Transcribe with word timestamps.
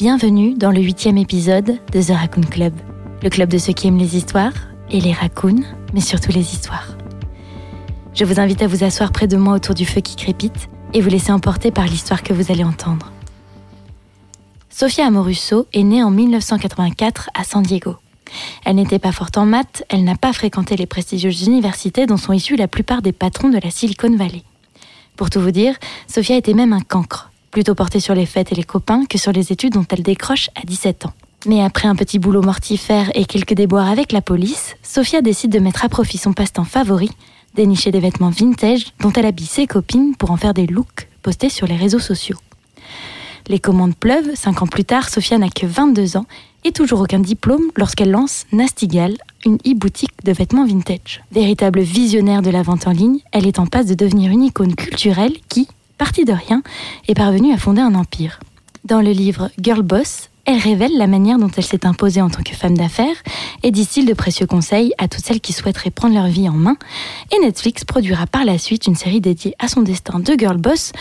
Bienvenue 0.00 0.54
dans 0.54 0.70
le 0.70 0.80
huitième 0.80 1.18
épisode 1.18 1.78
de 1.92 2.02
The 2.02 2.16
Raccoon 2.16 2.44
Club, 2.50 2.72
le 3.22 3.28
club 3.28 3.50
de 3.50 3.58
ceux 3.58 3.74
qui 3.74 3.86
aiment 3.86 3.98
les 3.98 4.16
histoires 4.16 4.54
et 4.90 4.98
les 4.98 5.12
raccoons, 5.12 5.62
mais 5.92 6.00
surtout 6.00 6.32
les 6.32 6.54
histoires. 6.54 6.96
Je 8.14 8.24
vous 8.24 8.40
invite 8.40 8.62
à 8.62 8.66
vous 8.66 8.82
asseoir 8.82 9.12
près 9.12 9.26
de 9.26 9.36
moi 9.36 9.52
autour 9.52 9.74
du 9.74 9.84
feu 9.84 10.00
qui 10.00 10.16
crépite 10.16 10.70
et 10.94 11.02
vous 11.02 11.10
laisser 11.10 11.32
emporter 11.32 11.70
par 11.70 11.84
l'histoire 11.84 12.22
que 12.22 12.32
vous 12.32 12.50
allez 12.50 12.64
entendre. 12.64 13.12
Sofia 14.70 15.04
Amoruso 15.04 15.66
est 15.74 15.82
née 15.82 16.02
en 16.02 16.10
1984 16.10 17.28
à 17.34 17.44
San 17.44 17.62
Diego. 17.62 17.96
Elle 18.64 18.76
n'était 18.76 18.98
pas 18.98 19.12
forte 19.12 19.36
en 19.36 19.44
maths, 19.44 19.84
elle 19.90 20.04
n'a 20.04 20.16
pas 20.16 20.32
fréquenté 20.32 20.76
les 20.76 20.86
prestigieuses 20.86 21.46
universités 21.46 22.06
dont 22.06 22.16
sont 22.16 22.32
issus 22.32 22.56
la 22.56 22.68
plupart 22.68 23.02
des 23.02 23.12
patrons 23.12 23.50
de 23.50 23.60
la 23.62 23.70
Silicon 23.70 24.16
Valley. 24.16 24.44
Pour 25.16 25.28
tout 25.28 25.42
vous 25.42 25.50
dire, 25.50 25.74
Sofia 26.06 26.38
était 26.38 26.54
même 26.54 26.72
un 26.72 26.80
cancre, 26.80 27.29
plutôt 27.50 27.74
portée 27.74 28.00
sur 28.00 28.14
les 28.14 28.26
fêtes 28.26 28.52
et 28.52 28.54
les 28.54 28.64
copains 28.64 29.04
que 29.06 29.18
sur 29.18 29.32
les 29.32 29.52
études 29.52 29.74
dont 29.74 29.86
elle 29.90 30.02
décroche 30.02 30.50
à 30.54 30.64
17 30.64 31.06
ans. 31.06 31.12
Mais 31.46 31.62
après 31.62 31.88
un 31.88 31.96
petit 31.96 32.18
boulot 32.18 32.42
mortifère 32.42 33.10
et 33.14 33.24
quelques 33.24 33.54
déboires 33.54 33.88
avec 33.88 34.12
la 34.12 34.20
police, 34.20 34.76
Sofia 34.82 35.22
décide 35.22 35.50
de 35.50 35.58
mettre 35.58 35.84
à 35.84 35.88
profit 35.88 36.18
son 36.18 36.32
passe-temps 36.32 36.64
favori, 36.64 37.10
dénicher 37.54 37.90
des 37.90 38.00
vêtements 38.00 38.30
vintage 38.30 38.92
dont 39.00 39.12
elle 39.12 39.26
habille 39.26 39.46
ses 39.46 39.66
copines 39.66 40.14
pour 40.16 40.30
en 40.30 40.36
faire 40.36 40.54
des 40.54 40.66
looks 40.66 41.08
postés 41.22 41.48
sur 41.48 41.66
les 41.66 41.76
réseaux 41.76 41.98
sociaux. 41.98 42.38
Les 43.48 43.58
commandes 43.58 43.96
pleuvent, 43.96 44.34
cinq 44.34 44.62
ans 44.62 44.66
plus 44.66 44.84
tard, 44.84 45.08
Sophia 45.08 45.38
n'a 45.38 45.48
que 45.48 45.66
22 45.66 46.16
ans 46.16 46.26
et 46.64 46.72
toujours 46.72 47.00
aucun 47.00 47.18
diplôme 47.18 47.70
lorsqu'elle 47.76 48.10
lance 48.10 48.46
Nastigal, 48.52 49.16
une 49.46 49.56
e-boutique 49.66 50.12
de 50.24 50.32
vêtements 50.32 50.66
vintage. 50.66 51.22
Véritable 51.32 51.80
visionnaire 51.80 52.42
de 52.42 52.50
la 52.50 52.62
vente 52.62 52.86
en 52.86 52.92
ligne, 52.92 53.20
elle 53.32 53.46
est 53.46 53.58
en 53.58 53.66
passe 53.66 53.86
de 53.86 53.94
devenir 53.94 54.30
une 54.30 54.44
icône 54.44 54.74
culturelle 54.74 55.32
qui, 55.48 55.68
partie 56.00 56.24
de 56.24 56.32
rien, 56.32 56.62
est 57.08 57.14
parvenue 57.14 57.52
à 57.52 57.58
fonder 57.58 57.82
un 57.82 57.94
empire. 57.94 58.40
Dans 58.86 59.02
le 59.02 59.10
livre 59.10 59.50
Girl 59.60 59.82
Boss, 59.82 60.30
elle 60.46 60.56
révèle 60.56 60.96
la 60.96 61.06
manière 61.06 61.36
dont 61.36 61.50
elle 61.54 61.62
s'est 61.62 61.84
imposée 61.84 62.22
en 62.22 62.30
tant 62.30 62.42
que 62.42 62.54
femme 62.54 62.74
d'affaires 62.74 63.16
et 63.62 63.70
distille 63.70 64.06
de 64.06 64.14
précieux 64.14 64.46
conseils 64.46 64.94
à 64.96 65.08
toutes 65.08 65.22
celles 65.22 65.42
qui 65.42 65.52
souhaiteraient 65.52 65.90
prendre 65.90 66.14
leur 66.14 66.28
vie 66.28 66.48
en 66.48 66.54
main. 66.54 66.78
Et 67.36 67.38
Netflix 67.44 67.84
produira 67.84 68.26
par 68.26 68.46
la 68.46 68.56
suite 68.56 68.86
une 68.86 68.94
série 68.94 69.20
dédiée 69.20 69.54
à 69.58 69.68
son 69.68 69.82
destin 69.82 70.20
de 70.20 70.34
Girl 70.38 70.56
Boss, 70.56 70.92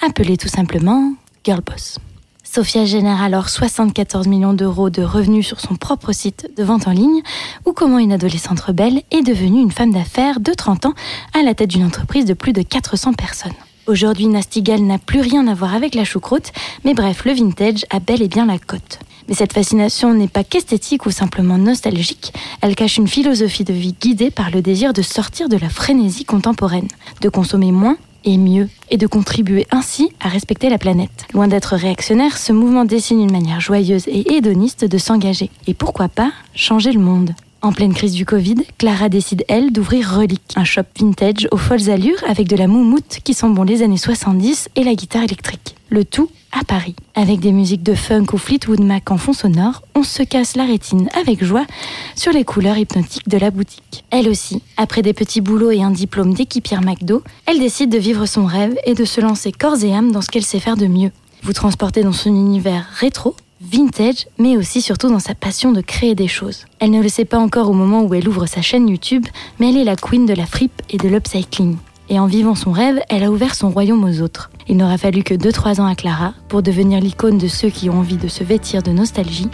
appelée 0.00 0.38
tout 0.38 0.48
simplement 0.48 1.12
Girl 1.44 1.60
Boss. 1.60 1.98
Sophia 2.42 2.86
génère 2.86 3.20
alors 3.20 3.50
74 3.50 4.26
millions 4.26 4.54
d'euros 4.54 4.88
de 4.88 5.02
revenus 5.02 5.46
sur 5.46 5.60
son 5.60 5.76
propre 5.76 6.12
site 6.12 6.48
de 6.56 6.64
vente 6.64 6.88
en 6.88 6.92
ligne, 6.92 7.20
ou 7.66 7.74
comment 7.74 7.98
une 7.98 8.12
adolescente 8.12 8.60
rebelle 8.60 9.02
est 9.10 9.22
devenue 9.22 9.60
une 9.60 9.70
femme 9.70 9.92
d'affaires 9.92 10.40
de 10.40 10.54
30 10.54 10.86
ans 10.86 10.94
à 11.34 11.42
la 11.42 11.54
tête 11.54 11.68
d'une 11.68 11.84
entreprise 11.84 12.24
de 12.24 12.32
plus 12.32 12.54
de 12.54 12.62
400 12.62 13.12
personnes. 13.12 13.52
Aujourd'hui, 13.86 14.26
Nastigal 14.26 14.82
n'a 14.82 14.98
plus 14.98 15.20
rien 15.20 15.46
à 15.46 15.54
voir 15.54 15.72
avec 15.72 15.94
la 15.94 16.04
choucroute, 16.04 16.50
mais 16.84 16.92
bref, 16.92 17.24
le 17.24 17.32
vintage 17.32 17.86
a 17.90 18.00
bel 18.00 18.20
et 18.20 18.26
bien 18.26 18.46
la 18.46 18.58
cote. 18.58 18.98
Mais 19.28 19.34
cette 19.34 19.52
fascination 19.52 20.12
n'est 20.12 20.26
pas 20.26 20.42
qu'esthétique 20.42 21.06
ou 21.06 21.12
simplement 21.12 21.56
nostalgique, 21.56 22.32
elle 22.62 22.74
cache 22.74 22.96
une 22.96 23.06
philosophie 23.06 23.62
de 23.62 23.72
vie 23.72 23.94
guidée 24.00 24.32
par 24.32 24.50
le 24.50 24.60
désir 24.60 24.92
de 24.92 25.02
sortir 25.02 25.48
de 25.48 25.56
la 25.56 25.68
frénésie 25.68 26.24
contemporaine, 26.24 26.88
de 27.20 27.28
consommer 27.28 27.70
moins 27.70 27.96
et 28.24 28.38
mieux, 28.38 28.68
et 28.90 28.96
de 28.96 29.06
contribuer 29.06 29.68
ainsi 29.70 30.10
à 30.18 30.28
respecter 30.28 30.68
la 30.68 30.78
planète. 30.78 31.26
Loin 31.32 31.46
d'être 31.46 31.76
réactionnaire, 31.76 32.38
ce 32.38 32.52
mouvement 32.52 32.84
dessine 32.84 33.20
une 33.20 33.30
manière 33.30 33.60
joyeuse 33.60 34.08
et 34.08 34.34
hédoniste 34.34 34.84
de 34.84 34.98
s'engager, 34.98 35.48
et 35.68 35.74
pourquoi 35.74 36.08
pas 36.08 36.32
changer 36.56 36.90
le 36.90 36.98
monde. 36.98 37.34
En 37.62 37.72
pleine 37.72 37.94
crise 37.94 38.12
du 38.12 38.24
Covid, 38.24 38.56
Clara 38.78 39.08
décide, 39.08 39.44
elle, 39.48 39.72
d'ouvrir 39.72 40.14
Relic, 40.14 40.42
un 40.56 40.64
shop 40.64 40.82
vintage 41.00 41.48
aux 41.50 41.56
folles 41.56 41.90
allures 41.90 42.22
avec 42.28 42.46
de 42.46 42.56
la 42.56 42.66
moumoute 42.66 43.18
qui 43.24 43.34
sent 43.34 43.48
bon 43.48 43.64
les 43.64 43.82
années 43.82 43.96
70 43.96 44.68
et 44.76 44.84
la 44.84 44.94
guitare 44.94 45.24
électrique. 45.24 45.74
Le 45.88 46.04
tout 46.04 46.30
à 46.52 46.64
Paris. 46.64 46.94
Avec 47.14 47.40
des 47.40 47.52
musiques 47.52 47.82
de 47.82 47.94
funk 47.94 48.26
ou 48.32 48.38
Fleetwood 48.38 48.80
Mac 48.80 49.10
en 49.10 49.18
fond 49.18 49.32
sonore, 49.32 49.82
on 49.94 50.02
se 50.02 50.22
casse 50.22 50.56
la 50.56 50.64
rétine 50.64 51.08
avec 51.18 51.44
joie 51.44 51.66
sur 52.14 52.32
les 52.32 52.44
couleurs 52.44 52.78
hypnotiques 52.78 53.28
de 53.28 53.38
la 53.38 53.50
boutique. 53.50 54.04
Elle 54.10 54.28
aussi, 54.28 54.62
après 54.76 55.02
des 55.02 55.12
petits 55.12 55.40
boulots 55.40 55.70
et 55.70 55.82
un 55.82 55.90
diplôme 55.90 56.34
d'équipière 56.34 56.82
McDo, 56.82 57.22
elle 57.46 57.58
décide 57.58 57.90
de 57.90 57.98
vivre 57.98 58.26
son 58.26 58.46
rêve 58.46 58.76
et 58.84 58.94
de 58.94 59.04
se 59.04 59.20
lancer 59.20 59.52
corps 59.52 59.82
et 59.82 59.94
âme 59.94 60.12
dans 60.12 60.22
ce 60.22 60.28
qu'elle 60.28 60.44
sait 60.44 60.60
faire 60.60 60.76
de 60.76 60.86
mieux. 60.86 61.10
Vous 61.42 61.52
transporter 61.52 62.02
dans 62.02 62.12
son 62.12 62.30
univers 62.30 62.86
rétro, 62.94 63.36
vintage, 63.60 64.26
mais 64.38 64.56
aussi 64.56 64.82
surtout 64.82 65.08
dans 65.08 65.18
sa 65.18 65.34
passion 65.34 65.72
de 65.72 65.80
créer 65.80 66.14
des 66.14 66.28
choses. 66.28 66.66
Elle 66.78 66.90
ne 66.90 67.02
le 67.02 67.08
sait 67.08 67.24
pas 67.24 67.38
encore 67.38 67.70
au 67.70 67.74
moment 67.74 68.02
où 68.02 68.14
elle 68.14 68.28
ouvre 68.28 68.46
sa 68.46 68.62
chaîne 68.62 68.88
YouTube, 68.88 69.26
mais 69.58 69.70
elle 69.70 69.78
est 69.78 69.84
la 69.84 69.96
queen 69.96 70.26
de 70.26 70.34
la 70.34 70.46
fripe 70.46 70.82
et 70.90 70.98
de 70.98 71.08
l'upcycling. 71.08 71.76
Et 72.08 72.20
en 72.20 72.26
vivant 72.26 72.54
son 72.54 72.70
rêve, 72.70 73.00
elle 73.08 73.24
a 73.24 73.30
ouvert 73.30 73.54
son 73.54 73.70
royaume 73.70 74.04
aux 74.04 74.20
autres. 74.20 74.50
Il 74.68 74.76
n'aura 74.76 74.98
fallu 74.98 75.22
que 75.22 75.34
2-3 75.34 75.80
ans 75.80 75.86
à 75.86 75.94
Clara 75.94 76.34
pour 76.48 76.62
devenir 76.62 77.00
l'icône 77.00 77.38
de 77.38 77.48
ceux 77.48 77.70
qui 77.70 77.90
ont 77.90 77.98
envie 77.98 78.16
de 78.16 78.28
se 78.28 78.44
vêtir 78.44 78.82
de 78.82 78.92
nostalgie. 78.92 79.48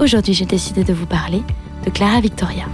Aujourd'hui, 0.00 0.34
j'ai 0.34 0.46
décidé 0.46 0.82
de 0.82 0.92
vous 0.92 1.06
parler 1.06 1.42
de 1.84 1.90
Clara 1.90 2.20
Victoria. 2.20 2.64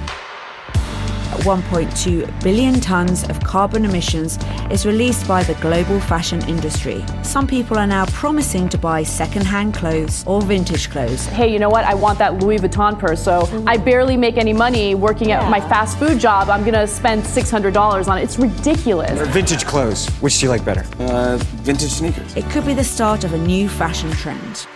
1.2 1.44 2.42
billion 2.42 2.80
tons 2.80 3.24
of 3.28 3.38
carbon 3.40 3.84
emissions 3.84 4.38
is 4.70 4.84
released 4.86 5.26
by 5.28 5.42
the 5.42 5.54
global 5.54 6.00
fashion 6.00 6.40
industry. 6.48 7.04
Some 7.22 7.46
people 7.46 7.76
are 7.78 7.86
now 7.86 8.06
promising 8.06 8.68
to 8.70 8.78
buy 8.78 9.02
second-hand 9.02 9.74
clothes 9.74 10.24
or 10.26 10.40
vintage 10.42 10.90
clothes. 10.90 11.26
hey, 11.26 11.52
you 11.52 11.58
know 11.58 11.68
what? 11.68 11.84
I 11.84 11.94
want 11.94 12.18
that 12.18 12.38
Louis 12.38 12.58
Vuitton 12.58 12.98
purse. 12.98 13.22
So 13.22 13.48
I 13.66 13.76
barely 13.76 14.16
make 14.16 14.36
any 14.36 14.52
money 14.52 14.94
working 14.94 15.32
at 15.32 15.48
my 15.50 15.60
fast 15.60 15.98
food 15.98 16.18
job. 16.18 16.48
I'm 16.48 16.64
gonna 16.64 16.86
spend 16.86 17.22
$600 17.22 18.08
on 18.08 18.18
it. 18.18 18.22
It's 18.22 18.38
ridiculous. 18.38 19.20
Or 19.20 19.26
vintage 19.26 19.64
clothes. 19.66 20.08
Which 20.20 20.38
do 20.38 20.46
you 20.46 20.50
like 20.50 20.64
better? 20.64 20.84
Uh, 20.98 21.36
vintage 21.62 21.90
sneakers. 21.92 22.36
It 22.36 22.44
could 22.50 22.64
be 22.66 22.74
the 22.74 22.84
start 22.84 23.24
of 23.24 23.32
a 23.34 23.38
new 23.38 23.68
fashion 23.68 24.10
trend. 24.12 24.66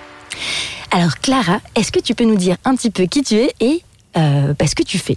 Alors 0.91 1.17
Clara, 1.23 1.61
est-ce 1.75 1.91
que 1.91 2.01
tu 2.01 2.15
peux 2.15 2.25
nous 2.25 2.37
dire 2.37 2.57
un 2.65 2.75
petit 2.77 2.91
peu 2.91 3.05
qui 3.05 3.23
tu 3.23 3.37
es 3.37 3.55
et 3.61 3.83
euh, 4.17 4.53
bah, 4.59 4.67
ce 4.67 4.75
que 4.75 4.83
tu 4.83 4.99
fais 4.99 5.17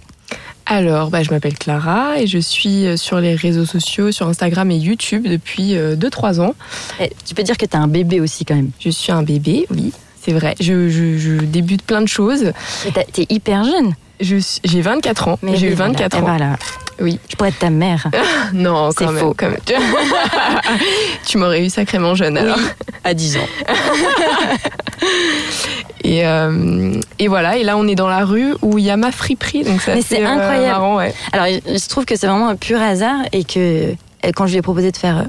Alors, 0.66 1.10
bah, 1.10 1.22
je 1.22 1.30
m'appelle 1.30 1.56
Clara 1.56 2.18
et 2.18 2.26
je 2.26 2.38
suis 2.38 2.86
euh, 2.86 2.96
sur 2.96 3.20
les 3.20 3.34
réseaux 3.36 3.64
sociaux, 3.64 4.10
sur 4.10 4.26
Instagram 4.28 4.70
et 4.70 4.76
YouTube 4.76 5.26
depuis 5.28 5.74
2-3 5.74 6.40
ans. 6.40 6.54
Eh, 7.00 7.10
Tu 7.24 7.34
peux 7.34 7.42
dire 7.44 7.56
que 7.56 7.66
tu 7.66 7.76
as 7.76 7.80
un 7.80 7.86
bébé 7.88 8.20
aussi 8.20 8.44
quand 8.44 8.56
même. 8.56 8.70
Je 8.80 8.90
suis 8.90 9.12
un 9.12 9.22
bébé, 9.22 9.66
oui, 9.70 9.92
c'est 10.20 10.32
vrai. 10.32 10.54
Je, 10.60 10.88
je- 10.88 11.18
je 11.18 11.36
débute 11.36 11.82
plein 11.82 12.02
de 12.02 12.08
choses. 12.08 12.52
Et 12.86 12.90
t'as- 12.92 13.04
T'es 13.04 13.26
hyper 13.30 13.62
jeune. 13.64 13.94
J'ai 14.20 14.80
24 14.80 15.28
ans. 15.28 15.38
J'ai 15.54 15.66
eu 15.66 15.70
oui, 15.70 15.74
voilà. 15.76 15.92
24 15.92 16.16
Eh 16.16 16.20
ans. 16.20 16.24
voilà. 16.26 16.56
Oui. 17.00 17.18
Je 17.28 17.36
pourrais 17.36 17.50
être 17.50 17.58
ta 17.58 17.70
mère. 17.70 18.06
Non, 18.52 18.90
C'est 18.96 19.04
quand 19.04 19.12
même, 19.12 19.22
faux. 19.24 19.34
quand 19.36 19.48
même. 19.50 19.58
tu 21.26 21.36
m'aurais 21.38 21.60
eu 21.64 21.68
sacrément 21.68 22.14
jeune 22.14 22.36
alors. 22.38 22.58
à 23.04 23.12
10 23.12 23.36
ans. 23.38 23.48
Et, 26.04 26.24
euh, 26.26 26.92
et 27.18 27.26
voilà, 27.26 27.56
et 27.56 27.64
là 27.64 27.76
on 27.76 27.88
est 27.88 27.96
dans 27.96 28.06
la 28.08 28.24
rue 28.24 28.54
où 28.62 28.78
il 28.78 28.84
y 28.84 28.90
a 28.90 28.96
ma 28.96 29.10
friperie, 29.10 29.64
donc 29.64 29.80
c'est 29.82 29.92
Mais 29.94 29.98
assez, 30.00 30.16
c'est 30.16 30.24
euh, 30.24 30.28
incroyable. 30.28 30.66
marrant, 30.68 30.96
ouais. 30.98 31.12
Alors, 31.32 31.46
il 31.48 31.80
se 31.80 31.88
trouve 31.88 32.04
que 32.04 32.14
c'est 32.14 32.28
vraiment 32.28 32.48
un 32.48 32.54
pur 32.54 32.80
hasard 32.80 33.22
et 33.32 33.42
que 33.42 33.92
quand 34.32 34.46
je 34.46 34.52
lui 34.52 34.58
ai 34.58 34.62
proposé 34.62 34.90
de 34.92 34.96
faire 34.96 35.18
euh, 35.18 35.22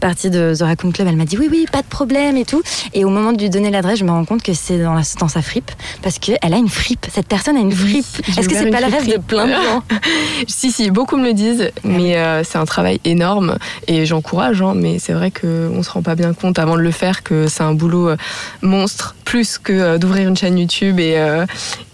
partie 0.00 0.30
de 0.30 0.54
The 0.56 0.62
Raccoon 0.62 0.92
Club, 0.92 1.08
elle 1.08 1.16
m'a 1.16 1.24
dit 1.24 1.36
oui, 1.38 1.48
oui, 1.50 1.66
pas 1.70 1.82
de 1.82 1.86
problème 1.86 2.36
et 2.36 2.44
tout. 2.44 2.62
Et 2.94 3.04
au 3.04 3.08
moment 3.10 3.32
de 3.32 3.40
lui 3.42 3.50
donner 3.50 3.70
l'adresse, 3.70 3.98
je 3.98 4.04
me 4.04 4.10
rends 4.10 4.24
compte 4.24 4.42
que 4.42 4.54
c'est 4.54 4.78
dans, 4.78 4.94
la- 4.94 5.02
dans 5.20 5.28
sa 5.28 5.42
fripe 5.42 5.70
parce 6.02 6.18
qu'elle 6.18 6.38
a 6.42 6.56
une 6.56 6.68
fripe. 6.68 7.06
Cette 7.12 7.28
personne 7.28 7.56
a 7.56 7.60
une 7.60 7.72
fripe. 7.72 8.04
Est-ce 8.38 8.48
que 8.48 8.54
c'est 8.54 8.70
pas 8.70 8.80
le 8.80 8.86
rêve 8.86 9.06
de 9.12 9.18
plein 9.18 9.46
de 9.46 9.52
gens 9.52 9.82
Si, 10.48 10.70
si, 10.70 10.90
beaucoup 10.90 11.16
me 11.16 11.24
le 11.26 11.32
disent, 11.34 11.70
mais 11.84 12.16
euh, 12.16 12.42
c'est 12.44 12.58
un 12.58 12.64
travail 12.64 13.00
énorme 13.04 13.56
et 13.86 14.06
j'encourage, 14.06 14.62
hein, 14.62 14.72
mais 14.74 14.98
c'est 14.98 15.12
vrai 15.12 15.30
qu'on 15.30 15.82
se 15.82 15.90
rend 15.90 16.02
pas 16.02 16.14
bien 16.14 16.32
compte 16.34 16.58
avant 16.58 16.76
de 16.76 16.80
le 16.82 16.90
faire 16.90 17.22
que 17.22 17.48
c'est 17.48 17.62
un 17.62 17.74
boulot 17.74 18.10
euh, 18.10 18.16
monstre, 18.62 19.14
plus 19.24 19.58
que 19.58 19.72
euh, 19.72 19.98
d'ouvrir 19.98 20.28
une 20.28 20.36
chaîne 20.36 20.58
YouTube 20.58 20.98
et, 21.00 21.14
euh, 21.18 21.44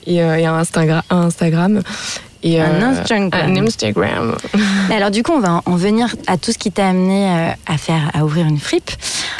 et, 0.06 0.22
euh, 0.22 0.36
et 0.36 0.46
un, 0.46 0.60
Instagra- 0.62 1.02
un 1.10 1.22
Instagram. 1.22 1.80
Et, 2.42 2.60
Un 2.60 2.64
euh, 2.82 2.82
Instagram. 2.90 3.56
Un 3.56 3.66
Instagram. 3.66 4.36
Mais 4.88 4.96
alors 4.96 5.10
du 5.10 5.22
coup, 5.22 5.32
on 5.32 5.40
va 5.40 5.62
en 5.64 5.76
venir 5.76 6.14
à 6.26 6.36
tout 6.36 6.52
ce 6.52 6.58
qui 6.58 6.72
t'a 6.72 6.88
amené 6.88 7.28
euh, 7.30 7.50
à 7.66 7.78
faire, 7.78 8.10
à 8.14 8.24
ouvrir 8.24 8.46
une 8.46 8.58
fripe. 8.58 8.90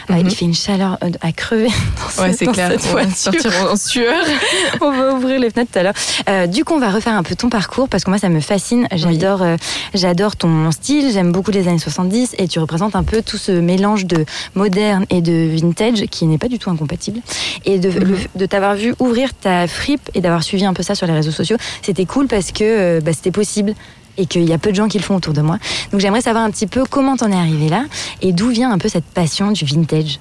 Mhm. 0.09 0.19
il 0.19 0.31
fait 0.35 0.45
une 0.45 0.55
chaleur 0.55 0.99
à 1.21 1.33
crever. 1.33 1.69
Dans 2.17 2.23
Ouais, 2.25 2.33
c'est 2.33 2.45
dans 2.45 2.53
clair. 2.53 2.71
cette 2.71 2.81
On 2.91 2.95
va 2.95 3.03
voiture. 3.05 3.17
sortir 3.17 3.53
en 3.71 3.77
sueur. 3.77 4.15
on 4.81 4.91
va 4.93 5.15
ouvrir 5.15 5.39
les 5.41 5.49
fenêtres 5.51 5.71
tout 5.73 5.79
à 5.79 5.83
l'heure. 5.85 5.95
Euh, 6.29 6.47
du 6.47 6.65
coup, 6.65 6.75
on 6.75 6.79
va 6.81 6.91
refaire 6.91 7.15
un 7.15 7.23
peu 7.23 7.35
ton 7.35 7.49
parcours 7.49 7.89
parce 7.89 8.05
que 8.05 8.11
moi, 8.11 8.19
ça 8.19 8.29
me 8.29 8.41
fascine. 8.41 8.87
J'adore, 8.93 9.43
euh, 9.43 9.57
j'adore 9.95 10.37
ton 10.37 10.71
style. 10.71 11.11
J'aime 11.13 11.33
beaucoup 11.33 11.51
les 11.51 11.69
années 11.69 11.79
70 11.79 12.35
et 12.39 12.49
tu 12.49 12.59
représentes 12.59 12.95
un 12.97 13.05
peu 13.05 13.23
tout 13.23 13.39
ce 13.39 13.53
mélange 13.53 14.05
de 14.07 14.25
moderne 14.55 15.07
et 15.11 15.21
de 15.23 15.49
vintage 15.55 16.03
qui 16.11 16.27
n'est 16.27 16.39
pas 16.39 16.49
du 16.49 16.59
tout 16.59 16.71
incompatible. 16.71 17.21
Et 17.65 17.79
de, 17.79 17.93
de 18.35 18.47
t'avoir 18.47 18.75
vu 18.75 18.95
ouvrir 18.99 19.33
ta 19.35 19.67
fripe 19.67 20.11
et 20.15 20.21
d'avoir 20.21 20.43
suivi 20.43 20.65
un 20.67 20.75
peu 20.75 20.83
ça 20.83 20.95
sur 20.95 21.07
les 21.07 21.13
réseaux 21.15 21.31
sociaux, 21.31 21.57
c'était 21.81 22.05
cool 22.07 22.27
parce 22.27 22.53
que 22.53 22.63
euh, 22.65 22.92
bah, 23.01 23.13
c'était 23.13 23.31
possible. 23.31 23.75
Et 24.19 24.27
qu'il 24.27 24.45
y 24.45 24.53
a 24.53 24.59
peu 24.59 24.71
de 24.71 24.77
gens 24.77 24.89
qui 24.89 24.99
le 24.99 25.03
font 25.03 25.17
autour 25.17 25.33
de 25.33 25.41
moi. 25.41 25.59
Donc 25.91 26.01
j'aimerais 26.01 26.21
savoir 26.21 26.45
un 26.45 26.51
petit 26.51 26.67
peu 26.67 26.85
comment 26.85 27.17
t'en 27.17 27.33
es 27.33 27.35
arrivé 27.35 27.71
là 27.71 27.85
et 28.21 28.35
d'où 28.35 28.51
vient 28.51 28.71
un 28.71 28.77
peu 28.77 28.91
cette 28.91 29.07
passion 29.07 29.53
du 29.53 29.65
vintage. 29.65 30.19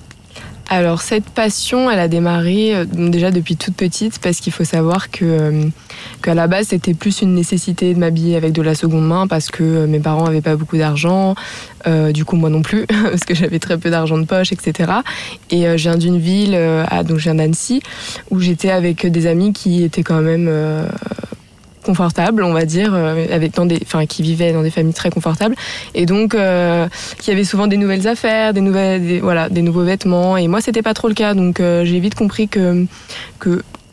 Alors 0.69 1.01
cette 1.01 1.25
passion, 1.25 1.91
elle 1.91 1.99
a 1.99 2.07
démarré 2.07 2.73
euh, 2.73 2.85
déjà 2.85 3.29
depuis 3.29 3.57
toute 3.57 3.75
petite 3.75 4.19
parce 4.19 4.39
qu'il 4.39 4.53
faut 4.53 4.63
savoir 4.63 5.11
que 5.11 5.25
euh, 5.25 5.65
qu'à 6.21 6.33
la 6.33 6.47
base 6.47 6.67
c'était 6.67 6.93
plus 6.93 7.21
une 7.21 7.35
nécessité 7.35 7.93
de 7.93 7.99
m'habiller 7.99 8.37
avec 8.37 8.53
de 8.53 8.61
la 8.61 8.75
seconde 8.75 9.05
main 9.05 9.27
parce 9.27 9.51
que 9.51 9.63
euh, 9.63 9.87
mes 9.87 9.99
parents 9.99 10.25
avaient 10.25 10.41
pas 10.41 10.55
beaucoup 10.55 10.77
d'argent, 10.77 11.35
euh, 11.87 12.13
du 12.13 12.23
coup 12.23 12.37
moi 12.37 12.49
non 12.49 12.61
plus 12.61 12.85
parce 13.03 13.25
que 13.25 13.35
j'avais 13.35 13.59
très 13.59 13.77
peu 13.77 13.89
d'argent 13.89 14.17
de 14.17 14.25
poche, 14.25 14.53
etc. 14.53 14.91
Et 15.49 15.67
euh, 15.67 15.77
je 15.77 15.89
viens 15.89 15.97
d'une 15.97 16.19
ville, 16.19 16.53
euh, 16.55 16.85
donc 17.03 17.17
je 17.17 17.23
viens 17.23 17.35
d'Annecy, 17.35 17.81
où 18.29 18.39
j'étais 18.39 18.71
avec 18.71 19.05
des 19.05 19.27
amis 19.27 19.51
qui 19.51 19.83
étaient 19.83 20.03
quand 20.03 20.21
même 20.21 20.47
euh, 20.49 20.85
confortables, 21.83 22.43
on 22.43 22.53
va 22.53 22.65
dire, 22.65 22.93
euh, 22.93 23.25
avec 23.31 23.53
dans 23.53 23.65
des, 23.65 23.79
enfin 23.83 24.05
qui 24.05 24.21
vivaient 24.21 24.53
dans 24.53 24.63
des 24.63 24.71
familles 24.71 24.93
très 24.93 25.09
confortables. 25.09 25.55
Et 25.93 26.05
donc 26.05 26.35
euh, 26.35 26.87
qui 27.19 27.31
avaient 27.31 27.43
souvent 27.43 27.67
des 27.67 27.77
nouvelles 27.77 28.07
affaires, 28.07 28.53
des 28.53 28.61
nouvelles, 28.61 29.21
nouveaux 29.61 29.83
vêtements. 29.83 30.37
Et 30.37 30.47
moi, 30.47 30.61
c'était 30.61 30.81
pas 30.81 30.93
trop 30.93 31.07
le 31.07 31.13
cas, 31.13 31.33
donc 31.33 31.59
euh, 31.59 31.85
j'ai 31.85 31.99
vite 31.99 32.15
compris 32.15 32.47
que 32.47 32.85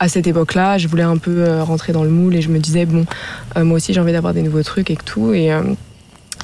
à 0.01 0.09
cette 0.09 0.27
époque-là, 0.27 0.79
je 0.79 0.89
voulais 0.89 1.03
un 1.03 1.17
peu 1.17 1.45
euh, 1.45 1.63
rentrer 1.63 1.93
dans 1.93 2.05
le 2.05 2.11
moule 2.11 2.37
et 2.37 2.43
je 2.43 2.49
me 2.49 2.59
disais 2.59 2.87
bon, 2.87 3.05
euh, 3.57 3.65
moi 3.65 3.77
aussi 3.77 3.93
j'ai 3.93 4.01
envie 4.01 4.13
d'avoir 4.13 4.35
des 4.35 4.43
nouveaux 4.43 4.63
trucs 4.63 4.91
et 4.91 4.97
tout. 4.97 5.33
Et 5.33 5.53
euh, 5.53 5.63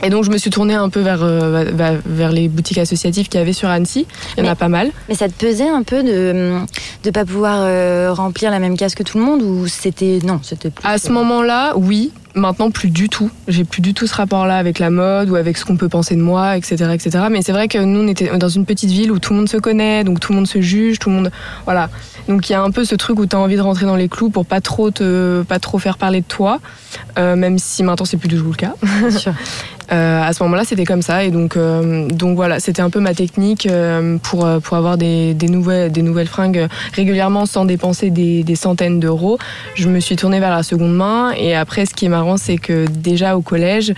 et 0.02 0.10
donc 0.10 0.24
je 0.24 0.30
me 0.30 0.38
suis 0.38 0.50
tournée 0.50 0.74
un 0.74 0.88
peu 0.88 1.00
vers 1.00 1.22
euh, 1.22 1.64
vers- 1.72 2.00
vers 2.04 2.32
les 2.32 2.48
boutiques 2.48 2.78
associatives 2.78 3.28
qu'il 3.28 3.38
y 3.38 3.42
avait 3.42 3.52
sur 3.52 3.68
Annecy. 3.68 4.06
Il 4.36 4.44
y 4.44 4.48
en 4.48 4.50
a 4.50 4.56
pas 4.56 4.68
mal. 4.68 4.90
Mais 5.08 5.14
ça 5.14 5.28
te 5.28 5.34
pesait 5.34 5.68
un 5.68 5.82
peu 5.82 6.02
de 6.02 6.58
de 7.04 7.10
pas 7.10 7.24
pouvoir 7.24 7.58
euh, 7.60 8.12
remplir 8.12 8.50
la 8.50 8.58
même 8.58 8.76
case 8.76 8.94
que 8.94 9.02
tout 9.02 9.18
le 9.18 9.24
monde 9.24 9.42
ou 9.42 9.66
c'était 9.68 10.18
non 10.24 10.40
c'était 10.42 10.70
plus 10.70 10.86
À 10.86 10.98
ce 10.98 11.10
moment-là, 11.12 11.74
oui. 11.76 12.12
Maintenant, 12.36 12.72
plus 12.72 12.90
du 12.90 13.08
tout. 13.08 13.30
J'ai 13.46 13.62
plus 13.62 13.80
du 13.80 13.94
tout 13.94 14.08
ce 14.08 14.14
rapport-là 14.16 14.56
avec 14.56 14.80
la 14.80 14.90
mode 14.90 15.30
ou 15.30 15.36
avec 15.36 15.56
ce 15.56 15.64
qu'on 15.64 15.76
peut 15.76 15.88
penser 15.88 16.16
de 16.16 16.20
moi, 16.20 16.56
etc., 16.56 16.86
etc. 16.92 17.26
Mais 17.30 17.42
c'est 17.42 17.52
vrai 17.52 17.68
que 17.68 17.78
nous, 17.78 18.00
on 18.00 18.08
était 18.08 18.36
dans 18.36 18.48
une 18.48 18.66
petite 18.66 18.90
ville 18.90 19.12
où 19.12 19.20
tout 19.20 19.32
le 19.32 19.38
monde 19.38 19.48
se 19.48 19.56
connaît, 19.56 20.02
donc 20.02 20.18
tout 20.18 20.32
le 20.32 20.38
monde 20.38 20.48
se 20.48 20.60
juge, 20.60 20.98
tout 20.98 21.10
le 21.10 21.14
monde, 21.14 21.30
voilà. 21.64 21.90
Donc 22.26 22.48
il 22.48 22.52
y 22.52 22.56
a 22.56 22.60
un 22.62 22.72
peu 22.72 22.84
ce 22.84 22.96
truc 22.96 23.20
où 23.20 23.26
tu 23.26 23.36
as 23.36 23.38
envie 23.38 23.54
de 23.54 23.60
rentrer 23.60 23.86
dans 23.86 23.94
les 23.94 24.08
clous 24.08 24.30
pour 24.30 24.46
pas 24.46 24.60
trop 24.60 24.90
te, 24.90 25.42
pas 25.44 25.60
trop 25.60 25.78
faire 25.78 25.96
parler 25.96 26.22
de 26.22 26.26
toi, 26.26 26.58
euh, 27.20 27.36
même 27.36 27.56
si 27.60 27.84
maintenant 27.84 28.04
c'est 28.04 28.16
plus 28.16 28.26
du 28.28 28.36
tout 28.38 28.48
le 28.48 28.54
cas. 28.54 28.72
bien 28.82 29.10
sûr. 29.16 29.32
Euh, 29.92 30.22
à 30.22 30.32
ce 30.32 30.42
moment-là, 30.44 30.64
c'était 30.64 30.84
comme 30.84 31.02
ça, 31.02 31.24
et 31.24 31.30
donc, 31.30 31.56
euh, 31.56 32.08
donc 32.08 32.36
voilà, 32.36 32.60
c'était 32.60 32.82
un 32.82 32.90
peu 32.90 33.00
ma 33.00 33.14
technique 33.14 33.66
euh, 33.66 34.16
pour 34.22 34.46
pour 34.62 34.76
avoir 34.76 34.96
des, 34.96 35.34
des 35.34 35.48
nouvelles 35.48 35.92
des 35.92 36.02
nouvelles 36.02 36.26
fringues 36.26 36.68
régulièrement 36.94 37.46
sans 37.46 37.64
dépenser 37.64 38.10
des, 38.10 38.42
des 38.42 38.54
centaines 38.56 39.00
d'euros. 39.00 39.38
Je 39.74 39.88
me 39.88 40.00
suis 40.00 40.16
tournée 40.16 40.40
vers 40.40 40.50
la 40.54 40.62
seconde 40.62 40.94
main, 40.94 41.32
et 41.36 41.54
après, 41.54 41.86
ce 41.86 41.94
qui 41.94 42.06
est 42.06 42.08
marrant, 42.08 42.36
c'est 42.36 42.56
que 42.58 42.86
déjà 42.86 43.36
au 43.36 43.40
collège, 43.42 43.94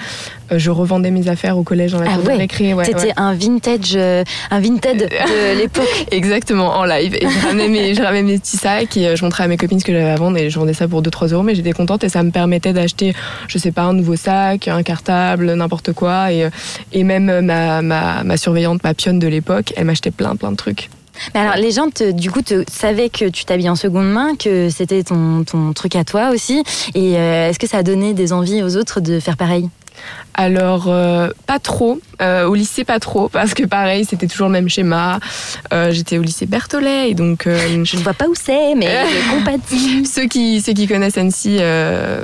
je 0.55 0.71
revendais 0.71 1.11
mes 1.11 1.29
affaires 1.29 1.59
au 1.59 1.63
collège 1.63 1.93
dans 1.93 2.01
la 2.01 2.11
Ah 2.11 2.17
cour 2.17 2.27
ouais, 2.27 2.85
C'était 2.85 3.07
ouais. 3.07 3.13
un 3.17 3.35
vintage, 3.35 3.97
un 3.97 4.61
vintage 4.61 4.97
de 4.99 5.59
l'époque. 5.59 6.07
Exactement, 6.11 6.77
en 6.77 6.85
live. 6.85 7.15
Et 7.21 7.27
je 7.29 7.47
ramenais 7.47 7.69
mes, 7.69 7.95
je 7.95 8.03
ramenais 8.03 8.23
mes 8.23 8.39
petits 8.39 8.57
sacs 8.57 8.97
et 8.97 9.17
je 9.17 9.25
montrais 9.25 9.45
à 9.45 9.49
mes 9.49 9.57
copines 9.57 9.81
ce 9.81 9.85
que 9.85 9.93
j'avais 9.93 10.11
à 10.11 10.17
vendre 10.17 10.37
et 10.39 10.49
je 10.51 10.59
vendais 10.59 10.75
ça 10.75 10.87
pour 10.89 11.03
2-3 11.03 11.33
euros, 11.33 11.43
mais 11.43 11.55
j'étais 11.55 11.73
contente 11.73 12.05
et 12.05 12.09
ça 12.09 12.23
me 12.23 12.31
permettait 12.31 12.73
d'acheter, 12.73 13.15
je 13.49 13.59
sais 13.59 13.73
pas, 13.73 13.83
un 13.83 13.93
nouveau 13.93 14.17
sac, 14.17 14.69
un 14.69 14.83
cartable, 14.83 15.53
n'importe 15.55 15.76
euh, 15.89 16.51
et 16.93 17.05
même 17.05 17.29
euh, 17.29 17.83
ma, 17.83 18.37
surveillante, 18.37 18.83
ma 18.85 18.95
pionne 18.95 19.19
de 19.19 19.27
l'époque, 19.27 19.73
elle 19.77 19.85
m'achetait 19.85 20.11
plein, 20.11 20.37
plein 20.37 20.53
de 20.53 20.57
trucs. 20.57 20.91
Mais 21.35 21.41
alors, 21.41 21.57
les 21.57 21.73
gens, 21.73 21.87
du 22.13 22.31
coup, 22.31 22.41
savaient 22.69 23.09
que 23.09 23.29
tu 23.29 23.45
t'habilles 23.47 23.71
en 23.71 23.77
seconde 23.77 24.11
main, 24.11 24.37
que 24.37 24.69
c'était 24.69 25.03
ton, 25.03 25.45
ton 25.45 25.73
truc 25.73 25.97
à 25.97 26.05
toi 26.05 26.31
aussi. 26.31 26.63
Et 26.95 27.17
euh, 27.17 27.49
est-ce 27.49 27.59
que 27.59 27.67
ça 27.67 27.79
a 27.79 27.83
donné 27.83 28.13
des 28.13 28.33
envies 28.33 28.63
aux 28.63 28.77
autres 28.77 29.01
de 29.01 29.19
faire 29.19 29.37
pareil? 29.37 29.71
Alors, 30.37 30.89
euh, 30.89 31.29
pas 31.47 31.59
trop. 31.59 31.99
Euh, 32.23 32.47
au 32.47 32.55
lycée, 32.55 32.85
pas 32.85 32.99
trop, 32.99 33.29
parce 33.29 33.53
que 33.53 33.65
pareil, 33.65 34.05
c'était 34.05 34.27
toujours 34.27 34.47
le 34.47 34.53
même 34.53 34.69
schéma. 34.69 35.19
Euh, 35.73 35.91
J'étais 35.91 36.19
au 36.19 36.23
lycée 36.23 36.47
Berthollet, 36.47 37.11
et 37.11 37.15
donc. 37.15 37.47
Je 37.47 37.97
ne 37.97 38.03
vois 38.03 38.15
pas 38.15 38.27
où 38.27 38.35
c'est, 38.35 38.75
mais 38.75 38.87
je 39.07 39.31
compatis. 39.31 40.07
Ceux 40.07 40.27
qui, 40.27 40.61
ceux 40.61 40.73
qui 40.73 40.87
connaissent 40.87 41.19
Annecy 41.19 41.59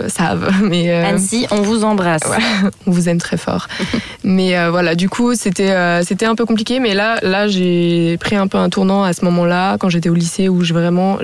savent. 0.09 0.53
Mais, 0.63 0.91
Annecy, 0.91 1.47
on 1.51 1.63
vous 1.63 1.85
embrasse. 1.85 2.23
Ouais. 2.25 2.71
on 2.87 2.91
vous 2.91 3.09
aime 3.09 3.19
très 3.19 3.37
fort. 3.37 3.69
mais 4.25 4.69
voilà, 4.69 4.95
du 4.95 5.09
coup, 5.09 5.35
c'était 5.35 6.03
c'était 6.03 6.27
un 6.27 6.35
peu 6.35 6.45
compliqué. 6.45 6.81
Mais 6.81 6.95
là, 6.95 7.19
là, 7.23 7.49
j'ai 7.49 8.17
pris 8.19 8.37
un 8.37 8.47
peu 8.47 8.59
un 8.59 8.69
tournant 8.69 9.05
à 9.05 9.13
ce 9.13 9.25
moment-là, 9.25 9.77
quand 9.79 9.89
j'étais 9.89 10.09
au 10.09 10.15
lycée, 10.15 10.49
où 10.49 10.63
je 10.63 10.73
vraiment 10.73 11.19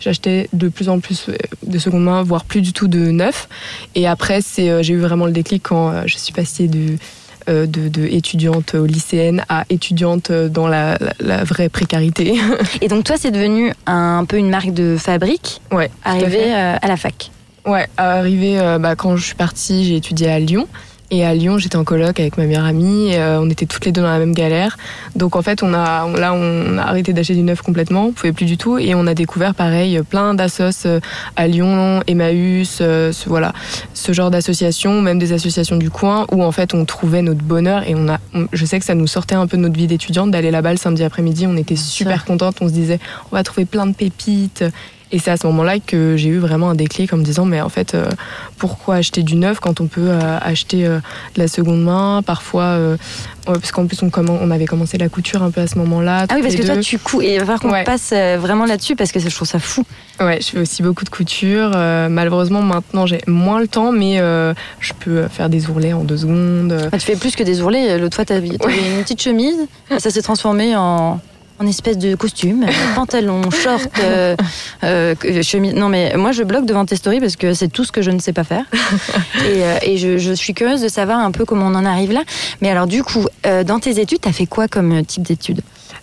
j'achetais 0.00 0.48
de 0.52 0.68
plus 0.68 0.88
en 0.88 1.00
plus 1.00 1.26
de 1.66 1.78
seconde 1.78 2.04
main, 2.04 2.22
voire 2.22 2.44
plus 2.44 2.60
du 2.60 2.72
tout 2.72 2.88
de 2.88 3.10
neuf. 3.10 3.48
Et 3.94 4.06
après, 4.06 4.40
c'est 4.42 4.82
j'ai 4.82 4.94
eu 4.94 5.00
vraiment 5.00 5.26
le 5.26 5.32
déclic 5.32 5.64
quand 5.64 5.79
euh, 5.88 6.02
je 6.06 6.18
suis 6.18 6.32
passée 6.32 6.68
de 6.68 6.96
euh, 7.48 7.64
de, 7.66 7.88
de 7.88 8.04
étudiante 8.04 8.74
lycéenne 8.74 9.44
à 9.48 9.64
étudiante 9.70 10.30
dans 10.30 10.68
la, 10.68 10.98
la, 11.00 11.14
la 11.20 11.44
vraie 11.44 11.70
précarité. 11.70 12.38
Et 12.82 12.88
donc, 12.88 13.04
toi, 13.04 13.16
c'est 13.18 13.30
devenu 13.30 13.72
un 13.86 14.26
peu 14.26 14.36
une 14.36 14.50
marque 14.50 14.74
de 14.74 14.96
fabrique, 14.98 15.62
ouais, 15.72 15.90
à 16.04 16.10
arrivée 16.10 16.54
euh, 16.54 16.76
à 16.80 16.86
la 16.86 16.98
fac. 16.98 17.30
Ouais, 17.66 17.88
arrivé 17.96 18.58
euh, 18.58 18.78
bah, 18.78 18.94
quand 18.94 19.16
je 19.16 19.24
suis 19.24 19.34
partie, 19.34 19.84
j'ai 19.84 19.96
étudié 19.96 20.30
à 20.30 20.38
Lyon. 20.38 20.66
Et 21.12 21.24
à 21.24 21.34
Lyon, 21.34 21.58
j'étais 21.58 21.74
en 21.76 21.82
coloc 21.82 22.20
avec 22.20 22.38
ma 22.38 22.46
meilleure 22.46 22.64
amie. 22.64 23.10
et, 23.10 23.18
euh, 23.18 23.40
on 23.40 23.50
était 23.50 23.66
toutes 23.66 23.84
les 23.84 23.90
deux 23.90 24.00
dans 24.00 24.10
la 24.10 24.18
même 24.20 24.32
galère. 24.32 24.76
Donc 25.16 25.34
en 25.34 25.42
fait, 25.42 25.62
on 25.64 25.74
a 25.74 26.04
on- 26.06 26.12
là, 26.12 26.32
on 26.32 26.78
a 26.78 26.82
arrêté 26.82 27.12
d'acheter 27.12 27.34
du 27.34 27.42
neuf 27.42 27.62
complètement. 27.62 28.06
On 28.06 28.12
pouvait 28.12 28.32
plus 28.32 28.44
du 28.46 28.56
tout. 28.56 28.78
Et 28.78 28.94
on 28.94 29.06
a 29.08 29.14
découvert 29.14 29.54
pareil 29.56 30.00
plein 30.08 30.34
d'assos 30.34 30.86
euh, 30.86 31.00
à 31.34 31.48
Lyon, 31.48 32.02
Emmaüs, 32.06 32.78
euh, 32.80 33.10
ce, 33.10 33.28
voilà, 33.28 33.52
ce 33.92 34.12
genre 34.12 34.30
d'associations, 34.30 35.02
même 35.02 35.18
des 35.18 35.32
associations 35.32 35.76
du 35.76 35.90
coin, 35.90 36.26
où 36.30 36.44
en 36.44 36.52
fait 36.52 36.74
on 36.74 36.84
trouvait 36.84 37.22
notre 37.22 37.42
bonheur. 37.42 37.82
Et 37.88 37.96
on 37.96 38.08
a, 38.08 38.18
on- 38.34 38.46
je 38.52 38.64
sais 38.64 38.78
que 38.78 38.84
ça 38.84 38.94
nous 38.94 39.08
sortait 39.08 39.34
un 39.34 39.48
peu 39.48 39.56
de 39.56 39.62
notre 39.62 39.76
vie 39.76 39.88
d'étudiante 39.88 40.30
d'aller 40.30 40.52
là-bas 40.52 40.70
le 40.70 40.76
samedi 40.78 41.02
après-midi. 41.02 41.44
On 41.48 41.56
était 41.56 41.74
super 41.76 42.24
contentes. 42.24 42.58
On 42.60 42.68
se 42.68 42.72
disait, 42.72 43.00
on 43.32 43.36
va 43.36 43.42
trouver 43.42 43.64
plein 43.64 43.86
de 43.86 43.94
pépites. 43.94 44.64
Et 45.12 45.18
c'est 45.18 45.30
à 45.30 45.36
ce 45.36 45.46
moment-là 45.48 45.80
que 45.80 46.16
j'ai 46.16 46.28
eu 46.28 46.38
vraiment 46.38 46.70
un 46.70 46.74
déclic 46.74 47.12
en 47.12 47.16
me 47.16 47.24
disant, 47.24 47.44
mais 47.44 47.60
en 47.60 47.68
fait, 47.68 47.94
euh, 47.94 48.06
pourquoi 48.58 48.96
acheter 48.96 49.22
du 49.22 49.34
neuf 49.34 49.58
quand 49.58 49.80
on 49.80 49.86
peut 49.86 50.08
euh, 50.08 50.38
acheter 50.40 50.86
euh, 50.86 50.98
de 51.34 51.40
la 51.40 51.48
seconde 51.48 51.82
main? 51.82 52.22
Parfois, 52.24 52.78
ouais, 52.78 52.96
parce 53.46 53.72
qu'en 53.72 53.86
plus, 53.86 53.98
on, 54.02 54.50
avait 54.50 54.66
commencé 54.66 54.98
la 54.98 55.08
couture 55.08 55.42
un 55.42 55.50
peu 55.50 55.62
à 55.62 55.66
ce 55.66 55.78
moment-là. 55.78 56.26
Ah 56.28 56.34
oui, 56.36 56.42
parce 56.42 56.54
que 56.54 56.64
toi, 56.64 56.76
tu 56.76 56.98
couds. 56.98 57.22
Et 57.22 57.34
il 57.34 57.40
va 57.40 57.46
falloir 57.46 57.60
qu'on 57.60 57.70
Ouais. 57.70 57.84
passe 57.84 58.12
vraiment 58.12 58.66
là-dessus 58.66 58.96
parce 58.96 59.12
que 59.12 59.20
je 59.20 59.34
trouve 59.34 59.48
ça 59.48 59.58
fou. 59.58 59.84
Ouais, 60.20 60.38
je 60.40 60.46
fais 60.48 60.58
aussi 60.58 60.82
beaucoup 60.82 61.04
de 61.04 61.10
couture. 61.10 61.70
Malheureusement, 61.70 62.62
maintenant, 62.62 63.06
j'ai 63.06 63.20
moins 63.26 63.60
le 63.60 63.68
temps, 63.68 63.90
mais 63.90 64.18
je 64.18 64.92
peux 64.92 65.26
faire 65.28 65.48
des 65.48 65.68
ourlets 65.68 65.92
en 65.92 66.04
deux 66.04 66.18
secondes. 66.18 66.88
Bah, 66.92 66.98
tu 66.98 67.06
fais 67.06 67.16
plus 67.16 67.34
que 67.34 67.42
des 67.42 67.60
ourlets. 67.62 67.98
L'autre 67.98 68.16
fois, 68.16 68.24
t'avais 68.24 68.56
t'avais 68.58 68.96
une 68.96 69.02
petite 69.02 69.22
chemise. 69.22 69.56
Ça 69.98 70.10
s'est 70.10 70.22
transformé 70.22 70.76
en, 70.76 71.20
en 71.60 71.66
espèce 71.66 71.98
de 71.98 72.14
costume. 72.14 72.64
Pantalon, 72.94 73.42
short, 73.50 73.90
euh, 74.02 74.34
euh, 74.82 75.14
chemise. 75.42 75.74
Non, 75.74 75.88
mais 75.88 76.16
moi, 76.16 76.32
je 76.32 76.42
bloque 76.42 76.64
devant 76.64 76.86
tes 76.86 76.96
stories 76.96 77.20
parce 77.20 77.36
que 77.36 77.52
c'est 77.52 77.68
tout 77.68 77.84
ce 77.84 77.92
que 77.92 78.00
je 78.02 78.10
ne 78.10 78.18
sais 78.18 78.32
pas 78.32 78.44
faire. 78.44 78.64
Et, 79.44 79.62
euh, 79.62 79.78
et 79.82 79.96
je, 79.96 80.18
je 80.18 80.32
suis 80.32 80.54
curieuse 80.54 80.80
de 80.80 80.88
savoir 80.88 81.18
un 81.18 81.30
peu 81.30 81.44
comment 81.44 81.66
on 81.66 81.74
en 81.74 81.84
arrive 81.84 82.12
là. 82.12 82.22
Mais 82.60 82.70
alors, 82.70 82.86
du 82.86 83.02
coup, 83.02 83.26
euh, 83.46 83.64
dans 83.64 83.78
tes 83.78 84.00
études, 84.00 84.20
t'as 84.20 84.32
fait 84.32 84.46
quoi 84.46 84.68
comme 84.68 85.04
type 85.04 85.22
d'études? 85.22 85.60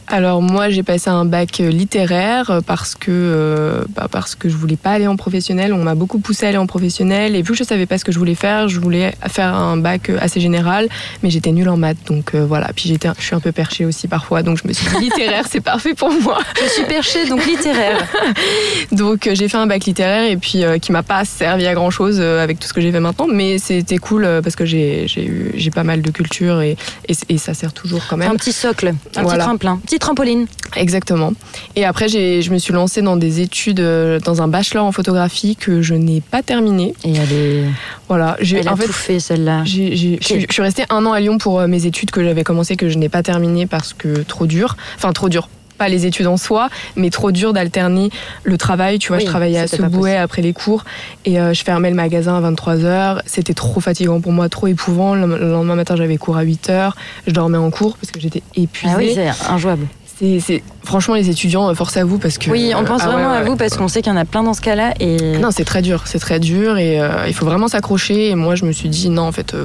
Alors 0.10 0.42
moi 0.42 0.70
j'ai 0.70 0.84
passé 0.84 1.10
un 1.10 1.26
bac 1.26 1.60
euh, 1.60 1.70
littéraire 1.70 2.50
euh, 2.50 2.62
parce 2.66 2.96
que 2.96 3.12
euh, 3.12 3.84
bah, 3.94 4.08
parce 4.10 4.36
que 4.36 4.48
je 4.48 4.56
voulais 4.56 4.78
pas 4.78 4.92
aller 4.92 5.06
en 5.08 5.18
professionnel. 5.18 5.74
On 5.74 5.84
m'a 5.84 5.96
beaucoup 5.96 6.20
poussé 6.20 6.46
à 6.46 6.50
aller 6.50 6.58
en 6.58 6.66
professionnel 6.66 7.36
et 7.36 7.42
vu 7.42 7.52
que 7.52 7.58
je 7.58 7.64
savais 7.66 7.86
pas 7.86 7.98
ce 7.98 8.06
que 8.06 8.14
je 8.14 8.18
voulais 8.20 8.36
faire, 8.36 8.70
je 8.70 8.80
voulais 8.80 9.14
faire 9.28 9.54
un 9.54 9.76
bac 9.76 10.10
euh, 10.10 10.18
assez 10.22 10.40
général, 10.40 10.88
mais 11.24 11.30
j'étais 11.30 11.52
nulle 11.52 11.68
en 11.68 11.76
maths 11.76 11.98
donc 12.08 12.36
euh, 12.36 12.46
voilà. 12.46 12.70
Puis 12.74 12.88
j'étais, 12.88 13.10
je 13.20 13.24
suis 13.24 13.36
un 13.36 13.42
peu 13.42 13.52
perchée 13.52 13.84
aussi 13.84 14.08
parfois 14.08 14.44
donc 14.44 14.58
je 14.64 14.68
me 14.68 14.72
suis 14.72 14.88
dit 14.98 15.04
littéraire 15.06 15.44
c'est 15.50 15.60
parfait 15.62 15.94
pour 15.94 16.10
moi. 16.22 16.40
Je 16.64 16.70
suis 16.70 16.86
perchée, 16.86 17.28
donc 17.28 17.46
littéraire. 17.46 18.06
Donc 18.94 19.28
euh, 19.28 19.36
j'ai 19.36 19.50
fait 19.50 19.58
un 19.58 19.68
bac 19.68 19.84
littéraire 19.86 20.24
et 20.32 20.38
puis 20.38 20.64
qui 20.82 20.92
m'a 20.92 21.04
pas 21.04 21.26
servi 21.26 21.68
à 21.68 21.74
grand 21.74 21.90
chose 21.90 22.20
avec 22.22 22.60
tout 22.60 22.68
ce 22.68 22.74
que 22.74 22.80
j'ai 22.82 22.92
fait 22.92 23.00
maintenant, 23.00 23.28
mais 23.30 23.58
c'était 23.58 23.98
cool 23.98 24.28
parce 24.44 24.56
que 24.56 24.66
j'ai 24.66 25.08
j'ai 25.08 25.26
eu 25.26 25.52
j'ai 25.56 25.72
pas 25.72 25.84
mal 25.84 26.02
de 26.02 26.12
culture 26.12 26.62
et, 26.62 26.78
et 27.08 27.16
et 27.30 27.38
ça 27.38 27.54
sert 27.54 27.74
toujours 27.74 28.02
quand 28.10 28.16
même. 28.18 28.32
Un 28.32 28.36
petit 28.36 28.54
socle, 28.54 28.94
un 29.16 29.22
Voilà. 29.24 29.40
petit 29.40 29.46
tremplin. 29.46 29.80
Petit 29.98 30.00
trampoline. 30.00 30.48
Exactement. 30.75 31.34
Et 31.75 31.86
après, 31.86 32.08
je 32.08 32.51
me 32.51 32.58
suis 32.58 32.74
lancée 32.74 33.01
dans 33.01 33.18
des 33.18 33.42
études, 33.42 33.80
euh, 33.80 34.20
dans 34.20 34.42
un 34.42 34.48
bachelor 34.48 34.86
en 34.86 34.92
photographie 34.92 35.56
que 35.56 35.82
je 35.82 35.96
n'ai 35.96 36.22
pas 36.22 36.44
terminé. 36.44 36.94
Et 37.04 37.13
elle 37.16 37.34
est. 37.34 37.63
Voilà. 38.08 38.38
J'ai, 38.39 38.58
elle 38.58 38.68
a 38.68 38.75
tout 38.75 38.92
fait, 38.92 39.20
celle-là. 39.20 39.63
Je 39.66 40.18
suis 40.22 40.62
restée 40.62 40.84
un 40.89 41.06
an 41.06 41.13
à 41.13 41.20
Lyon 41.20 41.38
pour 41.38 41.60
euh, 41.60 41.68
mes 41.68 41.86
études 41.86 42.12
que 42.12 42.24
j'avais 42.24 42.44
commencé, 42.44 42.75
que 42.75 42.89
je 42.89 42.98
n'ai 42.98 43.10
pas 43.10 43.24
terminé 43.24 43.66
parce 43.66 43.94
que 43.94 44.24
trop 44.24 44.46
dur. 44.46 44.77
Enfin, 44.96 45.13
trop 45.13 45.30
dur 45.30 45.50
pas 45.77 45.89
les 45.89 46.05
études 46.05 46.27
en 46.27 46.38
soi, 46.38 46.69
mais 46.96 47.10
trop 47.10 47.31
dur 47.31 47.53
d'alterner 47.53 48.10
le 48.43 48.57
travail. 48.57 49.00
Tu 49.00 49.10
vois, 49.10 49.19
je 49.19 49.25
travaillais 49.25 49.60
à 49.60 49.67
Subway 49.67 50.15
après 50.15 50.41
les 50.41 50.53
cours 50.53 50.84
et 51.25 51.39
euh, 51.39 51.53
je 51.53 51.63
fermais 51.63 51.89
le 51.89 51.96
magasin 51.96 52.43
à 52.43 52.51
23h. 52.51 53.22
C'était 53.25 53.53
trop 53.53 53.79
fatigant 53.79 54.19
pour 54.22 54.31
moi, 54.31 54.50
trop 54.50 54.67
épouvant. 54.67 55.15
Le 55.15 55.51
lendemain 55.51 55.75
matin, 55.75 55.96
j'avais 55.96 56.17
cours 56.17 56.38
à 56.38 56.43
8h. 56.43 56.91
Je 57.27 57.31
dormais 57.31 57.57
en 57.57 57.69
cours 57.72 57.98
parce 57.98 58.12
que 58.12 58.19
j'étais 58.19 58.43
épuisée. 58.55 58.93
Ah 58.93 58.98
oui, 58.98 59.12
c'est 59.13 59.51
injouable. 59.51 59.88
C'est, 60.19 60.63
franchement 60.83 61.13
les 61.13 61.29
étudiants, 61.29 61.69
euh, 61.69 61.74
force 61.75 61.95
à 61.97 62.03
vous 62.03 62.17
parce 62.17 62.38
que. 62.38 62.50
Oui, 62.50 62.74
on 62.75 62.83
pense 62.83 63.01
ah 63.03 63.09
vraiment 63.09 63.31
à 63.31 63.43
vous 63.43 63.55
parce 63.55 63.77
qu'on 63.77 63.88
sait 63.88 64.01
qu'il 64.01 64.12
y 64.12 64.15
en 64.15 64.19
a 64.19 64.25
plein 64.25 64.41
dans 64.41 64.55
ce 64.55 64.62
cas-là 64.62 64.93
et. 65.00 65.38
Non, 65.38 65.51
c'est 65.51 65.65
très 65.65 65.81
dur, 65.81 66.03
c'est 66.05 66.19
très 66.19 66.39
dur 66.39 66.77
et 66.77 67.00
euh, 67.00 67.27
il 67.27 67.33
faut 67.33 67.45
vraiment 67.45 67.67
s'accrocher. 67.67 68.29
Et 68.29 68.36
moi, 68.36 68.55
je 68.55 68.65
me 68.65 68.71
suis 68.71 68.89
dit 68.89 69.09
non, 69.09 69.24
en 69.24 69.31
fait, 69.31 69.55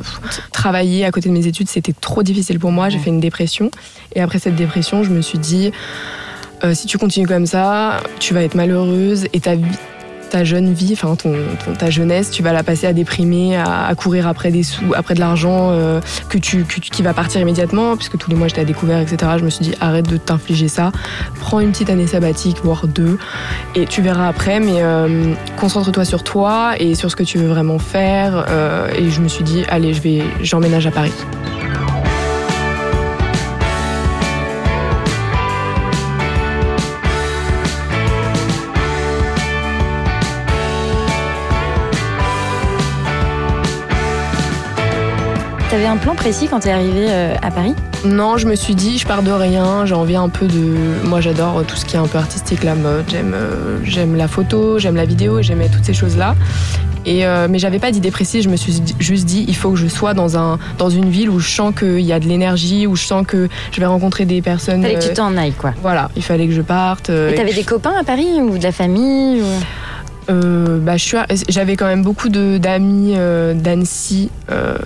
travailler 0.52 1.04
à 1.04 1.10
côté 1.10 1.28
de 1.28 1.34
mes 1.34 1.46
études, 1.46 1.68
c'était 1.68 1.94
trop 1.98 2.22
difficile 2.22 2.58
pour 2.58 2.70
moi. 2.70 2.90
J'ai 2.90 2.98
fait 2.98 3.10
une 3.10 3.20
dépression 3.20 3.70
et 4.14 4.20
après 4.20 4.38
cette 4.38 4.56
dépression, 4.56 5.02
je 5.02 5.10
me 5.10 5.22
suis 5.22 5.38
dit. 5.38 5.72
si 6.74 6.86
tu 6.86 6.98
continues 6.98 7.26
comme 7.26 7.46
ça, 7.46 8.02
tu 8.18 8.34
vas 8.34 8.42
être 8.42 8.54
malheureuse 8.54 9.26
et 9.32 9.40
ta 9.40 9.54
vie, 9.54 9.64
ta 10.32 10.44
jeune 10.44 10.72
vie, 10.72 10.94
enfin 10.94 11.14
ton, 11.14 11.34
ta 11.78 11.90
jeunesse, 11.90 12.30
tu 12.30 12.42
vas 12.42 12.54
la 12.54 12.62
passer 12.62 12.86
à 12.86 12.94
déprimer, 12.94 13.54
à, 13.54 13.92
courir 13.94 14.26
après 14.26 14.50
des 14.50 14.62
sous, 14.62 14.94
après 14.94 15.12
de 15.12 15.20
l'argent 15.20 15.68
euh, 15.72 16.00
que 16.30 16.38
tu, 16.38 16.64
qui 16.64 17.02
va 17.02 17.12
partir 17.12 17.42
immédiatement, 17.42 17.98
puisque 17.98 18.16
tous 18.16 18.30
les 18.30 18.36
mois 18.36 18.48
j'étais 18.48 18.62
à 18.62 18.64
découvert, 18.64 18.98
etc. 18.98 19.32
Je 19.36 19.44
me 19.44 19.50
suis 19.50 19.62
dit 19.62 19.74
arrête 19.82 20.08
de 20.08 20.16
t'infliger 20.16 20.68
ça, 20.68 20.90
prends 21.38 21.60
une 21.60 21.72
petite 21.72 21.90
année 21.90 22.06
sabbatique, 22.06 22.56
voire 22.64 22.88
deux, 22.88 23.18
et 23.74 23.84
tu 23.84 24.00
verras 24.00 24.26
après. 24.26 24.58
Mais 24.58 24.76
euh, 24.80 25.34
concentre-toi 25.58 26.06
sur 26.06 26.24
toi 26.24 26.76
et 26.78 26.94
sur 26.94 27.10
ce 27.10 27.16
que 27.16 27.24
tu 27.24 27.36
veux 27.36 27.48
vraiment 27.48 27.78
faire. 27.78 28.46
Euh, 28.48 28.88
et 28.96 29.10
je 29.10 29.20
me 29.20 29.28
suis 29.28 29.44
dit 29.44 29.64
allez, 29.68 29.92
je 29.92 30.22
j'emménage 30.40 30.86
à 30.86 30.90
Paris. 30.92 31.12
T'avais 45.72 45.86
un 45.86 45.96
plan 45.96 46.14
précis 46.14 46.48
quand 46.50 46.60
t'es 46.60 46.70
arrivé 46.70 47.06
euh, 47.08 47.34
à 47.40 47.50
Paris? 47.50 47.74
Non, 48.04 48.36
je 48.36 48.46
me 48.46 48.56
suis 48.56 48.74
dit, 48.74 48.98
je 48.98 49.06
pars 49.06 49.22
de 49.22 49.30
rien, 49.30 49.86
j'ai 49.86 49.94
envie 49.94 50.16
un 50.16 50.28
peu 50.28 50.46
de. 50.46 50.76
Moi, 51.08 51.22
j'adore 51.22 51.64
tout 51.66 51.76
ce 51.76 51.86
qui 51.86 51.96
est 51.96 51.98
un 51.98 52.06
peu 52.06 52.18
artistique, 52.18 52.62
la 52.62 52.74
mode, 52.74 53.06
j'aime, 53.08 53.32
euh, 53.34 53.78
j'aime 53.82 54.14
la 54.14 54.28
photo, 54.28 54.78
j'aime 54.78 54.96
la 54.96 55.06
vidéo, 55.06 55.40
j'aimais 55.40 55.70
toutes 55.70 55.86
ces 55.86 55.94
choses-là. 55.94 56.36
Et 57.06 57.24
euh, 57.24 57.46
mais 57.48 57.58
j'avais 57.58 57.78
pas 57.78 57.90
d'idée 57.90 58.10
précise, 58.10 58.44
je 58.44 58.50
me 58.50 58.56
suis 58.56 58.82
juste 58.98 59.24
dit 59.24 59.46
il 59.48 59.56
faut 59.56 59.70
que 59.70 59.78
je 59.78 59.86
sois 59.86 60.12
dans, 60.12 60.36
un, 60.36 60.58
dans 60.76 60.90
une 60.90 61.08
ville 61.08 61.30
où 61.30 61.38
je 61.38 61.48
sens 61.48 61.74
qu'il 61.74 62.00
y 62.00 62.12
a 62.12 62.20
de 62.20 62.26
l'énergie, 62.26 62.86
où 62.86 62.94
je 62.94 63.04
sens 63.04 63.26
que 63.26 63.48
je 63.70 63.80
vais 63.80 63.86
rencontrer 63.86 64.26
des 64.26 64.42
personnes. 64.42 64.80
Il 64.80 64.88
fallait 64.88 64.98
que 64.98 65.08
tu 65.08 65.14
t'en 65.14 65.34
ailles 65.38 65.52
quoi. 65.52 65.72
Voilà, 65.80 66.10
il 66.16 66.22
fallait 66.22 66.48
que 66.48 66.52
je 66.52 66.60
parte. 66.60 67.08
et 67.08 67.34
t'avais 67.34 67.54
des 67.54 67.64
copains 67.64 67.94
à 67.98 68.04
Paris 68.04 68.42
ou 68.42 68.58
de 68.58 68.62
la 68.62 68.72
famille 68.72 69.40
euh, 70.30 70.78
bah, 70.78 70.94
j'avais 71.48 71.76
quand 71.76 71.86
même 71.86 72.02
beaucoup 72.02 72.28
d'amis 72.28 73.14
euh, 73.16 73.54
d'Annecy, 73.54 74.30
euh, 74.50 74.76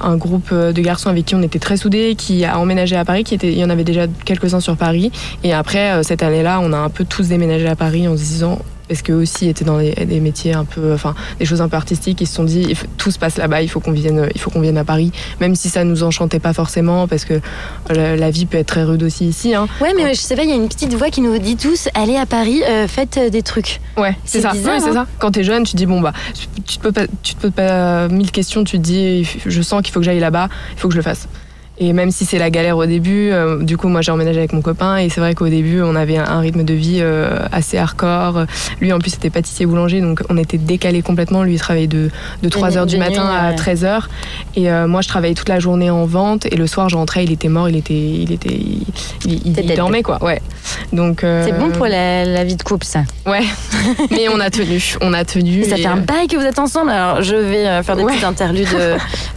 un 0.00 0.16
groupe 0.16 0.52
de 0.52 0.80
garçons 0.80 1.08
avec 1.08 1.26
qui 1.26 1.34
on 1.34 1.42
était 1.42 1.58
très 1.58 1.76
soudés, 1.76 2.14
qui 2.16 2.44
a 2.44 2.58
emménagé 2.58 2.96
à 2.96 3.04
Paris, 3.04 3.24
qui 3.24 3.34
était, 3.34 3.52
il 3.52 3.58
y 3.58 3.64
en 3.64 3.70
avait 3.70 3.84
déjà 3.84 4.06
quelques-uns 4.24 4.60
sur 4.60 4.76
Paris. 4.76 5.12
Et 5.44 5.52
après, 5.52 6.02
cette 6.02 6.22
année-là, 6.22 6.60
on 6.62 6.72
a 6.72 6.78
un 6.78 6.90
peu 6.90 7.04
tous 7.04 7.28
déménagé 7.28 7.68
à 7.68 7.76
Paris 7.76 8.08
en 8.08 8.16
se 8.16 8.22
disant 8.22 8.58
parce 8.92 9.00
qu'eux 9.00 9.14
aussi 9.14 9.48
étaient 9.48 9.64
dans 9.64 9.78
des, 9.78 10.20
métiers 10.20 10.52
un 10.52 10.66
peu, 10.66 10.92
enfin, 10.92 11.14
des 11.38 11.46
choses 11.46 11.62
un 11.62 11.68
peu 11.70 11.78
artistiques. 11.78 12.20
Ils 12.20 12.26
se 12.26 12.34
sont 12.34 12.44
dit, 12.44 12.76
tout 12.98 13.10
se 13.10 13.18
passe 13.18 13.38
là-bas, 13.38 13.62
il 13.62 13.68
faut 13.68 13.80
qu'on 13.80 13.92
vienne, 13.92 14.28
il 14.34 14.38
faut 14.38 14.50
qu'on 14.50 14.60
vienne 14.60 14.76
à 14.76 14.84
Paris, 14.84 15.12
même 15.40 15.54
si 15.54 15.70
ça 15.70 15.82
nous 15.82 16.02
enchantait 16.02 16.40
pas 16.40 16.52
forcément, 16.52 17.08
parce 17.08 17.24
que 17.24 17.40
la, 17.88 18.30
vie 18.30 18.44
peut 18.44 18.58
être 18.58 18.66
très 18.66 18.84
rude 18.84 19.02
aussi 19.02 19.26
ici. 19.26 19.54
Hein. 19.54 19.66
Ouais, 19.80 19.94
mais 19.96 20.12
je 20.12 20.20
sais 20.20 20.36
pas, 20.36 20.42
il 20.42 20.50
y 20.50 20.52
a 20.52 20.56
une 20.56 20.68
petite 20.68 20.92
voix 20.92 21.08
qui 21.08 21.22
nous 21.22 21.38
dit 21.38 21.56
tous, 21.56 21.88
allez 21.94 22.16
à 22.16 22.26
Paris, 22.26 22.62
euh, 22.68 22.86
faites 22.86 23.16
euh, 23.16 23.30
des 23.30 23.40
trucs. 23.40 23.80
Ouais, 23.96 24.14
c'est 24.26 24.42
ça. 24.42 24.52
c'est 24.52 24.62
ça. 24.62 25.00
Hein. 25.00 25.06
Quand 25.18 25.30
t'es 25.30 25.42
jeune, 25.42 25.64
tu 25.64 25.72
te 25.72 25.78
dis 25.78 25.86
bon 25.86 26.02
bah, 26.02 26.12
tu 26.66 26.76
te 26.76 26.82
peux 26.82 26.92
pas, 26.92 27.06
tu 27.22 27.34
te 27.34 27.40
poses 27.40 27.52
pas 27.52 28.08
mille 28.08 28.30
questions, 28.30 28.62
tu 28.62 28.76
te 28.76 28.82
dis, 28.82 29.26
je 29.46 29.62
sens 29.62 29.80
qu'il 29.80 29.94
faut 29.94 30.00
que 30.00 30.04
j'aille 30.04 30.20
là-bas, 30.20 30.50
il 30.74 30.78
faut 30.78 30.88
que 30.88 30.94
je 30.94 30.98
le 30.98 31.02
fasse. 31.02 31.28
Et 31.82 31.92
même 31.92 32.12
si 32.12 32.24
c'est 32.24 32.38
la 32.38 32.48
galère 32.48 32.76
au 32.76 32.86
début, 32.86 33.30
euh, 33.32 33.60
du 33.60 33.76
coup, 33.76 33.88
moi 33.88 34.02
j'ai 34.02 34.12
emménagé 34.12 34.38
avec 34.38 34.52
mon 34.52 34.62
copain 34.62 34.98
et 34.98 35.08
c'est 35.08 35.20
vrai 35.20 35.34
qu'au 35.34 35.48
début, 35.48 35.82
on 35.82 35.96
avait 35.96 36.16
un, 36.16 36.38
rythme 36.38 36.62
de 36.62 36.74
vie 36.74 36.98
euh, 37.00 37.40
assez 37.50 37.76
hardcore. 37.76 38.46
Lui, 38.80 38.92
en 38.92 39.00
plus, 39.00 39.10
c'était 39.10 39.30
pâtissier 39.30 39.66
boulanger, 39.66 40.00
donc 40.00 40.22
on 40.28 40.36
était 40.36 40.58
décalé 40.58 41.02
complètement. 41.02 41.42
Lui, 41.42 41.54
il 41.54 41.58
travaillait 41.58 41.88
de, 41.88 42.10
de 42.40 42.48
3h 42.48 42.86
du 42.86 42.98
matin 42.98 43.26
à 43.26 43.52
13h. 43.54 44.02
Et 44.54 44.70
euh, 44.70 44.86
moi, 44.86 45.00
je 45.00 45.08
travaillais 45.08 45.34
toute 45.34 45.48
la 45.48 45.58
journée 45.58 45.90
en 45.90 46.06
vente 46.06 46.46
et 46.46 46.54
le 46.54 46.68
soir, 46.68 46.88
je 46.88 46.94
rentrais, 46.94 47.24
il 47.24 47.32
était 47.32 47.48
mort, 47.48 47.68
il 47.68 47.76
était. 47.76 47.94
Il, 47.94 48.30
était, 48.30 48.60
il, 49.24 49.74
dormait, 49.74 50.04
quoi. 50.04 50.22
Ouais. 50.22 50.40
Donc. 50.92 51.22
c'est 51.22 51.58
bon 51.58 51.70
pour 51.70 51.86
la, 51.86 52.44
vie 52.44 52.54
de 52.54 52.62
couple, 52.62 52.86
ça. 52.86 53.00
Ouais. 53.26 53.42
Mais 54.12 54.28
on 54.28 54.38
a 54.38 54.50
tenu. 54.50 54.94
On 55.00 55.12
a 55.14 55.24
tenu. 55.24 55.64
ça 55.64 55.76
fait 55.76 55.86
un 55.86 55.96
bail 55.96 56.28
que 56.28 56.36
vous 56.36 56.46
êtes 56.46 56.60
ensemble. 56.60 56.90
Alors, 56.90 57.22
je 57.22 57.34
vais 57.34 57.82
faire 57.82 57.96
des 57.96 58.04
petites 58.04 58.22
interludes 58.22 58.68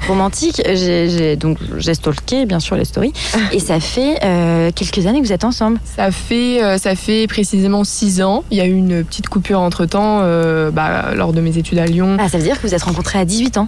romantiques. 0.07 0.61
J'ai 0.75 1.35
donc 1.37 1.57
j'ai 1.79 1.95
bien 2.43 2.59
sûr, 2.59 2.75
les 2.75 2.83
stories. 2.83 3.13
Et 3.53 3.59
ça 3.59 3.79
fait 3.79 4.19
euh, 4.23 4.71
quelques 4.75 5.07
années 5.07 5.21
que 5.21 5.25
vous 5.25 5.33
êtes 5.33 5.45
ensemble. 5.45 5.79
Ça 5.95 6.11
fait, 6.11 6.61
euh, 6.61 6.77
ça 6.77 6.95
fait 6.95 7.27
précisément 7.27 7.85
six 7.85 8.21
ans. 8.21 8.43
Il 8.51 8.57
y 8.57 8.61
a 8.61 8.65
eu 8.65 8.75
une 8.75 9.05
petite 9.05 9.29
coupure 9.29 9.61
entre 9.61 9.85
temps 9.85 10.19
euh, 10.23 10.71
bah, 10.71 11.13
lors 11.15 11.31
de 11.31 11.39
mes 11.39 11.57
études 11.57 11.79
à 11.79 11.85
Lyon. 11.85 12.17
Ah, 12.19 12.27
ça 12.27 12.37
veut 12.37 12.43
dire 12.43 12.59
que 12.59 12.67
vous 12.67 12.75
êtes 12.75 12.83
rencontrés 12.83 13.19
à 13.19 13.25
18 13.25 13.57
ans 13.57 13.67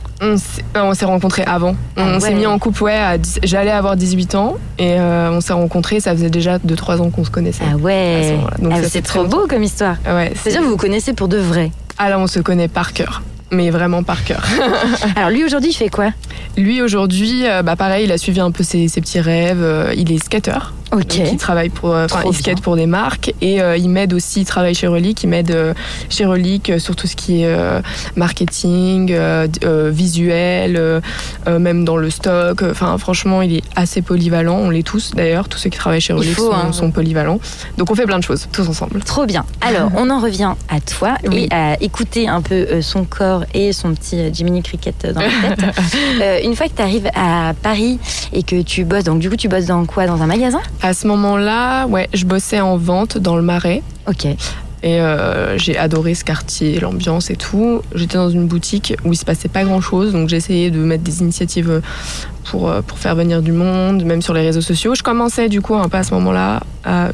On 0.76 0.94
s'est 0.94 1.06
rencontrés 1.06 1.44
avant. 1.44 1.76
on 1.96 2.16
ah 2.16 2.20
s'est 2.20 2.34
mis 2.34 2.46
en 2.46 2.60
couple, 2.60 2.84
ouais, 2.84 3.20
j'allais 3.44 3.72
avoir 3.72 3.96
18 3.96 4.36
ans 4.36 4.56
et 4.78 5.00
on 5.00 5.40
s'est 5.40 5.54
rencontrés. 5.54 6.00
Ça 6.00 6.12
faisait 6.12 6.30
déjà 6.30 6.58
2-3 6.58 7.02
ans 7.02 7.10
qu'on 7.10 7.24
se 7.24 7.30
connaissait. 7.30 7.64
Ah 7.72 7.78
ouais, 7.78 8.38
ah, 8.70 8.76
c'est 8.90 9.04
trop 9.04 9.26
beau 9.26 9.48
comme 9.48 9.64
histoire. 9.64 9.96
Ouais, 10.06 10.34
C'est-à-dire 10.36 10.62
que 10.62 10.66
vous 10.66 10.72
vous 10.72 10.78
connaissez 10.78 11.14
pour 11.14 11.28
de 11.28 11.38
vrai. 11.38 11.72
Ah 11.98 12.10
là, 12.10 12.20
on 12.20 12.28
se 12.28 12.40
connaît 12.40 12.68
par 12.68 12.94
cœur 12.94 13.22
mais 13.52 13.70
vraiment 13.70 14.04
par 14.04 14.24
cœur. 14.24 14.44
Alors 15.16 15.30
lui 15.30 15.44
aujourd'hui, 15.44 15.72
il 15.72 15.76
fait 15.76 15.90
quoi? 15.90 16.12
Lui 16.58 16.82
aujourd'hui, 16.82 17.48
euh, 17.48 17.64
bah 17.64 17.76
pareil, 17.76 18.06
il 18.06 18.12
a 18.12 18.18
suivi 18.18 18.40
un 18.40 18.52
peu 18.52 18.64
ses, 18.64 18.88
ses 18.88 19.02
petits 19.02 19.20
rêves. 19.20 19.62
Euh, 19.62 19.94
il 19.96 20.12
est 20.12 20.24
skater. 20.24 20.74
Ok. 20.94 21.18
il 21.18 21.38
travaille 21.38 21.70
pour, 21.70 21.94
euh, 21.94 22.06
enfin, 22.06 22.22
il 22.26 22.34
skate 22.34 22.62
pour 22.62 22.78
des 22.78 22.86
marques 22.86 23.34
et 23.42 23.62
euh, 23.62 23.76
il 23.76 23.90
m'aide 23.90 24.14
aussi. 24.14 24.42
Il 24.42 24.46
travaille 24.46 24.74
chez 24.74 24.88
Relic. 24.88 25.22
Il 25.24 25.28
m'aide 25.28 25.52
euh, 25.52 25.74
chez 26.10 26.26
Relic 26.26 26.72
sur 26.80 26.96
tout 26.96 27.08
ce 27.08 27.16
qui 27.16 27.44
est 27.44 27.58
marketing, 28.16 29.14
visuel, 29.90 31.02
même 31.48 31.86
dans 31.86 31.98
le 31.98 32.10
stock. 32.10 32.64
Enfin, 32.64 32.98
franchement, 32.98 33.42
il 33.42 33.58
est 33.58 33.64
assez 33.76 34.02
polyvalent. 34.02 34.56
On 34.56 34.70
l'est 34.70 34.84
tous 34.84 35.12
d'ailleurs. 35.14 35.50
Tous 35.50 35.58
ceux 35.58 35.70
qui 35.70 35.78
travaillent 35.78 36.02
chez 36.02 36.14
Relic 36.14 36.38
sont, 36.38 36.52
hein. 36.54 36.72
sont, 36.72 36.92
polyvalents. 36.92 37.40
Donc 37.78 37.92
on 37.92 37.96
fait 37.96 38.06
plein 38.06 38.20
de 38.20 38.24
choses 38.24 38.48
tous 38.52 38.68
ensemble. 38.68 39.02
Trop 39.02 39.26
bien. 39.26 39.46
Alors 39.62 39.92
on 39.96 40.10
en 40.10 40.20
revient 40.20 40.54
à 40.70 40.80
toi 40.80 41.16
et 41.32 41.48
à 41.52 41.82
écouter 41.82 42.28
un 42.28 42.42
peu 42.42 42.82
son 42.82 43.04
corps 43.04 43.37
et 43.54 43.74
son 43.74 43.94
petit 43.94 44.34
Jiminy 44.34 44.62
Cricket 44.64 45.08
dans 45.14 45.22
la 45.22 45.56
tête. 45.56 46.44
une 46.44 46.56
fois 46.56 46.68
que 46.68 46.76
tu 46.76 46.82
arrives 46.82 47.10
à 47.16 47.54
Paris 47.62 48.00
et 48.34 48.44
que 48.44 48.62
tu 48.62 48.86
bosses, 48.86 49.04
donc 49.04 49.20
du 49.20 49.30
coup 49.30 49.36
tu 49.36 49.48
bosses 49.48 49.66
dans 49.66 49.86
quoi? 49.86 50.08
Dans 50.08 50.22
un 50.22 50.28
magasin? 50.28 50.62
À 50.82 50.94
ce 50.94 51.08
moment-là, 51.08 51.88
ouais, 51.88 52.10
je 52.14 52.26
bossais 52.26 52.60
en 52.60 52.78
vente 52.78 53.18
dans 53.18 53.36
le 53.36 53.42
Marais. 53.42 53.82
Ok. 54.08 54.26
Et 54.84 55.02
euh, 55.02 55.58
j'ai 55.58 55.78
adoré 55.78 56.14
ce 56.14 56.24
quartier, 56.24 56.80
l'ambiance 56.80 57.32
et 57.32 57.36
tout. 57.36 57.82
J'étais 57.96 58.18
dans 58.18 58.30
une 58.30 58.48
boutique 58.48 58.94
où 59.04 59.12
il 59.12 59.16
se 59.16 59.26
passait 59.26 59.50
pas 59.50 59.64
grand-chose, 59.64 60.14
donc 60.14 60.30
j'ai 60.30 60.38
essayé 60.38 60.70
de 60.70 60.78
mettre 60.78 61.04
des 61.04 61.22
initiatives 61.22 61.82
pour, 62.50 62.70
euh, 62.70 62.82
pour 62.82 62.98
faire 62.98 63.16
venir 63.16 63.42
du 63.42 63.52
monde, 63.52 64.04
même 64.04 64.22
sur 64.22 64.34
les 64.34 64.42
réseaux 64.42 64.62
sociaux. 64.62 64.96
Je 64.96 65.04
commençais 65.04 65.50
du 65.50 65.62
coup 65.62 65.76
un 65.76 65.90
peu 65.90 65.98
à 65.98 66.04
ce 66.04 66.14
moment-là. 66.14 66.62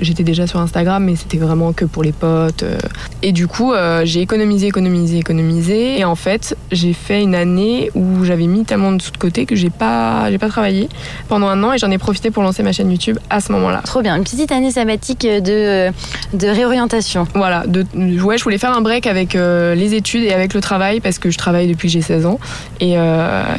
J'étais 0.02 0.22
déjà 0.22 0.46
sur 0.46 0.60
Instagram, 0.60 1.04
mais 1.04 1.16
c'était 1.16 1.40
vraiment 1.40 1.74
que 1.74 1.86
pour 1.86 2.04
les 2.04 2.12
potes. 2.12 2.62
Euh. 2.62 2.78
Et 3.24 3.32
du 3.32 3.48
coup, 3.48 3.74
euh, 3.74 4.02
j'ai 4.06 4.22
économisé, 4.22 4.68
économisé, 4.68 5.18
économisé. 5.18 5.98
Et 6.00 6.06
en 6.06 6.14
fait, 6.14 6.56
j'ai 6.72 6.94
fait 6.94 7.24
une 7.24 7.34
année 7.34 7.90
où 7.96 8.24
j'avais 8.24 8.46
mis 8.46 8.66
tellement 8.66 8.92
de 8.92 9.02
sous 9.02 9.10
de 9.10 9.18
côté 9.18 9.48
que 9.48 9.56
j'ai 9.56 9.72
pas, 9.72 10.30
j'ai 10.30 10.38
pas 10.38 10.50
travaillé 10.50 10.90
pendant 11.28 11.48
un 11.48 11.64
an 11.64 11.74
et 11.74 11.80
j'en 11.80 11.90
ai 11.90 11.98
profité 11.98 12.30
pour 12.30 12.44
lancer 12.44 12.62
ma 12.62 12.72
chaîne 12.72 12.92
YouTube 12.92 13.18
à 13.32 13.40
ce 13.40 13.52
moment-là. 13.54 13.82
Trop 13.84 14.04
bien, 14.04 14.16
une 14.16 14.24
petite 14.24 14.52
année 14.52 14.70
sabbatique 14.70 15.22
de, 15.22 15.90
de 16.34 16.48
réorientation. 16.48 17.28
Voilà, 17.34 17.66
de, 17.66 17.84
ouais, 18.22 18.38
je 18.38 18.44
voulais 18.44 18.60
faire 18.60 18.78
un 18.78 18.82
break 18.82 19.08
avec 19.08 19.34
les 19.34 19.96
études 19.96 20.24
et 20.24 20.34
avec 20.34 20.54
le 20.54 20.62
travail 20.62 21.00
parce 21.00 21.18
que 21.18 21.32
je 21.32 21.38
travaille 21.40 21.68
depuis 21.68 21.88
que 21.88 21.94
j'ai 21.94 22.02
16 22.02 22.28
ans. 22.28 22.40
Et 22.80 22.96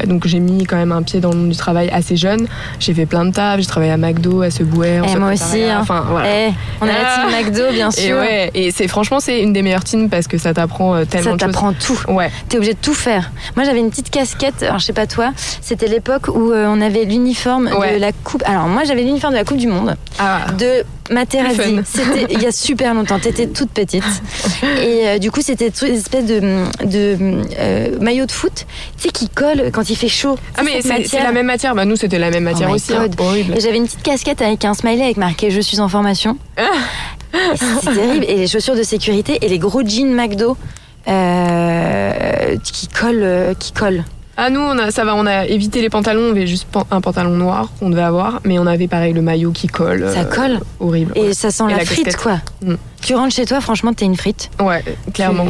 donc 0.07 0.27
j'ai 0.27 0.39
mis 0.39 0.63
quand 0.63 0.77
même 0.77 0.93
un 0.93 1.01
pied 1.01 1.19
dans 1.19 1.31
le 1.31 1.37
monde 1.37 1.49
du 1.49 1.57
travail 1.57 1.64
travail 1.65 1.89
assez 1.91 2.15
jeune. 2.15 2.47
J'ai 2.79 2.93
fait 2.93 3.07
plein 3.07 3.25
de 3.25 3.31
taf, 3.31 3.59
j'ai 3.59 3.65
travaillé 3.65 3.91
à 3.91 3.97
McDo, 3.97 4.41
à 4.43 4.51
Subway. 4.51 4.99
en 4.99 5.05
Eh, 5.07 5.15
moi 5.17 5.33
aussi. 5.33 5.63
hein. 5.63 5.79
Enfin, 5.81 6.05
voilà. 6.07 6.27
Eh, 6.29 6.53
on 6.79 6.85
a 6.85 6.89
la 6.89 6.93
Ah. 7.03 7.25
team 7.27 7.31
McDo, 7.35 7.71
bien 7.71 7.89
Et 7.89 8.01
sûr. 8.01 8.17
ouais, 8.17 8.51
et 8.53 8.69
c'est 8.71 8.87
franchement 8.87 9.19
c'est 9.19 9.41
une 9.41 9.51
des 9.51 9.63
meilleures 9.63 9.83
teams 9.83 10.09
parce 10.09 10.27
que 10.27 10.37
ça 10.37 10.53
t'apprend 10.53 10.93
euh, 10.95 11.05
tellement 11.05 11.31
Ça 11.31 11.35
de 11.37 11.41
choses. 11.41 11.51
t'apprend 11.53 11.73
tout. 11.73 11.99
Ouais. 12.11 12.29
T'es 12.49 12.57
obligé 12.57 12.73
de 12.73 12.79
tout 12.79 12.93
faire. 12.93 13.31
Moi, 13.55 13.65
j'avais 13.65 13.79
une 13.79 13.89
petite 13.89 14.11
casquette. 14.11 14.61
Alors, 14.61 14.77
je 14.79 14.85
sais 14.85 14.93
pas 14.93 15.07
toi. 15.07 15.31
C'était 15.61 15.87
l'époque 15.87 16.27
où 16.27 16.51
euh, 16.51 16.67
on 16.69 16.81
avait 16.81 17.05
l'uniforme 17.05 17.69
Ouais. 17.79 17.95
de 17.95 17.99
la 17.99 18.11
coupe. 18.11 18.43
Alors, 18.45 18.67
moi, 18.67 18.83
j'avais 18.85 19.01
l'uniforme 19.03 19.33
de 19.33 19.39
la 19.39 19.43
Coupe 19.45 19.57
du 19.57 19.67
Monde 19.67 19.95
Ah. 20.19 20.41
de 20.57 20.83
Materazzi. 21.11 21.79
C'était 21.85 22.27
il 22.33 22.41
y 22.41 22.45
a 22.45 22.51
super 22.51 22.93
longtemps. 22.93 23.19
T'étais 23.19 23.47
toute 23.47 23.69
petite. 23.69 24.03
Et 24.81 25.07
euh, 25.07 25.17
du 25.19 25.29
coup, 25.31 25.41
c'était 25.41 25.69
une 25.83 25.95
espèce 25.95 26.25
de, 26.25 26.39
de 26.85 27.17
euh, 27.59 27.99
maillot 27.99 28.25
de 28.25 28.31
foot, 28.31 28.65
tu 28.97 29.03
sais, 29.03 29.09
qui 29.09 29.29
colle 29.29 29.69
quand 29.71 29.89
il 29.89 29.95
fait 29.95 30.07
chaud. 30.07 30.37
Ah 30.57 30.63
mais 30.63 30.81
c'est 30.81 31.05
c'est 31.07 31.21
la 31.23 31.31
même 31.31 31.45
matière. 31.45 31.75
Bah 31.75 31.85
nous 31.85 31.95
c'était 31.95 32.19
la 32.19 32.31
même 32.31 32.43
matière 32.43 32.69
Oh 32.71 32.75
aussi. 32.75 32.93
hein. 32.93 33.07
Horrible. 33.19 33.55
Et 33.57 33.59
j'avais 33.61 33.77
une 33.77 33.85
petite 33.85 34.03
casquette 34.03 34.41
avec 34.41 34.65
un 34.65 34.73
smiley 34.73 35.03
avec 35.03 35.17
marqué 35.17 35.51
Je 35.51 35.61
suis 35.61 35.79
en 35.79 35.87
formation. 35.89 36.37
C'était 37.55 37.95
terrible. 37.95 38.25
Et 38.29 38.35
les 38.37 38.47
chaussures 38.47 38.75
de 38.75 38.83
sécurité 38.83 39.39
et 39.41 39.49
les 39.49 39.59
gros 39.59 39.83
jeans 39.85 40.13
McDo 40.13 40.55
euh, 41.07 42.55
qui 42.63 42.87
collent. 42.87 43.55
qui 43.59 43.71
collent. 43.73 44.03
Ah 44.37 44.49
nous 44.49 44.59
on 44.59 44.77
a 44.77 44.91
ça 44.91 45.05
va 45.05 45.15
on 45.15 45.25
a 45.25 45.45
évité 45.45 45.81
les 45.81 45.89
pantalons 45.89 46.23
on 46.27 46.31
avait 46.31 46.45
juste 46.47 46.65
pan- 46.69 46.85
un 46.91 46.99
pantalon 46.99 47.31
noir 47.31 47.69
qu'on 47.79 47.89
devait 47.89 48.01
avoir 48.01 48.41
mais 48.43 48.59
on 48.59 48.67
avait 48.67 48.87
pareil 48.89 49.13
le 49.13 49.21
maillot 49.21 49.51
qui 49.51 49.67
colle. 49.67 50.09
Ça 50.13 50.21
euh, 50.21 50.23
colle. 50.25 50.59
Horrible. 50.79 51.13
Et 51.15 51.27
ouais. 51.27 51.33
ça 51.33 51.51
sent 51.51 51.63
Et 51.69 51.71
la, 51.71 51.77
la 51.77 51.85
frite, 51.85 52.15
quoi. 52.17 52.39
Mm. 52.61 52.73
Tu 53.01 53.13
rentres 53.15 53.35
chez 53.35 53.45
toi, 53.45 53.61
franchement, 53.61 53.93
t'es 53.93 54.05
une 54.05 54.17
frite. 54.17 54.49
Ouais 54.59 54.83
clairement. 55.13 55.45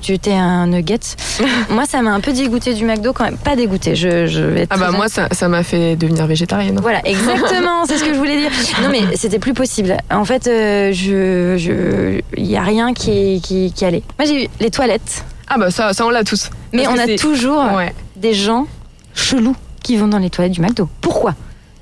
Tu, 0.00 0.18
t'es 0.20 0.32
un 0.32 0.68
nugget. 0.68 1.00
Moi, 1.70 1.84
ça 1.84 2.00
m'a 2.00 2.12
un 2.12 2.20
peu 2.20 2.32
dégoûté 2.32 2.72
du 2.74 2.84
McDo 2.84 3.12
quand 3.12 3.24
même. 3.24 3.36
Pas 3.36 3.54
dégoûté, 3.56 3.94
je, 3.96 4.26
je 4.26 4.40
vais 4.42 4.62
être 4.62 4.70
Ah 4.72 4.78
bah 4.78 4.90
moi 4.92 5.08
ça 5.08 5.28
ça 5.32 5.48
m'a 5.48 5.62
fait 5.62 5.96
devenir 5.96 6.26
végétarienne. 6.26 6.78
Voilà, 6.80 7.00
exactement, 7.06 7.84
c'est 7.86 7.98
ce 7.98 8.04
que 8.04 8.14
je 8.14 8.18
voulais 8.18 8.38
dire. 8.40 8.50
Non, 8.82 8.88
mais 8.90 9.16
c'était 9.16 9.38
plus 9.38 9.52
possible. 9.54 9.96
En 10.10 10.24
fait, 10.24 10.46
euh, 10.46 10.92
je, 10.92 11.56
je, 11.58 12.20
il 12.36 12.46
y 12.46 12.56
a 12.56 12.62
rien 12.62 12.94
qui, 12.94 13.40
qui, 13.42 13.72
qui 13.72 13.84
allait. 13.84 14.02
Moi, 14.18 14.26
j'ai 14.26 14.44
eu 14.44 14.48
les 14.60 14.70
toilettes, 14.70 15.24
Ah 15.48 15.58
bah 15.58 15.70
ça 15.70 15.92
ça 15.92 16.06
on 16.06 16.10
l'a 16.10 16.24
tous. 16.24 16.50
mais 16.72 16.84
Parce 16.84 16.96
on 16.96 17.02
a 17.02 17.16
toujours 17.18 17.64
Ouais. 17.74 17.92
Des 18.16 18.34
gens 18.34 18.66
chelous 19.14 19.56
qui 19.82 19.96
vont 19.96 20.08
dans 20.08 20.18
les 20.18 20.30
toilettes 20.30 20.52
du 20.52 20.60
McDo. 20.60 20.88
Pourquoi? 21.00 21.34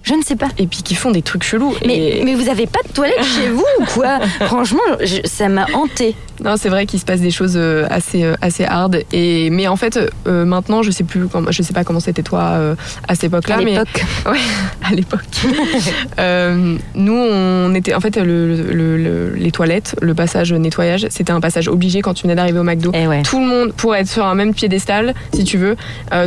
Je 0.05 0.15
ne 0.15 0.23
sais 0.23 0.37
pas. 0.37 0.49
Et 0.59 0.67
puis 0.67 0.83
qui 0.83 0.95
font 0.95 1.11
des 1.11 1.23
trucs 1.23 1.43
chelous. 1.43 1.75
Mais, 1.87 2.19
et... 2.19 2.25
mais 2.25 2.35
vous 2.35 2.49
avez 2.49 2.67
pas 2.67 2.81
de 2.87 2.93
toilettes 2.93 3.25
chez 3.25 3.49
vous 3.49 3.65
ou 3.81 3.85
quoi? 3.87 4.21
Franchement, 4.47 4.81
je- 5.01 5.27
ça 5.27 5.49
m'a 5.49 5.67
hanté. 5.75 6.15
Non, 6.43 6.57
c'est 6.57 6.69
vrai 6.69 6.85
qu'il 6.87 6.99
se 7.01 7.05
passe 7.05 7.21
des 7.21 7.31
choses 7.31 7.55
euh, 7.57 7.87
assez 7.91 8.25
euh, 8.25 8.35
assez 8.43 8.65
hard 8.65 8.99
et 9.13 9.51
mais 9.51 9.69
en 9.69 9.77
fait 9.77 10.01
euh, 10.27 10.45
maintenant 10.45 10.83
je 10.83 10.91
sais 10.91 11.05
plus 11.05 11.23
je 11.51 11.63
sais 11.63 11.73
pas 11.73 11.85
comment 11.85 12.01
c'était 12.01 12.25
toi 12.25 12.41
euh, 12.55 12.75
à 13.07 13.15
cette 13.15 13.25
époque-là 13.25 13.55
À 13.55 13.59
mais 13.59 13.71
l'époque. 13.71 14.05
ouais 14.27 14.39
à 14.83 14.93
l'époque 14.95 15.21
Euh, 16.19 16.77
nous 16.95 17.15
on 17.15 17.75
était 17.75 17.95
en 17.95 18.01
fait 18.01 18.17
le, 18.17 18.57
le- 18.57 18.97
le- 18.97 19.35
les 19.35 19.51
toilettes 19.51 19.97
le 20.01 20.15
passage 20.15 20.53
nettoyage 20.53 21.07
c'était 21.11 21.33
un 21.33 21.41
passage 21.41 21.69
obligé 21.69 22.03
quand 22.03 22.15
tu 22.15 22.23
venais 22.25 22.35
d'arriver 22.35 22.59
au 22.59 22.63
McDo 22.63 22.91
Eh 22.95 23.07
ouais. 23.07 23.23
tout 23.23 23.39
le 23.41 23.47
monde 23.47 23.73
pour 23.73 23.95
être 23.97 24.09
sur 24.09 24.25
un 24.25 24.35
même 24.35 24.55
piédestal 24.55 25.15
si 25.35 25.45
tu 25.45 25.57
veux 25.57 25.77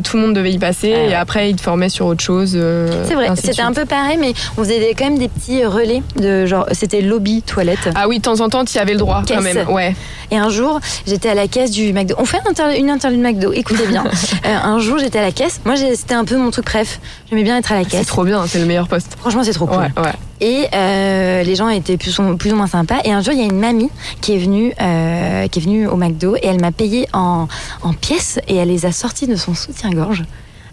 tout 0.03 0.17
le 0.17 0.24
monde 0.24 0.34
devait 0.34 0.51
y 0.51 0.60
passer 0.60 0.91
ouais. 0.91 1.10
et 1.10 1.15
après 1.15 1.50
ils 1.50 1.55
te 1.55 1.62
formaient 1.62 1.89
sur 1.89 2.05
autre 2.05 2.24
chose 2.24 2.57
C'est 3.05 3.13
vrai, 3.15 3.29
c'était 3.36 3.62
un 3.67 3.74
peu 3.74 3.86
pareil, 3.86 4.17
mais 4.19 4.33
on 4.57 4.63
faisait 4.63 4.93
quand 4.97 5.05
même 5.05 5.17
des 5.17 5.27
petits 5.27 5.63
relais 5.65 6.01
de 6.15 6.45
genre, 6.45 6.65
c'était 6.71 7.01
lobby 7.01 7.41
toilette. 7.41 7.89
ah 7.95 8.07
oui 8.07 8.17
de 8.19 8.24
temps 8.24 8.39
en 8.41 8.50
temps 8.50 8.63
tu 8.65 8.75
y 8.77 8.79
avais 8.79 8.93
le 8.93 9.00
droit 9.00 9.24
quand 9.27 9.41
même 9.41 9.67
ouais 9.69 9.95
Et 10.31 10.38
un 10.38 10.50
jour, 10.50 10.79
j'étais 11.05 11.29
à 11.29 11.36
la 11.36 11.47
caisse 11.47 11.71
du 11.71 11.93
McDo. 11.93 12.15
On 12.17 12.25
fait 12.25 12.39
un 12.45 12.50
inter- 12.51 12.77
une 12.79 12.89
interlude 12.89 13.19
McDo, 13.21 13.51
écoutez 13.53 13.86
bien. 13.88 14.03
Euh, 14.45 14.55
un 14.63 14.79
jour, 14.79 14.97
j'étais 15.00 15.19
à 15.19 15.24
la 15.24 15.31
caisse. 15.31 15.59
Moi, 15.65 15.75
c'était 15.75 16.13
un 16.13 16.24
peu 16.24 16.38
mon 16.38 16.51
truc 16.51 16.65
bref. 16.65 17.00
J'aimais 17.29 17.43
bien 17.43 17.57
être 17.57 17.71
à 17.71 17.75
la 17.75 17.83
c'est 17.83 17.89
caisse. 17.89 18.05
trop 18.07 18.24
bien 18.24 18.45
c'est 18.47 18.59
le 18.59 18.65
meilleur 18.65 18.88
poste 18.88 19.15
Franchement, 19.19 19.43
c'est 19.43 19.51
trop 19.51 19.65
cool. 19.67 19.79
ouais 19.79 19.91
ouais 20.03 20.13
Et 20.39 20.67
euh, 20.74 21.43
les 21.43 21.55
gens 21.55 21.67
étaient 21.69 21.97
plus, 21.97 22.17
ou- 22.19 22.38
plus 22.38 22.53
ou 22.53 22.55
moins 22.55 22.67
sympas. 22.67 22.97
Et 23.03 23.12
un 23.12 23.21
jour, 23.21 23.33
il 23.33 23.39
y 23.39 23.43
a 23.43 23.45
une 23.45 23.59
mamie 23.59 23.89
qui 24.21 24.36
est 24.36 24.38
venue, 24.38 24.74
euh, 24.81 25.47
qui 25.47 25.59
est 25.59 25.62
venue 25.62 25.88
au 25.88 25.95
McDo 25.97 26.36
et 26.38 26.41
elle 26.47 26.62
m'a 26.62 26.71
payé 26.71 27.07
en, 27.13 27.47
en 27.81 27.93
pièces 27.93 28.39
et 28.47 28.55
elle 28.55 28.69
les 28.69 28.86
a 28.86 28.91
sorties 28.91 29.27
de 29.27 29.36
son 29.36 29.53
soutien-gorge. 29.53 30.24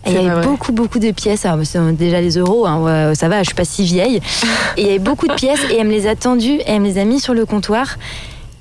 Et 0.07 0.11
il 0.11 0.23
y 0.23 0.29
avait 0.29 0.47
beaucoup, 0.47 0.73
beaucoup 0.73 0.99
de 0.99 1.11
pièces. 1.11 1.45
Alors, 1.47 1.65
c'est 1.65 1.81
déjà 1.97 2.21
les 2.21 2.37
euros, 2.37 2.67
hein, 2.67 3.09
ouais, 3.09 3.15
ça 3.15 3.29
va, 3.29 3.41
je 3.41 3.47
suis 3.47 3.55
pas 3.55 3.65
si 3.65 3.85
vieille. 3.85 4.21
Et 4.77 4.83
il 4.83 4.87
y 4.87 4.91
avait 4.91 4.99
beaucoup 4.99 5.27
de 5.27 5.35
pièces 5.35 5.61
et 5.71 5.77
elle 5.79 5.87
me 5.87 5.93
les 5.93 6.07
a 6.07 6.15
tendues 6.15 6.59
et 6.59 6.65
elle 6.67 6.81
me 6.81 6.87
les 6.87 6.99
a 6.99 7.05
mis 7.05 7.21
sur 7.21 7.35
le 7.35 7.47
comptoir. 7.47 7.97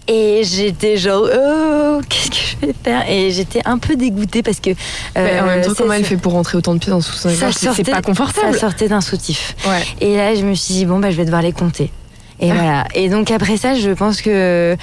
Et 0.07 0.41
j'étais 0.43 0.97
genre, 0.97 1.23
oh, 1.33 2.01
qu'est-ce 2.09 2.29
que 2.29 2.35
je 2.35 2.67
vais 2.67 2.75
faire? 2.83 3.09
Et 3.09 3.31
j'étais 3.31 3.61
un 3.63 3.77
peu 3.77 3.95
dégoûtée 3.95 4.43
parce 4.43 4.59
que. 4.59 4.71
Mais 5.15 5.39
en 5.39 5.43
euh, 5.43 5.45
même 5.45 5.61
temps, 5.61 5.71
comment 5.77 5.93
elle 5.93 6.03
fait 6.03 6.17
pour 6.17 6.33
rentrer 6.33 6.57
autant 6.57 6.73
de 6.73 6.79
pieds 6.79 6.91
dans 6.91 6.99
son 6.99 7.29
gorge 7.33 7.53
C'est 7.53 7.89
pas 7.89 8.01
confortable. 8.01 8.53
Ça 8.53 8.59
sortait 8.59 8.89
d'un 8.89 8.99
soutif. 8.99 9.55
Ouais. 9.65 9.83
Et 10.01 10.17
là, 10.17 10.35
je 10.35 10.43
me 10.43 10.55
suis 10.55 10.73
dit, 10.73 10.85
bon, 10.85 10.99
bah, 10.99 11.09
je 11.09 11.15
vais 11.15 11.25
devoir 11.25 11.41
les 11.41 11.53
compter. 11.53 11.89
Et 12.43 12.51
Ah. 12.51 12.55
voilà. 12.55 12.83
Et 12.93 13.07
donc 13.09 13.31
après 13.31 13.55
ça, 13.57 13.73
je 13.75 13.89
pense 13.91 14.21
que 14.21 14.75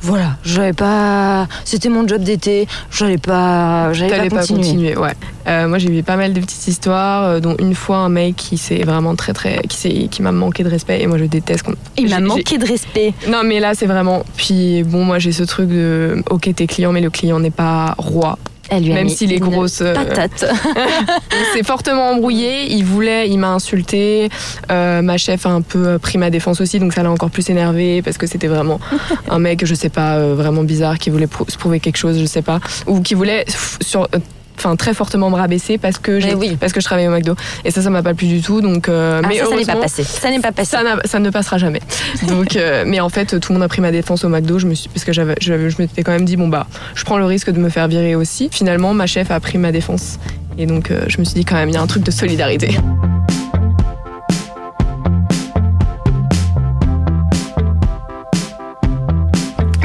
voilà, 0.00 0.36
j'avais 0.44 0.72
pas. 0.72 1.46
C'était 1.64 1.90
mon 1.90 2.08
job 2.08 2.22
d'été. 2.22 2.66
J'allais 2.90 3.18
pas. 3.18 3.92
J'allais 3.92 4.28
pas 4.30 4.36
pas 4.36 4.46
continuer. 4.46 4.96
ouais. 4.96 5.12
Euh, 5.46 5.68
moi, 5.68 5.78
j'ai 5.78 5.90
eu 5.98 6.02
pas 6.02 6.16
mal 6.16 6.32
de 6.32 6.40
petites 6.40 6.66
histoires, 6.68 7.24
euh, 7.24 7.40
dont 7.40 7.54
une 7.58 7.74
fois 7.74 7.98
un 7.98 8.08
mec 8.08 8.36
qui 8.36 8.56
s'est 8.56 8.82
vraiment 8.84 9.14
très 9.14 9.32
très, 9.34 9.60
qui 9.68 10.08
qui 10.08 10.22
m'a 10.22 10.32
manqué 10.32 10.64
de 10.64 10.70
respect 10.70 11.02
et 11.02 11.06
moi 11.06 11.18
je 11.18 11.24
déteste. 11.24 11.64
qu'on- 11.64 11.74
Il 11.98 12.08
m'a 12.08 12.20
manqué 12.20 12.56
de 12.58 12.66
respect. 12.66 13.12
Non, 13.28 13.42
mais 13.44 13.60
là 13.60 13.74
c'est 13.74 13.86
vraiment. 13.86 14.24
Puis 14.36 14.82
bon, 14.84 15.04
moi 15.04 15.18
j'ai 15.18 15.32
ce 15.32 15.42
truc 15.42 15.68
de, 15.68 16.22
ok, 16.30 16.48
t'es 16.56 16.66
client, 16.66 16.92
mais 16.92 17.00
le 17.02 17.10
client 17.10 17.38
n'est 17.40 17.50
pas 17.50 17.94
roi. 17.98 18.38
Elle 18.74 18.84
lui 18.84 18.92
a 18.92 18.94
Même 18.94 19.04
mis 19.04 19.10
s'il 19.14 19.30
est 19.32 19.36
une 19.36 19.48
grosse, 19.50 19.82
euh, 19.82 19.92
Patate. 19.92 20.46
On 21.30 21.54
s'est 21.56 21.62
fortement 21.62 22.08
embrouillé. 22.12 22.72
Il 22.72 22.84
voulait, 22.86 23.28
il 23.28 23.36
m'a 23.38 23.50
insulté. 23.50 24.30
Euh, 24.70 25.02
ma 25.02 25.18
chef 25.18 25.44
a 25.44 25.50
un 25.50 25.60
peu 25.60 25.98
pris 25.98 26.16
ma 26.16 26.30
défense 26.30 26.58
aussi, 26.62 26.78
donc 26.78 26.94
ça 26.94 27.02
l'a 27.02 27.10
encore 27.10 27.30
plus 27.30 27.50
énervé 27.50 28.00
parce 28.00 28.16
que 28.16 28.26
c'était 28.26 28.46
vraiment 28.46 28.80
un 29.28 29.38
mec, 29.38 29.66
je 29.66 29.74
sais 29.74 29.90
pas, 29.90 30.14
euh, 30.16 30.34
vraiment 30.34 30.62
bizarre 30.62 30.98
qui 30.98 31.10
voulait 31.10 31.26
prou- 31.26 31.44
se 31.50 31.58
prouver 31.58 31.80
quelque 31.80 31.98
chose, 31.98 32.18
je 32.18 32.24
sais 32.24 32.40
pas, 32.40 32.60
ou 32.86 33.00
qui 33.02 33.12
voulait 33.14 33.44
sur 33.82 34.04
euh, 34.14 34.18
enfin 34.58 34.76
très 34.76 34.94
fortement 34.94 35.30
me 35.30 35.36
rabaisser 35.36 35.78
parce 35.78 35.98
que 35.98 36.20
j'ai 36.20 36.34
oui. 36.34 36.56
parce 36.60 36.72
que 36.72 36.80
je 36.80 36.84
travaillais 36.84 37.08
au 37.08 37.10
McDo 37.10 37.34
et 37.64 37.70
ça 37.70 37.82
ça 37.82 37.90
m'a 37.90 38.02
pas 38.02 38.14
plu 38.14 38.26
du 38.28 38.40
tout 38.40 38.60
donc 38.60 38.88
euh, 38.88 39.20
Ah, 39.24 39.26
mais 39.28 39.38
ça, 39.38 39.46
ça 39.46 39.56
n'est 39.56 39.64
pas 39.64 39.76
passé. 39.76 40.02
Ça 40.04 40.30
n'est 40.30 40.40
pas 40.40 40.52
passé. 40.52 40.76
ça, 41.04 41.18
ne 41.18 41.30
passera 41.30 41.58
jamais. 41.58 41.80
Donc, 42.28 42.56
euh, 42.56 42.84
mais 42.86 43.00
en 43.00 43.08
fait, 43.08 43.38
tout 43.40 43.52
le 43.52 43.58
monde 43.58 43.64
a 43.64 43.68
pris 43.68 43.80
ma 43.80 43.90
défense 43.90 44.24
au 44.24 44.28
McDo. 44.28 44.58
Je 44.58 44.66
me 44.66 44.74
suis, 44.74 44.88
parce 44.88 45.04
que 45.04 45.12
j'avais, 45.12 45.34
j'avais- 45.40 45.70
je 45.70 45.76
m'étais 45.80 46.02
quand 46.02 46.12
même 46.12 46.24
dit 46.24 46.36
bon 46.36 46.48
bah, 46.48 46.66
je 46.94 47.04
prends 47.04 47.18
le 47.18 47.24
risque 47.24 47.50
de 47.50 47.58
me 47.58 47.68
faire 47.68 47.88
virer 47.88 48.14
aussi. 48.14 48.48
Finalement, 48.52 48.94
ma 48.94 49.06
chef 49.06 49.30
a 49.30 49.40
pris 49.40 49.58
ma 49.58 49.72
défense. 49.72 50.18
Et 50.58 50.66
donc, 50.66 50.90
euh, 50.90 51.04
je 51.08 51.18
me 51.18 51.24
suis 51.24 51.34
dit 51.34 51.44
quand 51.44 51.56
même, 51.56 51.68
il 51.70 51.74
y 51.74 51.78
a 51.78 51.82
un 51.82 51.86
truc 51.86 52.02
de 52.02 52.10
solidarité. 52.10 52.76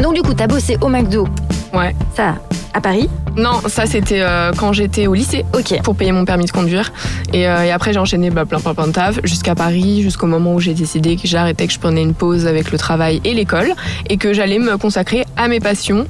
Donc 0.01 0.13
du 0.15 0.21
coup, 0.21 0.33
t'as 0.33 0.47
bossé 0.47 0.77
au 0.81 0.87
McDo. 0.89 1.27
Ouais. 1.73 1.95
Ça, 2.15 2.35
à 2.77 2.81
Paris. 2.81 3.09
Non, 3.35 3.59
ça 3.67 3.85
c'était 3.87 4.21
euh, 4.21 4.51
quand 4.55 4.71
j'étais 4.71 5.07
au 5.07 5.13
lycée. 5.15 5.45
Ok. 5.53 5.81
Pour 5.83 5.95
payer 5.95 6.11
mon 6.11 6.25
permis 6.25 6.45
de 6.45 6.51
conduire. 6.51 6.93
Et, 7.33 7.47
euh, 7.47 7.63
et 7.63 7.71
après, 7.71 7.91
j'ai 7.91 7.99
enchaîné 7.99 8.29
bah, 8.29 8.45
plein, 8.45 8.59
plein, 8.59 8.75
plein 8.75 8.87
de 8.87 8.91
taf 8.91 9.19
jusqu'à 9.23 9.55
Paris, 9.55 10.03
jusqu'au 10.03 10.27
moment 10.27 10.53
où 10.53 10.59
j'ai 10.59 10.73
décidé 10.73 11.15
que 11.15 11.27
j'arrêtais, 11.27 11.65
que 11.65 11.73
je 11.73 11.79
prenais 11.79 12.03
une 12.03 12.13
pause 12.13 12.45
avec 12.45 12.71
le 12.71 12.77
travail 12.77 13.19
et 13.23 13.33
l'école 13.33 13.73
et 14.09 14.17
que 14.17 14.31
j'allais 14.31 14.59
me 14.59 14.77
consacrer 14.77 15.25
à 15.37 15.47
mes 15.47 15.59
passions. 15.59 16.07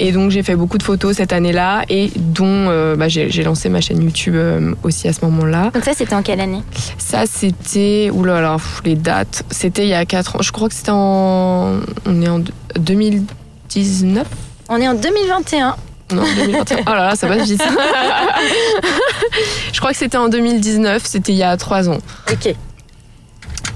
Et 0.00 0.10
donc, 0.10 0.30
j'ai 0.30 0.42
fait 0.42 0.56
beaucoup 0.56 0.78
de 0.78 0.82
photos 0.82 1.16
cette 1.16 1.32
année-là 1.32 1.82
et 1.88 2.10
dont 2.16 2.46
euh, 2.46 2.96
bah, 2.96 3.08
j'ai 3.08 3.30
j'ai 3.30 3.44
lancé 3.44 3.68
ma 3.68 3.80
chaîne 3.80 4.02
YouTube 4.02 4.36
aussi 4.82 5.06
à 5.06 5.12
ce 5.12 5.24
moment-là. 5.24 5.70
Donc 5.72 5.84
ça, 5.84 5.92
c'était 5.94 6.14
en 6.14 6.22
quelle 6.22 6.40
année? 6.40 6.62
Ça, 6.98 7.26
c'était. 7.26 8.10
Oula, 8.12 8.40
là, 8.40 8.56
pff, 8.56 8.82
les 8.84 8.96
dates. 8.96 9.44
C'était 9.50 9.84
il 9.84 9.90
y 9.90 9.94
a 9.94 10.04
4 10.04 10.36
ans. 10.36 10.42
Je 10.42 10.50
crois 10.50 10.68
que 10.68 10.74
c'était 10.74 10.90
en. 10.92 11.74
On 12.06 12.22
est 12.22 12.28
en 12.28 12.40
2019 12.76 14.26
On 14.68 14.80
est 14.80 14.88
en 14.88 14.94
2021. 14.94 15.76
Non, 16.12 16.22
2021. 16.22 16.78
Oh 16.80 16.90
là 16.90 17.08
là, 17.08 17.16
ça 17.16 17.28
passe 17.28 17.48
vite. 17.48 17.62
je 19.72 19.78
crois 19.78 19.92
que 19.92 19.96
c'était 19.98 20.16
en 20.16 20.28
2019, 20.28 21.02
c'était 21.04 21.32
il 21.32 21.38
y 21.38 21.42
a 21.42 21.56
trois 21.56 21.88
ans. 21.88 21.98
Ok. 22.30 22.54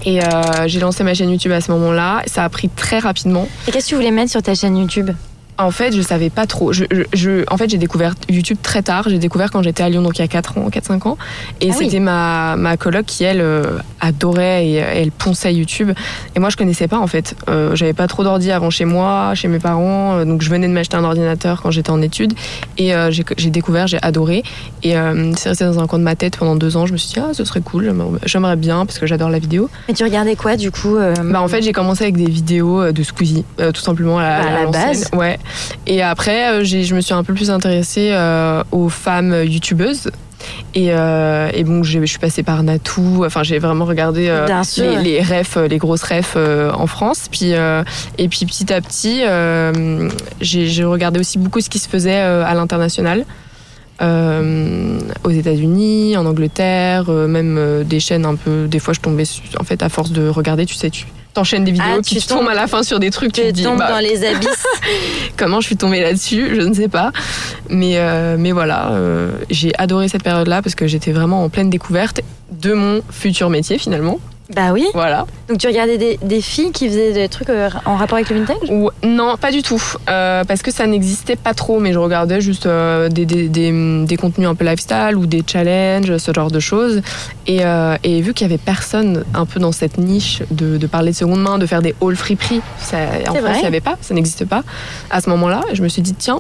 Et 0.05 0.23
euh, 0.23 0.27
j'ai 0.67 0.81
lancé 0.81 1.05
ma 1.05 1.15
chaîne 1.15 1.31
YouTube 1.31 1.53
à 1.53 1.61
ce 1.61 1.71
moment-là. 1.73 2.23
Ça 2.27 2.45
a 2.45 2.49
pris 2.49 2.69
très 2.69 2.99
rapidement. 2.99 3.49
Et 3.69 3.71
qu'est-ce 3.71 3.87
que 3.87 3.91
tu 3.91 3.95
voulais 3.95 4.11
mettre 4.11 4.31
sur 4.31 4.43
ta 4.43 4.55
chaîne 4.55 4.77
YouTube? 4.77 5.11
En 5.59 5.71
fait, 5.71 5.95
je 5.95 6.01
savais 6.01 6.31
pas 6.31 6.47
trop. 6.47 6.73
Je, 6.73 6.85
je- 6.91 7.03
je- 7.13 7.45
en 7.51 7.57
fait, 7.57 7.69
j'ai 7.71 7.77
découvert 7.79 8.15
YouTube 8.29 8.57
très 8.63 8.83
tard. 8.83 9.05
J'ai 9.09 9.19
découvert 9.19 9.51
quand 9.51 9.63
j'étais 9.63 9.83
à 9.83 9.89
Lyon, 9.91 10.03
donc 10.03 10.19
il 10.19 10.23
y 10.23 10.25
a 10.25 10.29
4 10.29 10.59
ans, 10.59 10.69
4-5 10.71 11.07
ans. 11.07 11.19
Et 11.61 11.69
Ah 11.71 11.75
oui. 11.79 11.85
c'était 11.85 12.01
ma, 12.01 12.57
ma 12.57 12.77
coloc 12.77 13.05
qui, 13.05 13.23
elle, 13.25 13.41
euh, 13.41 13.79
adorait 14.01 14.67
et 14.67 14.83
euh, 14.83 14.87
elle 14.95 15.13
ponçait 15.13 15.53
YouTube. 15.55 15.91
Et 16.35 16.41
moi, 16.41 16.49
je 16.49 16.57
connaissais 16.57 16.89
pas, 16.89 16.99
en 16.99 17.07
fait. 17.07 17.37
Euh, 17.49 17.77
J'avais 17.77 17.93
pas 17.93 18.07
trop 18.09 18.25
d'ordi 18.25 18.51
avant 18.51 18.71
chez 18.71 18.85
moi, 18.87 19.35
chez 19.35 19.47
mes 19.49 19.59
parents. 19.59 20.17
Euh, 20.17 20.25
Donc, 20.25 20.43
je 20.43 20.49
venais 20.51 20.67
de 20.69 20.73
m'acheter 20.73 20.97
un 20.97 21.05
ordinateur 21.05 21.61
quand 21.63 21.71
j'étais 21.71 21.91
en 21.91 22.01
études. 22.03 22.33
Et 22.79 22.95
euh, 22.95 23.11
j'ai 23.11 23.51
découvert, 23.51 23.87
j'ai 23.87 23.99
adoré. 24.03 24.43
Et 24.83 24.97
euh, 24.97 25.33
c'est 25.37 25.51
resté 25.51 25.65
dans 25.65 25.79
un 25.79 25.87
coin 25.87 25.99
de 25.99 26.05
ma 26.05 26.17
tête 26.17 26.39
pendant 26.39 26.57
deux 26.57 26.77
ans. 26.77 26.87
Je 26.87 26.93
me 26.93 26.97
suis 26.99 27.13
dit, 27.13 27.21
ah, 27.21 27.35
ce 27.35 27.45
serait 27.45 27.61
cool. 27.61 27.95
j'aimerais- 28.25 28.57
bien 28.57 28.85
parce 28.87 28.99
que 28.99 29.07
j'adore 29.07 29.29
la 29.31 29.39
vidéo. 29.39 29.69
Mais 29.89 29.95
tu 29.95 30.03
regardais 30.05 30.35
quoi 30.37 30.57
du 30.57 30.71
coup 30.71 30.97
Bah 31.25 31.41
en 31.41 31.49
fait 31.49 31.63
j'ai 31.63 31.73
commencé 31.73 32.05
avec 32.05 32.17
des 32.17 32.29
vidéos 32.31 32.93
de 32.93 33.03
Squeezie, 33.03 33.45
tout 33.57 33.81
simplement 33.81 34.19
à, 34.19 34.23
Bah, 34.23 34.37
à 34.49 34.53
la 34.53 34.63
l'ancienne. 34.65 34.87
base. 34.89 35.11
Ouais. 35.15 35.39
Et 35.87 36.03
après 36.03 36.61
euh, 36.61 36.65
je 36.65 36.95
me 36.95 37.01
suis 37.01 37.15
un 37.15 37.25
peu 37.25 37.35
plus 37.35 37.51
intéressée 37.51 38.11
euh, 38.13 38.63
aux 38.73 38.89
femmes 38.89 39.45
youtubeuses. 39.45 40.11
Et, 40.75 40.89
euh, 40.91 41.51
et 41.53 41.65
bon, 41.65 41.83
je 41.83 42.05
suis 42.05 42.19
passée 42.19 42.43
par 42.43 42.63
Natou. 42.63 43.25
Enfin, 43.25 43.43
j'ai 43.43 43.59
vraiment 43.59 43.85
regardé 43.85 44.29
euh, 44.29 44.63
sûr. 44.65 44.99
les, 44.99 45.03
les 45.03 45.23
refs, 45.23 45.57
les 45.57 45.79
grosses 45.79 46.03
refs 46.03 46.35
euh, 46.37 46.73
en 46.73 46.87
France. 46.87 47.29
Puis, 47.31 47.53
et 47.53 48.29
puis 48.29 48.47
petit 48.47 48.73
à 48.73 48.81
petit, 48.81 49.23
j'ai 50.41 50.85
regardé 50.85 51.21
aussi 51.21 51.39
beaucoup 51.39 51.61
ce 51.61 51.71
qui 51.71 51.79
se 51.79 51.89
faisait 51.89 52.19
à 52.21 52.53
l'international. 52.55 53.25
Aux 54.01 55.31
États-Unis, 55.31 56.17
en 56.17 56.27
Angleterre, 56.27 57.09
même 57.09 57.85
des 57.85 58.01
chaînes 58.01 58.27
un 58.27 58.35
peu. 58.35 58.67
Des 58.67 58.81
fois, 58.81 58.95
je 58.95 59.01
tombais 59.01 59.25
en 59.61 59.65
fait 59.65 59.81
à 59.83 59.89
force 59.89 60.11
de 60.11 60.27
regarder, 60.27 60.67
tu 60.67 60.75
sais, 60.75 60.91
tu 60.91 61.07
t'enchaînes 61.35 61.65
des 61.65 61.73
vidéos, 61.73 61.87
Ah, 61.99 62.01
puis 62.05 62.17
tu 62.17 62.27
tombes 62.27 62.41
tombes- 62.41 62.49
à 62.49 62.55
la 62.55 62.67
fin 62.67 62.83
sur 62.83 63.01
des 63.01 63.11
trucs, 63.11 63.33
tu 63.33 63.41
te 63.41 63.47
Tu 63.47 63.53
dis 63.53 63.63
tombes 63.63 63.79
bah, 63.79 63.91
dans 63.91 63.99
les 63.99 64.25
abysses. 64.25 64.67
comment 65.37 65.61
je 65.61 65.67
suis 65.67 65.77
tombée 65.77 66.01
là-dessus, 66.01 66.55
je 66.55 66.61
ne 66.61 66.75
sais 66.75 66.89
pas. 66.89 67.11
Mais, 67.69 67.95
euh, 67.97 68.37
mais 68.39 68.53
voilà, 68.53 68.91
euh, 68.93 69.31
j'ai 69.51 69.73
adoré 69.79 70.09
cette 70.09 70.23
période-là 70.23 70.63
parce 70.63 70.75
que 70.75 70.87
j'étais 70.87 71.13
vraiment 71.13 71.45
en 71.45 71.49
pleine 71.49 71.71
découverte 71.71 72.21
de 72.51 72.73
mon 72.75 73.01
futur 73.11 73.49
métier 73.51 73.79
finalement. 73.79 74.21
Bah 74.55 74.73
oui. 74.73 74.87
Voilà. 74.93 75.27
Donc 75.49 75.59
tu 75.59 75.67
regardais 75.67 75.99
des, 75.99 76.19
des 76.23 76.41
filles 76.41 76.73
qui 76.73 76.89
faisaient 76.89 77.13
des 77.13 77.29
trucs 77.29 77.51
euh, 77.51 77.69
en 77.85 77.97
rapport 77.97 78.17
avec 78.17 78.31
le 78.31 78.37
vintage? 78.37 78.71
Ou, 78.71 78.91
non, 79.03 79.37
pas 79.37 79.51
du 79.51 79.63
tout. 79.63 79.83
Euh, 80.09 80.45
parce 80.45 80.63
que 80.63 80.71
ça 80.71 80.87
n'existait 80.87 81.37
pas 81.37 81.55
trop, 81.55 81.81
mais 81.81 81.93
je 81.93 81.99
regardais 81.99 82.41
juste 82.41 82.67
euh, 82.67 83.09
des, 83.09 83.27
des, 83.27 83.49
des, 83.49 84.17
contenus 84.17 84.49
un 84.49 84.55
peu 84.55 84.65
lifestyle 84.65 85.17
ou 85.17 85.27
des 85.27 85.43
challenges, 85.47 86.17
ce 86.17 86.33
genre 86.33 86.51
de 86.51 86.61
choses. 86.61 87.03
Et, 87.47 87.65
euh, 87.65 87.97
et 88.05 88.21
vu 88.21 88.35
qu'il 88.35 88.47
y 88.47 88.51
avait 88.51 88.59
personne 88.59 89.25
un 89.35 89.47
peu 89.47 89.59
dans 89.59 89.73
cette 89.73 89.99
niche 89.99 90.43
de, 90.51 90.77
de 90.77 90.87
parler 90.87 91.13
de 91.13 91.17
seconde 91.17 91.43
main, 91.43 91.59
de 91.59 91.67
faire 91.67 91.83
des 91.83 91.95
hauls 92.01 92.17
friperies, 92.17 92.61
ça, 92.79 92.99
en 93.29 93.35
France, 93.35 93.57
il 93.57 93.61
n'y 93.61 93.67
avait 93.67 93.81
pas, 93.81 93.97
ça 94.01 94.15
n'existe 94.15 94.45
pas. 94.45 94.63
À 95.11 95.21
ce 95.21 95.31
moment-là, 95.31 95.63
je 95.73 95.83
me 95.83 95.89
suis 95.89 96.03
dit, 96.03 96.15
tiens, 96.15 96.39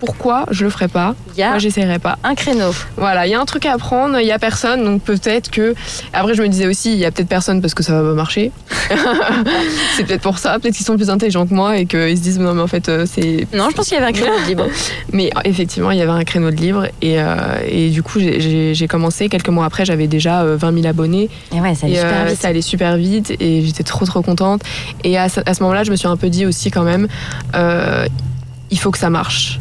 pourquoi 0.00 0.46
je 0.50 0.64
le 0.64 0.70
ferais 0.70 0.88
pas 0.88 1.14
y 1.36 1.42
a 1.42 1.50
Moi, 1.50 1.58
j'essaierais 1.58 1.98
pas. 2.00 2.18
un 2.24 2.34
créneau. 2.34 2.70
Voilà, 2.96 3.26
il 3.26 3.30
y 3.30 3.34
a 3.34 3.40
un 3.40 3.44
truc 3.44 3.66
à 3.66 3.74
apprendre, 3.74 4.18
il 4.18 4.26
y 4.26 4.32
a 4.32 4.38
personne, 4.38 4.84
donc 4.84 5.02
peut-être 5.02 5.50
que. 5.50 5.74
Après, 6.12 6.34
je 6.34 6.42
me 6.42 6.48
disais 6.48 6.66
aussi, 6.66 6.92
il 6.92 6.98
y 6.98 7.04
a 7.04 7.10
peut-être 7.12 7.28
personne 7.28 7.60
parce 7.60 7.74
que 7.74 7.82
ça 7.82 7.92
va 8.00 8.08
pas 8.08 8.14
marcher. 8.14 8.50
c'est 9.96 10.04
peut-être 10.04 10.22
pour 10.22 10.38
ça, 10.38 10.58
peut-être 10.58 10.74
qu'ils 10.74 10.86
sont 10.86 10.96
plus 10.96 11.10
intelligents 11.10 11.46
que 11.46 11.54
moi 11.54 11.76
et 11.78 11.86
qu'ils 11.86 12.16
se 12.16 12.22
disent 12.22 12.38
non, 12.38 12.54
mais 12.54 12.62
en 12.62 12.66
fait, 12.66 12.88
euh, 12.88 13.06
c'est. 13.06 13.46
Non, 13.54 13.68
je 13.70 13.76
pense 13.76 13.86
qu'il 13.88 13.94
y 13.98 14.00
avait 14.00 14.08
un 14.08 14.12
créneau 14.12 14.38
de 14.42 14.46
libre. 14.48 14.64
Mais 15.12 15.30
euh, 15.36 15.40
effectivement, 15.44 15.90
il 15.90 15.98
y 15.98 16.02
avait 16.02 16.10
un 16.10 16.24
créneau 16.24 16.50
de 16.50 16.56
libre 16.56 16.86
et, 17.02 17.20
euh, 17.20 17.34
et 17.68 17.90
du 17.90 18.02
coup, 18.02 18.18
j'ai- 18.20 18.88
commencé. 18.88 19.28
Quelques 19.28 19.48
mois 19.50 19.66
après, 19.66 19.84
j'avais 19.84 20.06
déjà 20.08 20.42
euh, 20.42 20.56
20 20.56 20.74
000 20.74 20.86
abonnés. 20.86 21.28
Et 21.54 21.60
ouais, 21.60 21.74
ça 21.74 21.86
allait 21.86 21.96
Et, 21.96 21.98
super 22.00 22.20
euh, 22.22 22.24
vite. 22.26 22.40
ça 22.40 22.48
allait 22.48 22.62
super 22.62 22.96
vite 22.96 23.30
et 23.38 23.62
j'étais 23.64 23.84
trop 23.84 24.04
trop 24.06 24.22
contente. 24.22 24.62
Et 25.04 25.16
à 25.18 25.28
ce, 25.28 25.40
à 25.46 25.54
ce 25.54 25.62
moment-là, 25.62 25.84
je 25.84 25.90
me 25.90 25.96
suis 25.96 26.08
un 26.08 26.16
peu 26.16 26.28
dit 26.28 26.44
aussi 26.46 26.70
quand 26.70 26.82
même, 26.82 27.06
euh, 27.54 28.06
il 28.70 28.78
faut 28.78 28.90
que 28.90 28.98
ça 28.98 29.10
marche. 29.10 29.60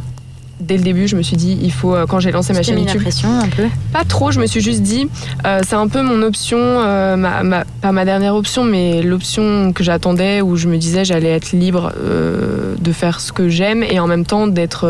Dès 0.59 0.75
le 0.77 0.83
début, 0.83 1.07
je 1.07 1.15
me 1.15 1.21
suis 1.21 1.37
dit, 1.37 1.57
il 1.61 1.71
faut, 1.71 1.95
euh, 1.95 2.05
quand 2.05 2.19
j'ai 2.19 2.31
lancé 2.31 2.51
ma 2.53 2.61
chaîne 2.63 2.75
mis 2.75 2.81
YouTube, 2.83 3.01
pression 3.01 3.29
un 3.39 3.47
peu? 3.47 3.63
pas 3.93 4.03
trop, 4.03 4.31
je 4.31 4.39
me 4.39 4.45
suis 4.45 4.61
juste 4.61 4.81
dit, 4.81 5.07
euh, 5.45 5.61
c'est 5.67 5.75
un 5.75 5.87
peu 5.87 6.01
mon 6.01 6.21
option, 6.21 6.57
euh, 6.59 7.15
ma, 7.15 7.43
ma- 7.43 7.63
pas 7.81 7.91
ma 7.93 8.03
dernière 8.05 8.35
option, 8.35 8.63
mais 8.65 9.01
l'option 9.01 9.71
que 9.73 9.83
j'attendais 9.83 10.41
où 10.41 10.57
je 10.57 10.67
me 10.67 10.77
disais 10.77 11.05
j'allais 11.05 11.29
être 11.29 11.53
libre 11.53 11.93
euh, 11.97 12.75
de 12.79 12.91
faire 12.91 13.19
ce 13.21 13.31
que 13.31 13.47
j'aime 13.49 13.83
et 13.83 13.99
en 13.99 14.07
même 14.07 14.25
temps 14.25 14.47
d'être 14.47 14.85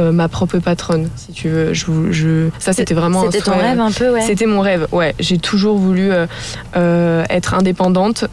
ma 0.00 0.28
propre 0.28 0.58
patronne, 0.58 1.08
si 1.16 1.32
tu 1.32 1.48
veux. 1.48 1.72
Je, 1.72 1.84
je- 2.10 2.48
ça, 2.58 2.72
c'était 2.72 2.94
vraiment 2.94 3.22
un 3.22 3.30
C'était 3.30 3.42
ton 3.42 3.56
rêve 3.56 3.78
un 3.80 3.92
peu, 3.92 4.10
ouais. 4.10 4.22
C'était 4.22 4.46
mon 4.46 4.60
rêve, 4.60 4.86
ouais. 4.92 5.14
J'ai 5.20 5.38
toujours 5.38 5.76
voulu 5.78 6.10
être 6.74 7.54
indépendante 7.54 8.24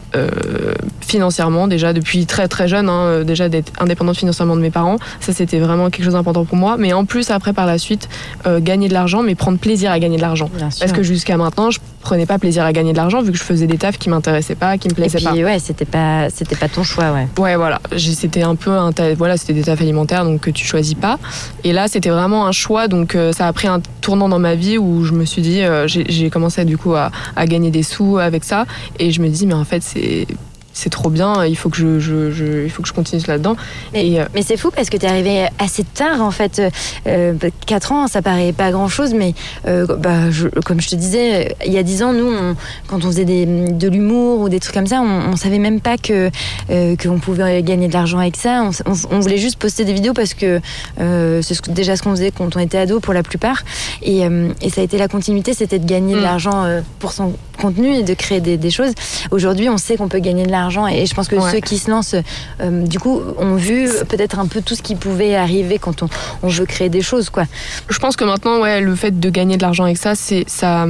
financièrement, 1.00 1.68
déjà 1.68 1.92
depuis 1.92 2.26
très 2.26 2.48
très 2.48 2.68
jeune, 2.68 2.88
hein, 2.88 3.22
déjà 3.24 3.48
d'être 3.48 3.72
indépendante 3.80 4.16
financièrement 4.16 4.56
de 4.56 4.60
mes 4.60 4.70
parents. 4.70 4.96
Ça, 5.20 5.32
c'était 5.32 5.58
vraiment 5.58 5.90
quelque 5.90 6.04
chose 6.04 6.14
d'important 6.14 6.44
pour 6.48 6.58
moi. 6.58 6.76
Mais 6.78 6.92
en 6.92 7.04
plus, 7.04 7.30
après, 7.30 7.52
par 7.52 7.66
la 7.66 7.78
suite, 7.78 8.08
euh, 8.46 8.58
gagner 8.60 8.88
de 8.88 8.94
l'argent, 8.94 9.22
mais 9.22 9.34
prendre 9.34 9.58
plaisir 9.58 9.90
à 9.92 9.98
gagner 9.98 10.16
de 10.16 10.22
l'argent. 10.22 10.50
Parce 10.80 10.92
que 10.92 11.02
jusqu'à 11.02 11.36
maintenant, 11.36 11.70
je 11.70 11.78
prenais 12.00 12.26
pas 12.26 12.38
plaisir 12.38 12.64
à 12.64 12.72
gagner 12.72 12.92
de 12.92 12.96
l'argent 12.96 13.20
vu 13.22 13.32
que 13.32 13.38
je 13.38 13.42
faisais 13.42 13.66
des 13.66 13.76
tafs 13.76 13.98
qui 13.98 14.08
m'intéressaient 14.08 14.54
pas, 14.54 14.78
qui 14.78 14.88
me 14.88 14.92
Et 14.92 14.94
plaisaient 14.94 15.18
puis 15.18 15.24
pas. 15.26 15.32
ouais, 15.34 15.58
c'était 15.58 15.84
pas, 15.84 16.30
c'était 16.30 16.56
pas 16.56 16.68
ton 16.68 16.82
choix, 16.82 17.12
ouais. 17.12 17.28
Ouais, 17.38 17.56
voilà. 17.56 17.80
C'était 17.96 18.42
un 18.42 18.54
peu 18.54 18.70
un 18.70 18.92
ta- 18.92 19.14
voilà, 19.14 19.36
c'était 19.36 19.52
des 19.52 19.62
tafs 19.62 19.80
alimentaires 19.80 20.24
donc 20.24 20.40
que 20.40 20.50
tu 20.50 20.64
choisis 20.64 20.94
pas. 20.94 21.18
Et 21.64 21.72
là, 21.72 21.86
c'était 21.88 22.08
vraiment 22.10 22.46
un 22.46 22.52
choix. 22.52 22.88
Donc 22.88 23.14
euh, 23.14 23.32
ça 23.32 23.46
a 23.46 23.52
pris 23.52 23.68
un 23.68 23.80
tournant 24.00 24.28
dans 24.28 24.38
ma 24.38 24.54
vie 24.54 24.78
où 24.78 25.04
je 25.04 25.12
me 25.12 25.24
suis 25.24 25.42
dit, 25.42 25.62
euh, 25.62 25.86
j'ai 25.86 26.04
j'ai 26.08 26.30
commencé 26.30 26.64
du 26.64 26.78
coup 26.78 26.94
à, 26.94 27.10
à 27.36 27.46
gagner 27.46 27.70
des 27.70 27.82
sous 27.82 28.16
avec 28.18 28.44
ça. 28.44 28.64
Et 28.98 29.10
je 29.10 29.20
me 29.20 29.28
dis, 29.28 29.46
mais 29.46 29.54
en 29.54 29.64
fait, 29.64 29.82
c'est 29.82 30.26
c'est 30.78 30.90
trop 30.90 31.10
bien. 31.10 31.44
Il 31.44 31.56
faut 31.56 31.68
que 31.70 31.76
je, 31.76 31.98
je- 31.98 32.30
je- 32.30 32.64
il 32.64 32.70
faut 32.70 32.82
que 32.82 32.88
je 32.88 32.92
continue 32.92 33.20
là-dedans. 33.26 33.56
Mais, 33.92 34.06
Et, 34.08 34.20
euh, 34.20 34.24
mais 34.34 34.42
c'est 34.42 34.56
fou 34.56 34.70
parce 34.74 34.88
que 34.90 34.96
t'es 34.96 35.06
arrivé 35.08 35.46
assez 35.58 35.82
tard 35.84 36.22
en 36.22 36.30
fait. 36.30 36.62
Euh, 37.06 37.34
4 37.66 37.92
ans, 37.92 38.06
ça 38.06 38.22
paraît 38.22 38.52
pas 38.52 38.70
grand 38.70 38.88
chose, 38.88 39.12
mais 39.14 39.34
euh, 39.66 39.86
bah, 39.96 40.30
je- 40.30 40.48
comme 40.64 40.80
je 40.80 40.88
te 40.88 40.94
disais, 40.94 41.54
il 41.66 41.72
y 41.72 41.78
a 41.78 41.82
10 41.82 42.02
ans, 42.02 42.12
nous, 42.12 42.30
on- 42.30 42.54
quand 42.86 43.04
on 43.04 43.08
faisait 43.08 43.24
des, 43.24 43.44
de 43.46 43.88
l'humour 43.88 44.40
ou 44.40 44.48
des 44.48 44.60
trucs 44.60 44.74
comme 44.74 44.86
ça, 44.86 45.00
on, 45.02 45.32
on 45.32 45.36
savait 45.36 45.58
même 45.58 45.80
pas 45.80 45.96
que 45.98 46.30
euh, 46.70 46.94
qu'on 46.96 47.18
pouvait 47.18 47.62
gagner 47.62 47.88
de 47.88 47.92
l'argent 47.94 48.18
avec 48.18 48.36
ça. 48.36 48.70
On, 49.10 49.18
voulait 49.20 49.38
juste 49.38 49.56
poster 49.58 49.84
des 49.84 49.92
vidéos 49.92 50.12
parce 50.14 50.34
que 50.34 50.60
euh, 51.00 51.42
c'est 51.42 51.70
déjà 51.72 51.96
ce 51.96 52.02
qu'on 52.02 52.10
faisait 52.10 52.30
quand 52.30 52.54
on 52.56 52.60
était 52.60 52.78
ado 52.78 53.00
pour 53.00 53.14
la 53.14 53.22
plupart. 53.24 53.62
Et, 54.02 54.24
euh, 54.24 54.50
et 54.62 54.70
ça 54.70 54.80
a 54.80 54.84
été 54.84 54.96
la 54.98 55.08
continuité, 55.08 55.54
c'était 55.54 55.78
de 55.80 55.86
gagner 55.86 56.14
de 56.14 56.20
Mm. 56.20 56.22
l'argent 56.22 56.64
euh, 56.64 56.80
pour 57.00 57.12
son 57.12 57.32
contenu 57.60 57.92
et 57.94 58.02
de 58.04 58.14
créer 58.14 58.40
des, 58.40 58.56
des 58.56 58.70
choses. 58.70 58.92
Aujourd'hui, 59.32 59.68
on 59.68 59.78
sait 59.78 59.96
qu'on 59.96 60.06
peut 60.08 60.20
gagner 60.20 60.44
de 60.46 60.50
l'argent 60.50 60.67
et 60.88 61.06
je 61.06 61.14
pense 61.14 61.28
que 61.28 61.36
Ouais. 61.36 61.52
ceux 61.52 61.60
qui 61.60 61.78
se 61.78 61.90
lancent, 61.90 62.14
euh, 62.60 62.82
du 62.86 62.98
coup, 62.98 63.20
ont 63.38 63.54
vu 63.54 63.88
peut-être 64.08 64.38
un 64.38 64.46
peu 64.46 64.60
tout 64.60 64.74
ce 64.74 64.82
qui 64.82 64.94
pouvait 64.96 65.34
arriver 65.36 65.78
quand 65.78 66.02
on, 66.02 66.08
on 66.42 66.48
veut 66.48 66.66
créer 66.66 66.88
des 66.88 67.00
choses, 67.02 67.30
quoi. 67.30 67.44
Je 67.88 67.98
pense 67.98 68.16
que 68.16 68.24
maintenant, 68.24 68.60
ouais, 68.60 68.80
le 68.80 68.94
fait 68.94 69.18
de 69.20 69.30
gagner 69.30 69.56
de 69.56 69.62
l'argent 69.62 69.84
avec 69.84 69.96
ça, 69.98 70.14
c'est 70.14 70.44
ça, 70.48 70.86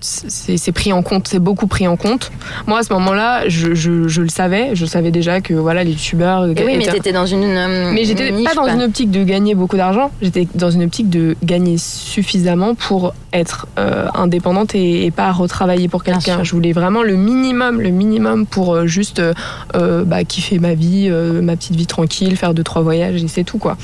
c'est 0.00 0.72
pris 0.72 0.92
en 0.92 1.02
compte, 1.02 1.28
c'est 1.28 1.38
beaucoup 1.38 1.66
pris 1.66 1.86
en 1.88 1.96
compte. 1.96 2.30
Moi, 2.66 2.78
à 2.78 2.82
ce 2.82 2.92
moment-là, 2.92 3.48
je, 3.48 3.74
je, 3.74 4.06
je 4.08 4.22
le 4.22 4.28
savais, 4.28 4.70
je 4.74 4.84
savais 4.86 5.10
déjà 5.10 5.40
que 5.40 5.54
voilà, 5.54 5.82
les 5.84 5.92
youtubeurs. 5.92 6.42
Oui, 6.44 6.76
mais 6.76 6.86
t'étais 6.86 7.12
dans 7.12 7.26
une. 7.26 7.42
euh, 7.44 7.90
Mais 7.92 8.04
j'étais 8.04 8.30
pas 8.42 8.54
dans 8.54 8.66
une 8.66 8.82
optique 8.82 9.10
de 9.10 9.24
gagner 9.24 9.54
beaucoup 9.54 9.76
d'argent, 9.76 10.10
j'étais 10.20 10.46
dans 10.54 10.70
une 10.70 10.82
optique 10.84 11.08
de 11.08 11.36
gagner 11.42 11.78
suffisamment 11.78 12.74
pour 12.74 13.14
être 13.32 13.66
euh, 13.78 14.06
indépendante 14.14 14.74
et, 14.74 15.06
et 15.06 15.10
pas 15.10 15.32
retravailler 15.32 15.88
pour 15.88 16.04
quelqu'un. 16.04 16.44
Je 16.44 16.52
voulais 16.52 16.72
vraiment 16.72 17.02
le 17.02 17.16
minimum, 17.16 17.80
le 17.80 17.90
minimum 17.90 18.46
pour 18.46 18.74
euh, 18.74 18.86
juste 19.04 19.18
euh, 19.18 19.34
euh, 19.74 20.02
bah, 20.04 20.24
kiffer 20.24 20.58
ma 20.58 20.72
vie, 20.74 21.08
euh, 21.10 21.42
ma 21.42 21.56
petite 21.56 21.76
vie 21.76 21.86
tranquille, 21.86 22.36
faire 22.38 22.54
deux 22.54 22.62
trois 22.62 22.80
voyages 22.80 23.22
et 23.22 23.28
c'est 23.28 23.44
tout 23.44 23.58
quoi. 23.58 23.76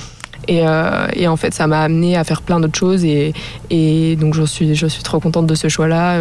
Et, 0.48 0.66
en 0.66 1.36
fait, 1.36 1.54
ça 1.54 1.68
m'a 1.68 1.82
amené 1.82 2.16
à 2.16 2.24
faire 2.24 2.42
plein 2.42 2.58
d'autres 2.58 2.78
choses 2.78 3.04
et, 3.04 3.32
donc 4.16 4.34
je 4.34 4.42
suis, 4.42 4.74
trop 5.04 5.20
contente 5.20 5.46
de 5.46 5.54
ce 5.54 5.68
choix-là. 5.68 6.18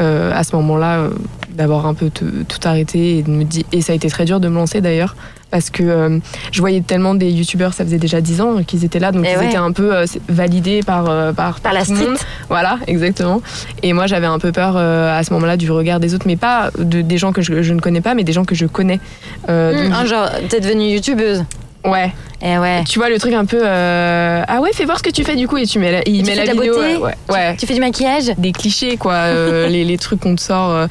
Euh, 0.00 0.32
à 0.34 0.44
ce 0.44 0.54
moment-là, 0.56 0.98
euh, 0.98 1.10
d'avoir 1.50 1.86
un 1.86 1.94
peu 1.94 2.10
tout, 2.10 2.30
tout 2.48 2.58
arrêté 2.68 3.18
et 3.18 3.22
de 3.22 3.30
me 3.30 3.44
dire, 3.44 3.64
et 3.72 3.80
ça 3.82 3.92
a 3.92 3.96
été 3.96 4.08
très 4.08 4.24
dur 4.24 4.40
de 4.40 4.48
me 4.48 4.54
lancer 4.54 4.80
d'ailleurs 4.80 5.14
parce 5.50 5.68
que 5.68 5.82
euh, 5.82 6.18
je 6.50 6.60
voyais 6.60 6.80
tellement 6.80 7.14
des 7.14 7.30
youtubeurs, 7.30 7.74
ça 7.74 7.84
faisait 7.84 7.98
déjà 7.98 8.22
10 8.22 8.40
ans 8.40 8.62
qu'ils 8.66 8.86
étaient 8.86 8.98
là, 8.98 9.12
donc 9.12 9.26
Et 9.26 9.32
ils 9.32 9.36
ouais. 9.38 9.48
étaient 9.48 9.56
un 9.58 9.72
peu 9.72 9.92
validés 10.30 10.80
par, 10.82 11.04
par, 11.34 11.60
Par 11.60 11.74
la 11.74 11.84
tout 11.84 11.94
street. 11.94 12.06
monde. 12.08 12.16
Voilà, 12.48 12.78
exactement. 12.86 13.42
Et 13.82 13.92
moi, 13.92 14.06
j'avais 14.06 14.26
un 14.26 14.38
peu 14.38 14.50
peur 14.50 14.78
à 14.78 15.22
ce 15.22 15.30
moment-là 15.34 15.58
du 15.58 15.70
regard 15.70 16.00
des 16.00 16.14
autres, 16.14 16.26
mais 16.26 16.36
pas 16.36 16.70
de, 16.78 17.02
des 17.02 17.18
gens 17.18 17.32
que 17.32 17.42
je, 17.42 17.60
je 17.62 17.74
ne 17.74 17.80
connais 17.80 18.00
pas, 18.00 18.14
mais 18.14 18.24
des 18.24 18.32
gens 18.32 18.46
que 18.46 18.54
je 18.54 18.64
connais. 18.64 18.98
Hum, 19.46 19.72
donc, 19.72 19.92
un 19.92 20.06
genre, 20.06 20.30
t'es 20.48 20.60
devenue 20.60 20.86
youtubeuse. 20.86 21.44
Ouais, 21.84 22.12
Et 22.42 22.58
ouais. 22.58 22.84
tu 22.88 22.98
vois 22.98 23.08
le 23.10 23.18
truc 23.18 23.32
un 23.34 23.44
peu 23.44 23.60
euh, 23.62 24.42
ah 24.46 24.60
ouais, 24.60 24.70
fais 24.72 24.84
voir 24.84 24.98
ce 24.98 25.02
que 25.02 25.10
tu 25.10 25.24
fais 25.24 25.36
du 25.36 25.46
coup 25.48 25.56
et 25.58 25.66
tu 25.66 25.78
mets 25.78 25.92
la, 25.92 26.08
il 26.08 26.22
tu 26.22 26.30
met 26.30 26.36
fais 26.36 26.44
la 26.46 26.52
de 26.52 26.58
la 26.58 26.62
vidéo. 26.64 26.74
beauté 26.74 26.96
ouais, 26.96 27.14
ouais. 27.30 27.56
Tu 27.56 27.66
fais 27.66 27.74
du 27.74 27.80
maquillage 27.80 28.32
Des 28.38 28.52
clichés 28.52 28.96
quoi, 28.96 29.12
euh, 29.14 29.68
les, 29.70 29.84
les 29.84 29.98
trucs 29.98 30.20
qu'on 30.20 30.34
te 30.34 30.40
sort. 30.40 30.70
euh, 30.70 30.86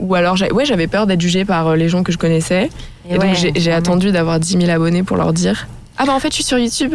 ou 0.00 0.14
alors, 0.14 0.36
ouais, 0.52 0.64
j'avais 0.64 0.86
peur 0.86 1.06
d'être 1.06 1.20
jugée 1.20 1.44
par 1.44 1.74
les 1.76 1.88
gens 1.88 2.02
que 2.02 2.12
je 2.12 2.18
connaissais. 2.18 2.70
Et, 3.10 3.16
ouais, 3.18 3.18
donc 3.18 3.52
j'ai 3.56 3.72
attendu 3.72 4.10
d'avoir 4.12 4.38
10 4.38 4.58
000 4.60 4.70
abonnés 4.70 5.02
pour 5.02 5.16
leur 5.16 5.32
dire 5.32 5.66
Ah 5.96 6.04
bah 6.06 6.12
en 6.12 6.20
fait 6.20 6.28
je 6.28 6.34
suis 6.34 6.44
sur 6.44 6.58
YouTube. 6.58 6.94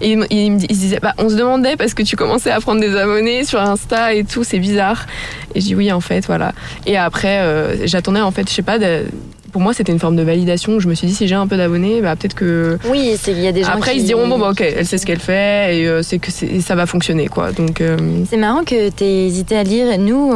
Et 0.00 0.12
ils, 0.12 0.18
me- 0.18 0.26
ils 0.32 0.52
me 0.52 0.58
dis- 0.58 0.66
ils 0.70 0.74
se 0.76 0.80
disaient 0.80 1.00
bah, 1.00 1.14
On 1.18 1.28
se 1.28 1.34
demandait 1.36 1.76
parce 1.76 1.94
que 1.94 2.02
tu 2.02 2.16
commençais 2.16 2.50
à 2.50 2.60
prendre 2.60 2.80
des 2.80 2.96
abonnés 2.96 3.44
sur 3.44 3.60
Insta 3.60 4.14
et 4.14 4.24
tout, 4.24 4.44
c'est 4.44 4.58
bizarre. 4.58 5.06
Et 5.54 5.60
je 5.60 5.66
dis 5.66 5.74
Oui 5.74 5.90
en 5.92 6.00
fait, 6.00 6.24
voilà. 6.26 6.52
Et 6.86 6.96
après 6.96 7.40
euh, 7.40 7.86
j'attendais 7.86 8.20
en 8.20 8.30
fait, 8.30 8.48
je 8.48 8.54
sais 8.54 8.62
pas, 8.62 8.78
de- 8.78 9.04
pour 9.52 9.60
moi 9.60 9.74
c'était 9.74 9.90
une 9.90 9.98
forme 9.98 10.14
de 10.14 10.22
validation. 10.22 10.74
où 10.74 10.80
Je 10.80 10.86
me 10.88 10.94
suis 10.94 11.06
dit 11.08 11.14
Si 11.14 11.26
j'ai 11.26 11.34
un 11.34 11.46
peu 11.48 11.56
d'abonnés, 11.56 12.00
bah, 12.00 12.14
peut-être 12.14 12.34
que. 12.34 12.78
Oui, 12.88 13.16
il 13.26 13.40
y 13.40 13.46
a 13.48 13.52
des 13.52 13.62
gens 13.64 13.72
Après 13.72 13.92
qui... 13.92 13.98
ils 13.98 14.00
se 14.02 14.06
diront 14.06 14.28
Bon 14.28 14.38
bah 14.38 14.50
ok, 14.50 14.60
elle 14.60 14.86
sait 14.86 14.96
ce 14.98 15.04
qu'elle 15.06 15.18
fait 15.18 15.76
et 15.78 15.86
euh, 15.88 16.02
c'est 16.02 16.18
que 16.18 16.30
ça 16.60 16.74
va 16.76 16.86
fonctionner 16.86 17.26
quoi. 17.26 17.50
Donc. 17.52 17.80
euh, 17.80 17.96
C'est 18.30 18.36
marrant 18.36 18.62
que 18.64 18.90
t'aies 18.90 19.26
hésité 19.26 19.56
à 19.56 19.64
lire. 19.64 19.98
Nous, 19.98 20.32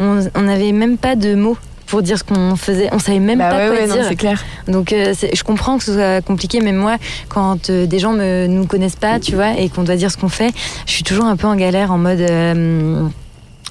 on 0.00 0.40
n'avait 0.42 0.72
même 0.72 0.96
pas 0.96 1.14
de 1.14 1.34
mots 1.34 1.58
pour 1.86 2.02
dire 2.02 2.18
ce 2.18 2.24
qu'on 2.24 2.56
faisait. 2.56 2.88
On 2.92 2.98
savait 2.98 3.18
même 3.18 3.38
bah 3.38 3.50
pas 3.50 3.56
ouais, 3.70 3.76
quoi 3.76 3.86
ouais, 3.86 3.92
dire. 3.92 4.04
c'est 4.08 4.16
clair. 4.16 4.42
Donc 4.68 4.92
euh, 4.92 5.14
je 5.32 5.42
comprends 5.42 5.78
que 5.78 5.84
ce 5.84 5.94
soit 5.94 6.20
compliqué, 6.22 6.60
même 6.60 6.76
moi, 6.76 6.96
quand 7.28 7.70
euh, 7.70 7.86
des 7.86 7.98
gens 7.98 8.12
me 8.12 8.46
nous 8.46 8.66
connaissent 8.66 8.96
pas, 8.96 9.20
tu 9.20 9.34
vois, 9.34 9.58
et 9.58 9.68
qu'on 9.68 9.82
doit 9.82 9.96
dire 9.96 10.10
ce 10.10 10.16
qu'on 10.16 10.28
fait, 10.28 10.52
je 10.86 10.92
suis 10.92 11.02
toujours 11.04 11.26
un 11.26 11.36
peu 11.36 11.46
en 11.46 11.56
galère, 11.56 11.92
en 11.92 11.98
mode. 11.98 12.20
euh, 12.20 13.02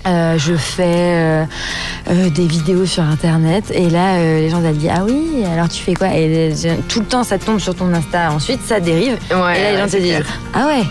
euh, 0.06 0.38
je 0.38 0.54
fais 0.56 0.84
euh, 0.86 1.46
euh, 2.10 2.30
des 2.30 2.46
vidéos 2.46 2.86
sur 2.86 3.04
internet 3.04 3.72
et 3.74 3.90
là 3.90 4.18
les 4.18 4.50
gens 4.50 4.60
doivent 4.60 4.76
dire 4.76 4.92
ah 4.98 5.06
oui 5.06 5.46
alors 5.50 5.70
tu 5.70 5.82
fais 5.82 5.94
quoi? 5.94 6.10
Et 6.14 6.52
tout 6.90 7.00
le 7.00 7.06
temps 7.06 7.24
ça 7.24 7.38
tombe 7.38 7.60
sur 7.60 7.74
ton 7.74 7.94
Insta 7.94 8.30
ensuite 8.34 8.60
ça 8.66 8.82
dérive 8.82 9.18
Ouais, 9.32 9.58
et 9.58 9.64
là 9.64 9.72
les 9.72 9.78
gens 9.78 9.86
c'est 9.88 10.02
disent 10.02 10.24
ah 10.54 10.68
ouais 10.68 10.84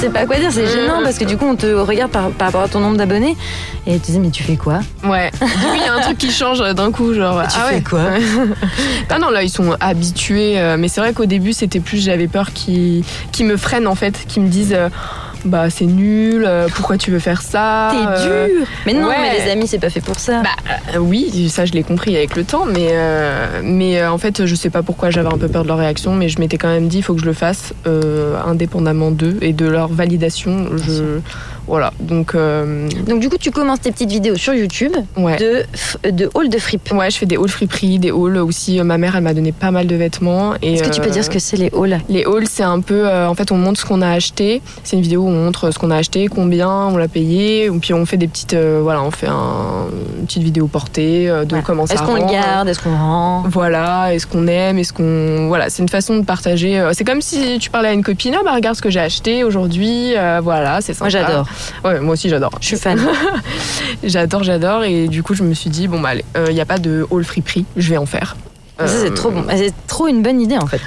sais 0.00 0.10
pas 0.10 0.26
quoi 0.26 0.36
dire, 0.36 0.50
c'est 0.50 0.66
gênant 0.66 1.02
parce 1.02 1.18
que 1.18 1.24
du 1.24 1.36
coup 1.36 1.44
on 1.46 1.56
te 1.56 1.66
regarde 1.66 2.10
par, 2.10 2.30
par 2.30 2.48
rapport 2.48 2.62
à 2.62 2.68
ton 2.68 2.80
nombre 2.80 2.96
d'abonnés 2.96 3.36
et 3.86 3.94
tu 3.94 4.00
te 4.00 4.12
dis 4.12 4.18
mais 4.20 4.30
tu 4.30 4.42
fais 4.42 4.56
quoi? 4.56 4.80
Ouais. 5.04 5.30
Du 5.40 5.46
coup, 5.46 5.74
il 5.74 5.82
y 5.82 5.88
a 5.88 5.94
un 5.94 6.00
truc 6.00 6.18
qui 6.18 6.30
change 6.30 6.60
d'un 6.74 6.90
coup, 6.92 7.12
genre. 7.14 7.42
Tu 7.42 7.56
ah 7.60 7.66
fais 7.68 7.74
ouais. 7.76 7.82
quoi? 7.82 8.00
Ah 9.10 9.18
non, 9.18 9.30
là, 9.30 9.42
ils 9.42 9.48
sont 9.50 9.76
habitués. 9.80 10.58
euh, 10.58 10.76
Mais 10.78 10.88
c'est 10.88 11.00
vrai 11.00 11.12
qu'au 11.12 11.26
début, 11.26 11.52
c'était 11.52 11.80
plus, 11.80 11.98
j'avais 12.02 12.28
peur 12.28 12.52
qu'ils 12.52 13.04
qu'ils 13.32 13.46
me 13.46 13.56
freinent, 13.56 13.86
en 13.88 13.94
fait, 13.94 14.24
qu'ils 14.28 14.42
me 14.42 14.48
disent. 14.48 14.76
Bah 15.44 15.70
c'est 15.70 15.86
nul, 15.86 16.44
euh, 16.46 16.68
pourquoi 16.74 16.98
tu 16.98 17.10
veux 17.10 17.18
faire 17.18 17.42
ça 17.42 17.90
T'es 17.92 18.06
euh, 18.06 18.46
dur 18.48 18.66
Mais 18.86 18.92
non, 18.92 19.08
ouais. 19.08 19.16
mais 19.20 19.44
les 19.44 19.50
amis 19.50 19.66
c'est 19.66 19.78
pas 19.78 19.90
fait 19.90 20.00
pour 20.00 20.18
ça. 20.18 20.42
Bah 20.42 20.48
euh, 20.94 20.98
oui, 20.98 21.48
ça 21.48 21.64
je 21.64 21.72
l'ai 21.72 21.82
compris 21.82 22.16
avec 22.16 22.36
le 22.36 22.44
temps, 22.44 22.66
mais, 22.66 22.94
mais 23.62 24.04
en 24.06 24.18
fait 24.18 24.46
je 24.46 24.54
sais 24.54 24.70
pas 24.70 24.82
pourquoi 24.82 25.10
j'avais 25.10 25.32
un 25.32 25.38
peu 25.38 25.48
peur 25.48 25.62
de 25.62 25.68
leur 25.68 25.78
réaction, 25.78 26.14
mais 26.14 26.28
je 26.28 26.38
m'étais 26.40 26.58
quand 26.58 26.68
même 26.68 26.88
dit 26.88 26.98
il 26.98 27.02
faut 27.02 27.14
que 27.14 27.20
je 27.20 27.26
le 27.26 27.32
fasse 27.32 27.72
indépendamment 28.46 29.10
d'eux 29.10 29.38
et 29.40 29.52
de 29.52 29.66
leur 29.66 29.88
validation. 29.88 30.66
Je, 30.76 31.20
voilà, 31.70 31.92
donc 32.00 32.34
euh, 32.34 32.88
Donc 33.06 33.20
du 33.20 33.28
coup 33.30 33.36
tu 33.38 33.50
commences 33.52 33.80
tes 33.80 33.92
petites 33.92 34.10
vidéos 34.10 34.34
sur 34.36 34.52
YouTube 34.54 34.92
ouais. 35.16 35.36
de, 35.36 36.10
de 36.10 36.28
haul 36.34 36.48
de 36.48 36.58
fripe. 36.58 36.90
Ouais, 36.92 37.10
je 37.10 37.16
fais 37.16 37.26
des 37.26 37.36
hauls 37.36 37.48
friperies, 37.48 37.98
des 38.00 38.10
hauls 38.10 38.38
aussi. 38.38 38.80
Euh, 38.80 38.84
Ma 38.84 38.98
mère, 38.98 39.14
elle 39.16 39.22
m'a 39.22 39.34
donné 39.34 39.52
pas 39.52 39.70
mal 39.70 39.86
de 39.86 39.94
vêtements. 39.94 40.54
et, 40.62 40.74
Est-ce 40.74 40.82
que 40.82 40.88
tu 40.92 41.00
peux 41.00 41.06
euh, 41.08 41.10
dire 41.10 41.24
ce 41.24 41.30
que 41.30 41.38
c'est 41.38 41.56
les 41.56 41.70
hauls? 41.72 41.96
Les 42.08 42.24
hauls, 42.26 42.46
c'est 42.48 42.64
un 42.64 42.80
peu. 42.80 43.08
en 43.08 43.34
fait, 43.36 43.52
on 43.52 43.56
montre 43.56 43.78
ce 43.80 43.86
qu'on 43.86 44.02
a 44.02 44.10
acheté. 44.10 44.60
C'est 44.82 44.96
une 44.96 45.02
vidéo 45.02 45.22
où 45.22 45.28
on 45.28 45.44
montre 45.44 45.70
ce 45.70 45.78
qu'on 45.78 45.90
a 45.92 45.96
acheté, 45.96 46.26
combien 46.26 46.68
on 46.68 46.96
l'a 46.96 47.06
payé. 47.08 47.66
Et 47.66 47.70
puis 47.70 47.94
on 47.94 48.04
fait 48.04 48.16
des 48.16 48.26
petites. 48.26 48.54
voilà, 48.56 49.02
on 49.02 49.12
fait 49.12 49.28
un- 49.28 49.86
une 50.18 50.26
petite 50.26 50.42
vidéo 50.42 50.66
portée 50.66 51.26
de 51.28 51.60
comment 51.64 51.86
ça 51.86 51.94
Est-ce 51.94 52.02
qu'on 52.02 52.14
le 52.16 52.30
garde? 52.32 52.68
Est-ce 52.68 52.80
qu'on 52.80 52.96
rend? 52.96 53.44
Voilà, 53.48 54.12
est-ce 54.12 54.26
qu'on 54.26 54.46
aime, 54.48 54.78
est-ce 54.78 54.92
qu'on. 54.92 55.46
Voilà, 55.48 55.70
c'est 55.70 55.82
une 55.82 55.88
façon 55.88 56.16
de 56.18 56.24
partager. 56.24 56.82
C'est 56.94 57.04
comme 57.04 57.20
si 57.22 57.58
tu 57.60 57.70
parlais 57.70 57.90
à 57.90 57.92
une 57.92 58.02
copine, 58.02 58.34
ah 58.36 58.42
bah 58.44 58.52
regarde 58.54 58.76
ce 58.76 58.82
que 58.82 58.90
j'ai 58.90 59.00
acheté 59.00 59.44
aujourd'hui, 59.44 60.16
euh, 60.16 60.40
voilà, 60.42 60.80
c'est 60.80 60.94
sympa. 60.94 61.04
Moi 61.04 61.08
j'adore. 61.26 61.46
Ouais, 61.84 62.00
moi 62.00 62.12
aussi 62.14 62.28
j'adore. 62.28 62.50
Je 62.60 62.66
suis 62.66 62.76
fan. 62.76 62.98
J'adore, 64.02 64.42
j'adore. 64.42 64.84
Et 64.84 65.08
du 65.08 65.22
coup, 65.22 65.34
je 65.34 65.42
me 65.42 65.52
suis 65.54 65.68
dit, 65.70 65.88
bon 65.88 66.00
bah 66.00 66.10
allez, 66.10 66.24
il 66.48 66.54
n'y 66.54 66.60
a 66.60 66.66
pas 66.66 66.78
de 66.78 67.06
haul 67.10 67.24
friperie, 67.24 67.64
je 67.76 67.90
vais 67.90 67.96
en 67.96 68.06
faire. 68.06 68.36
Ça 68.78 68.86
c'est 68.88 69.10
Euh, 69.10 69.14
trop 69.14 69.30
bon. 69.30 69.44
C'est 69.50 69.74
trop 69.86 70.06
une 70.06 70.22
bonne 70.22 70.40
idée 70.40 70.56
en 70.56 70.66
fait. 70.66 70.80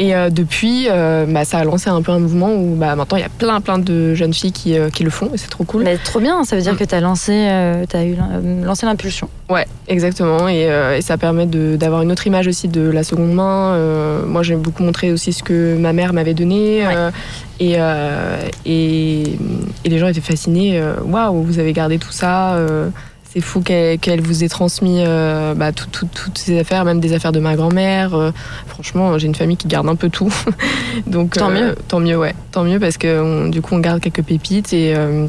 Et 0.00 0.14
euh, 0.14 0.30
depuis, 0.30 0.86
euh, 0.88 1.26
bah, 1.28 1.44
ça 1.44 1.58
a 1.58 1.64
lancé 1.64 1.90
un 1.90 2.00
peu 2.02 2.12
un 2.12 2.20
mouvement 2.20 2.54
où 2.54 2.76
bah, 2.76 2.94
maintenant 2.94 3.16
il 3.18 3.22
y 3.22 3.26
a 3.26 3.28
plein 3.28 3.60
plein 3.60 3.78
de 3.80 4.14
jeunes 4.14 4.32
filles 4.32 4.52
qui, 4.52 4.78
euh, 4.78 4.90
qui 4.90 5.02
le 5.02 5.10
font 5.10 5.30
et 5.34 5.38
c'est 5.38 5.48
trop 5.50 5.64
cool. 5.64 5.82
Mais 5.82 5.96
trop 5.98 6.20
bien, 6.20 6.44
ça 6.44 6.54
veut 6.54 6.62
dire 6.62 6.76
que 6.76 6.84
t'as 6.84 7.00
lancé, 7.00 7.32
euh, 7.34 7.84
t'as 7.88 8.04
eu 8.04 8.14
l'in- 8.14 8.30
euh, 8.34 8.64
lancé 8.64 8.86
l'impulsion. 8.86 9.28
Ouais, 9.50 9.66
exactement. 9.88 10.48
Et, 10.48 10.68
et 10.96 11.00
ça 11.02 11.16
permet 11.16 11.46
d'avoir 11.46 12.02
une 12.02 12.12
autre 12.12 12.26
image 12.26 12.46
aussi 12.46 12.68
de 12.68 12.82
la 12.88 13.02
seconde 13.02 13.32
main. 13.32 13.78
Moi, 14.26 14.42
j'ai 14.42 14.56
beaucoup 14.56 14.82
montré 14.82 15.10
aussi 15.10 15.32
ce 15.32 15.42
que 15.42 15.74
ma 15.76 15.92
mère 15.94 16.12
m'avait 16.12 16.34
donné. 16.34 16.86
Ouais. 16.86 16.94
et, 17.58 17.76
et, 18.66 19.22
et 19.84 19.88
les 19.88 19.98
gens 19.98 20.06
étaient 20.08 20.20
fascinés. 20.20 20.80
Waouh, 21.02 21.42
vous 21.42 21.58
avez 21.58 21.72
gardé 21.72 21.98
tout 21.98 22.12
ça. 22.12 22.58
Euh, 23.28 23.32
c'est 23.34 23.40
fou 23.40 23.60
qu'elle 23.60 24.20
vous 24.20 24.44
ait 24.44 24.48
transmis 24.48 25.02
euh, 25.04 25.54
bah, 25.54 25.72
tout- 25.72 25.86
tout- 25.90 26.08
toutes 26.14 26.38
ces 26.38 26.58
affaires, 26.58 26.84
même 26.84 27.00
des 27.00 27.12
affaires 27.12 27.32
de 27.32 27.40
ma 27.40 27.56
grand-mère. 27.56 28.14
Euh, 28.14 28.30
franchement, 28.66 29.18
j'ai 29.18 29.26
une 29.26 29.34
famille 29.34 29.56
qui 29.56 29.68
garde 29.68 29.88
un 29.88 29.96
peu 29.96 30.08
tout. 30.08 30.32
Donc, 31.06 31.32
Tant 31.34 31.50
mieux. 31.50 31.74
Tant 31.88 32.00
mieux, 32.00 32.16
ouais. 32.16 32.34
Tant 32.52 32.64
mieux 32.64 32.80
parce 32.80 32.96
que 32.98 33.20
on- 33.22 33.48
du 33.48 33.60
coup, 33.62 33.74
on 33.74 33.80
garde 33.80 34.00
quelques 34.00 34.22
pépites 34.22 34.72
et. 34.72 34.94
euh, 34.96 35.26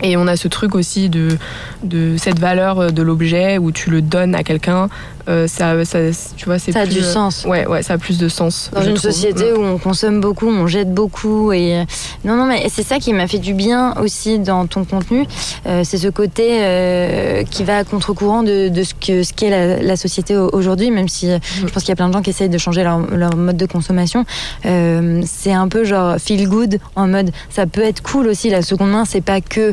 et 0.00 0.16
on 0.16 0.28
a 0.28 0.36
ce 0.36 0.46
truc 0.46 0.76
aussi 0.76 1.08
de, 1.08 1.36
de 1.82 2.14
cette 2.18 2.38
valeur 2.38 2.92
de 2.92 3.02
l'objet 3.02 3.58
où 3.58 3.72
tu 3.72 3.90
le 3.90 4.00
donnes 4.00 4.36
à 4.36 4.44
quelqu'un. 4.44 4.88
Euh, 5.28 5.46
ça, 5.46 5.84
ça, 5.84 5.98
tu 6.36 6.44
vois, 6.46 6.58
c'est 6.58 6.72
Ça 6.72 6.80
a 6.80 6.84
plus, 6.84 6.94
du 6.94 7.02
sens. 7.02 7.44
Ouais, 7.46 7.66
ouais, 7.66 7.82
ça 7.82 7.94
a 7.94 7.98
plus 7.98 8.18
de 8.18 8.28
sens. 8.28 8.70
Dans 8.74 8.82
une 8.82 8.94
trouve. 8.94 9.10
société 9.10 9.52
où 9.52 9.62
on 9.62 9.78
consomme 9.78 10.20
beaucoup, 10.20 10.48
on 10.48 10.66
jette 10.66 10.92
beaucoup 10.92 11.52
et 11.52 11.76
euh, 11.80 11.84
non 12.24 12.36
non 12.36 12.46
mais 12.46 12.66
c'est 12.70 12.82
ça 12.82 12.98
qui 12.98 13.12
m'a 13.12 13.26
fait 13.26 13.38
du 13.38 13.54
bien 13.54 13.94
aussi 14.00 14.38
dans 14.38 14.66
ton 14.66 14.84
contenu, 14.84 15.26
Euh, 15.66 15.82
c'est 15.84 15.98
ce 15.98 16.08
côté 16.08 16.60
euh, 16.62 17.42
qui 17.44 17.64
va 17.64 17.78
à 17.78 17.84
contre-courant 17.84 18.42
de, 18.42 18.68
de 18.68 18.82
ce 18.82 18.94
que 18.94 19.22
ce 19.22 19.32
qu'est 19.32 19.50
la, 19.50 19.82
la 19.82 19.96
société 19.96 20.36
au- 20.36 20.48
aujourd'hui, 20.52 20.90
même 20.90 21.08
si 21.08 21.30
euh, 21.30 21.38
je 21.60 21.66
pense 21.66 21.82
qu'il 21.82 21.90
y 21.90 21.92
a 21.92 21.96
plein 21.96 22.08
de 22.08 22.12
gens 22.14 22.22
qui 22.22 22.30
essayent 22.30 22.48
de 22.48 22.58
changer 22.58 22.82
leur, 22.82 22.98
leur 23.14 23.36
mode 23.36 23.56
de 23.56 23.66
consommation. 23.66 24.24
Euh, 24.66 25.20
c'est 25.26 25.52
un 25.52 25.68
peu 25.68 25.84
genre 25.84 26.16
feel 26.18 26.48
good 26.48 26.78
en 26.96 27.06
mode 27.06 27.30
ça 27.50 27.66
peut 27.66 27.82
être 27.82 28.02
cool 28.02 28.28
aussi 28.28 28.50
la 28.50 28.62
seconde 28.62 28.90
main, 28.92 29.04
c'est 29.04 29.20
pas 29.20 29.40
que 29.40 29.60
euh, 29.60 29.72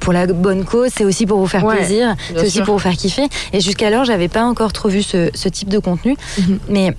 pour 0.00 0.12
la 0.12 0.26
bonne 0.26 0.64
cause, 0.64 0.90
c'est 0.96 1.04
aussi 1.04 1.26
pour 1.26 1.38
vous 1.38 1.46
faire 1.46 1.64
Ouais, 1.64 1.76
plaisir, 1.76 2.14
c'est 2.34 2.40
aussi 2.42 2.50
sûr. 2.50 2.64
pour 2.64 2.74
vous 2.74 2.80
faire 2.80 2.96
kiffer. 2.96 3.28
Et 3.52 3.60
jusqu'alors, 3.60 4.04
j'avais 4.04 4.28
pas 4.28 4.42
encore 4.44 4.72
trop 4.72 4.88
vu 4.88 5.02
ce, 5.02 5.30
ce 5.34 5.48
type 5.48 5.68
de 5.68 5.78
contenu. 5.78 6.16
Mhm. 6.38 6.58
Mais 6.68 6.96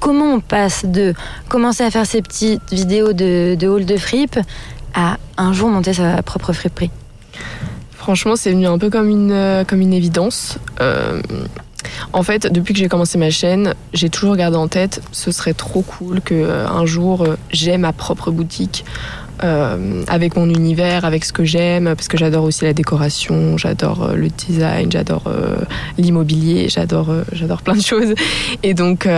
comment 0.00 0.34
on 0.34 0.40
passe 0.40 0.84
de 0.84 1.14
commencer 1.48 1.82
à 1.82 1.90
faire 1.90 2.06
ces 2.06 2.22
petites 2.22 2.60
vidéos 2.72 3.12
de, 3.12 3.54
de 3.58 3.68
haul 3.68 3.84
de 3.84 3.96
fripe 3.96 4.38
à 4.94 5.16
un 5.36 5.52
jour 5.52 5.68
monter 5.68 5.92
sa 5.92 6.22
propre 6.22 6.52
friperie? 6.52 6.90
Franchement, 7.92 8.34
c'est 8.36 8.50
venu 8.50 8.66
un 8.66 8.78
peu 8.78 8.90
comme 8.90 9.08
une, 9.08 9.30
euh, 9.30 9.64
comme 9.64 9.80
une 9.80 9.92
évidence. 9.92 10.58
Euh, 10.80 11.20
en 12.12 12.22
fait, 12.22 12.50
depuis 12.52 12.74
que 12.74 12.80
j'ai 12.80 12.88
commencé 12.88 13.16
ma 13.16 13.30
chaîne, 13.30 13.74
j'ai 13.92 14.08
toujours 14.10 14.34
gardé 14.36 14.56
en 14.56 14.66
tête, 14.68 15.00
ce 15.12 15.30
serait 15.30 15.54
trop 15.54 15.82
cool 15.82 16.20
que 16.20 16.34
euh, 16.34 16.66
un 16.68 16.84
jour 16.84 17.22
euh, 17.22 17.36
j'ai 17.50 17.76
ma 17.78 17.92
propre 17.92 18.30
boutique. 18.30 18.84
Euh, 19.44 20.02
avec 20.08 20.36
mon 20.36 20.48
univers, 20.48 21.04
avec 21.04 21.24
ce 21.24 21.32
que 21.32 21.44
j'aime, 21.44 21.84
parce 21.84 22.08
que 22.08 22.16
j'adore 22.16 22.44
aussi 22.44 22.64
la 22.64 22.72
décoration, 22.72 23.56
j'adore 23.56 24.04
euh, 24.04 24.14
le 24.14 24.28
design, 24.28 24.90
j'adore 24.90 25.24
euh, 25.26 25.56
l'immobilier, 25.98 26.68
j'adore 26.68 27.12
j'adore 27.32 27.62
plein 27.62 27.74
de 27.74 27.82
choses. 27.82 28.14
Et 28.62 28.74
donc 28.74 29.08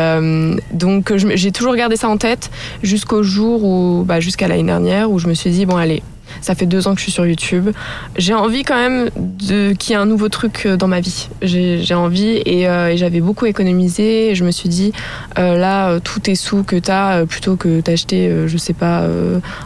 donc 0.73 1.13
j'ai 1.17 1.53
toujours 1.53 1.77
gardé 1.77 1.97
ça 1.97 2.09
en 2.09 2.17
tête 2.17 2.51
jusqu'au 2.83 3.23
jour 3.23 3.65
où 3.65 4.05
bah, 4.05 4.21
jusqu'à 4.21 4.49
l'année 4.49 4.65
dernière 4.65 5.11
où 5.11 5.19
je 5.19 5.29
me 5.29 5.35
suis 5.35 5.51
dit 5.51 5.67
bon 5.67 5.77
allez 5.77 6.03
ça 6.45 6.55
fait 6.55 6.67
deux 6.67 6.87
ans 6.87 6.93
que 6.93 6.99
je 6.99 7.05
suis 7.05 7.13
sur 7.13 7.27
YouTube. 7.27 7.71
J'ai 8.17 8.35
envie 8.35 8.65
quand 8.65 8.77
même 8.77 9.09
de 9.17 9.73
qu'il 9.73 9.93
y 9.93 9.95
ait 9.95 10.01
un 10.01 10.05
nouveau 10.05 10.29
truc 10.29 10.65
euh, 10.67 10.77
dans 10.77 10.89
ma 10.89 11.01
vie. 11.01 11.29
J'ai 11.43 11.95
envie 11.95 12.43
et, 12.45 12.69
euh, 12.69 12.91
et 12.91 12.97
j'avais 12.99 13.21
beaucoup 13.21 13.47
économisé. 13.47 14.31
Et 14.31 14.35
je 14.35 14.45
me 14.45 14.51
suis 14.51 14.69
dit, 14.69 14.93
euh, 15.39 15.57
là, 15.57 15.99
tous 16.01 16.21
tes 16.21 16.35
sous 16.35 16.63
que 16.63 16.77
tu 16.77 16.91
as, 16.91 17.25
plutôt 17.27 17.57
que 17.57 17.81
d'acheter, 17.81 18.29
euh, 18.29 18.47
je 18.47 18.59
sais 18.59 18.75
pas, 18.75 19.07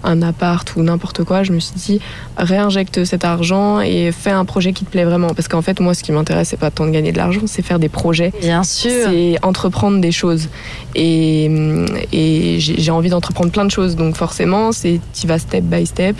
un 0.05 0.23
appart 0.23 0.77
ou 0.77 0.83
n'importe 0.83 1.25
quoi, 1.25 1.43
je 1.43 1.53
me 1.53 1.59
suis 1.59 1.75
dit, 1.75 2.01
réinjecte 2.37 3.05
cet 3.05 3.25
argent 3.25 3.81
et 3.81 4.12
fais 4.12 4.31
un 4.31 4.45
projet 4.45 4.73
qui 4.73 4.85
te 4.85 4.91
plaît 4.91 5.05
vraiment. 5.05 5.35
Parce 5.35 5.49
qu'en 5.49 5.62
fait, 5.62 5.81
moi, 5.81 5.95
ce 5.95 6.03
qui 6.05 6.12
m'intéresse, 6.12 6.49
c'est 6.51 6.57
pas 6.57 6.71
tant 6.71 6.87
de 6.87 6.91
gagner 6.91 7.11
de 7.11 7.19
l'argent, 7.19 7.43
c'est 7.47 7.62
faire 7.62 7.81
des 7.81 7.88
projets 7.88 8.33
Bien 8.41 8.62
sûr. 8.62 8.91
c'est 8.91 9.37
entreprendre 9.43 10.01
des 10.01 10.12
choses. 10.12 10.49
Et, 10.95 11.47
et 12.12 12.61
j'ai 12.61 12.77
j'ai 12.79 12.91
envie 12.93 13.11
d'entreprendre 13.11 13.51
plein 13.51 13.64
de 13.64 13.71
choses. 13.71 13.97
Donc 13.97 14.17
forcément, 14.17 14.73
c'est 14.73 15.01
tu 15.12 15.27
vas 15.27 15.38
step 15.38 15.64
by 15.64 15.85
step. 15.85 16.17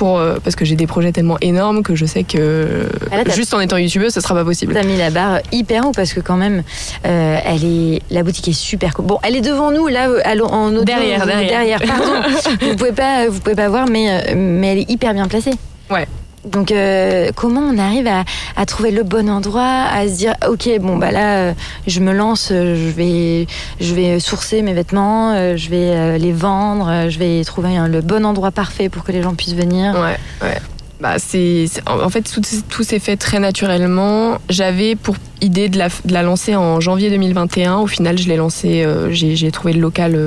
Pour, 0.00 0.18
euh, 0.18 0.38
parce 0.42 0.56
que 0.56 0.64
j'ai 0.64 0.76
des 0.76 0.86
projets 0.86 1.12
tellement 1.12 1.36
énormes 1.42 1.82
que 1.82 1.94
je 1.94 2.06
sais 2.06 2.24
que 2.24 2.88
Ah 3.12 3.18
là, 3.18 3.34
juste 3.34 3.52
en 3.52 3.60
étant 3.60 3.76
youtubeuse, 3.76 4.14
ce 4.14 4.22
sera 4.22 4.34
pas 4.34 4.46
possible. 4.46 4.72
T'as 4.72 4.82
mis 4.82 4.96
la 4.96 5.10
barre 5.10 5.40
hyper 5.52 5.86
haut 5.86 5.92
parce 5.92 6.14
que 6.14 6.20
quand 6.20 6.38
même, 6.38 6.62
euh, 7.04 7.38
elle 7.44 7.64
est, 7.66 8.00
la 8.10 8.22
boutique 8.22 8.48
est 8.48 8.54
super 8.54 8.94
cool. 8.94 9.04
Bon, 9.04 9.18
elle 9.22 9.36
est 9.36 9.42
devant 9.42 9.70
nous 9.70 9.88
là, 9.88 10.08
en 10.42 10.68
audio. 10.68 10.84
Derrière, 10.84 11.26
derrière. 11.26 11.82
pardon. 11.82 12.14
vous 12.62 12.76
pouvez 12.76 12.92
pas, 12.92 13.28
vous 13.28 13.40
pouvez 13.40 13.54
pas 13.54 13.68
voir, 13.68 13.88
mais 13.90 14.08
euh, 14.10 14.34
mais 14.38 14.68
elle 14.68 14.78
est 14.78 14.90
hyper 14.90 15.12
bien 15.12 15.28
placée. 15.28 15.52
Ouais. 15.90 16.06
Donc 16.44 16.72
euh, 16.72 17.30
comment 17.36 17.60
on 17.60 17.76
arrive 17.76 18.08
à, 18.56 18.66
trouver 18.66 18.90
le 18.90 19.02
bon 19.02 19.28
endroit, 19.28 19.84
à 19.92 20.08
se 20.08 20.16
dire 20.16 20.34
ok 20.48 20.70
bon 20.80 20.96
bah 20.96 21.10
là 21.10 21.36
euh, 21.36 21.52
je 21.86 22.00
me 22.00 22.12
lance, 22.12 22.48
euh, 22.50 22.74
je 22.76 22.90
vais 22.90 23.46
je 23.78 23.94
vais 23.94 24.20
sourcer 24.20 24.62
mes 24.62 24.72
vêtements, 24.72 25.32
euh, 25.32 25.56
je 25.56 25.68
vais 25.68 25.90
euh, 25.90 26.18
les 26.18 26.32
vendre, 26.32 26.88
euh, 26.88 27.10
je 27.10 27.18
vais 27.18 27.44
trouver 27.44 27.76
le 27.86 28.00
bon 28.00 28.24
endroit 28.24 28.52
parfait 28.52 28.88
pour 28.88 29.04
que 29.04 29.12
les 29.12 29.22
gens 29.22 29.34
puissent 29.34 29.54
venir. 29.54 29.94
Ouais, 29.94 30.16
ouais. 30.46 30.58
Bah, 31.00 31.14
c'est, 31.18 31.66
en 31.86 32.10
fait, 32.10 32.30
tout, 32.68 32.82
s'est 32.82 32.98
fait 32.98 33.16
très 33.16 33.38
naturellement. 33.38 34.36
J'avais 34.50 34.96
pour 34.96 35.16
idée 35.40 35.70
de 35.70 35.78
la, 35.78 36.22
lancer 36.22 36.56
en 36.56 36.78
janvier 36.78 37.08
2021. 37.08 37.78
Au 37.78 37.86
final, 37.86 38.18
je 38.18 38.28
l'ai 38.28 38.36
lancé, 38.36 38.84
euh, 38.84 39.10
j'ai, 39.10 39.50
trouvé 39.50 39.72
le 39.72 39.80
local 39.80 40.18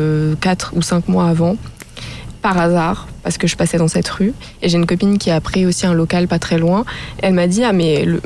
4 0.42 0.74
ou 0.76 0.82
5 0.82 1.08
mois 1.10 1.28
avant, 1.28 1.58
par 2.44 2.60
hasard, 2.60 3.08
parce 3.24 3.40
que 3.40 3.48
je 3.48 3.56
passais 3.56 3.80
dans 3.80 3.88
cette 3.88 4.08
rue. 4.10 4.34
Et 4.62 4.70
j'ai 4.70 4.78
une 4.78 4.86
copine 4.86 5.18
qui 5.18 5.32
a 5.32 5.42
pris 5.42 5.66
aussi 5.66 5.88
un 5.88 5.94
local 5.94 6.28
pas 6.28 6.38
très 6.38 6.60
loin. 6.60 6.86
Elle 7.24 7.34
m'a 7.34 7.48
dit, 7.48 7.64
ah 7.64 7.74
mais 7.74 8.06
le- 8.06 8.22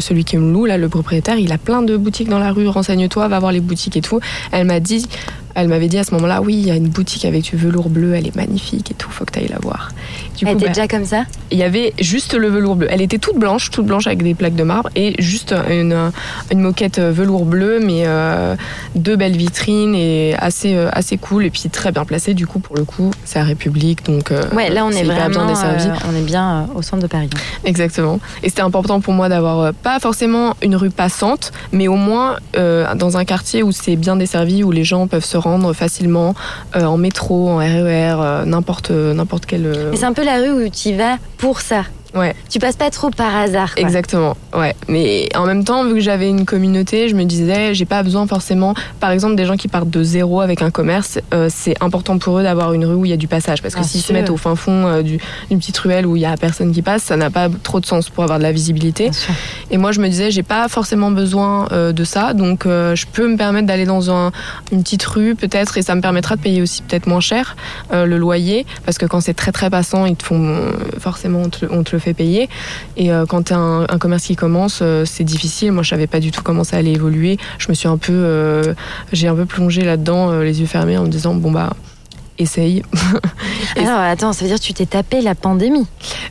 celui 0.00 0.24
qui 0.24 0.36
me 0.36 0.52
loue, 0.52 0.64
là, 0.66 0.76
le 0.78 0.88
propriétaire, 0.88 1.36
il 1.38 1.50
a 1.52 1.58
plein 1.58 1.82
de 1.82 1.96
boutiques 1.96 2.28
dans 2.28 2.38
la 2.38 2.52
rue, 2.52 2.66
renseigne-toi, 2.68 3.28
va 3.28 3.38
voir 3.38 3.52
les 3.52 3.60
boutiques 3.60 3.96
et 3.96 4.00
tout. 4.00 4.20
Elle 4.52 4.66
m'a 4.66 4.80
dit, 4.80 5.06
elle 5.54 5.68
m'avait 5.68 5.88
dit 5.88 5.98
à 5.98 6.04
ce 6.04 6.12
moment-là, 6.14 6.42
oui, 6.42 6.54
il 6.54 6.66
y 6.66 6.70
a 6.70 6.76
une 6.76 6.88
boutique 6.88 7.24
avec 7.24 7.42
du 7.42 7.56
velours 7.56 7.88
bleu, 7.88 8.14
elle 8.14 8.26
est 8.26 8.36
magnifique 8.36 8.90
et 8.90 8.94
tout, 8.94 9.10
faut 9.10 9.24
que 9.24 9.32
tu 9.32 9.38
ailles 9.38 9.48
la 9.48 9.58
voir. 9.58 9.90
Du 10.36 10.44
elle 10.46 10.52
coup, 10.52 10.58
était 10.58 10.66
bah, 10.66 10.72
déjà 10.72 10.88
comme 10.88 11.04
ça. 11.04 11.24
il 11.50 11.58
y 11.58 11.62
avait 11.62 11.92
juste 12.00 12.34
le 12.34 12.48
velours 12.48 12.76
bleu. 12.76 12.88
Elle 12.90 13.02
était 13.02 13.18
toute 13.18 13.38
blanche, 13.38 13.70
toute 13.70 13.86
blanche 13.86 14.06
avec 14.06 14.22
des 14.22 14.34
plaques 14.34 14.56
de 14.56 14.64
marbre 14.64 14.90
et 14.96 15.14
juste 15.22 15.54
une, 15.70 16.10
une 16.50 16.60
moquette 16.60 16.98
velours 16.98 17.44
bleu, 17.44 17.80
mais 17.80 18.02
euh, 18.06 18.56
deux 18.94 19.16
belles 19.16 19.36
vitrines 19.36 19.94
et 19.94 20.34
assez, 20.38 20.74
euh, 20.74 20.88
assez 20.92 21.16
cool 21.18 21.44
et 21.44 21.50
puis 21.50 21.68
très 21.70 21.92
bien 21.92 22.04
placée. 22.04 22.34
Du 22.34 22.46
coup, 22.46 22.58
pour 22.58 22.76
le 22.76 22.84
coup, 22.84 23.10
c'est 23.24 23.38
à 23.38 23.44
République, 23.44 24.04
donc 24.04 24.32
ouais, 24.54 24.70
là 24.70 24.84
on 24.84 24.90
est, 24.90 25.04
vraiment 25.04 25.28
bien 25.28 25.46
desservi. 25.46 25.88
on 26.10 26.16
est 26.16 26.22
bien 26.22 26.68
au 26.74 26.82
centre 26.82 27.02
de 27.02 27.06
Paris. 27.06 27.30
Exactement. 27.64 28.20
Et 28.42 28.48
c'était 28.48 28.62
important 28.62 29.00
pour 29.00 29.12
moi 29.12 29.28
d'avoir 29.28 29.72
pas 29.74 29.98
forcément 29.98 30.54
une 30.62 30.76
rue 30.76 30.90
passante, 30.90 31.52
mais 31.72 31.88
au 31.88 31.96
moins 31.96 32.36
dans 32.54 33.16
un 33.16 33.24
quartier 33.24 33.62
où 33.62 33.72
c'est 33.72 33.96
bien 33.96 34.16
desservi, 34.16 34.64
où 34.64 34.70
les 34.70 34.84
gens 34.84 35.06
peuvent 35.06 35.24
se 35.24 35.36
rendre 35.36 35.72
facilement 35.72 36.34
en 36.74 36.96
métro, 36.96 37.50
en 37.50 37.58
RER, 37.58 38.44
n'importe 38.46 38.90
n'importe 38.90 39.46
quel. 39.46 39.90
Mais 39.90 39.96
c'est 39.96 40.04
un 40.04 40.12
peu 40.12 40.24
la 40.24 40.38
rue 40.38 40.66
où 40.66 40.68
tu 40.68 40.94
vas 40.94 41.18
pour 41.38 41.60
ça. 41.60 41.84
Ouais. 42.14 42.34
Tu 42.48 42.58
passes 42.58 42.76
pas 42.76 42.90
trop 42.90 43.10
par 43.10 43.34
hasard. 43.34 43.72
Exactement. 43.76 44.36
Ouais. 44.56 44.74
Mais 44.88 45.28
en 45.34 45.46
même 45.46 45.64
temps, 45.64 45.84
vu 45.84 45.94
que 45.94 46.00
j'avais 46.00 46.28
une 46.28 46.44
communauté, 46.44 47.08
je 47.08 47.16
me 47.16 47.24
disais, 47.24 47.74
j'ai 47.74 47.84
pas 47.86 48.02
besoin 48.02 48.26
forcément. 48.26 48.74
Par 49.00 49.10
exemple, 49.10 49.34
des 49.34 49.46
gens 49.46 49.56
qui 49.56 49.68
partent 49.68 49.90
de 49.90 50.02
zéro 50.02 50.40
avec 50.40 50.62
un 50.62 50.70
commerce, 50.70 51.18
euh, 51.32 51.48
c'est 51.50 51.74
important 51.82 52.18
pour 52.18 52.38
eux 52.38 52.42
d'avoir 52.42 52.72
une 52.72 52.84
rue 52.84 52.94
où 52.94 53.04
il 53.04 53.10
y 53.10 53.14
a 53.14 53.16
du 53.16 53.26
passage, 53.26 53.62
parce 53.62 53.74
que 53.74 53.82
s'ils 53.82 54.00
se 54.00 54.12
mettent 54.12 54.30
au 54.30 54.36
fin 54.36 54.54
fond 54.54 54.86
euh, 54.86 55.02
d'une 55.02 55.18
petite 55.58 55.76
ruelle 55.78 56.06
où 56.06 56.16
il 56.16 56.22
y 56.22 56.26
a 56.26 56.36
personne 56.36 56.72
qui 56.72 56.82
passe, 56.82 57.02
ça 57.02 57.16
n'a 57.16 57.30
pas 57.30 57.48
trop 57.62 57.80
de 57.80 57.86
sens 57.86 58.10
pour 58.10 58.22
avoir 58.22 58.38
de 58.38 58.44
la 58.44 58.52
visibilité. 58.52 59.10
Et 59.70 59.76
moi, 59.76 59.92
je 59.92 60.00
me 60.00 60.08
disais, 60.08 60.30
j'ai 60.30 60.42
pas 60.42 60.68
forcément 60.68 61.10
besoin 61.10 61.66
euh, 61.72 61.92
de 61.92 62.04
ça, 62.04 62.32
donc 62.34 62.64
je 62.64 63.06
peux 63.12 63.28
me 63.28 63.36
permettre 63.36 63.66
d'aller 63.66 63.86
dans 63.86 64.10
un, 64.10 64.30
une 64.70 64.82
petite 64.82 65.04
rue 65.04 65.34
peut-être, 65.34 65.78
et 65.78 65.82
ça 65.82 65.94
me 65.94 66.00
permettra 66.00 66.36
de 66.36 66.40
payer 66.40 66.62
aussi 66.62 66.82
peut-être 66.82 67.06
moins 67.06 67.20
cher 67.20 67.56
le 67.92 68.16
loyer, 68.16 68.66
parce 68.84 68.98
que 68.98 69.06
quand 69.06 69.20
c'est 69.20 69.34
très 69.34 69.52
très 69.52 69.70
passant, 69.70 70.06
ils 70.06 70.16
te 70.16 70.22
font 70.22 70.58
forcément 70.98 71.42
on 71.42 71.48
te, 71.48 71.66
on 71.70 71.82
te 71.82 71.92
le 71.92 71.98
fait 72.04 72.14
payer. 72.14 72.48
Et 72.96 73.10
euh, 73.10 73.26
quand 73.26 73.44
tu 73.44 73.52
as 73.52 73.58
un, 73.58 73.98
commerce 73.98 74.24
qui 74.24 74.36
commence, 74.36 74.80
euh, 74.82 75.04
c'est 75.04 75.24
difficile. 75.24 75.72
Moi, 75.72 75.82
je 75.82 75.90
savais 75.90 76.06
pas 76.06 76.20
du 76.20 76.30
tout 76.30 76.42
comment 76.42 76.64
ça 76.64 76.76
allait 76.76 76.92
évoluer. 76.92 77.38
Je 77.58 77.68
me 77.68 77.74
suis 77.74 77.88
un 77.88 77.96
peu, 77.96 78.12
euh, 78.12 78.74
j'ai 79.12 79.28
un 79.28 79.34
peu 79.34 79.46
plongé 79.46 79.82
là-dedans, 79.82 80.40
les 80.40 80.60
yeux 80.60 80.66
fermés, 80.66 80.96
en 80.96 81.04
me 81.04 81.08
disant 81.08 81.34
bon 81.34 81.50
bah 81.50 81.72
essaye. 82.36 82.82
Alors 83.76 84.00
attends, 84.00 84.32
ça 84.32 84.44
veut 84.44 84.50
dire 84.50 84.58
que 84.58 84.64
tu 84.64 84.74
t'es 84.74 84.86
tapé 84.86 85.20
la 85.20 85.34
pandémie? 85.34 85.86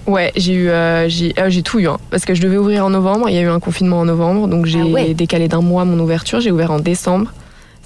Ouais, 0.06 0.34
j'ai 0.36 0.54
eu, 0.54 0.70
j'ai, 1.08 1.62
tout 1.64 1.80
eu, 1.80 1.88
hein. 1.88 1.98
parce 2.12 2.26
que 2.26 2.36
je 2.36 2.42
devais 2.42 2.58
ouvrir 2.58 2.86
en 2.86 2.90
novembre. 2.90 3.30
Il 3.30 3.36
y 3.36 3.38
a 3.38 3.42
eu 3.42 3.48
un 3.48 3.60
confinement 3.60 4.02
en 4.02 4.06
novembre, 4.06 4.48
donc 4.48 4.66
j'ai 4.66 4.82
ah 4.82 5.14
décalé 5.14 5.48
d'un 5.48 5.62
mois 5.62 5.86
mon 5.86 5.98
ouverture. 6.00 6.42
J'ai 6.42 6.52
ouvert 6.52 6.72
en 6.72 6.80
décembre 6.80 7.32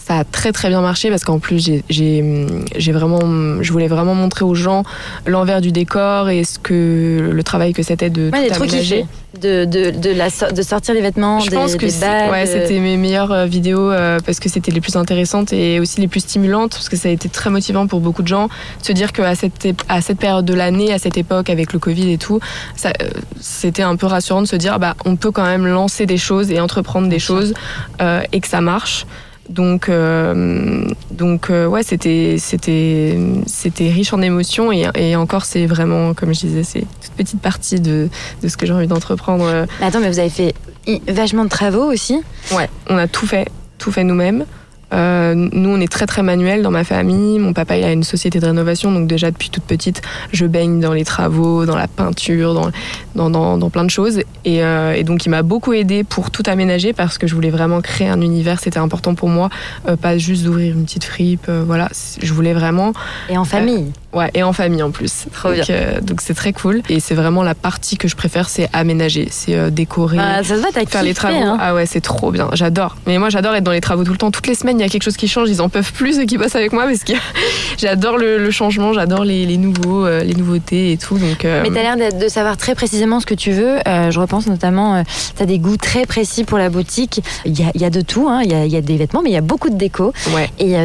ça 0.07 0.19
a 0.19 0.23
très 0.23 0.53
très 0.53 0.69
bien 0.69 0.79
marché 0.79 1.09
parce 1.09 1.25
qu'en 1.25 1.39
plus 1.39 1.69
j'ai 1.89 2.91
vraiment 2.93 3.61
je 3.61 3.71
voulais 3.73 3.89
vraiment 3.89 4.15
montrer 4.15 4.45
aux 4.45 4.55
gens 4.55 4.83
l'envers 5.25 5.59
du 5.59 5.73
décor 5.73 6.29
et 6.29 6.45
ce 6.45 6.59
que 6.59 7.29
le 7.33 7.43
travail 7.43 7.73
que 7.73 7.83
c'était 7.83 8.09
de 8.09 8.29
ouais, 8.31 8.47
tout 8.47 8.63
aménager. 8.63 9.05
De, 9.41 9.65
de, 9.65 9.91
de, 9.91 10.09
la, 10.11 10.29
de 10.29 10.61
sortir 10.63 10.95
les 10.95 11.01
vêtements, 11.01 11.41
je 11.41 11.51
des, 11.51 11.57
pense 11.57 11.75
que 11.75 11.85
ouais, 12.31 12.45
c'était 12.47 12.79
mes 12.79 12.97
meilleures 12.97 13.31
euh, 13.31 13.45
vidéos 13.45 13.91
euh, 13.91 14.19
parce 14.25 14.39
que 14.39 14.49
c'était 14.49 14.71
les 14.71 14.81
plus 14.81 14.95
intéressantes 14.95 15.53
et 15.53 15.79
aussi 15.79 16.01
les 16.01 16.07
plus 16.07 16.21
stimulantes 16.21 16.71
parce 16.71 16.89
que 16.89 16.95
ça 16.95 17.09
a 17.09 17.11
été 17.11 17.29
très 17.29 17.51
motivant 17.51 17.85
pour 17.85 17.99
beaucoup 17.99 18.23
de 18.23 18.27
gens 18.27 18.47
de 18.47 18.85
se 18.85 18.93
dire 18.93 19.11
qu'à 19.11 19.35
cette, 19.35 19.67
à 19.89 20.01
cette 20.01 20.17
période 20.17 20.45
de 20.45 20.55
l'année, 20.55 20.91
à 20.91 20.97
cette 20.97 21.17
époque 21.17 21.49
avec 21.51 21.73
le 21.73 21.79
Covid 21.79 22.13
et 22.13 22.17
tout, 22.17 22.39
euh, 22.85 22.89
c'était 23.39 23.83
un 23.83 23.95
peu 23.95 24.07
rassurant 24.07 24.41
de 24.41 24.47
se 24.47 24.55
dire 24.55 24.79
bah, 24.79 24.95
on 25.05 25.17
peut 25.17 25.31
quand 25.31 25.45
même 25.45 25.67
lancer 25.67 26.05
des 26.05 26.17
choses 26.17 26.49
et 26.49 26.59
entreprendre 26.59 27.09
des 27.09 27.19
choses 27.19 27.53
et 28.31 28.39
que 28.39 28.47
ça 28.47 28.61
marche. 28.61 29.05
Donc, 29.49 29.87
euh, 29.87 30.85
donc 31.11 31.49
euh, 31.49 31.67
ouais, 31.67 31.83
c'était, 31.83 32.35
c'était, 32.37 33.17
c'était 33.45 33.89
riche 33.89 34.11
en 34.13 34.21
émotions 34.21 34.71
et, 34.71 34.87
et 34.95 35.15
encore, 35.15 35.45
c'est 35.45 35.65
vraiment, 35.65 36.13
comme 36.13 36.33
je 36.33 36.41
disais, 36.41 36.63
c'est 36.63 36.81
toute 37.01 37.11
petite 37.15 37.41
partie 37.41 37.79
de, 37.79 38.09
de 38.41 38.47
ce 38.47 38.57
que 38.57 38.65
j'ai 38.65 38.73
envie 38.73 38.87
d'entreprendre. 38.87 39.65
attends, 39.81 39.99
mais 40.01 40.09
vous 40.09 40.19
avez 40.19 40.29
fait 40.29 40.53
vachement 41.07 41.43
de 41.45 41.49
travaux 41.49 41.91
aussi 41.91 42.21
Ouais, 42.51 42.69
on 42.89 42.97
a 42.97 43.07
tout 43.07 43.25
fait, 43.27 43.47
tout 43.77 43.91
fait 43.91 44.03
nous-mêmes. 44.03 44.45
Euh, 44.93 45.33
nous, 45.35 45.69
on 45.69 45.79
est 45.81 45.91
très 45.91 46.05
très 46.05 46.23
manuel 46.23 46.61
dans 46.61 46.71
ma 46.71 46.83
famille. 46.83 47.39
Mon 47.39 47.53
papa, 47.53 47.77
il 47.77 47.83
a 47.83 47.91
une 47.91 48.03
société 48.03 48.39
de 48.39 48.45
rénovation, 48.45 48.91
donc 48.91 49.07
déjà 49.07 49.31
depuis 49.31 49.49
toute 49.49 49.63
petite, 49.63 50.01
je 50.31 50.45
baigne 50.45 50.79
dans 50.79 50.93
les 50.93 51.03
travaux, 51.03 51.65
dans 51.65 51.75
la 51.75 51.87
peinture, 51.87 52.53
dans, 52.53 52.71
dans, 53.15 53.29
dans, 53.29 53.57
dans 53.57 53.69
plein 53.69 53.83
de 53.83 53.89
choses. 53.89 54.19
Et, 54.45 54.63
euh, 54.63 54.93
et 54.93 55.03
donc, 55.03 55.25
il 55.25 55.29
m'a 55.29 55.43
beaucoup 55.43 55.73
aidé 55.73 56.03
pour 56.03 56.31
tout 56.31 56.43
aménager 56.45 56.93
parce 56.93 57.17
que 57.17 57.27
je 57.27 57.35
voulais 57.35 57.49
vraiment 57.49 57.81
créer 57.81 58.07
un 58.07 58.21
univers. 58.21 58.59
C'était 58.59 58.79
important 58.79 59.15
pour 59.15 59.29
moi, 59.29 59.49
euh, 59.87 59.95
pas 59.95 60.17
juste 60.17 60.43
d'ouvrir 60.45 60.73
une 60.75 60.85
petite 60.85 61.03
fripe. 61.03 61.49
Voilà, 61.49 61.89
je 62.21 62.33
voulais 62.33 62.53
vraiment. 62.53 62.93
Et 63.29 63.37
en 63.37 63.45
famille. 63.45 63.91
Ouais, 64.13 64.31
et 64.33 64.41
en 64.41 64.53
famille 64.53 64.81
en 64.81 64.91
plus. 64.91 65.25
Trop 65.33 65.53
donc, 65.53 65.69
euh, 65.69 65.99
donc 65.99 66.21
c'est 66.21 66.33
très 66.33 66.53
cool. 66.53 66.81
Et 66.89 66.99
c'est 66.99 67.13
vraiment 67.13 67.43
la 67.43 67.55
partie 67.55 67.97
que 67.97 68.07
je 68.07 68.15
préfère, 68.15 68.47
c'est 68.47 68.69
aménager, 68.71 69.27
c'est 69.29 69.53
euh, 69.53 69.69
décorer, 69.69 70.17
ah, 70.17 70.43
ça 70.43 70.55
se 70.55 70.61
va, 70.61 70.71
faire 70.71 71.03
les 71.03 71.13
travaux. 71.13 71.35
Hein. 71.35 71.57
Ah 71.59 71.75
ouais, 71.75 71.85
c'est 71.85 71.99
trop 71.99 72.31
bien. 72.31 72.49
J'adore. 72.53 72.95
Mais 73.05 73.17
moi, 73.17 73.29
j'adore 73.29 73.53
être 73.55 73.65
dans 73.65 73.71
les 73.71 73.81
travaux 73.81 74.05
tout 74.05 74.13
le 74.13 74.17
temps. 74.17 74.31
Toutes 74.31 74.47
les 74.47 74.55
semaines, 74.55 74.79
il 74.79 74.83
y 74.83 74.85
a 74.85 74.89
quelque 74.89 75.03
chose 75.03 75.17
qui 75.17 75.27
change. 75.27 75.49
Ils 75.49 75.61
en 75.61 75.67
peuvent 75.67 75.91
plus 75.91 76.15
ceux 76.15 76.25
qui 76.25 76.37
bossent 76.37 76.55
avec 76.55 76.71
moi 76.71 76.85
parce 76.85 77.03
que 77.03 77.13
j'adore 77.77 78.17
le, 78.17 78.49
changement, 78.49 78.93
j'adore 78.93 79.25
les, 79.25 79.45
les, 79.45 79.57
nouveaux, 79.57 80.05
euh, 80.05 80.23
les 80.23 80.35
nouveautés 80.35 80.93
et 80.93 80.97
tout. 80.97 81.17
Donc. 81.17 81.43
Mais 81.43 81.69
t'as 81.69 81.95
l'air 81.95 81.97
de 81.97 82.27
savoir 82.29 82.55
très 82.55 82.75
précisément 82.75 83.19
ce 83.19 83.25
que 83.25 83.35
tu 83.35 83.51
veux. 83.51 83.77
je 83.85 84.19
repense 84.19 84.47
notamment, 84.47 85.03
t'as 85.35 85.45
des 85.45 85.59
goûts 85.59 85.77
très 85.77 86.05
précis 86.05 86.45
pour 86.45 86.57
la 86.57 86.69
boutique. 86.69 87.21
Il 87.45 87.59
y 87.59 87.63
a, 87.63 87.71
y 87.75 87.83
a 87.83 87.89
de 87.89 88.01
tout. 88.01 88.29
Hein. 88.29 88.41
Il 88.45 88.51
y, 88.51 88.55
a, 88.55 88.65
y, 88.65 88.77
a, 88.77 88.81
des 88.81 88.95
vêtements, 88.95 89.21
mais 89.21 89.31
il 89.31 89.33
y 89.33 89.37
a 89.37 89.41
beaucoup 89.41 89.69
de 89.69 89.75
déco. 89.75 90.13
Ouais. 90.33 90.49
Et 90.59 90.77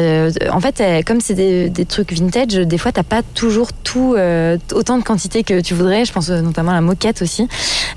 en 0.51 0.59
fait, 0.59 0.83
comme 1.05 1.21
c'est 1.21 1.35
des, 1.35 1.69
des 1.69 1.85
trucs 1.85 2.11
vintage, 2.11 2.47
des 2.47 2.77
fois, 2.77 2.91
t'as 2.91 3.03
toujours 3.21 3.71
tout 3.73 4.15
euh, 4.17 4.57
autant 4.73 4.97
de 4.97 5.03
quantité 5.03 5.43
que 5.43 5.61
tu 5.61 5.73
voudrais. 5.73 6.05
Je 6.05 6.11
pense 6.11 6.29
euh, 6.29 6.41
notamment 6.41 6.71
à 6.71 6.75
la 6.75 6.81
moquette 6.81 7.21
aussi. 7.21 7.47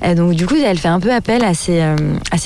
Euh, 0.03 0.13
donc 0.13 0.33
du 0.33 0.45
coup, 0.45 0.55
elle 0.55 0.77
fait 0.77 0.87
un 0.87 0.99
peu 0.99 1.11
appel 1.11 1.43
à 1.43 1.53
ses, 1.53 1.81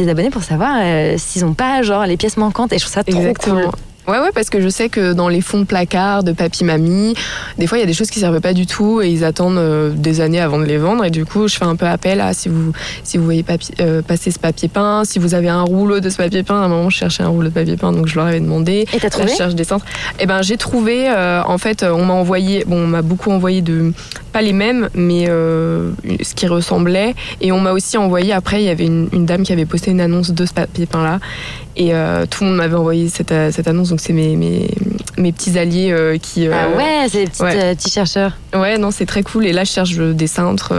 abonnés 0.08 0.30
pour 0.30 0.44
savoir 0.44 0.78
s'ils 1.18 1.44
n'ont 1.44 1.54
pas 1.54 1.82
genre 1.82 2.06
les 2.06 2.18
pièces 2.18 2.38
manquantes. 2.38 2.72
Et 2.72 2.78
je 2.78 2.84
trouve 2.84 2.94
ça 2.94 3.04
trop 3.04 3.18
Exactement. 3.18 3.72
Ouais, 4.12 4.20
ouais, 4.20 4.32
parce 4.36 4.50
que 4.50 4.60
je 4.60 4.68
sais 4.68 4.90
que 4.90 5.14
dans 5.14 5.30
les 5.30 5.40
fonds 5.40 5.60
de 5.60 5.64
placard 5.64 6.26
de 6.26 6.34
papy 6.34 6.66
mamie, 6.66 7.14
des 7.58 7.66
fois 7.66 7.78
il 7.78 7.82
y 7.82 7.84
a 7.86 7.88
des 7.88 7.94
choses 7.94 8.10
qui 8.10 8.20
servent 8.20 8.42
pas 8.42 8.52
du 8.52 8.68
tout 8.68 9.02
et 9.02 9.10
ils 9.10 9.24
attendent 9.24 9.58
euh, 9.58 9.90
des 9.90 10.20
années 10.20 10.42
avant 10.42 10.60
de 10.60 10.66
les 10.66 10.78
vendre. 10.78 11.06
Et 11.06 11.10
du 11.10 11.24
coup, 11.24 11.48
je 11.48 11.56
fais 11.56 11.64
un 11.64 11.78
peu 11.78 11.86
appel 11.86 12.20
à 12.20 12.34
si 12.34 12.50
vous, 12.50 12.74
si 13.06 13.18
vous 13.18 13.24
voyez 13.24 13.46
euh, 13.80 14.02
passer 14.02 14.32
ce 14.32 14.38
papier 14.38 14.68
peint, 14.68 15.06
si 15.06 15.18
vous 15.18 15.34
avez 15.34 15.48
un 15.48 15.62
rouleau 15.62 16.02
de 16.02 16.10
ce 16.10 16.18
papier 16.18 16.44
peint. 16.44 16.62
À 16.62 16.66
un 16.66 16.68
moment, 16.68 16.90
je 16.90 16.98
cherchais 16.98 17.24
un 17.24 17.30
rouleau 17.30 17.48
de 17.48 17.54
papier 17.54 17.78
peint, 17.78 17.94
donc 17.94 18.08
je 18.08 18.16
leur 18.16 18.26
avais 18.26 18.42
demandé. 18.42 18.86
Et 18.94 19.00
t'as 19.00 19.10
trouvé? 19.10 19.32
Je 19.32 19.38
cherche 19.38 19.56
des 19.56 19.64
centres. 19.64 19.86
Et 20.20 20.24
eh 20.24 20.26
ben, 20.26 20.42
j'ai 20.42 20.58
trouvé. 20.58 21.08
Euh, 21.08 21.42
en 21.46 21.58
fait, 21.58 21.84
on 21.84 22.04
m'a 22.04 22.14
envoyé. 22.14 22.66
Bon, 22.68 22.84
on 22.84 22.88
m'a 22.88 23.04
beaucoup 23.04 23.32
envoyé 23.32 23.62
de 23.62 23.94
pas 24.34 24.42
les 24.42 24.52
mêmes, 24.52 24.90
mais 24.94 25.28
ce 25.28 26.36
qui 26.36 26.48
ressemblait. 26.48 27.16
Et 27.40 27.54
on 27.54 27.62
m'a 27.62 27.72
aussi 27.72 27.98
envoyé. 27.98 28.34
Après, 28.34 28.62
il 28.62 28.66
y 28.66 28.70
avait 28.70 28.88
une, 28.88 29.08
une 29.14 29.26
dame 29.26 29.44
qui 29.44 29.54
avait 29.54 29.66
posté 29.66 29.92
une 29.92 30.02
annonce 30.02 30.32
de 30.32 30.46
ce 30.46 30.54
papier 30.54 30.86
peint 30.86 31.06
là. 31.06 31.20
Et 31.76 31.94
euh, 31.94 32.26
tout 32.26 32.44
le 32.44 32.50
monde 32.50 32.58
m'avait 32.58 32.76
envoyé 32.76 33.10
cette, 33.10 33.32
euh, 33.32 33.52
cette, 33.52 33.68
annonce, 33.68 33.90
donc 33.90 34.02
c'est 34.02 34.14
mes, 34.14 34.36
mes, 34.36 34.68
mes, 35.18 35.32
petits 35.32 35.58
alliés 35.58 35.92
euh, 35.92 36.18
qui. 36.18 36.48
ah 36.48 36.70
ouais, 36.78 37.08
c'est 37.10 37.26
des 37.26 37.44
ouais. 37.44 37.76
petits 37.76 37.90
chercheurs. 37.90 38.34
Ouais, 38.54 38.78
non, 38.78 38.92
c'est 38.92 39.06
très 39.06 39.24
cool. 39.24 39.46
Et 39.46 39.54
là, 39.54 39.64
je 39.64 39.72
cherche 39.72 39.96
des 39.96 40.28
cintres 40.28 40.74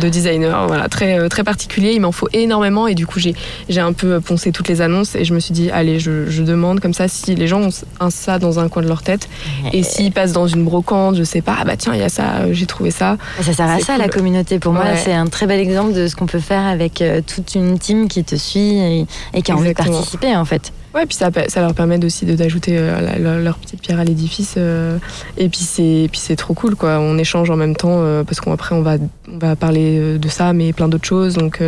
de 0.00 0.08
designers, 0.08 0.66
voilà, 0.66 0.88
très, 0.88 1.28
très 1.28 1.44
particuliers. 1.44 1.92
Il 1.92 2.00
m'en 2.00 2.12
faut 2.12 2.28
énormément 2.32 2.86
et 2.86 2.94
du 2.94 3.06
coup, 3.06 3.18
j'ai, 3.18 3.34
j'ai 3.68 3.80
un 3.80 3.92
peu 3.92 4.20
poncé 4.20 4.52
toutes 4.52 4.68
les 4.68 4.82
annonces 4.82 5.14
et 5.14 5.24
je 5.24 5.32
me 5.32 5.40
suis 5.40 5.52
dit, 5.52 5.70
allez, 5.70 5.98
je, 5.98 6.28
je 6.28 6.42
demande 6.42 6.80
comme 6.80 6.92
ça 6.92 7.08
si 7.08 7.34
les 7.34 7.46
gens 7.46 7.62
ont 7.62 7.70
un 8.00 8.10
ça 8.10 8.38
dans 8.38 8.58
un 8.58 8.68
coin 8.68 8.82
de 8.82 8.88
leur 8.88 9.02
tête 9.02 9.28
et 9.72 9.82
s'ils 9.82 10.12
passent 10.12 10.32
dans 10.32 10.46
une 10.46 10.64
brocante, 10.64 11.16
je 11.16 11.22
sais 11.22 11.40
pas, 11.40 11.56
ah 11.60 11.64
bah 11.64 11.76
tiens, 11.76 11.94
il 11.94 12.00
y 12.00 12.04
a 12.04 12.08
ça, 12.08 12.52
j'ai 12.52 12.66
trouvé 12.66 12.90
ça. 12.90 13.16
Ça 13.42 13.52
sert 13.52 13.68
à 13.68 13.80
ça, 13.80 13.96
la 13.96 14.08
communauté. 14.08 14.58
Pour 14.58 14.72
moi, 14.72 14.84
c'est 14.96 15.14
un 15.14 15.26
très 15.26 15.46
bel 15.46 15.60
exemple 15.60 15.92
de 15.92 16.06
ce 16.06 16.16
qu'on 16.16 16.26
peut 16.26 16.40
faire 16.40 16.66
avec 16.66 17.02
toute 17.26 17.54
une 17.54 17.78
team 17.78 18.08
qui 18.08 18.24
te 18.24 18.36
suit 18.36 18.78
et, 18.78 19.06
et 19.34 19.42
qui 19.42 19.52
a 19.52 19.56
envie 19.56 19.70
de 19.70 19.74
participer 19.74 20.36
en 20.36 20.44
fait. 20.44 20.72
Ouais, 20.94 21.06
puis 21.06 21.16
ça, 21.16 21.30
leur 21.60 21.74
permet 21.74 22.04
aussi 22.04 22.24
d'ajouter 22.26 22.76
euh, 22.76 23.40
leur, 23.42 23.58
petite 23.58 23.80
pierre 23.80 24.00
à 24.00 24.04
l'édifice. 24.04 24.54
Euh, 24.56 24.98
et 25.36 25.48
puis 25.48 25.60
c'est 25.60 26.08
puis 26.10 26.20
c'est 26.20 26.34
trop 26.36 26.52
cool 26.54 26.74
quoi. 26.74 26.98
On 26.98 27.16
échange 27.16 27.48
en 27.50 27.56
même 27.56 27.76
temps 27.76 28.00
euh, 28.00 28.24
parce 28.24 28.40
qu'après 28.40 28.74
on 28.74 28.82
va 28.82 28.96
on 29.32 29.38
va 29.38 29.54
parler 29.54 30.18
de 30.18 30.28
ça, 30.28 30.52
mais 30.52 30.72
plein 30.72 30.88
d'autres 30.88 31.06
choses. 31.06 31.34
Donc 31.34 31.60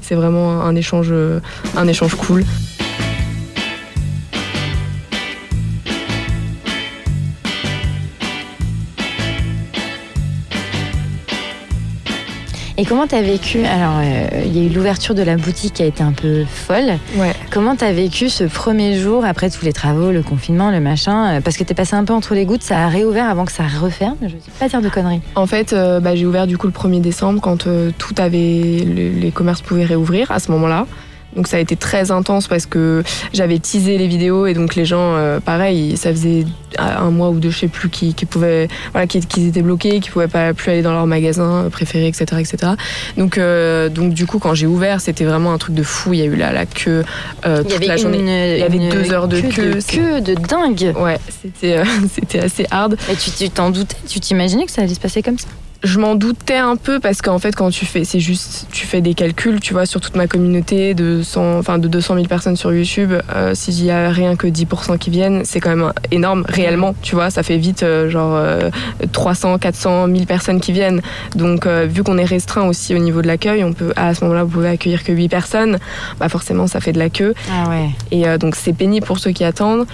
c'est 0.00 0.14
vraiment 0.14 0.62
un 0.62 0.74
échange 0.76 1.12
un 1.76 1.88
échange 1.88 2.14
cool. 2.14 2.44
Et 12.80 12.86
comment 12.86 13.06
tu 13.06 13.14
as 13.14 13.20
vécu 13.20 13.62
Alors, 13.66 13.98
euh, 13.98 14.42
il 14.46 14.56
y 14.56 14.62
a 14.62 14.66
eu 14.66 14.72
l'ouverture 14.72 15.14
de 15.14 15.20
la 15.20 15.36
boutique 15.36 15.74
qui 15.74 15.82
a 15.82 15.84
été 15.84 16.02
un 16.02 16.12
peu 16.12 16.46
folle. 16.46 16.94
Ouais. 17.16 17.34
Comment 17.50 17.76
tu 17.76 17.84
as 17.84 17.92
vécu 17.92 18.30
ce 18.30 18.44
premier 18.44 18.98
jour 18.98 19.22
après 19.26 19.50
tous 19.50 19.66
les 19.66 19.74
travaux, 19.74 20.12
le 20.12 20.22
confinement, 20.22 20.70
le 20.70 20.80
machin 20.80 21.36
euh, 21.36 21.40
Parce 21.42 21.58
que 21.58 21.64
tu 21.64 21.72
es 21.72 21.74
passé 21.74 21.94
un 21.94 22.04
peu 22.04 22.14
entre 22.14 22.34
les 22.34 22.46
gouttes, 22.46 22.62
ça 22.62 22.78
a 22.78 22.88
réouvert 22.88 23.28
avant 23.28 23.44
que 23.44 23.52
ça 23.52 23.64
referme. 23.64 24.16
Je 24.22 24.28
ne 24.28 24.58
pas 24.58 24.68
dire 24.68 24.80
de 24.80 24.88
conneries. 24.88 25.20
En 25.34 25.46
fait, 25.46 25.74
euh, 25.74 26.00
bah, 26.00 26.16
j'ai 26.16 26.24
ouvert 26.24 26.46
du 26.46 26.56
coup 26.56 26.68
le 26.68 26.72
1er 26.72 27.02
décembre 27.02 27.42
quand 27.42 27.68
tout 27.98 28.14
avait. 28.16 28.38
Les, 28.40 29.30
commerces 29.30 29.60
pouvaient 29.60 29.84
réouvrir 29.84 30.30
à 30.30 30.38
ce 30.38 30.50
moment-là. 30.50 30.86
Donc 31.36 31.46
ça 31.46 31.56
a 31.56 31.60
été 31.60 31.76
très 31.76 32.10
intense 32.10 32.48
parce 32.48 32.66
que 32.66 33.02
j'avais 33.32 33.58
teasé 33.58 33.98
les 33.98 34.08
vidéos 34.08 34.46
et 34.46 34.54
donc 34.54 34.74
les 34.74 34.84
gens, 34.84 35.14
euh, 35.16 35.40
pareil, 35.40 35.96
ça 35.96 36.10
faisait 36.10 36.44
un 36.78 37.10
mois 37.10 37.30
ou 37.30 37.38
deux, 37.38 37.50
je 37.50 37.58
sais 37.60 37.68
plus, 37.68 37.88
qui, 37.88 38.14
qui 38.14 38.26
pouvaient, 38.26 38.68
voilà, 38.92 39.06
qui, 39.06 39.20
qui, 39.20 39.46
étaient 39.46 39.62
bloqués, 39.62 40.00
qui 40.00 40.10
pouvaient 40.10 40.28
pas 40.28 40.54
plus 40.54 40.70
aller 40.70 40.82
dans 40.82 40.92
leur 40.92 41.06
magasin 41.06 41.68
préféré, 41.70 42.06
etc., 42.06 42.24
etc. 42.38 42.72
Donc, 43.16 43.38
euh, 43.38 43.88
donc 43.88 44.12
du 44.12 44.26
coup, 44.26 44.38
quand 44.38 44.54
j'ai 44.54 44.66
ouvert, 44.66 45.00
c'était 45.00 45.24
vraiment 45.24 45.52
un 45.52 45.58
truc 45.58 45.74
de 45.74 45.82
fou. 45.82 46.12
Il 46.12 46.20
y 46.20 46.22
a 46.22 46.26
eu 46.26 46.36
la, 46.36 46.52
la 46.52 46.66
queue 46.66 47.04
euh, 47.46 47.62
toute 47.62 47.86
la 47.86 47.96
journée. 47.96 48.18
Une, 48.18 48.28
Il 48.28 48.58
y 48.58 48.62
avait 48.62 48.76
une 48.76 48.90
deux 48.90 49.12
heures 49.12 49.28
de 49.28 49.40
queue. 49.40 49.74
De 49.74 49.80
queue 49.80 50.20
de 50.20 50.34
dingue. 50.34 50.94
Ouais, 50.96 51.18
c'était 51.42 51.78
euh, 51.78 51.84
c'était 52.12 52.40
assez 52.40 52.66
hard. 52.70 52.96
Et 53.10 53.16
tu 53.16 53.50
t'en 53.50 53.70
doutais? 53.70 53.96
Tu 54.08 54.20
t'imaginais 54.20 54.66
que 54.66 54.72
ça 54.72 54.82
allait 54.82 54.94
se 54.94 55.00
passer 55.00 55.22
comme 55.22 55.38
ça? 55.38 55.48
Je 55.82 55.98
m'en 55.98 56.14
doutais 56.14 56.56
un 56.56 56.76
peu 56.76 57.00
parce 57.00 57.22
qu'en 57.22 57.38
fait 57.38 57.54
quand 57.54 57.70
tu 57.70 57.86
fais 57.86 58.04
c'est 58.04 58.20
juste 58.20 58.66
tu 58.70 58.86
fais 58.86 59.00
des 59.00 59.14
calculs 59.14 59.60
tu 59.60 59.72
vois 59.72 59.86
sur 59.86 60.00
toute 60.00 60.16
ma 60.16 60.26
communauté 60.26 60.94
de 60.94 61.22
100 61.22 61.58
enfin 61.58 61.78
de 61.78 61.88
200 61.88 62.14
000 62.16 62.26
personnes 62.26 62.56
sur 62.56 62.72
YouTube 62.72 63.12
euh, 63.34 63.54
s'il 63.54 63.82
y 63.84 63.90
a 63.90 64.10
rien 64.10 64.36
que 64.36 64.46
10% 64.46 64.98
qui 64.98 65.10
viennent 65.10 65.42
c'est 65.44 65.60
quand 65.60 65.74
même 65.74 65.92
énorme 66.10 66.44
réellement 66.48 66.94
tu 67.02 67.14
vois 67.14 67.30
ça 67.30 67.42
fait 67.42 67.56
vite 67.56 67.82
euh, 67.82 68.10
genre 68.10 68.36
euh, 68.36 68.70
300 69.12 69.58
400 69.58 70.06
1000 70.08 70.26
personnes 70.26 70.60
qui 70.60 70.72
viennent. 70.72 71.00
Donc 71.34 71.66
euh, 71.66 71.86
vu 71.88 72.02
qu'on 72.02 72.18
est 72.18 72.24
restreint 72.24 72.66
aussi 72.66 72.94
au 72.94 72.98
niveau 72.98 73.22
de 73.22 73.26
l'accueil 73.26 73.64
on 73.64 73.72
peut 73.72 73.92
à 73.96 74.14
ce 74.14 74.24
moment-là 74.24 74.44
vous 74.44 74.50
pouvez 74.50 74.68
accueillir 74.68 75.04
que 75.04 75.12
8 75.12 75.28
personnes. 75.28 75.78
Bah 76.18 76.28
forcément 76.28 76.66
ça 76.66 76.80
fait 76.80 76.92
de 76.92 76.98
la 76.98 77.10
queue. 77.10 77.34
Ah 77.50 77.68
ouais. 77.68 77.90
et 78.10 78.26
euh, 78.26 78.38
donc 78.38 78.56
c'est 78.56 78.72
pénible 78.72 79.06
pour 79.06 79.18
ceux 79.18 79.32
qui 79.32 79.44
attendent 79.44 79.86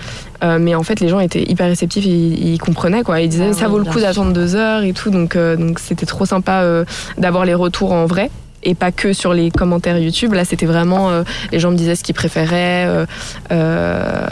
euh, 0.42 0.58
mais 0.60 0.74
en 0.74 0.82
fait, 0.82 1.00
les 1.00 1.08
gens 1.08 1.20
étaient 1.20 1.42
hyper 1.42 1.68
réceptifs, 1.68 2.04
ils, 2.04 2.54
ils 2.54 2.58
comprenaient 2.58 3.02
quoi. 3.02 3.20
Ils 3.20 3.28
disaient 3.28 3.50
Ah 3.50 3.54
ça 3.54 3.66
oui, 3.66 3.72
vaut 3.72 3.78
le 3.78 3.84
coup 3.84 4.00
d'attendre 4.00 4.32
deux 4.32 4.54
heures 4.56 4.82
et 4.82 4.92
tout. 4.92 5.10
Donc 5.10 5.36
euh, 5.36 5.56
donc 5.56 5.78
c'était 5.78 6.06
trop 6.06 6.26
sympa 6.26 6.62
euh, 6.62 6.84
d'avoir 7.18 7.44
les 7.44 7.54
retours 7.54 7.92
en 7.92 8.06
vrai 8.06 8.30
et 8.66 8.74
pas 8.74 8.92
que 8.92 9.12
sur 9.12 9.32
les 9.32 9.50
commentaires 9.50 9.96
YouTube. 9.98 10.32
Là, 10.32 10.44
c'était 10.44 10.66
vraiment 10.66 11.10
euh, 11.10 11.22
les 11.52 11.60
gens 11.60 11.70
me 11.70 11.76
disaient 11.76 11.94
ce 11.94 12.02
qu'ils 12.02 12.14
préféraient 12.14 12.84
euh, 12.86 13.06
euh, 13.52 14.26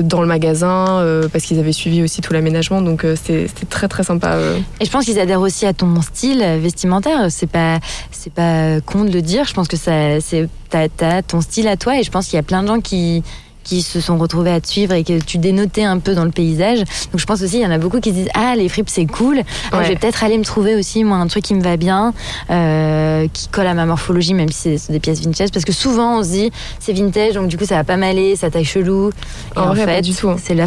dans 0.00 0.20
le 0.20 0.26
magasin 0.26 1.02
parce 1.32 1.44
qu'ils 1.44 1.58
avaient 1.58 1.72
suivi 1.72 2.02
aussi 2.02 2.20
tout 2.20 2.32
l'aménagement. 2.32 2.80
Donc 2.80 3.04
c'était 3.16 3.48
très 3.68 3.88
très 3.88 4.04
sympa. 4.04 4.38
Et 4.80 4.84
je 4.84 4.90
pense 4.90 5.04
qu'ils 5.04 5.18
adhèrent 5.18 5.40
aussi 5.40 5.66
à 5.66 5.72
ton 5.72 6.00
style 6.02 6.40
vestimentaire. 6.60 7.26
C'est 7.30 7.48
pas, 7.48 7.80
c'est 8.10 8.32
pas 8.32 8.80
con 8.80 9.04
de 9.04 9.10
le 9.10 9.22
dire. 9.22 9.44
Je 9.44 9.54
pense 9.54 9.68
que 9.68 9.76
ça, 9.76 10.20
c'est, 10.20 10.48
t'as 10.70 11.22
ton 11.22 11.40
style 11.40 11.68
à 11.68 11.76
toi 11.76 11.98
et 11.98 12.02
je 12.02 12.10
pense 12.10 12.26
qu'il 12.26 12.36
y 12.36 12.40
a 12.40 12.42
plein 12.42 12.62
de 12.62 12.68
gens 12.68 12.80
qui, 12.80 13.22
qui 13.64 13.82
se 13.82 14.00
sont 14.00 14.16
retrouvés 14.18 14.50
à 14.52 14.60
te 14.60 14.68
suivre 14.68 14.92
et 14.94 15.02
que 15.04 15.18
tu 15.20 15.38
dénotais 15.38 15.82
un 15.84 15.98
peu 15.98 16.14
dans 16.14 16.24
le 16.24 16.30
paysage. 16.30 16.78
Donc 16.80 17.18
je 17.18 17.24
pense 17.26 17.42
aussi, 17.42 17.56
il 17.56 17.62
y 17.62 17.66
en 17.66 17.70
a 17.70 17.78
beaucoup 17.78 17.98
qui 18.00 18.10
se 18.10 18.14
disent 18.14 18.28
Ah, 18.34 18.54
les 18.56 18.68
fripes, 18.68 18.88
c'est 18.90 19.06
cool. 19.06 19.40
Ah, 19.72 19.78
Ouais. 19.78 19.84
je 19.84 19.88
vais 19.90 19.96
peut-être 19.96 20.22
aller 20.22 20.38
me 20.38 20.44
trouver 20.44 20.74
aussi, 20.76 21.02
moi, 21.04 21.16
un 21.16 21.26
truc 21.26 21.42
qui 21.44 21.54
me 21.54 21.62
va 21.62 21.76
bien, 21.76 22.12
euh, 22.50 23.26
qui 23.32 23.48
colle 23.48 23.66
à 23.66 23.74
ma 23.74 23.86
morphologie, 23.86 24.34
même 24.34 24.50
si 24.50 24.78
c'est- 24.78 24.92
des 24.92 25.00
pièces 25.00 25.20
vintage. 25.20 25.50
Parce 25.50 25.64
que 25.64 25.72
souvent, 25.72 26.18
on 26.18 26.22
se 26.22 26.28
dit 26.30 26.50
C'est 26.78 26.92
vintage, 26.92 27.34
donc 27.34 27.48
du 27.48 27.56
coup, 27.56 27.64
ça 27.64 27.76
va 27.76 27.84
pas 27.84 27.96
m'aller, 27.96 28.36
ça 28.36 28.50
taille 28.50 28.64
chelou. 28.64 29.10
Et 29.56 29.58
En 29.58 29.62
en, 29.62 29.66
vrai, 29.74 29.86
pas 29.86 29.92
fait, 29.96 30.02
du 30.02 30.14
tout. 30.14 30.30
c'est 30.42 30.54
la 30.54 30.66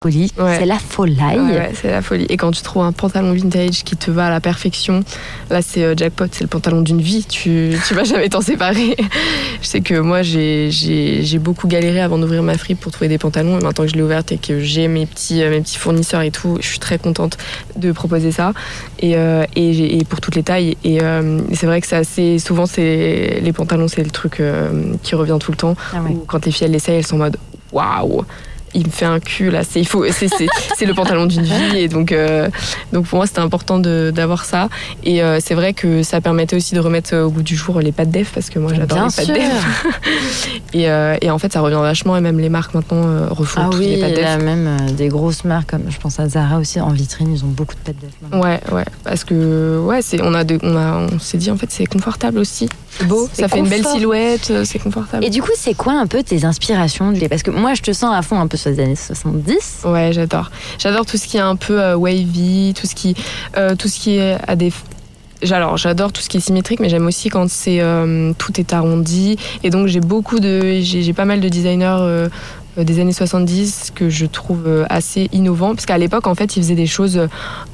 Folie. 0.00 0.32
Ouais. 0.38 0.56
C'est 0.60 0.64
la 0.66 0.78
folie. 0.78 1.18
Ouais, 1.20 1.36
ouais, 1.40 1.70
c'est 1.74 1.90
la 1.90 2.02
folie. 2.02 2.26
Et 2.28 2.36
quand 2.36 2.52
tu 2.52 2.62
trouves 2.62 2.84
un 2.84 2.92
pantalon 2.92 3.32
vintage 3.32 3.82
qui 3.82 3.96
te 3.96 4.12
va 4.12 4.26
à 4.26 4.30
la 4.30 4.40
perfection, 4.40 5.02
là 5.50 5.60
c'est 5.60 5.82
euh, 5.82 5.94
jackpot, 5.96 6.26
c'est 6.30 6.44
le 6.44 6.48
pantalon 6.48 6.82
d'une 6.82 7.00
vie. 7.00 7.24
Tu, 7.28 7.72
tu 7.86 7.94
vas 7.94 8.04
jamais 8.04 8.28
t'en 8.28 8.40
séparer. 8.40 8.94
Je 9.60 9.66
sais 9.66 9.80
que 9.80 9.98
moi 9.98 10.22
j'ai, 10.22 10.70
beaucoup 11.40 11.66
galéré 11.66 12.00
avant 12.00 12.16
d'ouvrir 12.16 12.44
ma 12.44 12.56
fripe 12.56 12.78
pour 12.78 12.92
trouver 12.92 13.08
des 13.08 13.18
pantalons. 13.18 13.58
Et 13.58 13.62
maintenant 13.64 13.84
que 13.84 13.90
je 13.90 13.96
l'ai 13.96 14.02
ouverte 14.02 14.30
et 14.30 14.38
que 14.38 14.60
j'ai 14.60 14.86
mes 14.86 15.04
petits, 15.04 15.42
euh, 15.42 15.50
mes 15.50 15.60
petits 15.62 15.78
fournisseurs 15.78 16.22
et 16.22 16.30
tout, 16.30 16.58
je 16.60 16.66
suis 16.68 16.78
très 16.78 16.98
contente 16.98 17.36
de 17.74 17.90
proposer 17.90 18.30
ça. 18.30 18.52
Et, 19.00 19.16
euh, 19.16 19.44
et, 19.56 19.72
j'ai- 19.72 19.96
et 19.98 20.04
pour 20.04 20.20
toutes 20.20 20.36
les 20.36 20.44
tailles. 20.44 20.76
Et, 20.84 21.02
euh, 21.02 21.40
c'est 21.54 21.66
vrai 21.66 21.80
que 21.80 21.88
c'est 21.88 21.96
assez. 21.96 22.38
Souvent, 22.38 22.66
c'est, 22.66 23.40
les 23.42 23.52
pantalons, 23.52 23.88
c'est 23.88 24.04
le 24.04 24.10
truc 24.10 24.40
qui 25.02 25.14
revient 25.16 25.38
tout 25.40 25.50
le 25.50 25.56
temps. 25.56 25.74
Ah 25.92 25.98
quand 26.28 26.46
les 26.46 26.52
filles 26.52 26.66
elles 26.66 26.72
l'essayent, 26.72 26.98
elles 26.98 27.06
sont 27.06 27.16
en 27.16 27.18
mode 27.18 27.36
waouh! 27.72 28.24
Il 28.74 28.86
me 28.86 28.90
fait 28.90 29.04
un 29.04 29.20
cul 29.20 29.50
là. 29.50 29.62
C'est 29.64 29.80
il 29.80 29.86
faut, 29.86 30.04
c'est, 30.10 30.86
le 30.86 30.94
pantalon 30.94 31.26
d'une 31.26 31.42
vie 31.42 31.76
et 31.76 31.88
donc 31.88 32.12
euh, 32.12 32.48
donc 32.92 33.06
pour 33.06 33.18
moi 33.18 33.26
c'était 33.26 33.40
important 33.40 33.78
d'avoir 33.78 34.44
ça. 34.44 34.68
Et 35.04 35.22
euh, 35.22 35.38
c'est 35.42 35.54
vrai 35.54 35.72
que 35.72 36.02
ça 36.02 36.20
permettait 36.20 36.56
aussi 36.56 36.74
de 36.74 36.80
remettre 36.80 37.14
euh, 37.14 37.24
au 37.24 37.30
goût 37.30 37.42
du 37.42 37.56
jour 37.56 37.80
les 37.80 37.92
pattes 37.92 38.10
def 38.10 38.32
parce 38.32 38.50
que 38.50 38.58
moi 38.58 38.72
j'adore 38.74 39.06
les 39.06 39.26
pattes 39.26 39.34
def. 39.34 39.86
et, 40.72 40.90
euh, 40.90 41.16
et 41.20 41.30
en 41.30 41.38
fait 41.38 41.52
ça 41.52 41.60
revient 41.60 41.80
vachement 41.80 42.16
et 42.16 42.20
même 42.20 42.38
les 42.38 42.48
marques 42.48 42.74
maintenant 42.74 43.28
refont 43.30 43.62
Ah 43.64 43.70
oui, 43.72 43.86
les 43.86 44.00
pattes 44.00 44.14
def. 44.14 44.44
même 44.44 44.90
des 44.92 45.08
grosses 45.08 45.44
marques 45.44 45.70
comme 45.70 45.90
je 45.90 45.98
pense 45.98 46.20
à 46.20 46.28
Zara 46.28 46.58
aussi 46.58 46.80
en 46.80 46.90
vitrine, 46.90 47.32
ils 47.34 47.44
ont 47.44 47.48
beaucoup 47.48 47.74
de 47.74 47.80
pattes 47.80 47.96
maintenant. 48.22 48.40
Ouais, 48.40 48.60
ouais, 48.72 48.84
parce 49.04 49.24
que 49.24 49.78
ouais, 49.80 50.02
c'est 50.02 50.22
on 50.22 50.34
a 50.34 50.44
de, 50.44 50.58
on 50.62 50.76
a 50.76 51.08
on 51.12 51.18
s'est 51.18 51.38
dit 51.38 51.50
en 51.50 51.56
fait 51.56 51.70
c'est 51.70 51.86
confortable 51.86 52.38
aussi, 52.38 52.68
beau, 53.04 53.28
ça 53.32 53.48
fait 53.48 53.58
une 53.58 53.68
belle 53.68 53.86
silhouette, 53.86 54.52
c'est 54.64 54.78
confortable. 54.78 55.24
Et 55.24 55.30
du 55.30 55.42
coup, 55.42 55.50
c'est 55.56 55.74
quoi 55.74 55.94
un 55.94 56.06
peu 56.06 56.22
tes 56.22 56.44
inspirations 56.44 57.12
Parce 57.28 57.42
que 57.42 57.50
moi, 57.50 57.74
je 57.74 57.82
te 57.82 57.92
sens 57.92 58.14
à 58.14 58.22
fond 58.22 58.38
un 58.38 58.46
peu 58.46 58.56
sur 58.58 58.70
les 58.70 58.80
années 58.80 58.96
70. 58.96 59.84
Ouais, 59.84 60.10
j'adore. 60.12 60.50
J'adore 60.78 61.06
tout 61.06 61.16
ce 61.16 61.26
qui 61.26 61.36
est 61.36 61.40
un 61.40 61.56
peu 61.56 61.80
euh, 61.80 61.96
wavy, 61.96 62.74
tout 62.74 62.86
ce 62.86 62.94
qui, 62.94 63.14
euh, 63.56 63.74
tout 63.74 63.88
ce 63.88 63.98
qui 63.98 64.16
est 64.16 64.36
à 64.46 64.56
des. 64.56 64.72
Alors, 65.50 65.76
j'adore 65.76 66.12
tout 66.12 66.20
ce 66.20 66.28
qui 66.28 66.38
est 66.38 66.40
symétrique, 66.40 66.80
mais 66.80 66.88
j'aime 66.88 67.06
aussi 67.06 67.28
quand 67.28 67.48
c'est 67.48 67.80
euh, 67.80 68.32
tout 68.38 68.58
est 68.60 68.72
arrondi. 68.72 69.38
Et 69.62 69.70
donc, 69.70 69.86
j'ai 69.86 70.00
beaucoup 70.00 70.40
de, 70.40 70.80
j'ai 70.80 71.12
pas 71.12 71.24
mal 71.24 71.40
de 71.40 71.48
designers 71.48 72.28
des 72.84 73.00
années 73.00 73.12
70 73.12 73.92
que 73.94 74.08
je 74.08 74.26
trouve 74.26 74.64
euh, 74.66 74.84
assez 74.88 75.28
innovants, 75.32 75.74
parce 75.74 75.86
qu'à 75.86 75.98
l'époque, 75.98 76.26
en 76.26 76.34
fait, 76.34 76.56
ils 76.56 76.62
faisaient 76.62 76.74
des 76.74 76.86
choses, 76.86 77.20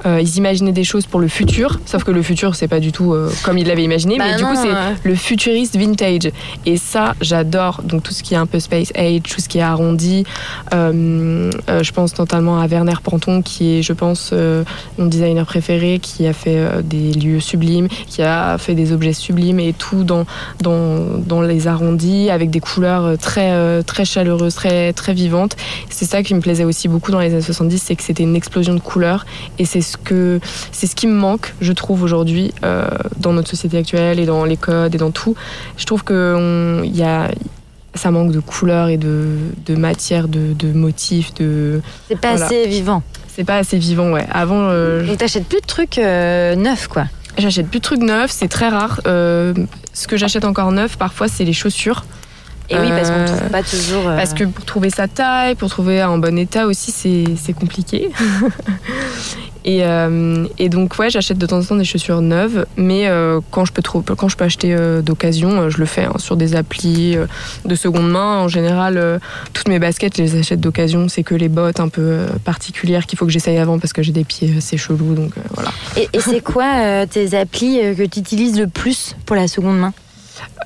euh, 0.07 0.21
ils 0.21 0.37
imaginaient 0.37 0.73
des 0.73 0.85
choses 0.85 1.07
pour 1.07 1.21
le 1.21 1.29
futur, 1.29 1.81
sauf 1.87 2.05
que 2.05 2.11
le 2.11 2.23
futur, 2.23 2.55
c'est 2.55 2.69
pas 2.69 2.81
du 2.81 2.93
tout 2.93 3.13
euh, 3.13 3.31
comme 3.45 3.59
ils 3.59 3.67
l'avaient 3.67 3.85
imaginé, 3.85 4.19
Bah 4.19 4.25
mais 4.31 4.37
du 4.37 4.45
coup, 4.45 4.55
c'est 4.55 4.69
ouais. 4.71 4.95
le 5.03 5.15
futuriste 5.15 5.77
vintage. 5.77 6.31
Et 6.67 6.77
ça, 6.77 7.15
j'adore. 7.21 7.83
Donc, 7.85 8.03
tout 8.03 8.13
ce 8.13 8.23
qui 8.23 8.35
est 8.35 8.39
un 8.39 8.47
peu 8.47 8.61
space 8.61 8.93
age, 8.95 9.23
tout 9.23 9.41
ce 9.41 9.49
qui 9.49 9.59
est 9.59 9.63
arrondi. 9.63 10.25
Euh, 10.73 11.51
euh, 11.69 11.83
je 11.83 11.93
pense 11.93 12.15
totalement 12.15 12.59
à 12.61 12.67
Werner 12.67 12.95
Panton, 13.03 13.43
qui 13.43 13.79
est, 13.79 13.83
je 13.83 13.93
pense, 13.93 14.31
euh, 14.33 14.65
mon 14.99 15.07
designer 15.07 15.45
préféré, 15.45 15.99
qui 16.01 16.27
a 16.27 16.33
fait 16.33 16.57
euh, 16.57 16.83
des 16.83 17.13
lieux 17.13 17.41
sublimes, 17.41 17.89
qui 18.07 18.23
a 18.23 18.57
fait 18.59 18.75
des 18.75 18.93
objets 18.93 19.13
sublimes 19.13 19.61
et 19.61 19.73
tout 19.73 20.05
dans, 20.05 20.25
dans, 20.61 21.19
dans 21.19 21.43
les 21.43 21.67
arrondis, 21.69 22.31
avec 22.31 22.51
des 22.51 22.61
couleurs 22.61 23.05
euh, 23.05 23.17
très, 23.17 23.51
euh, 23.53 23.83
très 23.83 24.05
chaleureuses, 24.05 24.55
très, 24.55 24.93
très 24.95 25.13
vivantes. 25.15 25.57
C'est 25.91 26.05
ça 26.05 26.23
qui 26.23 26.35
me 26.35 26.41
plaisait 26.41 26.65
aussi 26.65 26.89
beaucoup 26.89 27.11
dans 27.13 27.21
les 27.21 27.33
années 27.33 27.41
70, 27.43 27.79
c'est 27.83 27.97
que 27.97 28.03
c'était 28.03 28.23
une 28.23 28.37
explosion 28.37 28.75
de 28.75 28.81
couleurs. 28.81 29.27
Et 29.59 29.65
c'est 29.65 29.81
ce, 29.81 29.97
que, 29.97 30.41
c'est 30.73 30.87
ce 30.87 30.95
qui 30.97 31.07
me 31.07 31.15
manque, 31.15 31.55
je 31.61 31.73
trouve, 31.73 32.03
aujourd'hui, 32.03 32.53
euh, 32.65 32.87
dans 33.19 33.33
notre 33.33 33.49
société 33.51 33.79
actuelle 33.79 34.19
et 34.21 34.27
dans 34.27 34.45
les 34.45 34.57
codes 34.57 34.95
et 34.95 34.99
dans 34.99 35.11
tout. 35.11 35.35
Je 35.77 35.85
trouve 35.85 36.05
qu'il 36.05 36.97
y 36.97 37.03
a 37.03 37.31
ça 37.97 38.11
manque 38.11 38.33
de 38.33 38.41
couleurs 38.41 38.89
et 38.89 38.97
de, 38.97 39.27
de 39.67 39.77
matière, 39.77 40.27
de, 40.27 40.53
de 40.53 40.73
motifs, 40.73 41.33
de... 41.35 41.81
C'est 42.09 42.19
pas 42.21 42.31
Voilà. 42.33 42.47
assez 42.47 42.67
vivant. 42.67 43.05
C'est 43.29 43.45
pas 43.45 43.57
assez 43.59 43.79
vivant, 43.79 44.11
ouais. 44.13 44.27
Avant, 44.33 44.63
euh, 44.71 45.07
Donc, 45.07 45.19
t'achètes 45.19 45.47
plus 45.47 45.61
de 45.61 45.67
trucs 45.67 45.99
euh, 45.99 46.57
neufs, 46.57 46.89
quoi. 46.89 47.05
j'achète 47.39 47.69
plus 47.69 47.79
de 47.79 47.85
trucs 47.85 48.01
neufs, 48.01 48.33
c'est 48.33 48.49
très 48.49 48.69
rare. 48.69 49.01
Euh, 49.07 49.55
ce 49.93 50.09
que 50.09 50.17
j'achète 50.17 50.45
encore 50.45 50.73
neuf, 50.73 50.97
parfois, 50.99 51.29
c'est 51.29 51.45
les 51.45 51.53
chaussures. 51.53 52.05
Et 52.71 52.77
oui, 52.79 52.89
parce 52.89 53.11
qu'on 53.11 53.19
ne 53.19 53.23
Euh, 53.23 53.37
trouve 53.37 53.51
pas 53.51 53.63
toujours. 53.63 54.09
euh, 54.09 54.17
Parce 54.17 54.33
que 54.33 54.45
pour 54.45 54.65
trouver 54.65 54.89
sa 54.91 55.07
taille, 55.07 55.55
pour 55.55 55.69
trouver 55.69 56.01
un 56.01 56.17
bon 56.19 56.39
état 56.39 56.67
aussi, 56.67 56.93
c'est 57.37 57.53
compliqué. 57.53 58.11
et, 59.67 59.85
euh, 59.85 60.47
et 60.59 60.69
donc, 60.71 60.99
ouais, 60.99 61.11
j'achète 61.11 61.39
de 61.39 61.47
temps 61.47 61.59
en 61.59 61.63
temps 61.65 61.77
des 61.77 61.85
chaussures 61.85 62.21
neuves, 62.23 62.67
mais 62.77 63.07
euh, 63.09 63.41
quand, 63.51 63.65
je 63.65 63.73
peux 63.73 63.83
quand 64.15 64.29
je 64.29 64.37
peux 64.37 64.45
acheter 64.45 64.75
euh, 64.75 65.03
d'occasion, 65.03 65.69
je 65.69 65.79
le 65.79 65.85
fais 65.87 66.05
hein, 66.05 66.15
sur 66.19 66.37
des 66.37 66.55
applis 66.57 67.17
de 67.65 67.75
seconde 67.75 68.11
main. 68.11 68.39
En 68.41 68.49
général, 68.49 69.21
toutes 69.53 69.69
mes 69.69 69.79
baskets, 69.79 70.17
je 70.17 70.23
les 70.23 70.39
achète 70.39 70.61
d'occasion. 70.61 71.09
C'est 71.09 71.23
que 71.23 71.35
les 71.35 71.49
bottes 71.51 71.81
un 71.81 71.89
peu 71.89 72.21
particulières 72.45 73.07
qu'il 73.07 73.19
faut 73.19 73.27
que 73.27 73.33
j'essaye 73.33 73.59
avant 73.59 73.79
parce 73.79 73.93
que 73.93 74.03
j'ai 74.03 74.13
des 74.13 74.25
pieds 74.25 74.55
assez 74.57 74.77
chelous. 74.79 75.15
Donc 75.15 75.33
voilà. 75.55 75.71
Et, 75.97 76.09
et 76.13 76.21
c'est 76.21 76.41
quoi 76.41 77.07
tes 77.07 77.37
applis 77.39 77.79
que 77.97 78.05
tu 78.07 78.21
utilises 78.21 78.59
le 78.59 78.69
plus 78.69 79.17
pour 79.27 79.37
la 79.37 79.49
seconde 79.49 79.79
main? 79.79 79.93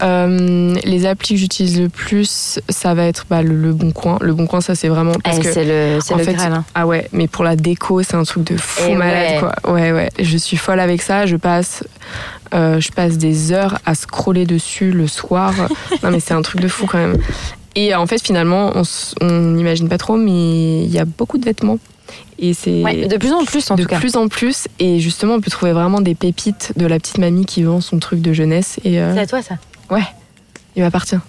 Euh, 0.02 0.74
les 0.84 1.06
applis 1.06 1.34
que 1.34 1.40
j'utilise 1.40 1.80
le 1.80 1.88
plus, 1.88 2.60
ça 2.68 2.94
va 2.94 3.04
être 3.06 3.26
bah, 3.28 3.42
le, 3.42 3.54
le 3.56 3.72
Bon 3.72 3.90
Coin. 3.90 4.18
Le 4.20 4.32
Bon 4.32 4.46
Coin, 4.46 4.60
ça 4.60 4.74
c'est 4.74 4.88
vraiment 4.88 5.14
parce 5.24 5.38
Eh, 5.38 5.42
que 5.42 5.52
c'est 5.52 5.64
le, 5.64 5.98
c'est 6.00 6.14
en 6.14 6.18
le 6.18 6.24
fait, 6.24 6.36
hein. 6.38 6.64
ah 6.74 6.86
ouais, 6.86 7.08
mais 7.12 7.26
pour 7.26 7.44
la 7.44 7.56
déco, 7.56 8.02
c'est 8.02 8.14
un 8.16 8.22
truc 8.24 8.44
de 8.44 8.56
fou 8.56 8.84
Eh 8.88 8.94
malade 8.94 9.42
ouais. 9.42 9.50
quoi. 9.62 9.72
Ouais 9.72 9.92
ouais, 9.92 10.10
je 10.20 10.36
suis 10.36 10.56
folle 10.56 10.80
avec 10.80 11.02
ça. 11.02 11.26
Je 11.26 11.36
passe, 11.36 11.82
euh, 12.54 12.80
je 12.80 12.90
passe 12.92 13.18
des 13.18 13.52
heures 13.52 13.78
à 13.86 13.94
scroller 13.94 14.46
dessus 14.46 14.92
le 14.92 15.08
soir. 15.08 15.52
non 16.02 16.10
mais 16.10 16.20
c'est 16.20 16.34
un 16.34 16.42
truc 16.42 16.60
de 16.60 16.68
fou 16.68 16.86
quand 16.86 16.98
même. 16.98 17.16
Et 17.74 17.94
en 17.94 18.06
fait, 18.06 18.20
finalement, 18.20 18.72
on 19.20 19.26
n'imagine 19.30 19.88
pas 19.88 19.98
trop, 19.98 20.16
mais 20.16 20.82
il 20.82 20.90
y 20.90 20.98
a 20.98 21.04
beaucoup 21.04 21.38
de 21.38 21.44
vêtements. 21.44 21.78
Et 22.38 22.54
c'est 22.54 22.82
Ouais, 22.82 23.06
de 23.06 23.16
plus 23.16 23.32
en 23.32 23.44
plus 23.44 23.70
en 23.70 23.74
de 23.76 23.82
tout 23.82 23.88
cas. 23.88 23.98
plus 23.98 24.16
en 24.16 24.28
plus. 24.28 24.68
Et 24.78 25.00
justement, 25.00 25.34
on 25.34 25.40
peut 25.40 25.50
trouver 25.50 25.72
vraiment 25.72 26.00
des 26.00 26.14
pépites 26.14 26.72
de 26.76 26.86
la 26.86 26.98
petite 26.98 27.18
mamie 27.18 27.46
qui 27.46 27.62
vend 27.62 27.80
son 27.80 27.98
truc 27.98 28.20
de 28.20 28.32
jeunesse. 28.32 28.78
Et 28.84 29.00
euh, 29.00 29.12
C'est 29.14 29.20
à 29.20 29.26
toi 29.26 29.42
ça. 29.42 29.56
ouais, 29.90 30.02
il 30.78 30.82
m'appartient. 30.84 31.16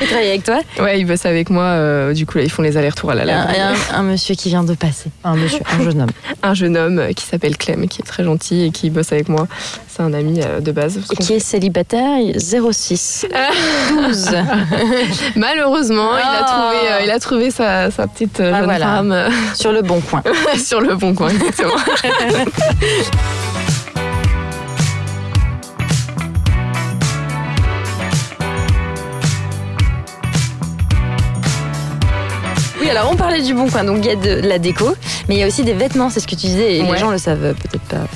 Il 0.00 0.06
travaille 0.06 0.28
avec 0.28 0.44
toi? 0.44 0.58
ouais, 0.80 1.00
ils 1.00 1.04
bossent 1.06 1.26
avec 1.26 1.50
moi. 1.50 1.64
euh, 1.64 2.12
du 2.14 2.24
coup, 2.26 2.38
là, 2.38 2.44
ils 2.44 2.50
font 2.50 2.62
les 2.62 2.76
allers-retours 2.76 3.10
à 3.10 3.14
la 3.14 3.24
Il 3.24 3.30
a 3.30 3.34
un, 3.34 3.38
laverie. 3.46 3.54
il 3.56 3.58
y 3.58 3.62
a 3.62 3.68
un- 3.96 4.00
un 4.00 4.02
monsieur 4.04 4.34
qui 4.34 4.48
vient 4.48 4.62
de 4.64 4.74
passer. 4.74 5.10
Un 5.24 5.36
monsieur, 5.36 5.60
un 5.78 5.82
jeune 5.84 6.00
homme. 6.02 6.10
un 6.42 6.54
jeune 6.54 6.76
homme 6.76 7.02
qui 7.14 7.24
s'appelle 7.24 7.56
Clem, 7.56 7.86
qui 7.88 8.00
est 8.02 8.04
très 8.04 8.24
gentil 8.24 8.64
et 8.66 8.70
qui 8.70 8.90
bosse 8.90 9.12
avec 9.12 9.28
moi. 9.28 9.46
C'est 9.88 10.02
un 10.02 10.12
ami 10.14 10.40
euh, 10.42 10.60
de 10.60 10.72
base. 10.72 11.00
Et 11.12 11.16
qui 11.16 11.34
est 11.34 11.40
célibataire 11.40 12.18
06 12.38 13.26
12. 13.90 14.30
Malheureusement, 15.36 16.10
il, 16.16 16.20
a 16.22 16.42
Oh. 16.42 16.44
trouvé, 16.46 16.92
euh, 16.92 17.00
il 17.04 17.10
a 17.10 17.18
trouvé 17.18 17.50
sa, 17.50 17.90
sa 17.90 18.06
petite 18.06 18.40
Ah, 18.40 18.50
jeune 18.58 18.64
voilà. 18.64 18.86
femme 18.86 19.28
Sur 19.54 19.72
le 19.72 19.82
bon 19.82 20.00
coin. 20.00 20.22
sur 20.62 20.80
le 20.80 20.94
bon 20.94 21.14
coin, 21.14 21.28
exactement. 21.30 21.74
Oui, 32.86 32.92
alors 32.92 33.10
on 33.12 33.16
parlait 33.16 33.42
du 33.42 33.52
bon 33.52 33.68
coin, 33.68 33.82
donc 33.82 33.98
il 34.04 34.06
y 34.06 34.10
a 34.10 34.14
de 34.14 34.46
la 34.46 34.60
déco, 34.60 34.94
mais 35.28 35.34
il 35.34 35.40
y 35.40 35.42
a 35.42 35.46
aussi 35.48 35.64
des 35.64 35.72
vêtements, 35.72 36.08
c'est 36.08 36.20
ce 36.20 36.26
que 36.28 36.36
tu 36.36 36.46
disais, 36.46 36.76
et 36.76 36.82
Ouais. 36.82 36.92
les 36.92 36.98
gens 36.98 37.10
le 37.10 37.18
savent 37.18 37.52
peut-être 37.54 37.82
pas. 37.88 38.06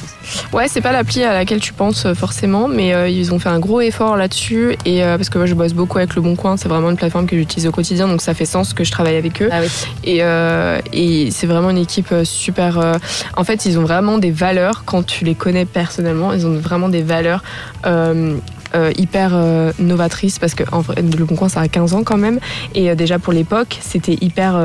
ouais, 0.56 0.68
c'est 0.68 0.80
pas 0.80 0.92
l'appli 0.92 1.24
à 1.24 1.34
laquelle 1.34 1.58
tu 1.58 1.72
penses 1.72 2.06
euh, 2.06 2.14
forcément, 2.14 2.68
mais 2.68 2.94
euh, 2.94 3.08
ils 3.08 3.34
ont 3.34 3.40
fait 3.40 3.48
un 3.48 3.58
gros 3.58 3.80
effort 3.80 4.16
là-dessus. 4.16 4.76
Et 4.84 5.02
euh, 5.02 5.16
parce 5.16 5.28
que 5.28 5.38
moi, 5.38 5.48
je 5.48 5.54
bosse 5.54 5.72
beaucoup 5.72 5.98
avec 5.98 6.14
Le 6.14 6.22
Bon 6.22 6.36
Coin, 6.36 6.56
c'est 6.56 6.68
vraiment 6.68 6.90
une 6.90 6.96
plateforme 6.96 7.26
que 7.26 7.36
j'utilise 7.36 7.66
au 7.66 7.72
quotidien, 7.72 8.06
donc 8.06 8.22
ça 8.22 8.32
fait 8.32 8.44
sens 8.44 8.72
que 8.72 8.84
je 8.84 8.92
travaille 8.92 9.16
avec 9.16 9.42
eux. 9.42 9.48
Ah 9.50 9.58
oui. 9.60 9.68
Et, 10.04 10.18
euh, 10.22 10.78
et 10.92 11.32
c'est 11.32 11.48
vraiment 11.48 11.70
une 11.70 11.78
équipe 11.78 12.14
super. 12.22 12.78
en 13.36 13.42
fait, 13.44 13.66
ils 13.66 13.76
ont 13.76 13.82
vraiment 13.82 14.18
des 14.18 14.30
valeurs 14.30 14.84
quand 14.86 15.04
tu 15.04 15.24
les 15.24 15.34
connais 15.34 15.64
personnellement. 15.64 16.32
Ils 16.32 16.46
ont 16.46 16.54
vraiment 16.58 16.88
des 16.88 17.02
valeurs. 17.02 17.42
Euh, 18.74 18.92
hyper 18.96 19.32
euh, 19.34 19.72
novatrices 19.80 20.38
parce 20.38 20.54
que 20.54 20.62
en 20.70 20.80
vrai, 20.80 21.02
le 21.02 21.24
Bon 21.24 21.34
Coin 21.34 21.48
ça 21.48 21.60
a 21.60 21.68
15 21.68 21.94
ans 21.94 22.04
quand 22.04 22.16
même. 22.16 22.38
Et 22.74 22.90
euh, 22.90 22.94
déjà 22.94 23.18
pour 23.18 23.32
l'époque 23.32 23.78
c'était 23.80 24.16
hyper 24.20 24.60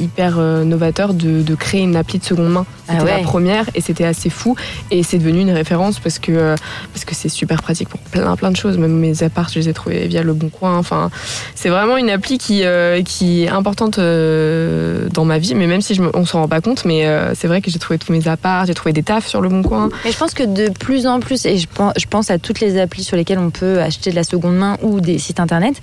hyper 0.00 0.38
novateur 0.38 1.14
de, 1.14 1.42
de 1.42 1.54
créer 1.54 1.82
une 1.82 1.96
appli 1.96 2.18
de 2.18 2.24
seconde 2.24 2.50
main. 2.50 2.66
Ah 2.88 2.92
c'était 2.92 3.04
ouais. 3.04 3.18
la 3.18 3.22
première 3.22 3.66
et 3.74 3.80
c'était 3.80 4.04
assez 4.04 4.30
fou. 4.30 4.56
Et 4.90 5.02
c'est 5.02 5.18
devenu 5.18 5.40
une 5.40 5.50
référence 5.50 6.00
parce 6.00 6.18
que 6.18 6.56
parce 6.92 7.04
que 7.04 7.14
c'est 7.14 7.28
super 7.28 7.62
pratique 7.62 7.88
pour 7.88 8.00
plein 8.00 8.34
plein 8.36 8.50
de 8.50 8.56
choses. 8.56 8.78
Même 8.78 8.98
mes 8.98 9.22
apparts 9.22 9.48
je 9.52 9.60
les 9.60 9.68
ai 9.68 9.72
trouvés 9.72 10.08
via 10.08 10.22
le 10.22 10.32
Bon 10.32 10.48
Coin. 10.48 10.76
Enfin 10.76 11.10
c'est 11.54 11.68
vraiment 11.68 11.96
une 11.96 12.10
appli 12.10 12.38
qui, 12.38 12.64
qui 13.04 13.44
est 13.44 13.48
importante 13.48 13.98
dans 13.98 15.24
ma 15.24 15.38
vie, 15.38 15.54
mais 15.54 15.66
même 15.66 15.80
si 15.80 15.94
je 15.94 16.02
me, 16.02 16.10
on 16.14 16.24
s'en 16.24 16.40
rend 16.40 16.48
pas 16.48 16.60
compte, 16.60 16.84
mais 16.84 17.06
c'est 17.34 17.46
vrai 17.46 17.60
que 17.60 17.70
j'ai 17.70 17.78
trouvé 17.78 17.98
tous 17.98 18.12
mes 18.12 18.26
apparts, 18.28 18.66
j'ai 18.66 18.74
trouvé 18.74 18.92
des 18.92 19.02
tafs 19.02 19.26
sur 19.26 19.40
le 19.40 19.48
bon 19.48 19.62
coin. 19.62 19.88
Mais 20.04 20.12
je 20.12 20.18
pense 20.18 20.34
que 20.34 20.42
de 20.42 20.70
plus 20.70 21.06
en 21.06 21.20
plus, 21.20 21.46
et 21.46 21.58
je 21.58 21.66
pense, 21.72 21.92
je 21.96 22.06
pense 22.06 22.30
à 22.30 22.38
toutes 22.38 22.60
les 22.60 22.78
applis 22.78 23.04
sur 23.04 23.16
lesquelles 23.16 23.35
on 23.38 23.50
peut 23.50 23.80
acheter 23.80 24.10
de 24.10 24.16
la 24.16 24.24
seconde 24.24 24.56
main 24.56 24.76
ou 24.82 25.00
des 25.00 25.18
sites 25.18 25.40
internet, 25.40 25.74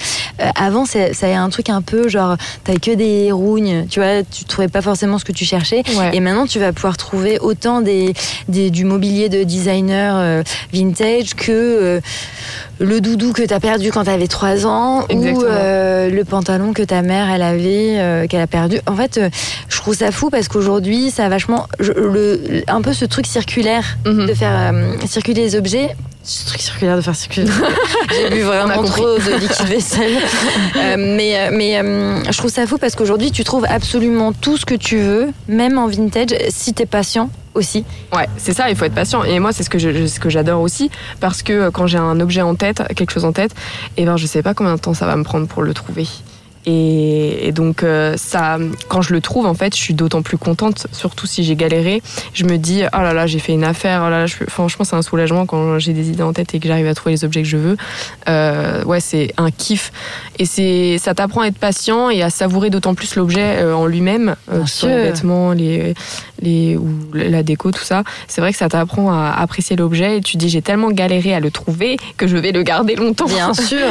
euh, 0.41 0.45
avant 0.56 0.86
ça 0.86 0.99
avait 1.22 1.34
un 1.34 1.49
truc 1.49 1.70
un 1.70 1.82
peu 1.82 2.08
genre, 2.10 2.36
t'avais 2.64 2.80
que 2.80 2.91
des 2.95 3.32
rougnes, 3.32 3.86
tu 3.89 3.99
vois, 3.99 4.24
tu 4.24 4.43
trouvais 4.45 4.68
pas 4.68 4.82
forcément 4.82 5.18
ce 5.20 5.26
que 5.26 5.32
tu 5.32 5.45
cherchais. 5.45 5.84
Ouais. 5.97 6.12
Et 6.14 6.20
maintenant, 6.20 6.45
tu 6.45 6.60
vas 6.60 6.74
pouvoir 6.74 6.97
trouver 6.97 7.39
autant 7.39 7.82
des, 7.82 8.14
des- 8.47 8.70
du 8.70 8.86
mobilier 8.86 9.30
de 9.30 9.43
designer 9.43 10.16
euh, 10.18 10.43
vintage 10.74 11.34
que 11.36 11.51
euh, 11.51 11.99
le 12.84 13.00
doudou 13.02 13.32
que 13.34 13.42
tu 13.42 13.54
as 13.54 13.60
perdu 13.60 13.92
quand 13.92 14.04
tu 14.04 14.10
avais 14.10 14.28
3 14.28 14.66
ans 14.68 15.06
Exactement. 15.10 15.40
ou 15.40 15.46
euh, 15.46 16.10
le 16.10 16.24
pantalon 16.26 16.74
que 16.74 16.84
ta 16.84 17.02
mère 17.02 17.30
elle 17.30 17.42
avait 17.42 17.96
euh, 17.98 18.28
qu'elle 18.28 18.42
a 18.42 18.48
perdu. 18.48 18.80
En 18.88 18.96
fait, 18.96 19.18
euh, 19.18 19.30
je 19.70 19.78
trouve 19.78 19.96
ça 19.96 20.12
fou 20.12 20.30
parce 20.30 20.48
qu'aujourd'hui, 20.50 21.10
ça 21.10 21.26
a 21.26 21.30
vachement 21.30 21.68
je- 21.80 21.92
le, 21.94 22.64
un 22.68 22.82
peu 22.82 22.94
ce 22.94 23.06
truc 23.06 23.26
circulaire 23.26 23.98
Mhm. 24.06 24.26
de 24.28 24.34
faire 24.34 24.74
circuler 25.08 25.42
les 25.44 25.56
objets. 25.56 25.96
Ce 26.26 26.46
truc 26.46 26.62
circulaire 26.62 26.96
de 26.96 27.02
faire 27.02 27.16
circuler. 27.16 27.48
J'ai 28.12 28.30
bu 28.30 28.42
vraiment 28.44 28.82
trop 28.84 29.18
de 29.18 29.40
liquide 29.40 29.66
vaisselle. 29.68 30.18
Mais 30.98 31.50
mais 31.52 31.82
je 32.32 32.38
trouve 32.38 32.52
ça 32.52 32.66
fou 32.68 32.78
parce 32.78 32.96
qu'aujourd'hui, 32.96 33.32
tu 33.32 33.44
trouves 33.44 33.66
absolument 33.70 34.32
tout 34.34 34.56
ce 34.58 34.66
que 34.66 34.76
tu 34.76 34.98
veux, 35.00 35.30
même 35.48 35.78
en 35.78 35.88
vintage, 35.88 36.30
si 36.50 36.74
t'es 36.74 36.86
patient 36.86 37.30
aussi. 37.56 37.86
Ouais, 38.16 38.28
c'est 38.38 38.54
ça, 38.54 38.70
il 38.70 38.76
faut 38.76 38.86
être 38.86 38.95
patient. 38.95 39.24
Et 39.24 39.39
moi, 39.39 39.51
c'est 39.54 39.64
ce 39.64 39.70
que 39.70 39.80
je- 39.80 40.20
que 40.20 40.30
j'adore 40.30 40.62
aussi, 40.62 40.89
parce 41.20 41.43
que 41.43 41.54
euh, 41.54 41.72
quand 41.72 41.88
j'ai 41.88 41.97
un 41.97 42.20
objet 42.20 42.41
en 42.41 42.56
tête, 42.56 42.84
quelque 42.95 43.12
chose 43.12 43.26
en 43.26 43.32
tête, 43.34 43.54
et 43.97 44.06
ben 44.06 44.18
je 44.18 44.26
sais 44.26 44.41
pas 44.41 44.54
combien 44.54 44.76
de 44.76 44.80
temps 44.80 44.93
ça 44.93 45.06
va 45.06 45.16
me 45.16 45.24
prendre 45.24 45.47
pour 45.47 45.62
le 45.64 45.74
trouver. 45.74 46.08
Et, 46.66 47.47
et 47.47 47.51
donc 47.51 47.84
euh, 47.84 48.16
ça, 48.18 48.57
quand 48.88 49.01
je 49.01 49.14
le 49.14 49.22
trouve, 49.22 49.45
en 49.45 49.53
fait, 49.53 49.76
je 49.76 49.82
suis 49.82 49.93
d'autant 49.93 50.22
plus 50.22 50.38
contente, 50.38 50.88
surtout 50.91 51.28
si 51.28 51.43
j'ai 51.43 51.55
galéré. 51.55 52.01
Je 52.34 52.45
me 52.45 52.57
dis, 52.57 52.84
oh 52.93 52.97
là 52.97 53.14
là, 53.14 53.28
j'ai 53.28 53.39
fait 53.39 53.53
une 53.53 53.64
affaire. 53.66 54.03
Oh 54.05 54.09
là 54.09 54.20
là, 54.20 54.26
je 54.28 54.38
peux- 54.38 54.45
franchement, 54.47 54.86
c'est 54.86 54.95
un 54.95 55.01
soulagement 55.01 55.45
quand 55.45 55.80
j'ai 55.80 55.93
des 55.93 56.09
idées 56.09 56.24
en 56.24 56.34
tête 56.34 56.53
et 56.55 56.59
que 56.59 56.68
j'arrive 56.68 56.88
à 56.88 56.93
trouver 56.93 57.11
les 57.16 57.26
objets 57.26 57.41
que 57.41 57.47
je 57.49 57.57
veux. 57.57 57.78
Euh, 58.30 58.84
ouais, 58.86 58.99
c'est 58.99 59.34
un 59.38 59.51
kiff. 59.51 59.91
Et 60.39 60.45
c'est, 60.45 60.97
ça 60.99 61.14
t'apprend 61.14 61.41
à 61.41 61.47
être 61.47 61.57
patient 61.57 62.09
et 62.09 62.22
à 62.24 62.30
savourer 62.30 62.70
d'autant 62.70 62.95
plus 62.95 63.16
l'objet 63.16 63.57
euh, 63.57 63.76
en 63.76 63.86
lui-même, 63.86 64.36
soit 64.66 64.89
les 64.89 65.03
vêtements, 65.03 65.51
les, 65.51 65.93
les 66.41 66.78
ou 66.78 66.89
la 67.14 67.43
déco, 67.43 67.72
tout 67.72 67.84
ça. 67.84 68.03
C'est 68.28 68.41
vrai 68.41 68.51
que 68.51 68.57
ça 68.57 68.70
t'apprend 68.70 69.11
à 69.11 69.32
apprécier 69.38 69.76
l'objet 69.76 70.18
et 70.18 70.22
tu 70.22 70.38
dis 70.38 70.49
j'ai 70.49 70.61
tellement 70.61 70.89
galéré 70.91 71.34
à 71.36 71.39
le 71.39 71.51
trouver 71.51 71.97
que 72.18 72.26
je 72.28 72.38
vais 72.38 72.51
le 72.51 72.64
garder 72.64 72.95
longtemps. 72.95 73.26
Bien 73.26 73.53
sûr. 73.53 73.86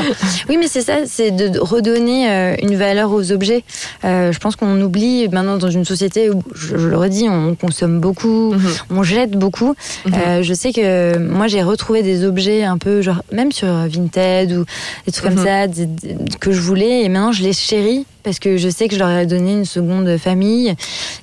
Oui, 0.49 0.57
mais 0.59 0.69
c'est 0.69 0.81
ça, 0.83 1.07
c'est 1.07 1.31
de 1.31 1.59
redonner 1.59 2.57
une 2.63 2.77
valeur 2.77 3.11
aux 3.13 3.33
objets. 3.33 3.65
Euh, 4.05 4.33
je 4.33 4.39
pense 4.39 4.57
qu'on 4.57 4.81
oublie 4.81 5.29
maintenant 5.29 5.57
dans 5.59 5.71
une 5.71 5.85
société 5.85 6.31
où, 6.31 6.43
je, 6.55 6.77
je 6.79 6.89
le 6.89 6.97
redis, 6.97 7.29
on 7.29 7.55
consomme 7.55 8.01
beaucoup, 8.01 8.53
Mhm. 8.55 8.61
on 8.91 9.03
jette 9.03 9.33
beaucoup. 9.33 9.75
Mhm. 10.07 10.13
Euh, 10.15 10.43
je 10.43 10.55
sais 10.55 10.73
que 10.73 11.19
moi 11.19 11.49
j'ai 11.49 11.63
retrouvé 11.63 12.03
des 12.03 12.25
objets 12.25 12.63
un 12.65 12.79
peu 12.79 13.03
genre 13.03 13.23
même 13.33 13.53
sur 13.53 13.67
Vinted 13.69 14.53
ou 14.53 14.65
des 15.07 15.13
trucs 15.13 15.25
Mhm. 15.31 15.35
comme 15.37 15.45
ça 15.45 15.67
des- 15.67 15.87
des- 15.87 16.17
que 16.41 16.53
je 16.53 16.61
voulais 16.61 17.03
et 17.03 17.09
maintenant 17.09 17.33
je 17.33 17.43
les 17.43 17.53
chéris 17.53 18.07
parce 18.23 18.39
que 18.39 18.57
je 18.57 18.69
sais 18.69 18.87
que 18.89 18.95
je 18.95 19.01
leur 19.01 19.11
ai 19.11 19.27
donné 19.27 19.53
une 19.53 19.65
seconde 19.65 20.17
famille 20.17 20.75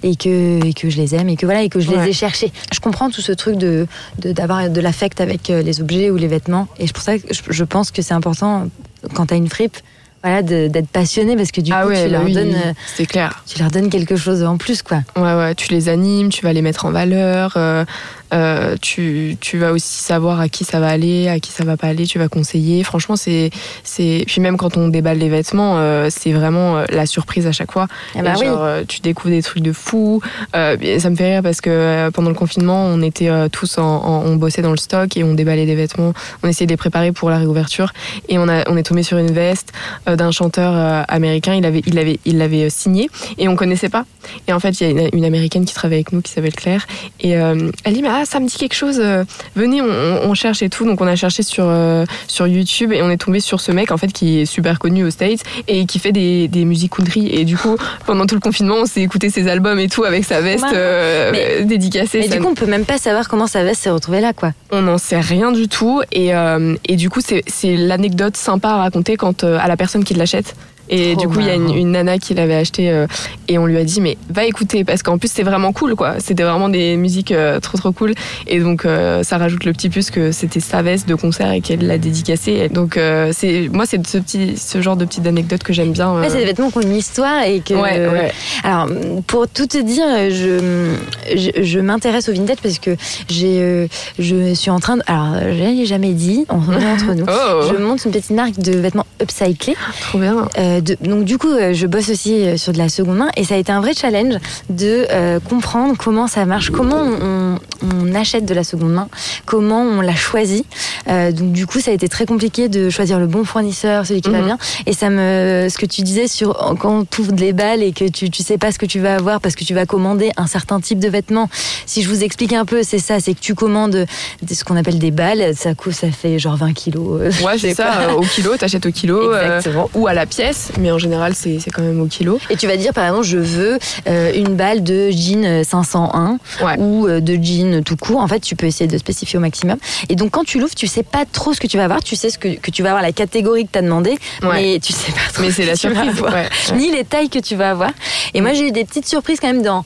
et 0.04 0.16
que 0.16 0.66
et 0.66 0.74
que 0.74 0.90
je 0.90 0.98
les 0.98 1.16
aime 1.16 1.30
et 1.30 1.36
que 1.38 1.46
voilà 1.46 1.64
et 1.64 1.70
que 1.70 1.80
je 1.80 1.90
Ouais. 1.90 2.04
les 2.04 2.10
ai 2.10 2.14
cherchés. 2.14 2.52
Je 2.74 2.80
comprends 2.82 3.10
tout 3.10 3.22
ce 3.22 3.32
truc 3.32 3.56
de 3.58 3.88
d'avoir 4.20 4.70
de, 4.70 4.82
l'affect 4.82 5.22
avec 5.22 5.50
euh, 5.50 5.62
les 5.62 5.80
objets 5.82 6.10
ou 6.10 6.18
les 6.18 6.28
vêtements 6.28 6.68
et 6.80 6.88
c'est 6.88 6.94
pour 6.94 7.04
ça 7.04 7.18
que 7.18 7.34
je, 7.34 7.42
je 7.50 7.64
pense 7.64 7.92
que 7.92 8.02
c'est 8.02 8.14
important 8.14 8.68
quand 9.14 9.28
tu 9.28 9.34
as 9.34 9.38
une 9.38 9.48
fripe 9.50 9.78
voilà 10.24 10.42
d'être 10.42 10.90
passionné 10.90 11.36
parce 11.36 11.52
que 11.52 11.62
du 11.62 11.72
ah 11.74 11.84
coup 11.84 11.90
ouais, 11.90 12.04
tu 12.04 12.10
bah 12.10 12.18
leur 12.18 12.24
oui, 12.26 12.34
donnes 12.34 12.56
euh, 12.56 12.74
c'est 12.96 13.06
clair. 13.06 13.44
tu 13.48 13.60
leur 13.60 13.72
donnes 13.72 13.90
quelque 13.90 14.16
chose 14.16 14.44
en 14.44 14.58
plus 14.58 14.82
quoi. 14.82 14.98
Ouais, 15.16 15.34
ouais, 15.34 15.56
tu 15.56 15.72
les 15.72 15.88
animes, 15.90 16.30
tu 16.30 16.44
vas 16.44 16.54
les 16.54 16.62
mettre 16.62 16.86
en 16.86 16.92
valeur, 16.92 17.54
euh, 17.56 17.86
euh, 18.34 18.76
tu, 18.82 19.38
tu 19.40 19.58
vas 19.58 19.72
aussi 19.72 20.02
savoir 20.04 20.40
à 20.40 20.50
qui 20.50 20.64
ça 20.66 20.80
va 20.80 20.88
aller, 20.88 21.28
à 21.28 21.40
qui 21.40 21.52
ça 21.52 21.64
va 21.64 21.78
pas 21.78 21.88
aller, 21.88 22.06
tu 22.06 22.20
vas 22.20 22.28
conseiller. 22.28 22.84
Franchement, 22.84 23.16
c'est. 23.16 23.50
c'est 23.84 24.24
Puis 24.28 24.42
même 24.42 24.58
quand 24.58 24.78
on 24.78 24.88
déballe 24.88 25.18
les 25.18 25.30
vêtements, 25.30 25.76
euh, 25.78 26.08
c'est 26.10 26.32
vraiment 26.32 26.78
euh, 26.78 26.86
la 26.90 27.06
surprise 27.06 27.48
à 27.48 27.52
chaque 27.52 27.72
fois. 27.72 27.88
Eh 28.16 28.22
bah 28.22 28.34
oui. 28.40 28.46
tu 28.88 29.02
découvres 29.02 29.34
des 29.34 29.42
trucs 29.42 29.64
de 29.64 29.72
fou. 29.74 30.22
Euh, 30.56 30.78
ça 31.00 31.10
me 31.10 31.16
fait 31.16 31.34
rire 31.34 31.44
parce 31.44 31.62
que 31.62 32.10
pendant 32.12 32.30
le 32.30 32.36
confinement, 32.36 32.86
on 32.86 33.02
était 33.02 33.30
tous 33.50 33.78
en, 33.78 33.84
en- 33.84 34.24
on 34.26 34.36
bossait 34.36 34.62
dans 34.62 34.72
le 34.72 34.78
stock 34.78 35.16
et 35.18 35.24
on 35.24 35.34
déballait 35.34 35.66
des 35.66 35.76
vêtements. 35.76 36.14
On 36.44 36.48
essayait 36.48 36.68
de 36.68 36.72
les 36.74 36.78
préparer 36.78 37.12
pour 37.12 37.30
la 37.30 37.38
réouverture 37.38 37.92
et 38.28 38.38
on 38.38 38.48
a 38.48 38.70
on 38.70 38.78
est 38.78 38.84
tombé 38.84 39.04
sur 39.04 39.18
une 39.18 39.32
veste 39.32 39.74
d'un 40.08 40.32
chanteur 40.32 41.06
américain. 41.08 41.54
Il 41.56 41.66
avait 41.66 41.82
il 41.86 41.98
avait 41.98 42.20
il 42.26 42.38
l'avait 42.38 42.66
euh, 42.66 42.70
signé 42.70 43.10
et 43.38 43.48
on 43.48 43.56
connaissait 43.56 43.90
pas. 43.90 44.06
Et 44.48 44.54
en 44.54 44.60
fait, 44.60 44.80
il 44.82 44.84
y 44.84 44.86
a 44.88 44.90
une, 44.90 45.10
une 45.14 45.26
américaine 45.26 45.66
qui 45.66 45.74
travaille 45.74 45.98
avec 45.98 46.12
nous 46.12 46.22
qui 46.22 46.32
s'appelle 46.32 46.54
Claire 46.54 46.86
et 47.22 47.32
elle 47.32 47.94
dit 47.94 48.02
mais 48.02 48.10
ah 48.22 48.26
ça 48.26 48.40
me 48.40 48.48
dit 48.48 48.58
quelque 48.58 48.74
chose. 48.76 49.00
euh, 49.00 49.24
venez, 49.56 49.82
on, 49.82 50.34
cherche 50.34 50.62
et 50.62 50.70
tout. 50.70 50.86
Donc 50.86 51.02
on 51.02 51.08
a 51.08 51.16
cherché 51.16 51.44
sur 51.44 51.66
euh, 51.68 52.06
sur 52.28 52.48
YouTube 52.48 52.92
et 52.94 53.02
on 53.02 53.10
est 53.10 53.18
tombé 53.18 53.40
sur 53.40 53.60
ce 53.62 53.72
mec 53.72 53.92
en 53.92 53.98
fait 53.98 54.12
qui 54.14 54.40
est 54.40 54.46
super 54.46 54.80
connu 54.80 55.04
aux 55.04 55.10
States 55.12 55.42
et 55.68 55.86
qui 55.86 56.00
fait 56.00 56.12
des, 56.12 56.48
des 56.48 56.66
musiques 56.66 56.96
country. 56.96 57.28
Et 57.34 57.46
du 57.46 57.58
coup, 57.58 57.78
pendant 58.06 58.26
tout 58.26 58.36
le 58.36 58.42
confinement, 58.42 58.76
on 58.82 58.86
s'est 58.86 59.02
écouté 59.02 59.30
ses 59.30 59.48
albums 59.48 59.80
et 59.80 59.88
tout 59.90 60.04
avec 60.04 60.26
sa 60.26 60.42
veste 60.42 60.66
euh, 60.74 61.32
Mais- 61.32 61.66
dédicacée. 61.66 62.20
Mais 62.20 62.28
Ça- 62.28 62.36
du 62.36 62.42
coup 62.42 62.50
on 62.50 62.56
peut 62.56 62.66
même 62.66 62.86
pas 62.86 62.98
savoir 62.98 63.28
comment 63.28 63.48
sa 63.48 63.64
veste 63.64 63.82
s'est 63.84 63.90
retrouvée 63.90 64.22
là 64.22 64.34
quoi. 64.34 64.52
on 64.72 64.82
n'en 64.82 64.98
sait 64.98 65.20
rien 65.20 65.52
du 65.52 65.68
tout 65.68 66.02
et, 66.12 66.34
euh, 66.36 66.76
et 66.88 66.96
du 66.96 67.10
coup 67.10 67.20
c'est 67.24 67.44
c'est 67.48 67.76
l'anecdote 67.76 68.38
sympa 68.38 68.70
à 68.70 68.78
raconter 68.78 69.16
quand 69.18 69.44
à 69.44 69.68
la 69.68 69.78
personne 69.78 70.04
qui 70.04 70.14
l'achète 70.14 70.56
Et 70.90 71.14
Trop 71.14 71.22
du 71.22 71.28
coup, 71.28 71.40
il 71.40 71.46
y 71.46 71.50
a 71.50 71.56
une, 71.56 71.92
nana 71.92 72.18
qui 72.18 72.34
l'avait 72.34 72.56
acheté 72.56 72.90
euh, 72.90 73.08
et 73.48 73.58
on 73.58 73.66
lui 73.66 73.78
a 73.78 73.84
dit 73.84 74.02
mais 74.02 74.18
va 74.30 74.46
écouter 74.46 74.84
parce 74.84 75.04
qu'en 75.04 75.18
plus 75.18 75.32
c'est 75.32 75.44
vraiment 75.44 75.72
cool 75.72 75.96
quoi. 75.96 76.16
C'était 76.20 76.44
vraiment 76.44 76.70
des 76.70 76.98
musiques 76.98 77.32
euh, 77.32 77.60
trop 77.60 77.78
trop 77.78 77.92
cool 77.92 78.14
et 78.48 78.60
donc 78.60 78.86
euh, 78.86 79.24
ça 79.24 79.38
rajoute 79.38 79.66
le 79.66 79.74
petit 79.74 79.90
plus 79.90 80.12
que 80.12 80.32
c'était 80.32 80.60
sa 80.60 80.82
veste 80.82 81.08
de 81.08 81.16
concert 81.16 81.52
et 81.52 81.62
qu'elle 81.62 81.86
l'a 81.86 81.98
dédicacé. 81.98 82.52
Et 82.54 82.70
donc 82.70 83.00
c'est 83.32 83.70
moi 83.72 83.86
c'est 83.86 84.06
ce 84.06 84.18
petit 84.18 84.58
ce 84.58 84.82
genre 84.82 84.96
de 84.96 85.06
petites 85.06 85.28
anecdotes 85.28 85.64
que 85.64 85.74
j'aime 85.74 85.92
bien. 85.92 86.14
Ouais, 86.14 86.30
c'est 86.30 86.38
des 86.38 86.46
vêtements 86.46 86.72
qui 86.72 86.78
ont 86.78 86.82
une 86.82 86.96
histoire 86.96 87.44
et 87.44 87.62
que. 87.62 87.74
Ouais, 87.74 88.08
ouais. 88.08 88.32
Alors, 88.64 88.88
pour 89.28 89.48
tout 89.48 89.68
te 89.68 89.78
dire, 89.78 90.06
je, 90.30 90.94
je, 91.36 91.64
je 91.64 91.80
m'intéresse 91.80 92.30
au 92.30 92.34
vintage 92.34 92.58
parce 92.62 92.80
que 92.80 92.96
j'ai, 93.30 93.88
je 94.18 94.54
suis 94.54 94.72
en 94.72 94.80
train 94.80 94.98
de. 94.98 95.04
Alors, 95.08 95.36
je 95.42 95.64
l'ai 95.64 95.86
jamais 95.86 96.14
dit, 96.14 96.46
on 96.50 96.56
entre 96.58 97.14
nous. 97.14 97.26
Oh, 97.28 97.62
Je 97.70 97.78
monte 97.78 98.06
une 98.06 98.12
petite 98.12 98.32
marque 98.32 98.60
de 98.60 98.78
vêtements 98.78 99.06
upcyclés. 99.22 99.76
trop 100.02 100.20
bien. 100.20 100.48
De- 100.82 100.98
donc 101.02 101.24
du 101.26 101.38
coup, 101.38 101.50
euh, 101.50 101.74
je 101.74 101.88
bosse 101.88 102.10
aussi 102.10 102.34
euh, 102.46 102.58
sur 102.58 102.74
de 102.74 102.78
la 102.78 102.90
seconde 102.90 103.18
main 103.18 103.30
et 103.38 103.44
ça 103.44 103.56
a 103.56 103.58
été 103.58 103.72
un 103.72 103.82
vrai 103.82 103.94
challenge 103.94 104.36
de 104.70 105.06
euh, 105.12 105.40
comprendre 105.40 105.96
comment 105.98 106.28
ça 106.28 106.46
marche, 106.46 106.70
comment 106.72 106.98
on, 107.02 107.58
on 107.84 108.16
achète 108.16 108.46
de 108.46 108.54
la 108.54 108.64
seconde 108.64 108.94
main, 108.94 109.08
comment 109.46 109.82
on 109.82 110.02
la 110.02 110.16
choisit. 110.16 110.66
Euh, 111.08 111.32
donc 111.32 111.52
du 111.52 111.66
coup, 111.68 111.80
ça 111.80 111.92
a 111.92 111.94
été 111.94 112.08
très 112.08 112.26
compliqué 112.26 112.70
de 112.70 112.90
choisir 112.90 113.20
le 113.20 113.28
bon 113.28 113.44
fournisseur, 113.44 114.06
celui 114.06 114.22
qui 114.22 114.30
va 114.30 114.40
Mhm. 114.40 114.46
bien. 114.46 114.58
Et 114.86 114.94
ça 114.94 115.10
me, 115.10 115.68
ce 115.70 115.78
que 115.78 115.86
tu 115.86 116.02
disais 116.02 116.28
sur 116.28 116.76
quand 116.80 117.10
tu 117.10 117.22
ouvres 117.22 117.36
les 117.36 117.54
balles 117.54 117.82
et 117.84 117.92
que 117.92 118.06
tu 118.10 118.30
tu 118.30 118.44
sais 118.44 118.58
pas 118.58 118.72
ce 118.72 118.80
que 118.80 118.86
tu 118.86 119.00
vas 119.00 119.16
avoir 119.16 119.42
parce 119.42 119.56
que 119.56 119.64
tu 119.64 119.74
vas 119.74 119.86
commander 119.86 120.32
un 120.38 120.48
certain 120.48 120.80
type 120.80 121.00
de 121.00 121.08
vêtements. 121.10 121.50
Si 121.86 122.02
je 122.04 122.10
vous 122.10 122.24
explique 122.24 122.54
un 122.54 122.66
peu, 122.66 122.84
c'est 122.84 123.00
ça, 123.00 123.20
c'est 123.20 123.34
que 123.34 123.40
tu 123.40 123.56
commandes 123.56 124.06
de 124.42 124.54
ce 124.54 124.64
qu'on 124.64 124.76
appelle 124.78 125.00
des 125.00 125.12
balles, 125.12 125.54
ça 125.56 125.74
coûte, 125.74 125.94
ça 125.94 126.12
fait 126.12 126.38
genre 126.40 126.56
20 126.58 126.74
kilos. 126.74 127.22
euh, 127.22 127.32
Ouais, 127.46 127.58
c'est 127.58 127.74
ça, 127.74 128.02
euh, 128.10 128.14
au 128.14 128.22
kilo, 128.22 128.56
t'achètes 128.58 128.86
au 128.86 128.92
kilo. 128.92 129.34
euh, 129.34 129.58
Exactement. 129.58 129.90
ou 129.96 130.08
à 130.08 130.14
la 130.14 130.26
pièce, 130.26 130.69
mais 130.78 130.92
en 130.92 130.98
général, 130.98 131.34
c'est 131.36 131.60
quand 131.74 131.82
même 131.82 132.02
au 132.02 132.06
kilo. 132.08 132.40
Et 132.50 132.56
tu 132.58 132.68
vas 132.68 132.78
dire, 132.78 132.94
par 132.94 133.06
exemple, 133.06 133.26
je 133.26 133.38
veux 133.38 133.80
euh, 134.08 134.32
une 134.36 134.56
balle 134.56 134.84
de 134.84 135.10
jean 135.12 135.46
euh, 135.46 135.64
501 135.64 136.38
Ouais. 136.62 136.76
ou 136.78 137.08
euh, 137.08 137.20
de 137.22 137.34
jean 137.42 137.84
tout 137.84 137.96
court. 137.96 138.20
En 138.20 138.28
fait, 138.28 138.40
tu 138.40 138.56
peux 138.56 138.66
essayer 138.68 138.88
de 138.88 138.98
spécifier 138.98 139.38
au 139.38 139.42
maximum. 139.42 139.78
Et 140.10 140.16
donc, 140.16 140.32
quand 140.32 140.44
tu 140.44 140.60
l'ouvres, 140.60 140.76
tu 140.76 140.88
sais 140.88 141.04
pas 141.04 141.26
trop 141.32 141.54
ce 141.54 141.60
que 141.60 141.68
tu 141.68 141.78
vas 141.78 141.86
avoir. 141.86 142.04
Tu 142.04 142.16
sais 142.16 142.30
ce 142.30 142.38
que, 142.38 142.50
que 142.60 142.72
tu 142.72 142.84
vas 142.84 142.90
avoir, 142.90 143.04
la 143.04 143.12
catégorie 143.12 143.66
que 143.66 143.72
tu 143.72 143.80
as 143.80 143.82
demandé, 143.82 144.12
Ouais. 144.44 144.50
mais 144.74 144.80
tu 144.80 144.94
sais 144.94 145.12
pas 145.12 145.20
trop 145.34 145.44
Mais 145.44 145.52
ce 145.52 145.58
que 145.58 145.62
la 145.68 145.76
tu 145.76 145.88
vas 145.90 145.94
surprise. 146.04 146.18
avoir. 146.20 146.34
ouais. 146.34 146.50
Ni 146.76 146.92
les 146.92 147.04
tailles 147.04 147.30
que 147.30 147.40
tu 147.40 147.56
vas 147.56 147.72
avoir. 147.72 147.92
Et 148.34 148.42
moi, 148.42 148.54
j'ai 148.54 148.68
eu 148.68 148.72
des 148.72 148.86
petites 148.86 149.08
surprises 149.08 149.40
quand 149.40 149.48
même 149.48 149.62
dans 149.64 149.84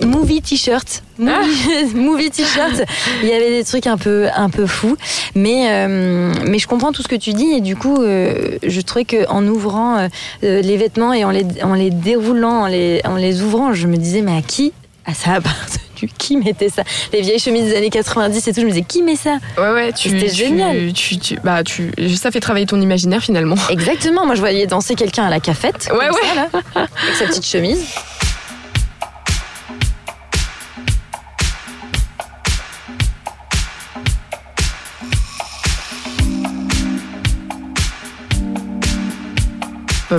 movie 0.00 0.42
t-shirt. 0.42 1.02
Movie, 1.18 1.32
Ah. 1.34 1.84
movie 1.94 2.30
t-shirt. 2.30 2.82
Il 3.22 3.28
y 3.28 3.32
avait 3.32 3.50
des 3.50 3.64
trucs 3.64 3.86
un 3.86 3.96
peu, 3.98 4.28
un 4.34 4.50
peu 4.50 4.66
fous. 4.66 4.96
Mais, 5.34 5.66
euh, 5.70 6.32
mais 6.46 6.58
je 6.58 6.66
comprends 6.66 6.92
tout 6.92 7.02
ce 7.02 7.08
que 7.08 7.16
tu 7.16 7.32
dis. 7.32 7.50
Et 7.52 7.60
du 7.60 7.76
coup, 7.76 8.02
euh, 8.02 8.58
je 8.62 8.80
trouvais 8.80 9.04
qu'en 9.04 9.46
ouvrant 9.46 9.98
euh, 9.98 10.08
les 10.42 10.76
vêtements 10.76 11.12
et 11.12 11.24
en 11.24 11.30
les, 11.30 11.44
en 11.62 11.74
les 11.74 11.90
déroulant, 11.90 12.62
en 12.62 12.66
les, 12.66 13.00
en 13.04 13.16
les 13.16 13.42
ouvrant, 13.42 13.72
je 13.72 13.86
me 13.86 13.96
disais, 13.96 14.22
mais 14.22 14.36
à 14.36 14.42
qui? 14.42 14.72
À 15.04 15.14
ça 15.14 15.32
appartenu 15.32 15.78
Qui 16.18 16.36
mettait 16.36 16.68
ça? 16.68 16.82
Les 17.12 17.20
vieilles 17.20 17.38
chemises 17.38 17.64
des 17.66 17.76
années 17.76 17.90
90 17.90 18.48
et 18.48 18.52
tout. 18.52 18.60
Je 18.60 18.66
me 18.66 18.70
disais, 18.70 18.82
qui 18.82 19.02
met 19.02 19.14
ça? 19.16 19.38
Ouais, 19.56 19.70
ouais, 19.72 19.92
tu, 19.92 20.08
C'était 20.10 20.28
génial. 20.28 20.92
Tu, 20.92 21.16
tu- 21.18 21.36
bah, 21.44 21.62
tu, 21.62 21.92
ça 22.16 22.30
fait 22.32 22.40
travailler 22.40 22.66
ton 22.66 22.80
imaginaire 22.80 23.22
finalement. 23.22 23.54
Exactement. 23.70 24.26
Moi, 24.26 24.34
je 24.34 24.40
voyais 24.40 24.66
danser 24.66 24.94
quelqu'un 24.96 25.24
à 25.24 25.30
la 25.30 25.38
cafette. 25.38 25.88
Ouais, 25.92 26.06
ouais. 26.10 26.28
ça, 26.28 26.34
là, 26.34 26.48
avec 26.74 27.14
sa 27.16 27.26
petite 27.26 27.46
chemise. 27.46 27.84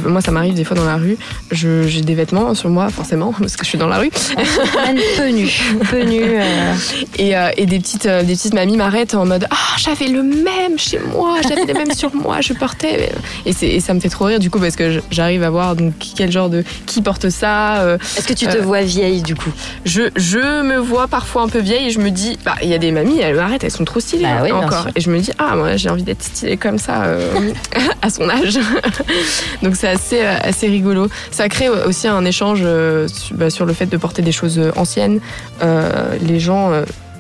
Moi, 0.01 0.21
ça 0.21 0.31
m'arrive 0.31 0.53
des 0.53 0.63
fois 0.63 0.75
dans 0.77 0.85
la 0.85 0.95
rue. 0.97 1.17
je- 1.51 1.83
J'ai 1.87 2.01
des 2.01 2.15
vêtements 2.15 2.53
sur 2.55 2.69
moi, 2.69 2.89
forcément, 2.89 3.33
parce 3.39 3.55
que 3.55 3.63
je 3.63 3.69
suis 3.69 3.77
dans 3.77 3.87
la 3.87 3.97
rue. 3.99 4.09
Même 4.85 4.97
peu. 5.17 5.85
Peu 5.89 5.97
euh, 6.01 6.73
Et, 7.17 7.35
euh, 7.37 7.49
et 7.57 7.65
des, 7.65 7.79
petites, 7.79 8.05
euh, 8.05 8.23
des 8.23 8.33
petites 8.35 8.53
mamies 8.53 8.77
m'arrêtent 8.77 9.15
en 9.15 9.25
mode 9.25 9.47
Ah, 9.51 9.55
j'avais 9.77 10.07
le 10.07 10.23
même 10.23 10.77
chez 10.77 10.99
moi, 11.13 11.37
j'avais 11.47 11.65
les 11.65 11.73
mêmes 11.73 11.93
sur 11.93 12.13
moi, 12.15 12.41
je 12.41 12.53
portais. 12.53 13.11
Et, 13.45 13.53
c'est- 13.53 13.67
et 13.67 13.79
ça 13.79 13.93
me 13.93 13.99
fait 13.99 14.09
trop 14.09 14.25
rire 14.25 14.39
du 14.39 14.49
coup, 14.49 14.59
parce 14.59 14.75
que 14.75 15.01
j'arrive 15.11 15.43
à 15.43 15.49
voir 15.49 15.75
donc, 15.75 15.93
quel 16.15 16.31
genre 16.31 16.49
de. 16.49 16.63
qui 16.85 17.01
porte 17.01 17.29
ça. 17.29 17.81
euh, 17.81 17.97
Est-ce 18.17 18.27
que 18.27 18.33
tu 18.33 18.45
te 18.47 18.57
Euh, 18.57 18.61
vois 18.61 18.81
vieille 18.81 19.21
du 19.21 19.35
coup? 19.35 19.51
je, 19.85 20.03
je 20.15 20.61
me 20.63 20.77
vois 20.77 21.07
parfois 21.07 21.41
un 21.43 21.47
peu 21.49 21.59
vieille 21.59 21.87
et 21.87 21.91
je 21.91 21.99
me 21.99 22.09
dis, 22.09 22.37
bah, 22.45 22.55
il 22.61 22.69
y 22.69 22.73
a 22.73 22.77
des 22.77 22.91
mamies, 22.91 23.19
elles 23.19 23.35
m'arrêtent, 23.35 23.63
elles 23.63 23.71
sont 23.71 23.85
trop 23.85 23.99
stylées 23.99 24.23
Bah 24.23 24.29
hein, 24.39 24.43
oui, 24.43 24.51
encore. 24.51 24.87
Et 24.95 25.01
je 25.01 25.09
me 25.09 25.19
dis, 25.19 25.31
ah, 25.39 25.55
moi 25.55 25.75
j'ai 25.77 25.89
envie 25.89 26.03
d'être 26.03 26.23
stylée 26.23 26.57
comme 26.57 26.77
ça 26.77 27.03
euh, 27.03 27.51
à 28.01 28.09
son 28.09 28.29
âge. 28.29 28.59
Donc 29.61 29.75
c'est 29.84 29.89
assez, 29.89 30.21
euh, 30.21 30.38
assez 30.41 30.67
rigolo. 30.67 31.07
Ça 31.31 31.49
crée 31.49 31.67
aussi 31.69 32.07
un 32.07 32.23
échange 32.25 32.61
euh, 32.63 33.07
sur, 33.07 33.36
bah, 33.36 33.49
sur 33.49 33.65
le 33.65 33.73
fait 33.73 33.86
de 33.88 33.97
porter 33.97 34.21
des 34.21 34.31
choses 34.31 34.57
euh, 34.57 34.71
anciennes. 34.77 35.19
Les 36.21 36.39
gens. 36.39 36.71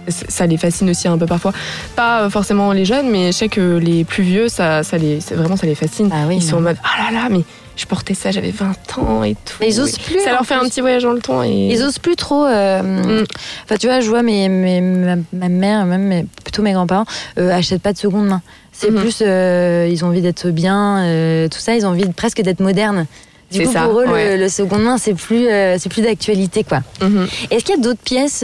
ça 0.07 0.45
les 0.47 0.57
fascine 0.57 0.89
aussi 0.89 1.07
un 1.07 1.17
peu 1.17 1.25
parfois. 1.25 1.51
Pas 1.95 2.29
forcément 2.29 2.71
les 2.73 2.85
jeunes, 2.85 3.09
mais 3.09 3.27
je 3.27 3.37
sais 3.37 3.49
que 3.49 3.77
les 3.77 4.03
plus 4.03 4.23
vieux, 4.23 4.49
ça, 4.49 4.83
ça 4.83 4.97
les, 4.97 5.19
vraiment, 5.31 5.55
ça 5.55 5.65
les 5.65 5.75
fascine. 5.75 6.09
Ah 6.13 6.25
oui, 6.27 6.35
Ils 6.37 6.43
sont 6.43 6.57
en 6.57 6.61
mode, 6.61 6.77
ah 6.83 7.03
là 7.11 7.21
là, 7.21 7.27
mais 7.29 7.41
je 7.77 7.85
portais 7.85 8.13
ça, 8.13 8.29
j'avais 8.31 8.51
20 8.51 8.97
ans 8.99 9.23
et 9.23 9.35
tout. 9.35 9.63
Ils 9.65 9.79
osent 9.79 9.97
plus, 9.97 10.19
Ça 10.19 10.31
leur 10.31 10.45
fait 10.45 10.53
un 10.55 10.65
petit 10.67 10.81
voyage 10.81 11.03
dans 11.03 11.13
le 11.13 11.21
temps. 11.21 11.41
Et... 11.43 11.69
Ils 11.71 11.81
osent 11.83 11.99
plus 11.99 12.15
trop. 12.15 12.45
euh, 12.45 12.81
Mm. 12.83 13.23
Enfin, 13.63 13.77
tu 13.79 13.87
vois, 13.87 13.99
je 14.01 14.09
vois 14.09 14.23
mes, 14.23 14.49
mes- 14.49 14.81
ma, 14.81 15.15
ma 15.33 15.49
mère, 15.49 15.85
même 15.85 16.03
mes- 16.03 16.25
plutôt 16.43 16.61
mes 16.61 16.73
grands-parents, 16.73 17.05
euh, 17.39 17.51
achètent 17.51 17.81
pas 17.81 17.93
de 17.93 17.97
seconde 17.97 18.27
main. 18.27 18.41
C'est 18.73 18.89
Mhm. 18.91 18.99
plus, 19.01 19.19
euh, 19.21 19.87
ils 19.89 20.03
ont 20.03 20.07
envie 20.09 20.21
d'être 20.21 20.49
bien, 20.49 20.97
euh, 21.05 21.47
tout 21.47 21.59
ça. 21.59 21.75
Ils 21.75 21.85
ont 21.85 21.89
envie 21.89 22.05
de- 22.07 22.11
presque 22.13 22.41
d'être 22.41 22.59
modernes. 22.59 23.05
Du 23.51 23.61
coup, 23.61 23.71
ça, 23.71 23.83
pour 23.83 23.99
eux, 23.99 24.05
le- 24.05 24.11
ouais. 24.11 24.37
le, 24.37 24.49
seconde 24.49 24.81
main, 24.81 24.97
c'est 24.97 25.13
plus, 25.13 25.47
euh, 25.47 25.75
c'est 25.77 25.89
plus 25.89 26.01
d'actualité, 26.01 26.63
quoi. 26.63 26.81
Mhm. 27.01 27.27
Est-ce 27.51 27.63
qu'il 27.63 27.75
y 27.75 27.77
a 27.77 27.81
d'autres 27.81 28.01
pièces 28.03 28.43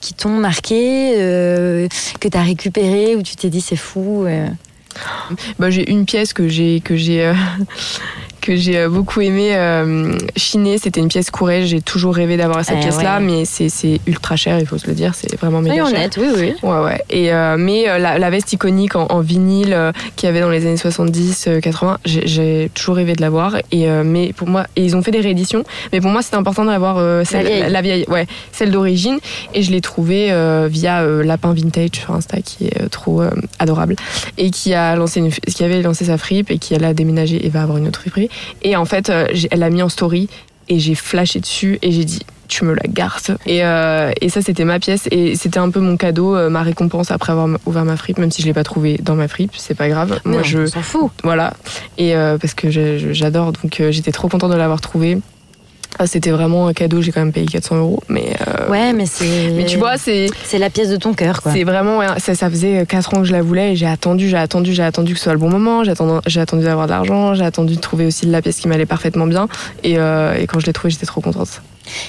qui 0.00 0.14
t'ont 0.14 0.30
marqué, 0.38 1.12
que 2.18 2.28
t'as 2.28 2.42
récupérées, 2.42 3.14
où 3.14 3.22
tu 3.22 3.36
t'es 3.36 3.48
dit 3.48 3.60
c'est 3.60 3.76
fou 3.76 4.26
Bah, 5.60 5.70
j'ai 5.70 5.88
une 5.88 6.04
pièce 6.04 6.32
que 6.32 6.48
j'ai 6.48 6.80
que 6.80 6.96
j'ai 6.96 7.32
que 8.42 8.54
j'ai 8.56 8.76
euh, 8.76 8.88
beaucoup 8.90 9.22
aimé 9.22 9.52
euh, 9.54 10.12
chiner. 10.36 10.76
C'était 10.76 11.00
une 11.00 11.08
pièce 11.08 11.30
Courrèges. 11.30 11.68
J'ai 11.68 11.80
toujours 11.80 12.14
rêvé 12.14 12.36
d'avoir 12.36 12.62
cette 12.64 12.76
Eh 12.78 12.82
pièce-là, 12.82 13.18
ouais. 13.18 13.24
mais 13.24 13.44
c'est 13.46 14.00
ultra 14.06 14.36
cher. 14.36 14.58
Il 14.58 14.66
faut 14.66 14.76
se 14.76 14.86
le 14.86 14.92
dire. 14.92 15.14
C'est 15.14 15.34
vraiment 15.40 15.62
méga 15.62 15.76
cher. 15.76 15.86
honnêtes, 15.86 16.18
oui, 16.20 16.26
oui. 16.36 16.52
Ouais, 16.62 16.80
ouais. 16.84 17.00
Et, 17.08 17.32
euh, 17.32 17.56
mais 17.58 17.88
euh, 17.88 17.96
la, 17.98 18.18
la 18.18 18.28
veste 18.30 18.52
iconique 18.52 18.96
en, 18.96 19.06
en 19.06 19.20
vinyle 19.20 19.72
euh, 19.72 19.92
qu'il 20.16 20.26
y 20.26 20.30
avait 20.30 20.40
dans 20.40 20.50
les 20.50 20.66
années 20.66 20.76
70, 20.76 21.44
euh, 21.48 21.60
80, 21.60 21.98
j'ai- 22.04 22.70
toujours 22.74 22.96
rêvé 22.96 23.14
de 23.14 23.20
l'avoir. 23.22 23.56
Et, 23.70 23.86
mais 24.04 24.32
pour 24.32 24.48
moi, 24.48 24.66
et 24.76 24.84
ils 24.84 24.96
ont 24.96 25.02
fait 25.02 25.10
des 25.12 25.20
rééditions. 25.20 25.64
Mais 25.92 26.00
pour 26.00 26.10
moi, 26.10 26.20
c'était 26.22 26.36
important 26.36 26.64
d'avoir 26.64 26.96
vieille. 27.24 27.64
la 27.70 27.80
vieille, 27.80 28.04
ouais, 28.08 28.26
celle 28.52 28.70
d'origine. 28.72 29.18
Et 29.54 29.62
je 29.62 29.70
l'ai 29.70 29.80
trouvée 29.80 30.26
via 30.68 31.02
Lapin 31.22 31.52
Vintage 31.54 31.90
sur 31.94 32.12
Insta, 32.14 32.40
qui 32.40 32.66
est 32.66 32.88
trop 32.90 33.22
adorable. 33.58 33.94
Et 34.38 34.50
qui 34.50 34.74
a 34.74 34.96
lancé 34.96 35.20
une, 35.20 35.30
qui 35.30 35.62
avait 35.64 35.80
lancé 35.82 36.06
sa 36.06 36.18
fripe 36.18 36.50
et 36.50 36.58
qui 36.58 36.74
elle 36.74 36.84
a 36.84 36.94
déménagé 36.94 37.44
et 37.46 37.48
va 37.48 37.62
avoir 37.62 37.78
une 37.78 37.86
autre 37.88 38.00
friperie. 38.00 38.28
Et 38.62 38.76
en 38.76 38.84
fait, 38.84 39.10
euh, 39.10 39.26
elle 39.50 39.60
l'a 39.60 39.70
mis 39.70 39.82
en 39.82 39.88
story 39.88 40.28
et 40.68 40.78
j'ai 40.78 40.94
flashé 40.94 41.40
dessus 41.40 41.78
et 41.82 41.92
j'ai 41.92 42.04
dit 42.04 42.20
tu 42.48 42.64
me 42.66 42.74
la 42.74 42.82
gardes. 42.86 43.38
Et, 43.46 43.64
euh, 43.64 44.12
et 44.20 44.28
ça 44.28 44.42
c'était 44.42 44.66
ma 44.66 44.78
pièce 44.78 45.08
et 45.10 45.36
c'était 45.36 45.58
un 45.58 45.70
peu 45.70 45.80
mon 45.80 45.96
cadeau 45.96 46.36
euh, 46.36 46.50
ma 46.50 46.62
récompense 46.62 47.10
après 47.10 47.32
avoir 47.32 47.48
ouvert 47.64 47.84
ma 47.86 47.96
fripe 47.96 48.18
même 48.18 48.30
si 48.30 48.42
je 48.42 48.46
l'ai 48.46 48.52
pas 48.52 48.62
trouvée 48.62 48.98
dans 49.02 49.14
ma 49.14 49.26
fripe 49.26 49.52
c'est 49.56 49.74
pas 49.74 49.88
grave. 49.88 50.20
Mais 50.26 50.32
moi 50.32 50.40
non, 50.42 50.44
je 50.44 50.66
s'en 50.66 50.82
fout. 50.82 51.10
voilà. 51.24 51.54
Et 51.96 52.14
euh, 52.14 52.36
parce 52.36 52.52
que 52.52 52.70
j'adore 52.70 53.52
donc 53.52 53.82
j'étais 53.90 54.12
trop 54.12 54.28
contente 54.28 54.50
de 54.52 54.56
l'avoir 54.56 54.82
trouvée 54.82 55.18
Ah, 55.98 56.06
c'était 56.06 56.30
vraiment 56.30 56.68
un 56.68 56.72
cadeau 56.72 57.02
j'ai 57.02 57.12
quand 57.12 57.20
même 57.20 57.32
payé 57.32 57.46
400 57.46 57.76
euros 57.76 58.00
mais 58.08 58.34
euh, 58.48 58.68
Ouais, 58.70 58.92
mais 58.92 59.06
c'est. 59.06 59.52
mais 59.54 59.64
tu 59.66 59.76
vois 59.76 59.98
c'est 59.98 60.28
c'est 60.44 60.58
la 60.58 60.70
pièce 60.70 60.88
de 60.88 60.96
ton 60.96 61.12
cœur, 61.12 61.42
quoi. 61.42 61.52
c'est 61.52 61.64
vraiment, 61.64 62.00
ça, 62.18 62.34
ça 62.34 62.48
faisait 62.50 62.86
4 62.86 63.14
ans 63.14 63.18
que 63.18 63.24
je 63.24 63.32
la 63.32 63.42
voulais 63.42 63.72
et 63.72 63.76
j'ai 63.76 63.86
attendu, 63.86 64.28
j'ai 64.28 64.36
attendu, 64.38 64.72
j'ai 64.72 64.82
attendu 64.82 65.12
que 65.12 65.18
ce 65.18 65.24
soit 65.24 65.32
le 65.34 65.38
bon 65.38 65.50
moment, 65.50 65.84
j'ai 65.84 65.90
attendu, 65.92 66.20
attendu 66.38 66.64
d'avoir 66.64 66.86
de 66.86 66.92
l'argent, 66.92 67.34
j'ai 67.34 67.44
attendu 67.44 67.76
de 67.76 67.80
trouver 67.80 68.06
aussi 68.06 68.26
la 68.26 68.40
pièce 68.42 68.56
qui 68.58 68.68
m'allait 68.68 68.86
parfaitement 68.86 69.26
bien 69.26 69.48
et, 69.84 69.98
euh, 69.98 70.34
et 70.38 70.46
quand 70.46 70.58
je 70.60 70.66
l'ai 70.66 70.72
trouvée, 70.72 70.90
j'étais 70.90 71.06
trop 71.06 71.20
contente. 71.20 71.60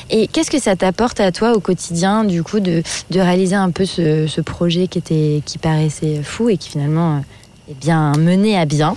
Et 0.10 0.28
qu'est-ce 0.28 0.52
que 0.52 0.60
ça 0.62 0.76
t'apporte 0.76 1.20
à 1.20 1.32
toi 1.32 1.54
au 1.54 1.60
quotidien, 1.60 2.24
du 2.24 2.44
coup, 2.44 2.60
de, 2.60 2.84
de 3.10 3.20
réaliser 3.20 3.56
un 3.56 3.72
peu 3.72 3.86
ce, 3.86 4.28
ce 4.28 4.40
projet 4.40 4.88
qui, 4.88 5.00
était, 5.00 5.42
qui 5.46 5.58
paraissait 5.58 6.22
fou 6.24 6.50
et 6.50 6.58
qui 6.58 6.70
finalement 6.70 7.18
euh, 7.18 7.72
est 7.72 7.80
bien 7.80 8.14
mené 8.18 8.56
à 8.58 8.66
bien? 8.66 8.96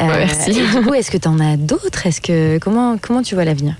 Euh, 0.00 0.06
merci. 0.06 0.50
Et 0.50 0.54
du 0.54 0.82
coup, 0.86 0.94
est-ce 0.94 1.10
que 1.10 1.16
tu 1.18 1.28
en 1.28 1.40
as 1.40 1.56
d'autres? 1.56 2.06
Est-ce 2.06 2.20
que 2.20 2.58
comment 2.58 2.96
comment 3.00 3.22
tu 3.22 3.34
vois 3.34 3.44
l'avenir? 3.44 3.74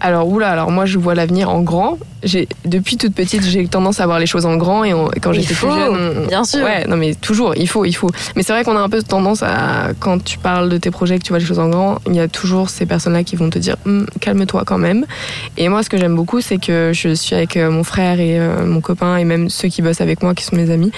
Alors 0.00 0.28
oula, 0.28 0.50
alors 0.50 0.70
moi 0.70 0.86
je 0.86 0.96
vois 0.98 1.14
l'avenir 1.14 1.50
en 1.50 1.60
grand. 1.60 1.98
J'ai 2.22 2.48
depuis 2.64 2.96
toute 2.96 3.14
petite 3.14 3.42
j'ai 3.44 3.66
tendance 3.66 4.00
à 4.00 4.06
voir 4.06 4.18
les 4.18 4.26
choses 4.26 4.46
en 4.46 4.56
grand 4.56 4.84
et, 4.84 4.92
on- 4.94 5.10
et 5.12 5.20
quand 5.20 5.32
j'étais 5.32 5.54
plus 5.54 5.68
jeune, 5.68 6.22
on- 6.24 6.26
bien 6.26 6.44
sûr. 6.44 6.64
Ouais, 6.64 6.84
non 6.86 6.96
mais 6.96 7.14
toujours, 7.14 7.54
il 7.56 7.68
faut, 7.68 7.84
il 7.84 7.92
faut. 7.92 8.08
Mais 8.36 8.42
c'est 8.42 8.52
vrai 8.52 8.62
qu'on 8.64 8.76
a 8.76 8.80
un 8.80 8.88
peu 8.88 9.02
tendance 9.02 9.42
à 9.42 9.88
quand 9.98 10.22
tu 10.22 10.38
parles 10.38 10.68
de 10.68 10.78
tes 10.78 10.90
projets, 10.90 11.18
que 11.18 11.24
tu 11.24 11.30
vois 11.30 11.38
les 11.40 11.44
choses 11.44 11.58
en 11.58 11.68
grand, 11.68 11.98
il 12.06 12.14
y 12.14 12.20
a 12.20 12.28
toujours 12.28 12.70
ces 12.70 12.86
personnes-là 12.86 13.24
qui 13.24 13.34
vont 13.36 13.50
te 13.50 13.58
dire 13.58 13.76
Hum, 13.86 14.06
calme-toi 14.20 14.62
quand 14.66 14.78
même. 14.78 15.04
Et 15.56 15.68
moi 15.68 15.82
ce 15.82 15.88
que 15.90 15.96
j'aime 15.98 16.14
beaucoup 16.16 16.40
c'est 16.40 16.58
que 16.58 16.92
je 16.94 17.14
suis 17.14 17.34
avec 17.34 17.56
euh, 17.56 17.70
mon 17.70 17.82
frère 17.84 18.20
et 18.20 18.38
euh, 18.38 18.64
mon 18.66 18.80
copain 18.80 19.16
et 19.16 19.24
même 19.24 19.48
ceux 19.48 19.68
qui 19.68 19.82
bossent 19.82 20.00
avec 20.00 20.22
moi 20.22 20.34
qui 20.34 20.44
sont 20.44 20.56
mes 20.56 20.70
amis. 20.70 20.92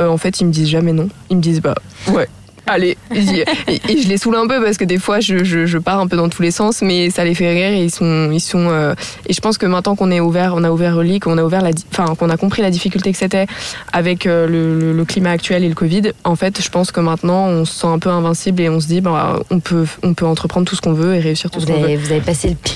Euh, 0.00 0.08
en 0.08 0.16
fait 0.16 0.40
ils 0.40 0.46
me 0.46 0.52
disent 0.52 0.68
jamais 0.68 0.92
non. 0.92 1.08
Ils 1.30 1.36
me 1.38 1.42
disent 1.42 1.60
bah 1.60 1.74
ouais. 2.12 2.28
Allez. 2.68 2.96
Et, 3.14 4.02
je 4.02 4.08
les 4.08 4.18
saoule 4.18 4.36
un 4.36 4.46
peu 4.46 4.62
parce 4.62 4.76
que 4.76 4.84
des 4.84 4.98
fois, 4.98 5.20
je, 5.20 5.44
je, 5.44 5.78
pars 5.78 6.00
un 6.00 6.06
peu 6.06 6.16
dans 6.16 6.28
tous 6.28 6.42
les 6.42 6.50
sens, 6.50 6.82
mais 6.82 7.10
ça 7.10 7.24
les 7.24 7.34
fait 7.34 7.52
rire 7.52 7.72
et 7.72 7.84
ils 7.84 7.90
sont. 7.90 8.30
Ils 8.32 8.40
sont 8.40 8.68
euh, 8.70 8.94
et 9.26 9.32
je 9.32 9.40
pense 9.40 9.58
que 9.58 9.66
maintenant 9.66 9.96
qu'on 9.96 10.10
est 10.10 10.20
ouvert, 10.20 10.54
on 10.56 10.64
a 10.64 10.70
ouvert 10.70 10.96
Relic, 10.96 11.24
qu'on 11.24 11.38
a 11.38 11.44
ouvert 11.44 11.62
la, 11.62 11.70
enfin, 11.92 12.14
qu'on 12.14 12.30
a 12.30 12.36
compris 12.36 12.62
la 12.62 12.70
difficulté 12.70 13.12
que 13.12 13.18
c'était 13.18 13.46
avec 13.92 14.26
euh, 14.26 14.46
le, 14.46 14.92
le, 14.92 15.04
climat 15.04 15.30
actuel 15.30 15.64
et 15.64 15.68
le 15.68 15.74
Covid, 15.74 16.12
en 16.24 16.36
fait, 16.36 16.62
je 16.62 16.68
pense 16.68 16.92
que 16.92 17.00
maintenant, 17.00 17.46
on 17.46 17.64
se 17.64 17.72
sent 17.72 17.86
un 17.86 17.98
peu 17.98 18.10
invincible 18.10 18.62
et 18.62 18.68
on 18.68 18.80
se 18.80 18.86
dit, 18.86 19.00
bah, 19.00 19.40
on 19.50 19.60
peut, 19.60 19.86
on 20.02 20.14
peut 20.14 20.26
entreprendre 20.26 20.66
tout 20.66 20.76
ce 20.76 20.80
qu'on 20.80 20.92
veut 20.92 21.14
et 21.14 21.20
réussir 21.20 21.50
tout 21.50 21.60
ce 21.60 21.66
qu'on 21.66 21.80
veut. 21.80 21.96
Vous 21.96 22.12
avez 22.12 22.20
passé 22.20 22.48
le 22.50 22.56
pire. 22.56 22.74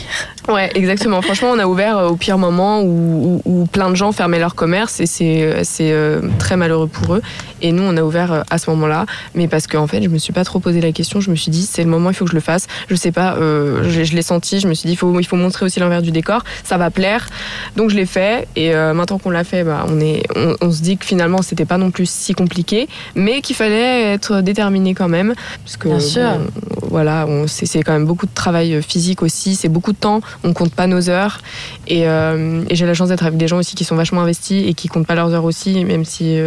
Ouais, 0.49 0.70
exactement. 0.74 1.22
Franchement, 1.22 1.51
on 1.53 1.59
a 1.59 1.66
ouvert 1.66 1.99
euh, 1.99 2.09
au 2.09 2.16
pire 2.16 2.38
moment 2.38 2.82
où, 2.82 3.40
où, 3.45 3.66
plein 3.66 3.90
de 3.90 3.95
gens 3.95 4.12
fermaient 4.12 4.40
leur 4.40 4.55
commerce 4.55 5.01
et 5.01 5.07
c'est, 5.07 5.64
c'est 5.64 5.95
très 6.38 6.57
malheureux 6.57 6.88
pour 6.88 7.14
eux. 7.14 7.22
Et 7.62 7.70
nous, 7.70 7.84
on 7.84 7.97
a 7.97 8.03
ouvert 8.03 8.45
à 8.51 8.59
ce 8.59 8.68
moment-là, 8.70 9.07
mais 9.34 9.49
parce 9.49 9.66
qu'en 9.66 9.84
en 9.84 9.86
fait, 9.86 10.03
je 10.03 10.09
me 10.09 10.18
suis 10.18 10.32
pas 10.32 10.45
trop 10.45 10.59
posé 10.59 10.80
la 10.80 10.93
question. 10.93 11.20
Je 11.20 11.30
me 11.30 11.36
suis 11.36 11.51
dit, 11.51 11.62
c'est 11.62 11.82
le 11.82 11.88
moment, 11.88 12.11
il 12.11 12.14
faut 12.14 12.24
que 12.24 12.30
je 12.30 12.36
le 12.36 12.40
fasse. 12.40 12.66
Je 12.88 12.95
sais 12.97 13.12
pas, 13.12 13.36
euh, 13.36 13.88
je, 13.88 14.14
l'ai 14.14 14.22
senti. 14.22 14.61
Je 14.61 14.68
me 14.68 14.74
suis 14.74 14.88
dit, 14.88 14.93
il 14.93 14.97
faut, 14.97 15.18
il 15.20 15.26
faut 15.26 15.36
montrer 15.36 15.64
aussi 15.64 15.78
l'envers 15.80 16.03
du 16.03 16.11
décor. 16.11 16.45
Ça 16.64 16.76
va 16.76 16.90
plaire. 16.90 17.28
Donc 17.76 17.90
je 17.90 17.97
l'ai 17.97 18.07
fait. 18.07 18.49
Et 18.57 18.74
euh, 18.74 18.93
maintenant 18.95 19.18
qu'on 19.18 19.30
l'a 19.30 19.45
fait, 19.45 19.62
bah, 19.62 19.86
on, 19.88 20.01
est, 20.01 20.24
on, 20.61 20.70
se 20.72 20.82
dit 20.82 20.97
que 20.97 21.05
finalement, 21.05 21.43
c'était 21.43 21.64
pas 21.64 21.78
non 21.78 21.90
plus 21.90 22.11
si 22.11 22.34
compliqué, 22.34 22.88
mais 23.14 23.40
qu'il 23.43 23.55
fallait 23.55 24.12
être 24.12 24.40
déterminé 24.40 24.95
quand 24.95 25.09
même. 25.09 25.34
Parce 25.64 25.76
que, 25.76 25.88
Bien 25.88 26.01
sûr. 26.01 26.38
voilà, 26.82 27.26
c'est 27.47 27.82
quand 27.82 27.93
même 27.93 28.07
beaucoup 28.07 28.26
de 28.26 28.34
travail 28.34 28.82
physique 28.82 29.22
aussi. 29.22 29.55
C'est 29.55 29.68
beaucoup 29.68 29.93
de 29.93 29.99
temps. 29.99 30.20
On 30.45 30.53
compte 30.53 30.74
pas 30.74 30.87
nos 30.87 31.09
heures. 31.09 31.41
Et, 31.87 32.09
euh, 32.09 32.64
et 32.68 32.76
j'ai 32.76 32.87
la 32.87 32.95
chance 32.95 33.09
d'être 33.09 33.24
avec 33.24 33.39
des 33.39 33.49
gens 33.49 33.59
aussi 33.59 33.74
qui 33.74 33.85
sont 33.85 33.97
vachement 33.97 34.22
investis 34.22 34.64
et 34.66 34.74
qui 34.74 34.89
comptent 34.89 35.07
pas 35.07 35.14
leurs 35.14 35.33
heures 35.33 35.45
aussi, 35.45 35.85
même 35.85 36.05
si 36.05 36.39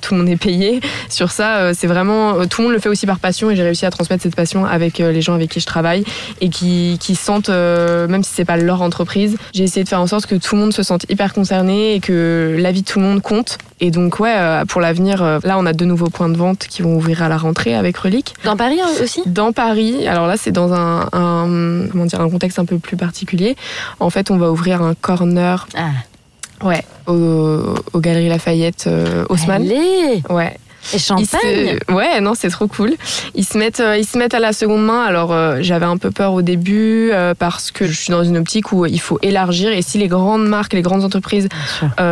tout, 0.00 0.14
le 0.14 0.20
monde 0.20 0.28
est 0.28 0.36
payé. 0.36 0.80
Sur 1.08 1.30
ça, 1.30 1.74
c'est 1.74 1.86
vraiment 1.86 2.46
tout 2.46 2.60
le 2.60 2.66
monde 2.66 2.74
le 2.74 2.80
fait 2.80 2.88
aussi 2.88 3.06
par 3.06 3.18
passion 3.18 3.50
et 3.50 3.56
j'ai 3.56 3.62
réussi 3.62 3.86
à 3.86 3.90
transmettre 3.90 4.22
cette 4.22 4.36
passion 4.36 4.64
avec 4.64 5.00
euh, 5.00 5.12
les 5.12 5.22
gens 5.22 5.34
avec 5.34 5.50
qui 5.50 5.60
je 5.60 5.66
travaille 5.66 6.04
et 6.40 6.48
qui, 6.48 6.98
qui 7.00 7.14
sentent, 7.14 7.48
euh, 7.48 8.06
même 8.08 8.22
si 8.22 8.32
c'est 8.34 8.44
pas 8.44 8.56
leur 8.56 8.82
entreprise, 8.82 9.36
j'ai 9.52 9.64
essayé 9.64 9.84
de 9.84 9.88
faire 9.88 10.00
en 10.00 10.06
sorte 10.06 10.26
que 10.26 10.34
tout 10.34 10.54
le 10.54 10.60
monde 10.60 10.72
se 10.72 10.82
sente 10.82 11.06
hyper 11.08 11.32
concerné 11.32 11.94
et 11.94 12.00
que 12.00 12.56
la 12.58 12.72
vie 12.72 12.82
de 12.82 12.86
tout 12.86 12.98
le 12.98 13.04
monde 13.04 13.22
compte. 13.22 13.58
Et 13.80 13.90
donc 13.90 14.20
ouais, 14.20 14.34
euh, 14.36 14.64
pour 14.64 14.80
l'avenir, 14.80 15.22
là 15.42 15.58
on 15.58 15.66
a 15.66 15.72
deux 15.72 15.84
nouveaux 15.84 16.08
points 16.08 16.28
de 16.28 16.36
vente 16.36 16.66
qui 16.68 16.82
vont 16.82 16.96
ouvrir 16.96 17.22
à 17.22 17.28
la 17.28 17.36
rentrée 17.36 17.74
avec 17.74 17.96
Relique. 17.96 18.34
Dans 18.44 18.56
Paris 18.56 18.78
aussi? 19.02 19.22
Dans 19.26 19.52
Paris. 19.52 20.06
Alors 20.06 20.26
là 20.26 20.36
c'est 20.36 20.52
dans 20.52 20.72
un, 20.72 21.08
comment 21.90 22.06
dire 22.06 22.20
un 22.20 22.30
contexte 22.30 22.58
un 22.58 22.64
peu 22.64 22.78
plus 22.78 22.96
particulier. 22.96 23.56
En 24.00 24.10
fait 24.10 24.30
on 24.30 24.36
va 24.36 24.50
ouvrir 24.50 24.82
un 24.82 24.94
corner. 24.94 25.66
Ah. 25.76 25.90
Ouais, 26.62 26.84
au, 27.06 27.74
aux 27.92 28.00
Galeries 28.00 28.28
Lafayette 28.28 28.88
Haussmann. 29.28 29.62
Allez 29.62 30.22
Ouais, 30.30 30.56
et 30.92 30.98
champagne 30.98 31.78
Ouais, 31.88 32.20
non, 32.20 32.34
c'est 32.34 32.48
trop 32.48 32.66
cool. 32.66 32.94
Ils 33.34 33.44
se 33.44 33.56
mettent, 33.58 33.80
euh, 33.80 33.96
ils 33.96 34.06
se 34.06 34.18
mettent 34.18 34.34
à 34.34 34.40
la 34.40 34.52
seconde 34.52 34.84
main. 34.84 35.02
Alors, 35.02 35.32
euh, 35.32 35.58
j'avais 35.60 35.86
un 35.86 35.96
peu 35.96 36.10
peur 36.10 36.32
au 36.32 36.42
début 36.42 37.10
euh, 37.12 37.34
parce 37.38 37.70
que 37.70 37.86
je 37.86 37.92
suis 37.92 38.10
dans 38.10 38.24
une 38.24 38.36
optique 38.36 38.72
où 38.72 38.86
il 38.86 39.00
faut 39.00 39.18
élargir. 39.22 39.70
Et 39.70 39.82
si 39.82 39.98
les 39.98 40.08
grandes 40.08 40.46
marques, 40.46 40.72
les 40.72 40.82
grandes 40.82 41.04
entreprises 41.04 41.48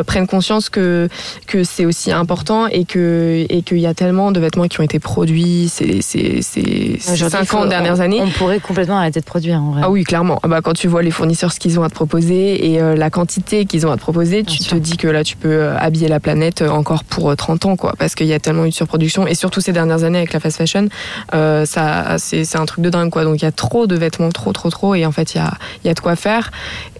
prennent 0.07 0.27
conscience 0.27 0.68
que 0.68 1.09
que 1.47 1.64
c'est 1.64 1.85
aussi 1.85 2.12
important 2.12 2.66
et 2.66 2.85
que 2.85 3.47
et 3.49 3.62
qu'il 3.62 3.79
y 3.79 3.87
a 3.87 3.95
tellement 3.95 4.33
de 4.33 4.41
vêtements 4.41 4.68
qui 4.68 4.81
ont 4.81 4.85
été 4.85 4.99
produits 4.99 5.68
ces 5.68 6.03
ces 6.03 6.43
ces 6.43 6.99
cinq 6.99 7.55
ans 7.55 7.66
dernières 7.66 8.01
années, 8.01 8.20
on 8.23 8.31
pourrait 8.31 8.61
complètement 8.61 8.99
arrêter 8.99 9.20
de 9.20 9.25
produire. 9.25 9.61
En 9.61 9.73
vrai. 9.73 9.83
Ah 9.85 9.91
oui, 9.91 10.05
clairement. 10.05 10.39
Ah 10.43 10.49
bah, 10.49 10.61
quand 10.62 10.73
tu 10.73 10.89
vois 10.89 11.03
les 11.03 11.11
fournisseurs 11.11 11.53
ce 11.53 11.61
qu'ils 11.61 11.79
ont 11.79 11.83
à 11.83 11.89
te 11.89 11.95
proposer 11.95 12.73
et 12.73 12.81
la 12.97 13.11
quantité 13.11 13.64
qu'ils 13.64 13.87
ont 13.87 13.93
à 13.93 13.97
te 13.97 14.01
proposer, 14.01 14.45
tu 14.45 14.59
te 14.59 14.75
dis 14.77 14.97
que 14.97 15.09
là, 15.09 15.25
tu 15.25 15.37
peux 15.37 15.68
habiller 15.68 16.09
la 16.09 16.20
planète 16.20 16.62
encore 16.62 17.05
pour 17.05 17.35
30 17.35 17.66
ans, 17.66 17.77
quoi, 17.77 17.95
parce 17.99 18.14
qu'il 18.14 18.27
y 18.27 18.33
a 18.33 18.41
tellement 18.41 18.61
eu 18.64 18.70
de 18.70 18.74
surproduction. 18.74 19.26
Et 19.26 19.34
surtout 19.34 19.60
ces 19.60 19.72
dernières 19.72 20.04
années 20.04 20.18
avec 20.18 20.32
la 20.32 20.40
fast 20.40 20.56
fashion, 20.58 20.88
euh, 21.34 21.64
ça 21.64 22.16
c'est 22.18 22.56
un 22.56 22.66
truc 22.66 22.84
de 22.84 22.90
dingue 22.90 23.10
quoi. 23.10 23.24
Donc 23.24 23.40
il 23.40 23.44
y 23.44 23.48
a 23.48 23.52
trop 23.52 23.86
de 23.86 23.96
vêtements, 23.96 24.30
trop 24.30 24.52
trop 24.52 24.70
trop. 24.70 24.94
Et 24.94 25.06
en 25.06 25.12
fait 25.12 25.34
il 25.34 25.38
y 25.38 25.40
a, 25.40 25.52
y 25.84 25.88
a 25.88 25.94
de 25.94 26.00
quoi 26.00 26.16
faire. 26.16 26.50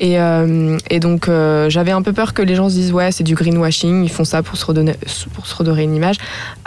Et, 0.01 0.19
euh, 0.21 0.79
et 0.91 1.01
donc 1.01 1.29
euh, 1.29 1.71
j'avais 1.71 1.93
un 1.93 2.03
peu 2.03 2.13
peur 2.13 2.35
que 2.35 2.43
les 2.43 2.55
gens 2.55 2.69
se 2.69 2.75
disent 2.75 2.93
ouais 2.93 3.13
c'est 3.13 3.25
du 3.25 3.35
greenwashing, 3.35 4.05
ils 4.05 4.11
font 4.11 4.25
ça 4.25 4.43
pour 4.43 4.57
se 4.57 4.65
redonner 4.65 4.95
pour 5.35 5.47
se 5.47 5.55
redorer 5.55 5.83
une 5.83 5.95
image, 5.95 6.17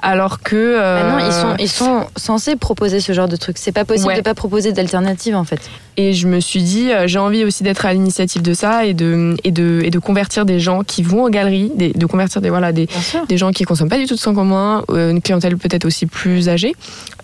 alors 0.02 0.42
que 0.42 0.78
bah 0.78 1.12
non 1.12 1.26
ils 1.26 1.34
sont 1.34 1.56
ils 1.60 1.70
sont 1.70 2.08
censés 2.16 2.56
proposer 2.56 3.00
ce 3.00 3.14
genre 3.14 3.28
de 3.28 3.36
truc. 3.36 3.58
C'est 3.58 3.72
pas 3.72 3.86
possible 3.86 4.16
de 4.16 4.22
pas 4.22 4.34
proposer 4.34 4.72
d'alternatives 4.72 5.36
en 5.36 5.44
fait. 5.44 5.70
Et 5.98 6.14
je 6.14 6.28
me 6.28 6.40
suis 6.40 6.62
dit 6.62 6.90
j'ai 7.06 7.20
envie 7.20 7.44
aussi 7.46 7.64
d'être 7.64 7.86
à 7.86 7.94
l'initiative 7.94 8.42
de 8.42 8.54
ça 8.54 8.86
et 8.86 8.94
de 8.94 9.36
et 9.44 9.52
de 9.52 9.82
et 9.84 9.90
de 9.90 10.00
convertir 10.00 10.46
des 10.46 10.60
gens 10.60 10.84
qui 10.84 11.04
vont 11.04 11.26
en 11.26 11.30
galerie, 11.30 11.72
de 11.76 12.06
convertir 12.06 12.42
des 12.42 12.50
voilà 12.50 12.72
des 12.72 12.88
des 13.28 13.38
gens 13.38 13.52
qui 13.52 13.64
consomment 13.64 13.90
pas 13.90 13.98
du 13.98 14.06
tout 14.06 14.16
de 14.16 14.20
sang 14.20 14.34
commun 14.34 14.84
une 14.90 15.22
clientèle 15.22 15.58
peut-être 15.58 15.86
aussi 15.86 16.06
plus 16.06 16.50
âgée, 16.50 16.74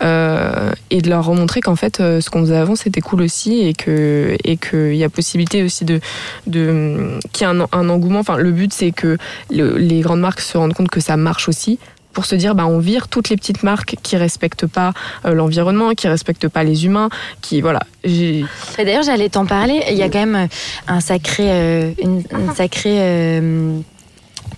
euh, 0.03 0.72
et 0.89 1.01
de 1.01 1.09
leur 1.09 1.26
remontrer 1.26 1.62
qu'en 1.62 1.76
fait, 1.76 1.99
euh, 1.99 2.22
ce 2.22 2.30
qu'on 2.30 2.41
faisait 2.41 2.57
avant, 2.57 2.76
c'était 2.76 3.01
cool 3.01 3.22
aussi, 3.22 3.62
et 3.62 3.74
que 3.74 4.36
et 4.43 4.57
qu'il 4.57 4.95
y 4.95 5.03
a 5.03 5.09
possibilité 5.09 5.64
aussi 5.64 5.86
de, 5.86 5.99
de 6.47 7.20
qu'il 7.32 7.47
y 7.47 7.49
ait 7.49 7.53
un, 7.53 7.89
engouement. 7.89 8.20
Enfin, 8.20 8.38
le 8.38 8.51
but, 8.51 8.74
c'est 8.74 8.91
que 8.91 9.18
les 9.49 10.01
grandes 10.01 10.22
marques 10.22 10.41
se 10.41 10.57
rendent 10.57 10.74
compte 10.74 10.89
que 10.89 10.99
ça 10.99 11.18
marche 11.18 11.47
aussi 11.49 11.80
pour 12.14 12.26
se 12.26 12.36
dire 12.36 12.55
bah 12.55 12.66
on 12.68 12.80
vire 12.80 13.07
toutes 13.07 13.30
les 13.30 13.38
petites 13.38 13.64
marques 13.64 13.95
qui 14.03 14.18
respectent 14.18 14.68
pas 14.68 14.91
l'environnement, 15.24 15.91
qui 15.91 16.09
respectent 16.09 16.49
pas 16.49 16.64
les 16.64 16.86
humains, 16.86 17.09
qui 17.41 17.62
voilà. 17.62 17.80
D'ailleurs 18.03 19.03
j'allais 19.03 19.30
t'en 19.30 19.45
parler. 19.45 19.82
Il 19.89 19.95
y 19.95 20.03
a 20.03 20.09
quand 20.09 20.26
même 20.26 20.47
un 20.89 20.99
sacré, 20.99 21.93
une, 22.01 22.24
une 22.32 22.53
sacrée 22.53 23.39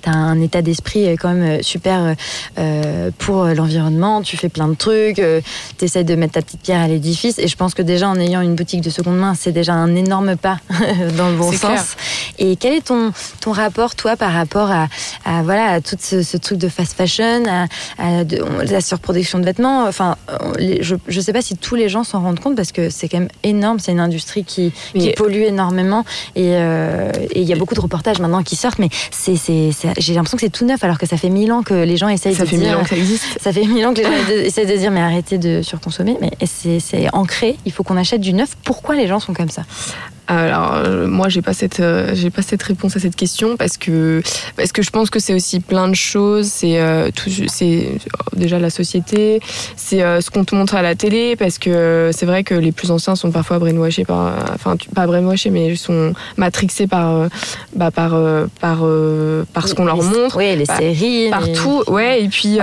tu 0.04 0.10
as 0.10 0.14
un 0.14 0.41
état 0.41 0.62
d'esprit 0.62 1.08
euh, 1.08 1.16
quand 1.20 1.34
même 1.34 1.60
euh, 1.60 1.62
super 1.62 2.16
euh, 2.58 3.12
pour 3.18 3.45
l'environnement, 3.45 4.22
tu 4.22 4.38
fais 4.38 4.49
plein 4.49 4.68
de 4.68 4.76
trucs, 4.76 5.22
tu 5.78 5.86
essaies 5.86 6.04
de 6.04 6.16
mettre 6.16 6.34
ta 6.34 6.41
petite 6.41 6.62
pierre 6.62 6.82
à 6.82 6.88
l'édifice. 6.88 7.39
Et 7.39 7.47
je 7.47 7.56
pense 7.56 7.74
que 7.74 7.82
déjà 7.82 8.10
en 8.10 8.20
ayant 8.20 8.41
une 8.41 8.56
boutique 8.56 8.82
de 8.82 8.89
seconde 8.89 9.18
main, 9.18 9.34
c'est 9.34 9.51
déjà 9.51 9.74
un 9.74 9.95
énorme 9.95 10.36
pas 10.36 10.60
dans 11.18 11.30
le 11.30 11.36
bon 11.36 11.51
sens. 11.51 11.95
Et 12.38 12.56
quel 12.56 12.74
est 12.74 12.86
ton, 12.86 13.12
ton 13.39 13.51
rapport, 13.51 13.95
toi, 13.95 14.16
par 14.16 14.34
rapport 14.34 14.70
à, 14.72 14.88
voilà, 15.43 15.72
à 15.72 15.82
tout 15.82 15.97
ce, 15.99 16.38
truc 16.38 16.58
de 16.58 16.68
fast 16.68 16.93
fashion, 16.93 17.43
à, 17.47 18.24
la 18.64 18.82
surproduction 18.82 19.39
de 19.39 19.45
vêtements? 19.45 19.86
Enfin, 19.88 20.18
je 20.60 20.95
ne 20.95 21.22
sais 21.22 21.34
pas 21.34 21.41
si 21.41 21.56
tous 21.56 21.76
les 21.76 21.89
gens 21.89 22.04
s'en 22.04 22.22
rendent 22.22 22.39
compte 22.39 22.56
parce 22.56 22.72
que 22.72 22.89
c'est 22.89 23.08
quand 23.08 23.20
même 23.20 23.30
énorme. 23.43 23.80
C'est 23.80 23.91
une 23.91 23.99
industrie 23.99 24.43
qui, 24.43 24.74
qui 24.93 25.12
pollue 25.12 25.43
énormément. 25.43 26.06
Et 26.36 26.51
il 26.51 27.43
y 27.43 27.54
a 27.54 27.56
beaucoup 27.56 27.76
de 27.76 27.82
reportages 27.82 28.20
maintenant 28.20 28.43
qui 28.43 28.56
sortent, 28.56 28.80
mais 28.80 28.89
c'est 29.12 29.38
j'ai 29.98 30.14
l'impression 30.14 30.38
que 30.38 30.41
c'est 30.41 30.50
tout 30.52 30.66
neuf 30.66 30.84
alors 30.84 30.98
que 30.98 31.06
ça 31.06 31.18
fait 31.18 31.30
mille 31.30 31.52
ans 31.52 31.64
que 31.64 31.74
les 31.74 31.98
gens 31.98 32.08
essayent 32.08 32.36
ça 32.36 32.44
de 32.44 32.50
fait 32.50 32.58
dire. 32.58 32.68
Mille 32.68 32.78
ans 32.78 32.84
que 32.84 32.89
ça 32.89 32.98
existe. 32.98 33.24
Ça 33.41 33.52
fait 33.52 33.66
mille 33.66 33.86
ans 33.86 33.94
que 33.94 34.00
les 34.00 34.04
gens 34.04 34.12
essayent 34.46 34.66
de 34.66 34.76
dire 34.76 34.91
mais 34.91 35.02
arrêtez 35.02 35.38
de 35.38 35.62
surconsommer. 35.62 36.18
Mais 36.22 36.32
c'est 36.46 37.14
ancré. 37.14 37.58
Il 37.66 37.72
faut 37.72 37.84
qu'on 37.84 37.98
achète 37.98 38.22
du 38.22 38.34
neuf. 38.34 38.56
Pourquoi 38.64 38.96
les 38.96 39.08
gens 39.08 39.20
sont 39.20 39.34
comme 39.34 39.50
ça? 39.50 39.64
Alors 40.28 40.76
euh, 40.76 41.08
moi 41.08 41.28
j'ai 41.28 41.42
pas 41.42 41.54
cette 41.54 41.82
euh, 41.82 42.12
j'ai 42.14 42.30
pas 42.30 42.42
cette 42.42 42.64
réponse 42.64 42.96
à 42.96 43.00
cette 43.00 43.16
question 43.16 43.58
parce 43.58 43.78
que 43.78 44.22
parce 44.56 44.72
que 44.72 44.82
je 44.82 44.90
pense 44.90 45.10
que 45.10 45.20
c'est 45.20 45.34
aussi 45.34 45.60
plein 45.60 45.90
de 45.90 45.96
choses. 45.96 46.48
C'est 46.48 46.80
euh, 46.80 47.10
tout 47.12 47.30
c'est 47.48 47.90
déjà 48.36 48.60
la 48.60 48.70
société. 48.70 49.42
C'est 49.76 50.00
ce 50.00 50.30
qu'on 50.30 50.44
te 50.44 50.56
montre 50.56 50.76
à 50.76 50.82
la 50.82 50.96
télé 50.96 51.36
parce 51.36 51.58
que 51.58 52.12
c'est 52.14 52.26
vrai 52.26 52.44
que 52.44 52.56
les 52.56 52.72
plus 52.72 52.92
anciens 52.92 53.16
sont 53.16 53.32
parfois 53.32 53.60
brainwashés 53.60 54.06
par 54.06 54.34
enfin 54.54 54.76
pas 54.96 55.06
brainwashés 55.06 55.50
mais 55.50 55.68
ils 55.68 55.78
sont 55.78 56.14
matrixés 56.38 56.88
par 56.88 57.28
bah, 57.76 57.92
par 57.92 58.12
par 58.60 58.86
par 59.54 59.68
ce 59.68 59.74
qu'on 59.74 59.86
leur 59.86 60.02
montre. 60.02 60.38
oui 60.38 60.56
les 60.56 60.66
séries 60.66 61.30
partout 61.30 61.84
ouais 61.88 62.24
et 62.24 62.30
puis 62.30 62.60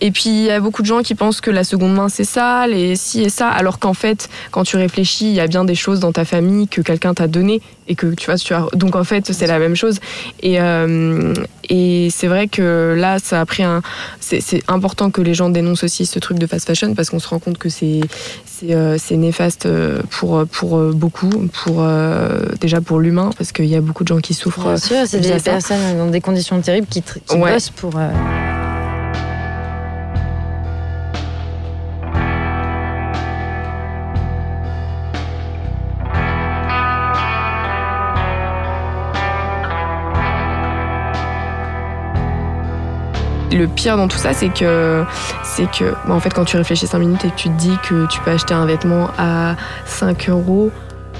et 0.00 0.10
puis 0.10 0.30
il 0.30 0.44
y 0.44 0.50
a 0.50 0.60
beaucoup 0.60 0.82
de 0.82 0.86
gens 0.86 1.02
qui 1.02 1.14
pensent 1.14 1.40
que 1.40 1.50
la 1.50 1.64
seconde 1.64 1.94
main 1.94 2.08
c'est 2.08 2.24
ça 2.24 2.66
les 2.66 2.96
ci 2.96 3.22
et 3.22 3.30
ça 3.30 3.48
alors 3.48 3.78
qu'en 3.78 3.94
fait 3.94 4.28
quand 4.50 4.64
tu 4.64 4.76
réfléchis 4.76 5.26
il 5.26 5.34
y 5.34 5.40
a 5.40 5.46
bien 5.46 5.64
des 5.64 5.74
choses 5.74 6.00
dans 6.00 6.12
ta 6.12 6.24
famille 6.24 6.68
que 6.68 6.80
quelqu'un 6.90 7.14
t'a 7.14 7.28
donné 7.28 7.60
et 7.86 7.94
que 7.94 8.08
tu 8.14 8.26
vois, 8.26 8.36
tu 8.36 8.52
as... 8.52 8.66
donc 8.74 8.96
en 8.96 9.04
fait 9.04 9.32
c'est 9.32 9.46
la 9.46 9.58
même 9.60 9.76
chose. 9.76 10.00
Et, 10.42 10.60
euh, 10.60 11.32
et 11.68 12.08
c'est 12.10 12.26
vrai 12.26 12.48
que 12.48 12.96
là 12.98 13.18
ça 13.20 13.40
a 13.40 13.46
pris 13.46 13.62
un, 13.62 13.80
c'est 14.18 14.62
important 14.68 15.10
que 15.10 15.22
les 15.22 15.34
gens 15.34 15.50
dénoncent 15.50 15.84
aussi 15.84 16.04
ce 16.06 16.18
truc 16.18 16.38
de 16.38 16.46
fast 16.46 16.66
fashion 16.66 16.94
parce 16.94 17.10
qu'on 17.10 17.20
se 17.20 17.28
rend 17.28 17.38
compte 17.38 17.58
que 17.58 17.68
c'est 17.68 18.00
c'est 18.44 18.74
euh, 18.74 18.98
néfaste 19.12 19.66
euh, 19.66 20.02
pour 20.10 20.44
pour 20.46 20.78
beaucoup, 20.92 21.30
pour 21.62 21.86
déjà 22.60 22.80
pour 22.80 22.98
l'humain 22.98 23.30
parce 23.38 23.52
qu'il 23.52 23.66
y 23.66 23.76
a 23.76 23.80
beaucoup 23.80 24.02
de 24.02 24.08
gens 24.08 24.18
qui 24.18 24.34
souffrent. 24.34 24.64
Bien 24.64 24.76
sûr, 24.76 24.96
c'est 25.06 25.20
des 25.20 25.38
personnes 25.38 25.96
dans 25.96 26.08
des 26.08 26.20
conditions 26.20 26.60
terribles 26.60 26.88
qui, 26.88 27.02
qui 27.02 27.36
bossent 27.38 27.70
pour. 27.70 27.92
Le 43.52 43.66
pire 43.66 43.96
dans 43.96 44.08
tout 44.08 44.18
ça, 44.18 44.32
c'est 44.32 44.48
que, 44.48 45.04
c'est 45.42 45.70
que, 45.70 45.92
bah, 46.06 46.14
en 46.14 46.20
fait, 46.20 46.32
quand 46.32 46.44
tu 46.44 46.56
réfléchis 46.56 46.86
5 46.86 46.98
minutes 46.98 47.24
et 47.24 47.30
que 47.30 47.36
tu 47.36 47.48
te 47.48 47.58
dis 47.58 47.76
que 47.88 48.06
tu 48.06 48.20
peux 48.20 48.30
acheter 48.30 48.54
un 48.54 48.66
vêtement 48.66 49.08
à 49.18 49.56
5 49.86 50.28
euros, 50.28 50.70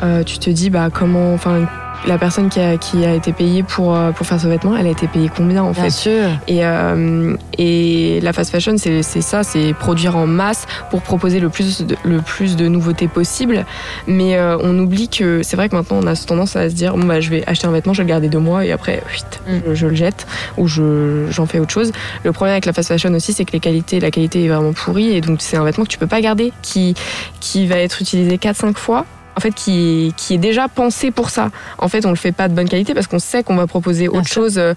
euh, 0.03 0.23
tu 0.25 0.39
te 0.39 0.49
dis 0.49 0.71
bah 0.71 0.89
comment, 0.93 1.35
enfin 1.35 1.67
la 2.07 2.19
personne 2.19 2.49
qui 2.49 2.61
a, 2.61 2.77
qui 2.79 3.05
a 3.05 3.15
été 3.15 3.33
payée 3.33 3.63
pour, 3.63 3.95
euh, 3.95 4.11
pour 4.13 4.27
faire 4.27 4.41
ce 4.41 4.47
vêtement, 4.49 4.77
elle 4.77 4.87
a 4.87 4.91
été 4.91 5.07
payée 5.07 5.31
combien 5.35 5.63
en 5.63 5.73
Bien 5.73 5.85
fait 5.85 5.91
sûr. 5.91 6.29
et, 6.49 6.65
euh, 6.65 7.37
et 7.59 8.21
la 8.23 8.33
fast 8.33 8.51
fashion, 8.51 8.75
c'est 8.79 9.03
c'est 9.03 9.21
ça, 9.21 9.43
c'est 9.43 9.75
produire 9.75 10.17
en 10.17 10.27
masse 10.27 10.67
pour 10.91 11.03
proposer 11.03 11.41
le 11.41 11.49
plus 11.51 11.83
de, 11.83 11.97
le 12.05 12.21
plus 12.21 12.57
de 12.57 12.69
nouveautés 12.69 13.09
possible. 13.09 13.67
Mais 14.07 14.37
euh, 14.37 14.57
on 14.63 14.79
oublie 14.79 15.09
que 15.09 15.43
c'est 15.43 15.57
vrai 15.57 15.69
que 15.69 15.77
maintenant 15.77 15.99
on 16.03 16.07
a 16.07 16.17
tendance 16.17 16.57
à 16.57 16.71
se 16.71 16.75
dire 16.75 16.97
bon, 16.97 17.05
bah, 17.07 17.21
je 17.21 17.31
vais 17.31 17.45
acheter 17.47 17.67
un 17.67 17.71
vêtement, 17.73 17.93
je 17.93 17.99
vais 17.99 18.05
le 18.05 18.09
garder 18.11 18.29
deux 18.29 18.39
mois 18.39 18.65
et 18.65 18.73
après 18.73 19.03
fuit, 19.07 19.23
Mm. 19.47 19.59
je, 19.69 19.75
je 19.75 19.87
le 19.87 19.95
jette 19.95 20.27
ou 20.59 20.67
je- 20.67 21.27
j'en 21.31 21.47
fais 21.47 21.59
autre 21.59 21.71
chose. 21.73 21.93
Le 22.25 22.33
problème 22.33 22.53
avec 22.53 22.67
la 22.67 22.73
fast 22.73 22.89
fashion 22.89 23.13
aussi, 23.15 23.33
c'est 23.33 23.45
que 23.45 23.53
les 23.53 23.61
qualités, 23.61 24.01
la 24.01 24.11
qualité 24.11 24.45
est 24.45 24.49
vraiment 24.49 24.73
pourrie 24.73 25.11
et 25.17 25.21
donc 25.21 25.39
c'est 25.41 25.57
un 25.57 25.65
vêtement 25.65 25.85
que 25.85 25.91
tu 25.91 25.99
peux 25.99 26.07
pas 26.07 26.21
garder, 26.21 26.53
qui, 26.63 26.95
qui 27.41 27.67
va 27.67 27.77
être 27.77 28.01
utilisé 28.01 28.37
4-5 28.37 28.77
fois. 28.77 29.07
En 29.37 29.41
fait, 29.41 29.53
qui, 29.55 30.13
qui 30.17 30.35
est 30.35 30.39
déjà 30.39 30.69
pensé 30.69 31.11
pour 31.11 31.31
ça. 31.31 31.51
En 31.79 31.89
fait, 31.89 32.05
on 32.05 32.11
le 32.11 32.17
fait 32.17 32.33
pas 32.33 32.49
de 32.49 32.55
bonne 32.55 32.69
qualité 32.69 32.93
parce 32.95 33.07
qu'on 33.07 33.19
sait 33.21 33.43
qu'on 33.43 33.57
va 33.57 33.67
proposer 33.67 34.09
autre 34.09 34.27
chose 34.29 34.59
euh, 34.59 34.75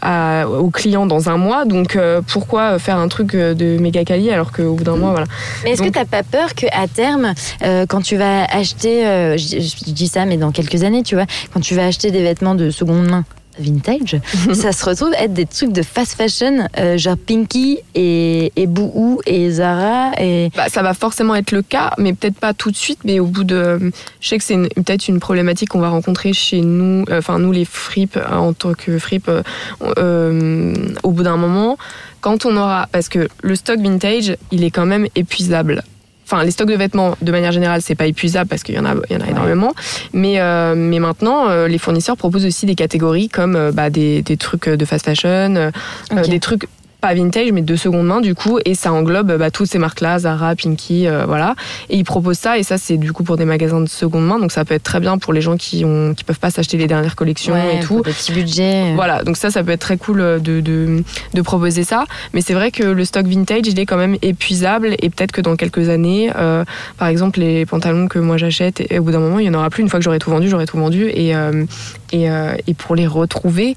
à, 0.00 0.46
aux 0.48 0.70
clients 0.70 1.04
dans 1.04 1.28
un 1.28 1.36
mois. 1.36 1.64
Donc, 1.64 1.96
euh, 1.96 2.22
pourquoi 2.26 2.78
faire 2.78 2.96
un 2.96 3.08
truc 3.08 3.34
euh, 3.34 3.54
de 3.54 3.76
méga 3.78 4.04
quali 4.04 4.30
alors 4.30 4.52
qu'au 4.52 4.74
bout 4.74 4.84
d'un 4.84 4.96
mois, 4.96 5.10
voilà. 5.10 5.26
Mais 5.64 5.72
est-ce 5.72 5.80
que 5.82 5.86
Donc- 5.88 5.94
t'as 5.94 6.04
pas 6.04 6.22
peur 6.22 6.54
qu'à 6.54 6.86
terme, 6.92 7.34
euh, 7.62 7.84
quand 7.86 8.00
tu 8.02 8.16
vas 8.16 8.44
acheter, 8.44 9.06
euh, 9.06 9.36
je, 9.36 9.58
je 9.60 9.92
dis 9.92 10.08
ça, 10.08 10.24
mais 10.24 10.36
dans 10.36 10.52
quelques 10.52 10.82
années, 10.84 11.02
tu 11.02 11.14
vois, 11.16 11.26
quand 11.52 11.60
tu 11.60 11.74
vas 11.74 11.86
acheter 11.86 12.10
des 12.10 12.22
vêtements 12.22 12.54
de 12.54 12.70
seconde 12.70 13.10
main 13.10 13.24
vintage, 13.58 14.20
ça 14.52 14.72
se 14.72 14.84
retrouve 14.84 15.12
être 15.18 15.32
des 15.32 15.46
trucs 15.46 15.72
de 15.72 15.82
fast 15.82 16.14
fashion, 16.14 16.66
euh, 16.78 16.96
genre 16.98 17.16
Pinky 17.16 17.78
et, 17.94 18.52
et 18.56 18.66
Boohoo 18.66 19.20
et 19.26 19.50
Zara 19.50 20.12
et 20.20 20.50
Bah, 20.56 20.68
ça 20.68 20.82
va 20.82 20.94
forcément 20.94 21.34
être 21.34 21.52
le 21.52 21.62
cas, 21.62 21.92
mais 21.98 22.12
peut-être 22.12 22.38
pas 22.38 22.54
tout 22.54 22.70
de 22.70 22.76
suite. 22.76 23.00
Mais 23.04 23.20
au 23.20 23.26
bout 23.26 23.44
de, 23.44 23.92
je 24.20 24.28
sais 24.28 24.38
que 24.38 24.44
c'est 24.44 24.56
peut-être 24.74 25.08
une 25.08 25.20
problématique 25.20 25.70
qu'on 25.70 25.80
va 25.80 25.88
rencontrer 25.88 26.32
chez 26.32 26.60
nous, 26.60 27.04
euh, 27.10 27.18
enfin 27.18 27.38
nous 27.38 27.52
les 27.52 27.64
fripes 27.64 28.16
euh, 28.16 28.36
en 28.36 28.52
tant 28.52 28.74
que 28.74 28.98
fripes, 28.98 29.30
euh, 29.98 30.74
au 31.02 31.10
bout 31.10 31.22
d'un 31.22 31.36
moment, 31.36 31.76
quand 32.20 32.46
on 32.46 32.56
aura, 32.56 32.88
parce 32.92 33.08
que 33.08 33.28
le 33.42 33.54
stock 33.54 33.78
vintage, 33.80 34.36
il 34.50 34.64
est 34.64 34.70
quand 34.70 34.86
même 34.86 35.06
épuisable. 35.14 35.82
Enfin, 36.28 36.42
les 36.42 36.50
stocks 36.50 36.68
de 36.68 36.74
vêtements, 36.74 37.16
de 37.22 37.30
manière 37.30 37.52
générale, 37.52 37.80
c'est 37.82 37.94
pas 37.94 38.06
épuisable 38.06 38.48
parce 38.48 38.64
qu'il 38.64 38.74
y 38.74 38.78
en 38.80 38.84
a, 38.84 38.94
il 39.08 39.16
y 39.16 39.16
en 39.16 39.24
a 39.24 39.30
énormément. 39.30 39.72
Mais, 40.12 40.40
euh, 40.40 40.74
mais 40.76 40.98
maintenant, 40.98 41.48
euh, 41.48 41.68
les 41.68 41.78
fournisseurs 41.78 42.16
proposent 42.16 42.46
aussi 42.46 42.66
des 42.66 42.74
catégories 42.74 43.28
comme 43.28 43.54
euh, 43.54 43.70
bah, 43.72 43.90
des, 43.90 44.22
des 44.22 44.36
trucs 44.36 44.68
de 44.68 44.84
fast 44.84 45.04
fashion, 45.04 45.54
euh, 45.54 45.70
euh, 46.12 46.22
des 46.22 46.40
trucs 46.40 46.66
pas 47.00 47.14
vintage 47.14 47.52
mais 47.52 47.62
de 47.62 47.76
seconde 47.76 48.06
main 48.06 48.20
du 48.20 48.34
coup 48.34 48.58
et 48.64 48.74
ça 48.74 48.92
englobe 48.92 49.36
bah, 49.36 49.50
toutes 49.50 49.68
ces 49.68 49.78
marques 49.78 50.00
là 50.00 50.18
Zara 50.18 50.54
Pinky 50.54 51.06
euh, 51.06 51.24
voilà 51.26 51.54
et 51.90 51.96
ils 51.96 52.04
proposent 52.04 52.38
ça 52.38 52.58
et 52.58 52.62
ça 52.62 52.78
c'est 52.78 52.96
du 52.96 53.12
coup 53.12 53.24
pour 53.24 53.36
des 53.36 53.44
magasins 53.44 53.80
de 53.80 53.88
seconde 53.88 54.26
main 54.26 54.38
donc 54.38 54.52
ça 54.52 54.64
peut 54.64 54.74
être 54.74 54.82
très 54.82 55.00
bien 55.00 55.18
pour 55.18 55.32
les 55.32 55.40
gens 55.40 55.56
qui 55.56 55.84
ont 55.84 56.14
qui 56.14 56.24
peuvent 56.24 56.40
pas 56.40 56.50
s'acheter 56.50 56.76
les 56.76 56.86
dernières 56.86 57.16
collections 57.16 57.54
ouais, 57.54 57.76
et 57.76 57.80
tout 57.80 57.96
pour 57.96 58.04
des 58.04 58.12
petits 58.12 58.32
budgets. 58.32 58.94
voilà, 58.94 59.22
donc 59.24 59.36
ça, 59.36 59.50
ça 59.50 59.62
peut 59.62 59.72
être 59.72 59.80
très 59.80 59.96
cool 59.96 60.20
euh, 60.20 60.38
de, 60.38 60.60
de, 60.60 61.02
de 61.34 61.42
proposer 61.42 61.84
ça. 61.84 62.04
Mais 62.32 62.40
c'est 62.40 62.54
vrai 62.54 62.70
que 62.70 62.82
le 62.82 63.04
stock 63.04 63.26
vintage, 63.26 63.66
il 63.66 63.78
est 63.78 63.86
quand 63.86 63.96
même 63.96 64.16
épuisable 64.22 64.94
et 65.00 65.10
peut-être 65.10 65.32
que 65.32 65.40
dans 65.40 65.56
quelques 65.56 65.88
années, 65.88 66.30
euh, 66.36 66.64
par 66.98 67.08
exemple, 67.08 67.40
les 67.40 67.66
pantalons 67.66 68.08
que 68.08 68.18
moi 68.18 68.36
j'achète, 68.36 68.82
au 68.96 69.02
bout 69.02 69.12
d'un 69.12 69.20
moment, 69.20 69.38
il 69.38 69.46
y 69.46 69.50
en 69.50 69.54
aura 69.54 69.70
plus. 69.70 69.82
Une 69.82 69.88
fois 69.88 69.98
que 69.98 70.04
j'aurai 70.04 70.18
tout 70.18 70.30
vendu, 70.30 70.48
j'aurai 70.48 70.66
tout 70.66 70.78
vendu. 70.78 71.10
Et, 71.12 71.34
euh, 71.34 71.64
et, 72.12 72.26
et 72.66 72.74
pour 72.74 72.94
les 72.94 73.06
retrouver, 73.06 73.76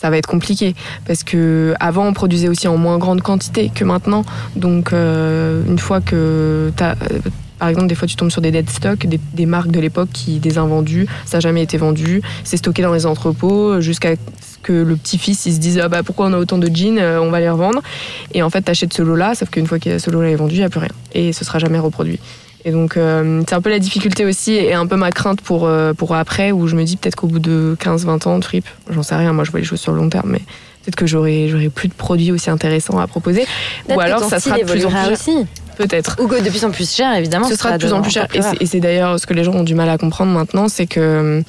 ça 0.00 0.08
va 0.08 0.16
être 0.16 0.26
compliqué 0.26 0.74
parce 1.06 1.24
que 1.24 1.74
avant 1.78 2.06
on 2.06 2.14
produisait 2.14 2.48
aussi 2.48 2.68
en 2.68 2.78
moins 2.78 2.96
grande 2.96 3.20
quantité 3.20 3.70
que 3.74 3.84
maintenant. 3.84 4.24
Donc 4.56 4.92
euh, 4.92 5.62
une 5.66 5.78
fois 5.78 6.00
que 6.00 6.72
t'as 6.76 6.92
euh, 6.92 7.18
par 7.58 7.68
exemple, 7.68 7.88
des 7.88 7.94
fois, 7.94 8.08
tu 8.08 8.16
tombes 8.16 8.30
sur 8.30 8.40
des 8.40 8.52
dead 8.52 8.70
stock, 8.70 9.06
des, 9.06 9.44
marques 9.44 9.70
de 9.70 9.80
l'époque 9.80 10.08
qui 10.14 10.38
des 10.38 10.56
invendus, 10.56 11.06
ça 11.26 11.36
n'a 11.36 11.40
jamais 11.40 11.62
été 11.62 11.76
vendu, 11.76 12.22
c'est 12.42 12.56
stocké 12.56 12.80
dans 12.80 12.94
les 12.94 13.04
entrepôts 13.04 13.82
jusqu'à 13.82 14.14
ce 14.16 14.56
que 14.62 14.72
le 14.72 14.96
petit-fils 14.96 15.44
il 15.44 15.52
se 15.52 15.58
dise 15.58 15.78
ah 15.78 15.90
bah 15.90 16.02
pourquoi 16.02 16.28
on 16.28 16.32
a 16.32 16.38
autant 16.38 16.56
de 16.56 16.74
jeans, 16.74 16.98
euh, 16.98 17.20
on 17.20 17.30
va 17.30 17.38
les 17.38 17.50
revendre. 17.50 17.82
Et 18.32 18.42
en 18.42 18.48
fait, 18.48 18.62
t'achètes 18.62 18.94
ce 18.94 19.02
lot-là, 19.02 19.34
sauf 19.34 19.50
qu'une 19.50 19.66
fois 19.66 19.78
que 19.78 19.98
ce 19.98 20.10
lot-là 20.10 20.30
est 20.30 20.36
vendu, 20.36 20.54
il 20.54 20.58
n'y 20.60 20.64
a 20.64 20.70
plus 20.70 20.80
rien 20.80 20.88
et 21.12 21.34
ce 21.34 21.44
sera 21.44 21.58
jamais 21.58 21.78
reproduit. 21.78 22.18
Et 22.64 22.72
donc, 22.72 22.96
euh, 22.96 23.42
c'est 23.48 23.54
un 23.54 23.60
peu 23.60 23.70
la 23.70 23.78
difficulté 23.78 24.24
aussi 24.26 24.52
et 24.52 24.74
un 24.74 24.86
peu 24.86 24.96
ma 24.96 25.10
crainte 25.12 25.40
pour, 25.40 25.66
euh, 25.66 25.94
pour 25.94 26.14
après, 26.14 26.52
où 26.52 26.66
je 26.68 26.76
me 26.76 26.84
dis 26.84 26.96
peut-être 26.96 27.16
qu'au 27.16 27.26
bout 27.26 27.38
de 27.38 27.76
15-20 27.80 28.26
ans, 28.28 28.38
trip, 28.40 28.66
j'en 28.90 29.02
sais 29.02 29.16
rien, 29.16 29.32
moi 29.32 29.44
je 29.44 29.50
vois 29.50 29.60
les 29.60 29.66
choses 29.66 29.80
sur 29.80 29.92
le 29.92 29.98
long 29.98 30.10
terme, 30.10 30.30
mais 30.32 30.40
peut-être 30.82 30.96
que 30.96 31.06
j'aurai 31.06 31.48
j'aurai 31.48 31.70
plus 31.70 31.88
de 31.88 31.94
produits 31.94 32.32
aussi 32.32 32.50
intéressants 32.50 32.98
à 32.98 33.06
proposer. 33.06 33.46
Ou 33.88 33.98
alors 34.00 34.20
ça 34.24 34.40
sera 34.40 34.58
de 34.58 34.64
plus 34.64 34.84
en 34.84 34.90
plus 34.90 34.98
cher. 34.98 35.12
aussi. 35.12 35.46
Peut-être. 35.78 36.16
Ou 36.22 36.26
que 36.28 36.42
de 36.42 36.50
plus 36.50 36.64
en 36.66 36.70
plus 36.70 36.94
cher, 36.94 37.14
évidemment. 37.16 37.48
Ce 37.48 37.56
sera 37.56 37.72
de 37.72 37.78
plus 37.78 37.92
en 37.94 38.02
plus 38.02 38.10
cher. 38.10 38.26
Et 38.34 38.42
c'est- 38.42 38.62
Et 38.62 38.66
c'est 38.66 38.80
d'ailleurs 38.80 39.18
ce 39.18 39.26
que 39.26 39.32
les 39.32 39.44
gens 39.44 39.52
ont 39.52 39.62
du 39.64 39.74
mal 39.74 39.88
à 39.88 39.96
comprendre 39.96 40.30
maintenant, 40.32 40.68
c'est 40.68 40.86
que 40.86 41.42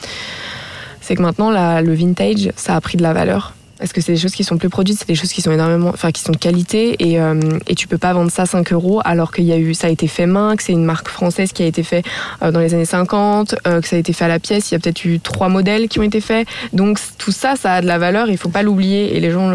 c'est 1.01 1.15
que 1.15 1.21
maintenant 1.21 1.49
le 1.51 1.93
vintage, 1.93 2.51
ça 2.55 2.75
a 2.77 2.79
pris 2.81 2.97
de 2.97 3.03
la 3.03 3.11
valeur. 3.11 3.53
Parce 3.81 3.93
que 3.93 4.01
c'est 4.01 4.11
des 4.11 4.19
choses 4.19 4.33
qui 4.33 4.43
sont 4.43 4.59
plus 4.59 4.69
produites, 4.69 4.99
c'est 4.99 5.07
des 5.07 5.15
choses 5.15 5.33
qui 5.33 5.41
sont 5.41 5.51
énormément, 5.51 5.89
enfin 5.89 6.11
qui 6.11 6.21
sont 6.21 6.31
de 6.31 6.37
qualité 6.37 6.95
et, 6.99 7.19
euh, 7.19 7.33
et 7.65 7.73
tu 7.73 7.87
peux 7.87 7.97
pas 7.97 8.13
vendre 8.13 8.29
ça 8.29 8.45
5 8.45 8.71
euros 8.73 9.01
alors 9.03 9.33
qu'il 9.33 9.45
y 9.45 9.51
a 9.51 9.57
eu, 9.57 9.73
ça 9.73 9.87
a 9.87 9.89
été 9.89 10.07
fait 10.07 10.27
main, 10.27 10.55
que 10.55 10.61
c'est 10.61 10.71
une 10.71 10.85
marque 10.85 11.07
française 11.07 11.51
qui 11.51 11.63
a 11.63 11.65
été 11.65 11.81
fait 11.81 12.03
euh, 12.43 12.51
dans 12.51 12.59
les 12.59 12.75
années 12.75 12.85
50, 12.85 13.55
euh, 13.65 13.81
que 13.81 13.87
ça 13.87 13.95
a 13.95 13.99
été 13.99 14.13
fait 14.13 14.25
à 14.25 14.27
la 14.27 14.37
pièce, 14.37 14.69
il 14.69 14.75
y 14.75 14.77
a 14.77 14.79
peut-être 14.79 15.03
eu 15.03 15.19
trois 15.19 15.49
modèles 15.49 15.87
qui 15.87 15.97
ont 15.99 16.03
été 16.03 16.21
faits. 16.21 16.47
Donc 16.73 16.99
tout 17.17 17.31
ça, 17.31 17.55
ça 17.55 17.73
a 17.73 17.81
de 17.81 17.87
la 17.87 17.97
valeur, 17.97 18.29
il 18.29 18.37
faut 18.37 18.49
pas 18.49 18.61
l'oublier 18.61 19.17
et 19.17 19.19
les 19.19 19.31
gens 19.31 19.51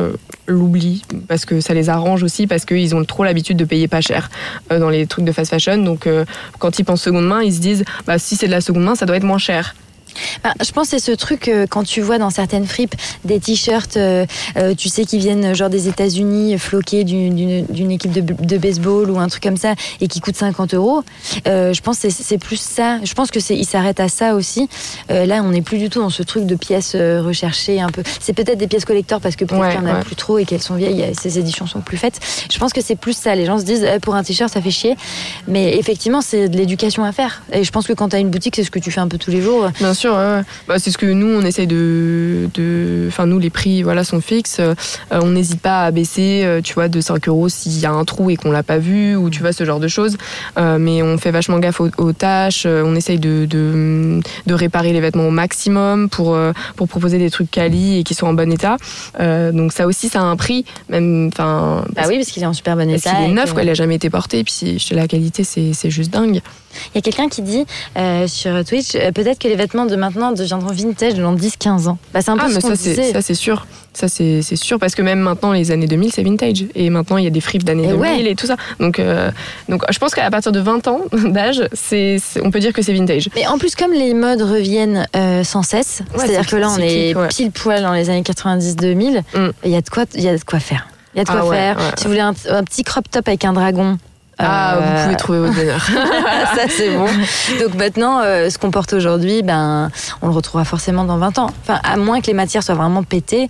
l'oublient 0.49 1.05
parce 1.29 1.45
que 1.45 1.61
ça 1.61 1.73
les 1.73 1.89
arrange 1.89 2.25
aussi 2.25 2.49
parce 2.49 2.65
qu'ils 2.65 2.97
ont 2.97 3.05
trop 3.05 3.23
l'habitude 3.23 3.57
de 3.57 3.65
payer 3.65 3.87
pas 3.87 4.01
cher 4.01 4.29
euh, 4.73 4.81
dans 4.81 4.91
les 4.91 5.07
trucs 5.07 5.25
de 5.25 5.31
fast 5.31 5.51
fashion. 5.51 5.79
Donc 5.79 6.09
quand 6.59 6.81
ils 6.81 6.85
pensent 6.85 7.03
seconde 7.03 7.29
main, 7.29 7.45
ils 7.45 7.55
se 7.55 7.61
disent 7.61 7.85
bah 8.09 8.19
si 8.19 8.35
c'est 8.35 8.47
de 8.47 8.53
la 8.53 8.61
seconde 8.61 8.83
main, 8.83 8.97
ça 8.97 9.07
doit 9.07 9.17
être 9.17 9.23
moins 9.23 9.39
cher. 9.39 9.77
Bah, 10.45 10.53
je 10.65 10.71
pense 10.73 10.91
que 10.91 10.99
c'est 10.99 11.05
ce 11.05 11.13
truc 11.17 11.49
euh, 11.49 11.67
quand 11.69 11.83
tu 11.85 12.01
vois 12.01 12.19
dans 12.19 12.31
certaines 12.31 12.67
fripes 12.67 12.95
des 13.25 13.41
t-shirts, 13.41 13.97
euh, 13.97 14.27
euh, 14.57 14.75
tu 14.75 14.89
sais, 14.89 15.05
qui 15.05 15.19
viennent 15.19 15.55
genre 15.55 15.71
des 15.71 15.89
États-Unis, 15.89 16.59
floqués 16.59 17.05
d'une- 17.05 17.91
équipe 17.91 18.13
de, 18.13 18.21
de 18.21 18.59
baseball 18.59 19.11
ou 19.11 19.19
un 19.19 19.29
truc 19.29 19.43
comme 19.43 19.57
ça 19.57 19.75
et 20.01 20.09
qui 20.09 20.21
coûtent 20.21 20.37
50 20.37 20.75
euros. 20.75 21.03
Euh, 21.47 21.73
je 21.73 21.81
pense 21.83 21.99
que 22.01 22.11
c'est- 22.11 22.23
c'est 22.23 22.39
plus 22.39 22.61
ça. 22.61 22.99
Je 23.05 23.15
pense 23.15 23.31
que 23.31 23.41
c'est 23.41 23.57
il 23.57 23.65
s'arrête 23.65 24.01
à 24.01 24.09
ça 24.09 24.35
aussi. 24.35 24.69
Euh, 25.11 25.25
là, 25.27 25.43
on 25.45 25.51
n'est 25.51 25.63
plus 25.63 25.79
du 25.79 25.89
tout 25.89 26.01
dans 26.01 26.11
ce 26.11 26.23
truc 26.23 26.47
de 26.47 26.55
pièces 26.55 26.95
recherchées 26.97 27.81
un 27.81 27.89
peu. 27.89 28.03
C'est 28.21 28.33
peut-être 28.33 28.59
des 28.59 28.67
pièces 28.67 28.85
collector 28.85 29.21
parce 29.21 29.37
que 29.37 29.45
peut-être 29.45 29.61
Ouais, 29.61 29.73
qu'il 29.73 29.81
n'y 29.85 29.91
en 29.91 29.95
a 29.95 29.99
ouais. 29.99 30.05
plus 30.05 30.17
trop 30.17 30.39
et 30.39 30.45
qu'elles 30.45 30.63
sont 30.63 30.75
vieilles, 30.75 31.13
ces 31.19 31.39
éditions 31.39 31.67
sont 31.67 31.81
plus 31.81 31.97
faites. 31.97 32.21
Je 32.53 32.59
pense 32.59 32.73
que 32.73 32.81
c'est 32.81 32.97
plus 32.97 33.17
ça. 33.17 33.35
Les 33.35 33.47
gens 33.47 33.59
se 33.59 33.65
disent 33.65 33.85
eh, 33.85 33.99
pour 34.01 34.15
un 34.15 34.23
t-shirt 34.23 34.53
ça 34.53 34.61
fait 34.61 34.71
chier, 34.71 34.97
mais 35.49 35.77
effectivement 35.77 36.21
c'est 36.21 36.49
de 36.49 36.57
l'éducation 36.57 37.05
à 37.05 37.13
faire. 37.13 37.43
Et 37.53 37.65
je 37.65 37.71
pense 37.73 37.87
que 37.87 37.93
quand 37.93 38.11
tu 38.11 38.17
as 38.17 38.19
une 38.19 38.31
boutique, 38.31 38.57
c'est 38.57 38.65
ce 38.65 38.71
que 38.71 38.79
tu 38.79 38.91
fais 38.91 39.01
un 39.01 39.09
peu 39.09 39.19
tous 39.19 39.31
les 39.31 39.41
jours. 39.41 39.71
Bien 39.79 39.95
sûr, 39.95 40.06
Bah, 40.69 40.79
c'est 40.79 40.91
ce 40.91 40.99
que 40.99 41.07
nous 41.07 41.27
on 41.29 41.43
essaye 41.43 41.67
de, 41.67 42.49
de, 42.55 43.07
enfin 43.09 43.27
nous 43.27 43.39
les 43.39 43.51
prix 43.51 43.83
voilà 43.83 44.05
sont 44.05 44.21
fixes. 44.21 44.59
Euh, 44.61 44.75
on 45.11 45.31
n'hésite 45.31 45.61
pas 45.61 45.85
à 45.85 45.91
baisser, 45.91 46.43
euh, 46.45 46.61
tu 46.63 46.75
vois, 46.75 46.89
de 46.89 47.01
5 47.01 47.29
euros 47.29 47.49
s'il 47.49 47.79
y 47.79 47.87
a 47.87 47.91
un 47.93 48.05
trou 48.05 48.31
et 48.31 48.37
qu'on 48.37 48.51
l'a 48.51 48.63
pas 48.63 48.79
vu 48.79 49.17
ou 49.17 49.31
tu 49.31 49.41
vois 49.41 49.53
ce 49.53 49.65
genre 49.65 49.81
de 49.81 49.89
choses. 49.89 50.17
Euh, 50.59 50.79
mais 50.79 51.03
on 51.03 51.19
fait 51.19 51.31
vachement 51.31 51.59
gaffe 51.59 51.81
aux, 51.81 51.91
aux 51.99 52.13
tâches. 52.13 52.67
On 52.67 52.95
essaye 52.95 53.19
de, 53.19 53.47
de, 53.47 54.21
de 54.47 54.55
réparer 54.55 54.93
les 54.93 55.01
vêtements 55.01 55.29
au 55.29 55.31
maximum 55.31 56.09
pour 56.09 56.37
pour 56.77 56.89
proposer 56.89 57.19
des 57.19 57.31
trucs 57.31 57.51
quali 57.51 57.99
et 57.99 58.03
qui 58.05 58.15
sont 58.15 58.27
en 58.27 58.35
bon 58.35 58.51
état. 58.53 58.77
Euh, 59.21 59.53
donc 59.53 59.73
ça 59.73 59.87
aussi 59.87 60.09
ça 60.09 60.21
a 60.21 60.25
un 60.25 60.37
prix, 60.37 60.65
même. 60.89 61.31
Bah 61.37 61.83
oui, 62.09 62.17
parce 62.17 62.29
qu'il 62.31 62.43
est 62.43 62.47
en 62.47 62.53
super 62.53 62.77
bon 62.77 62.87
Parce 62.89 63.03
état. 63.03 63.11
qu'il 63.17 63.25
est 63.27 63.31
et 63.31 63.33
neuf, 63.35 63.47
que- 63.47 63.53
quoi, 63.55 63.63
il 63.63 63.69
a 63.71 63.75
jamais 63.75 63.97
été 63.97 64.11
porté. 64.11 64.41
Et 64.41 64.45
puis 64.45 64.79
la 64.91 65.07
qualité, 65.09 65.45
c'est 65.45 65.73
c'est 65.73 65.91
juste 65.91 66.11
dingue. 66.13 66.41
Il 66.95 66.97
y 66.97 66.99
a 66.99 67.01
quelqu'un 67.01 67.29
qui 67.29 67.41
dit 67.43 67.65
sur 68.27 68.65
Twitch, 68.65 68.93
peut-être 69.15 69.39
que 69.39 69.49
les 69.49 69.57
vêtements 69.57 69.87
de 69.87 69.96
maintenant 69.97 70.33
deviendront 70.33 70.73
vintage 70.73 71.15
dans 71.15 71.35
10-15 71.35 71.89
ans. 71.89 71.99
Bah, 72.13 72.21
c'est 72.23 72.31
un 72.31 72.37
peu 72.37 72.45
Ah, 72.47 72.49
ce 72.51 72.55
mais 72.57 72.61
qu'on 72.61 72.69
ça, 72.69 72.77
c'est 72.77 72.91
disait. 72.91 73.13
ça, 73.13 73.23
c'est 73.23 73.35
sûr. 73.35 73.67
Ça, 73.93 74.09
c'est 74.09 74.43
sûr. 74.57 74.79
Parce 74.79 74.95
que 74.95 75.01
même 75.03 75.21
maintenant, 75.21 75.53
les 75.53 75.71
années 75.71 75.87
2000, 75.87 76.13
c'est 76.13 76.23
vintage. 76.23 76.67
Et 76.75 76.91
maintenant, 76.91 77.17
il 77.17 77.25
y 77.25 77.27
a 77.27 77.31
des 77.31 77.41
fripes 77.41 77.65
d'années 77.65 77.85
Et 77.85 77.89
2000 77.89 78.01
ouais. 78.01 78.31
et 78.31 78.35
tout 78.35 78.47
ça. 78.47 78.57
Donc, 78.79 78.99
euh, 78.99 79.31
donc 79.71 79.83
je 79.91 79.99
pense 79.99 80.15
qu'à 80.15 80.31
partir 80.31 80.53
de 80.53 80.61
20 80.61 80.87
ans 80.89 81.01
d'âge, 81.13 81.63
on 82.43 82.51
peut 82.51 82.61
dire 82.61 82.73
que 82.75 82.83
c'est 82.83 82.93
vintage. 82.93 83.29
Mais 83.35 83.47
en 83.47 83.57
plus, 83.59 83.75
comme 83.75 83.93
les 83.93 84.13
modes 84.13 84.43
reviennent 84.43 85.07
euh, 85.17 85.45
sans 85.45 85.63
cesse, 85.63 86.03
Ouais, 86.13 86.19
c'est-à-dire 86.21 86.41
c'est 86.45 86.51
que 86.51 86.57
là, 86.57 86.71
on 86.71 86.79
est 86.79 86.89
cyclique, 86.89 87.17
ouais. 87.17 87.29
pile 87.29 87.51
poil 87.53 87.83
dans 87.83 87.93
les 87.93 88.11
années 88.11 88.23
90-2000, 88.23 89.23
il 89.35 89.41
Mm. 89.41 89.53
y 89.65 89.83
de 89.83 89.89
quoi, 89.89 90.05
y 90.15 90.29
a 90.29 90.37
de 90.37 90.45
quoi 90.45 90.61
faire. 90.61 90.89
Il 91.15 91.19
y 91.19 91.21
a 91.23 91.25
de 91.25 91.31
quoi 91.31 91.41
Ah 91.43 91.47
ouais, 91.47 91.57
faire. 91.57 91.79
Si 91.97 92.05
vous 92.05 92.11
voulez 92.11 92.21
un, 92.21 92.35
un 92.51 92.65
petit 92.65 92.85
crop 92.85 93.11
top 93.11 93.27
avec 93.29 93.45
un 93.47 93.55
dragon. 93.55 93.97
Ah, 94.39 94.77
euh, 94.77 94.81
vous 94.81 95.03
pouvez 95.05 95.17
trouver 95.17 95.39
votre 95.41 95.55
bonheur. 95.55 95.81
ça 96.57 96.69
c'est 96.69 96.91
bon. 96.97 97.07
Donc 97.61 97.75
maintenant, 97.75 98.21
euh, 98.21 98.51
ce 98.51 98.59
qu'on 98.59 98.71
porte 98.71 98.93
aujourd'hui, 98.93 99.43
ben, 99.43 99.91
on 100.23 100.27
le 100.29 100.33
retrouvera 100.35 100.65
forcément 100.65 101.05
dans 101.05 101.17
20 101.19 101.39
ans. 101.39 101.51
Enfin, 101.63 101.81
à 101.83 101.97
moins 101.97 102.21
que 102.21 102.27
les 102.27 102.35
matières 102.35 102.63
soient 102.63 102.75
vraiment 102.75 103.03
pétées, 103.03 103.49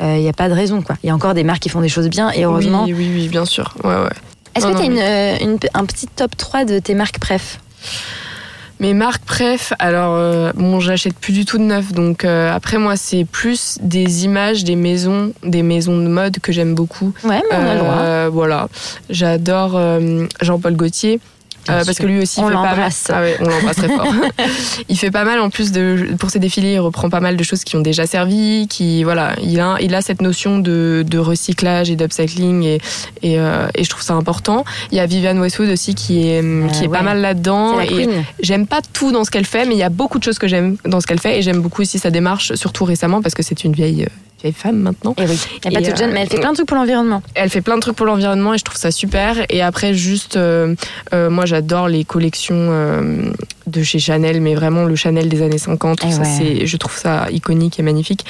il 0.00 0.06
n'y 0.20 0.28
a 0.28 0.32
pas 0.34 0.48
de 0.50 0.54
raison. 0.54 0.82
quoi. 0.82 0.96
Il 1.02 1.06
y 1.06 1.10
a 1.10 1.14
encore 1.14 1.32
des 1.32 1.42
marques 1.44 1.60
qui 1.60 1.70
font 1.70 1.80
des 1.80 1.88
choses 1.88 2.08
bien 2.08 2.30
et 2.30 2.44
heureusement. 2.44 2.84
Oui, 2.84 2.92
oui, 2.92 3.10
oui, 3.14 3.28
bien 3.28 3.46
sûr. 3.46 3.74
Ouais, 3.82 3.94
ouais. 3.94 4.10
Est-ce 4.54 4.66
que 4.66 4.72
tu 4.76 4.98
as 4.98 5.02
euh, 5.02 5.36
une- 5.40 5.58
un 5.74 5.84
petit 5.86 6.06
top 6.06 6.36
3 6.36 6.64
de 6.66 6.78
tes 6.80 6.94
marques 6.94 7.18
préf? 7.18 7.58
Mes 8.78 8.92
marques 8.92 9.24
préf, 9.24 9.72
alors 9.78 10.14
euh, 10.16 10.52
bon, 10.54 10.80
j'achète 10.80 11.14
plus 11.18 11.32
du 11.32 11.46
tout 11.46 11.56
de 11.56 11.62
neuf, 11.62 11.92
donc 11.92 12.24
euh, 12.24 12.54
après 12.54 12.76
moi 12.76 12.96
c'est 12.96 13.24
plus 13.24 13.78
des 13.80 14.26
images, 14.26 14.64
des 14.64 14.76
maisons, 14.76 15.32
des 15.42 15.62
maisons 15.62 15.96
de 15.96 16.08
mode 16.08 16.40
que 16.40 16.52
j'aime 16.52 16.74
beaucoup. 16.74 17.14
Ouais, 17.24 17.40
mais 17.50 17.56
on 17.56 17.66
a 17.66 17.72
le 17.74 17.78
droit. 17.80 17.94
Euh, 17.94 18.30
Voilà, 18.30 18.68
j'adore 19.08 19.72
euh, 19.76 20.26
Jean-Paul 20.42 20.76
Gaultier. 20.76 21.20
Parce 21.66 21.98
que 21.98 22.06
lui 22.06 22.20
aussi 22.20 22.40
on 22.40 22.48
l'embrasse. 22.48 23.08
Ah 23.12 23.20
ouais, 23.20 23.36
on 23.40 23.48
l'embrasse 23.48 23.76
très 23.76 23.88
fort. 23.88 24.06
il 24.88 24.98
fait 24.98 25.10
pas 25.10 25.24
mal 25.24 25.40
en 25.40 25.50
plus 25.50 25.72
de 25.72 26.14
pour 26.18 26.30
ses 26.30 26.38
défilés, 26.38 26.74
il 26.74 26.78
reprend 26.80 27.10
pas 27.10 27.20
mal 27.20 27.36
de 27.36 27.42
choses 27.42 27.64
qui 27.64 27.76
ont 27.76 27.80
déjà 27.80 28.06
servi, 28.06 28.66
qui 28.68 29.04
voilà, 29.04 29.34
il 29.42 29.60
a 29.60 29.76
il 29.80 29.94
a 29.94 30.00
cette 30.00 30.22
notion 30.22 30.58
de, 30.58 31.04
de 31.06 31.18
recyclage 31.18 31.90
et 31.90 31.96
d'upcycling 31.96 32.62
et 32.62 32.80
et, 33.22 33.38
euh, 33.38 33.68
et 33.74 33.84
je 33.84 33.90
trouve 33.90 34.02
ça 34.02 34.14
important. 34.14 34.64
Il 34.90 34.96
y 34.96 35.00
a 35.00 35.06
Viviane 35.06 35.38
Westwood 35.38 35.70
aussi 35.70 35.94
qui 35.94 36.28
est 36.28 36.36
Euh, 36.42 36.68
qui 36.68 36.84
est 36.84 36.88
ouais. 36.88 36.98
pas 36.98 37.02
mal 37.02 37.20
là-dedans 37.20 37.80
et 37.80 38.08
j'aime 38.40 38.66
pas 38.66 38.80
tout 38.92 39.12
dans 39.12 39.24
ce 39.24 39.30
qu'elle 39.30 39.46
fait, 39.46 39.64
mais 39.64 39.74
il 39.74 39.78
y 39.78 39.82
a 39.82 39.88
beaucoup 39.88 40.18
de 40.18 40.24
choses 40.24 40.38
que 40.38 40.48
j'aime 40.48 40.76
dans 40.84 41.00
ce 41.00 41.06
qu'elle 41.06 41.20
fait 41.20 41.38
et 41.38 41.42
j'aime 41.42 41.60
beaucoup 41.60 41.82
aussi 41.82 41.98
sa 41.98 42.10
démarche, 42.10 42.54
surtout 42.54 42.84
récemment 42.84 43.22
parce 43.22 43.34
que 43.34 43.42
c'est 43.42 43.64
une 43.64 43.72
vieille 43.72 44.04
euh, 44.04 44.08
vieille 44.42 44.52
femme 44.52 44.76
maintenant. 44.76 45.14
Et 45.18 45.24
oui, 45.26 45.38
elle 45.64 45.72
n'est 45.72 45.80
pas 45.80 45.84
toute 45.86 45.94
euh, 45.94 46.04
jeune, 46.04 46.12
mais 46.12 46.20
elle 46.20 46.28
fait 46.28 46.38
plein 46.38 46.50
de 46.50 46.56
trucs 46.56 46.68
pour 46.68 46.76
l'environnement. 46.76 47.22
Elle 47.34 47.50
fait 47.50 47.60
plein 47.60 47.76
de 47.76 47.80
trucs 47.80 47.96
pour 47.96 48.06
l'environnement 48.06 48.54
et 48.54 48.58
je 48.58 48.64
trouve 48.64 48.76
ça 48.76 48.90
super. 48.90 49.44
Et 49.48 49.62
après, 49.62 49.94
juste, 49.94 50.36
euh, 50.36 50.74
euh, 51.12 51.30
moi 51.30 51.46
j'adore 51.56 51.88
les 51.88 52.04
collections 52.04 52.68
euh, 52.70 53.32
de 53.66 53.82
chez 53.82 53.98
Chanel, 53.98 54.40
mais 54.40 54.54
vraiment 54.54 54.84
le 54.84 54.94
Chanel 54.96 55.28
des 55.28 55.42
années 55.42 55.58
50. 55.58 56.00
Eh 56.06 56.10
ça, 56.12 56.22
ouais. 56.22 56.62
je 56.66 56.76
trouve 56.76 56.96
ça 56.96 57.26
iconique 57.30 57.78
et 57.78 57.82
magnifique. 57.82 58.24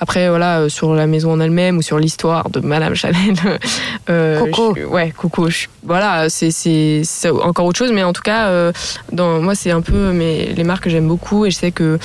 Après, 0.00 0.28
voilà, 0.28 0.60
euh, 0.60 0.68
sur 0.68 0.94
la 0.94 1.06
maison 1.06 1.32
en 1.32 1.40
elle-même 1.40 1.76
ou 1.78 1.82
sur 1.82 1.98
l'histoire 1.98 2.48
de 2.50 2.60
Madame 2.60 2.94
Chanel. 2.94 3.34
euh, 4.10 4.40
Coco. 4.40 4.74
je- 4.76 4.84
ouais, 4.84 5.12
Coco. 5.16 5.50
je- 5.50 5.66
voilà, 5.82 6.28
c'est, 6.28 6.50
c'est, 6.50 7.02
c'est 7.04 7.30
encore 7.30 7.66
autre 7.66 7.78
chose, 7.78 7.92
mais 7.92 8.02
en 8.02 8.12
tout 8.12 8.22
cas, 8.22 8.46
euh, 8.48 8.72
dans, 9.12 9.40
moi, 9.40 9.54
c'est 9.54 9.70
un 9.70 9.80
peu 9.80 10.12
mes, 10.12 10.46
les 10.54 10.64
marques 10.64 10.84
que 10.84 10.90
j'aime 10.90 11.08
beaucoup 11.08 11.44
et 11.46 11.50
je 11.50 11.56
sais 11.56 11.70
que 11.72 11.98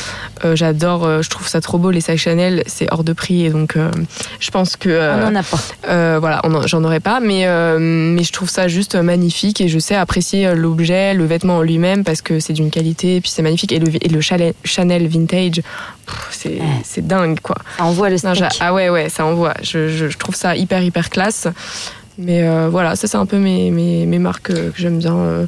euh, 0.46 0.56
j'adore, 0.56 1.22
je 1.22 1.30
trouve 1.30 1.48
ça 1.48 1.62
trop 1.62 1.78
beau, 1.78 1.92
les 1.92 2.02
sacs 2.02 2.18
Chanel, 2.18 2.64
c'est 2.68 2.88
hors 2.92 3.04
de 3.04 3.14
prix 3.14 3.46
et 3.46 3.50
donc 3.50 3.76
je 4.40 4.52
pense 4.52 4.76
que. 4.76 4.90
On 5.24 5.32
n'en 5.32 5.40
a 5.40 5.44
pas. 5.44 6.20
voilà, 6.20 6.42
on 6.44 6.54
en- 6.54 6.68
j'en 6.68 6.84
aurais 6.84 7.00
pas, 7.00 7.20
mais 7.20 7.46
mais 7.80 8.24
je 8.24 8.32
trouve 8.32 8.50
ça 8.50 8.68
juste 8.68 8.96
magnifique 8.96 9.62
et 9.62 9.68
je 9.68 9.80
sais 9.80 9.96
apprécier 9.96 10.54
l'objet, 10.56 11.14
le 11.14 11.26
vêtement 11.26 11.58
en 11.58 11.62
lui-même 11.62 12.04
parce 12.04 12.22
que 12.22 12.40
c'est 12.40 12.54
d'une 12.54 12.70
qualité 12.74 13.18
et 13.18 13.22
puis 13.22 13.30
c'est 13.30 13.42
magnifique 13.44 13.72
et 13.72 13.80
le 13.80 13.88
et 14.06 14.10
le 14.10 14.22
Chanel, 14.22 14.54
Chanel 14.64 15.08
vintage, 15.08 15.62
c'est 16.32 16.60
c'est 16.84 17.06
dingue 17.06 17.40
quoi. 17.40 17.58
Ça 17.78 17.86
envoie 17.86 18.10
le 18.10 18.16
Non, 18.24 18.34
steak. 18.34 18.36
j'a- 18.36 18.50
ah 18.60 18.74
ouais 18.74 18.90
ouais, 18.90 19.10
ça 19.10 19.26
envoie. 19.26 19.54
Je, 19.62 19.88
je, 19.90 20.10
je 20.10 20.18
trouve 20.18 20.36
ça 20.36 20.56
hyper 20.56 20.82
hyper 20.84 21.10
classe. 21.10 21.48
Mais 22.18 22.44
euh, 22.44 22.70
voilà, 22.70 22.96
ça 22.96 23.08
c'est 23.08 23.18
un 23.18 23.26
peu 23.26 23.38
mes, 23.40 23.72
mes, 23.72 24.06
mes 24.06 24.20
marques 24.20 24.52
euh, 24.52 24.70
que 24.72 24.78
j'aime 24.82 25.00
bien. 25.00 25.16
euh. 25.16 25.46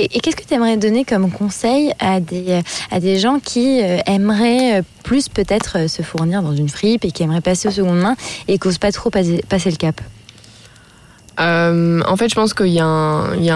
Et, 0.00 0.04
et 0.16 0.20
qu'est-ce 0.20 0.36
que 0.36 0.44
tu 0.44 0.54
aimerais 0.54 0.76
donner 0.76 1.04
comme 1.04 1.30
conseil 1.30 1.92
à 1.98 2.20
des, 2.20 2.60
à 2.90 3.00
des 3.00 3.18
gens 3.18 3.38
qui 3.40 3.80
aimeraient 4.06 4.82
plus 5.02 5.28
peut-être 5.28 5.88
se 5.88 6.02
fournir 6.02 6.42
dans 6.42 6.54
une 6.54 6.68
fripe 6.68 7.04
et 7.04 7.10
qui 7.10 7.22
aimeraient 7.24 7.40
passer 7.40 7.66
aux 7.68 7.72
secondes 7.72 7.98
mains 8.00 8.16
et 8.46 8.58
qui 8.58 8.66
n'osent 8.68 8.78
pas 8.78 8.92
trop 8.92 9.10
passer, 9.10 9.44
passer 9.48 9.70
le 9.70 9.76
cap? 9.76 10.00
Euh, 11.40 12.00
en 12.06 12.16
fait, 12.16 12.28
je 12.28 12.34
pense 12.34 12.52
qu'il 12.54 12.66
y 12.68 12.80
a 12.80 12.84
un, 12.84 13.36
y 13.36 13.50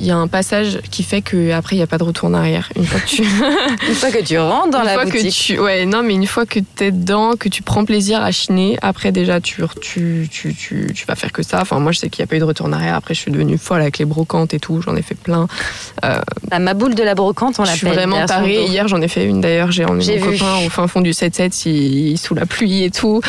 y 0.00 0.10
a 0.10 0.26
passage 0.30 0.78
qui 0.90 1.02
fait 1.02 1.22
que 1.22 1.50
après 1.52 1.74
il 1.76 1.78
y 1.80 1.82
a 1.82 1.86
pas 1.86 1.98
de 1.98 2.04
retour 2.04 2.28
en 2.28 2.34
arrière. 2.34 2.68
Une 2.76 2.84
fois 2.86 3.00
que 3.00 3.06
tu 3.06 3.22
Une 3.88 3.94
fois 3.94 4.10
que 4.10 4.22
tu 4.24 4.38
rentres 4.38 4.70
dans 4.70 4.80
une 4.80 4.84
la 4.86 4.94
fois 4.94 5.04
boutique. 5.06 5.22
que 5.24 5.28
tu 5.54 5.58
ouais 5.58 5.86
non 5.86 6.02
mais 6.04 6.14
une 6.14 6.26
fois 6.26 6.46
que 6.46 6.60
tu 6.60 6.84
es 6.84 6.90
dedans 6.92 7.32
que 7.36 7.48
tu 7.48 7.62
prends 7.62 7.84
plaisir 7.84 8.22
à 8.22 8.30
chiner 8.30 8.78
après 8.82 9.10
déjà 9.12 9.40
tu 9.40 9.62
tu, 9.80 10.28
tu, 10.30 10.54
tu, 10.54 10.92
tu 10.94 11.06
vas 11.06 11.14
faire 11.16 11.32
que 11.32 11.42
ça 11.42 11.60
enfin 11.62 11.78
moi 11.80 11.90
je 11.92 11.98
sais 11.98 12.08
qu'il 12.10 12.22
n'y 12.22 12.28
a 12.28 12.28
pas 12.28 12.36
eu 12.36 12.38
de 12.40 12.44
retour 12.44 12.66
en 12.66 12.72
arrière 12.72 12.94
après 12.94 13.14
je 13.14 13.20
suis 13.20 13.32
devenue 13.32 13.58
folle 13.58 13.80
avec 13.80 13.98
les 13.98 14.04
brocantes 14.04 14.54
et 14.54 14.60
tout 14.60 14.80
j'en 14.82 14.94
ai 14.96 15.02
fait 15.02 15.16
plein 15.16 15.48
La 16.50 16.58
maboule 16.58 16.94
de 16.94 17.02
la 17.02 17.14
brocante, 17.14 17.56
on 17.58 17.64
je 17.64 17.70
suis 17.72 17.86
l'appelle. 17.86 17.98
vraiment 18.08 18.24
tarée 18.26 18.64
hier 18.66 18.86
j'en 18.88 19.00
ai 19.02 19.08
fait 19.08 19.24
une 19.24 19.40
d'ailleurs 19.40 19.72
j'ai 19.72 19.84
emmené 19.84 20.18
mon 20.20 20.26
vu. 20.30 20.38
copain 20.38 20.54
au 20.66 20.68
fin 20.70 20.86
fond 20.86 21.00
du 21.00 21.10
7-7 21.10 21.68
il- 21.68 22.18
sous 22.18 22.34
la 22.34 22.46
pluie 22.46 22.84
et 22.84 22.90
tout 22.90 23.20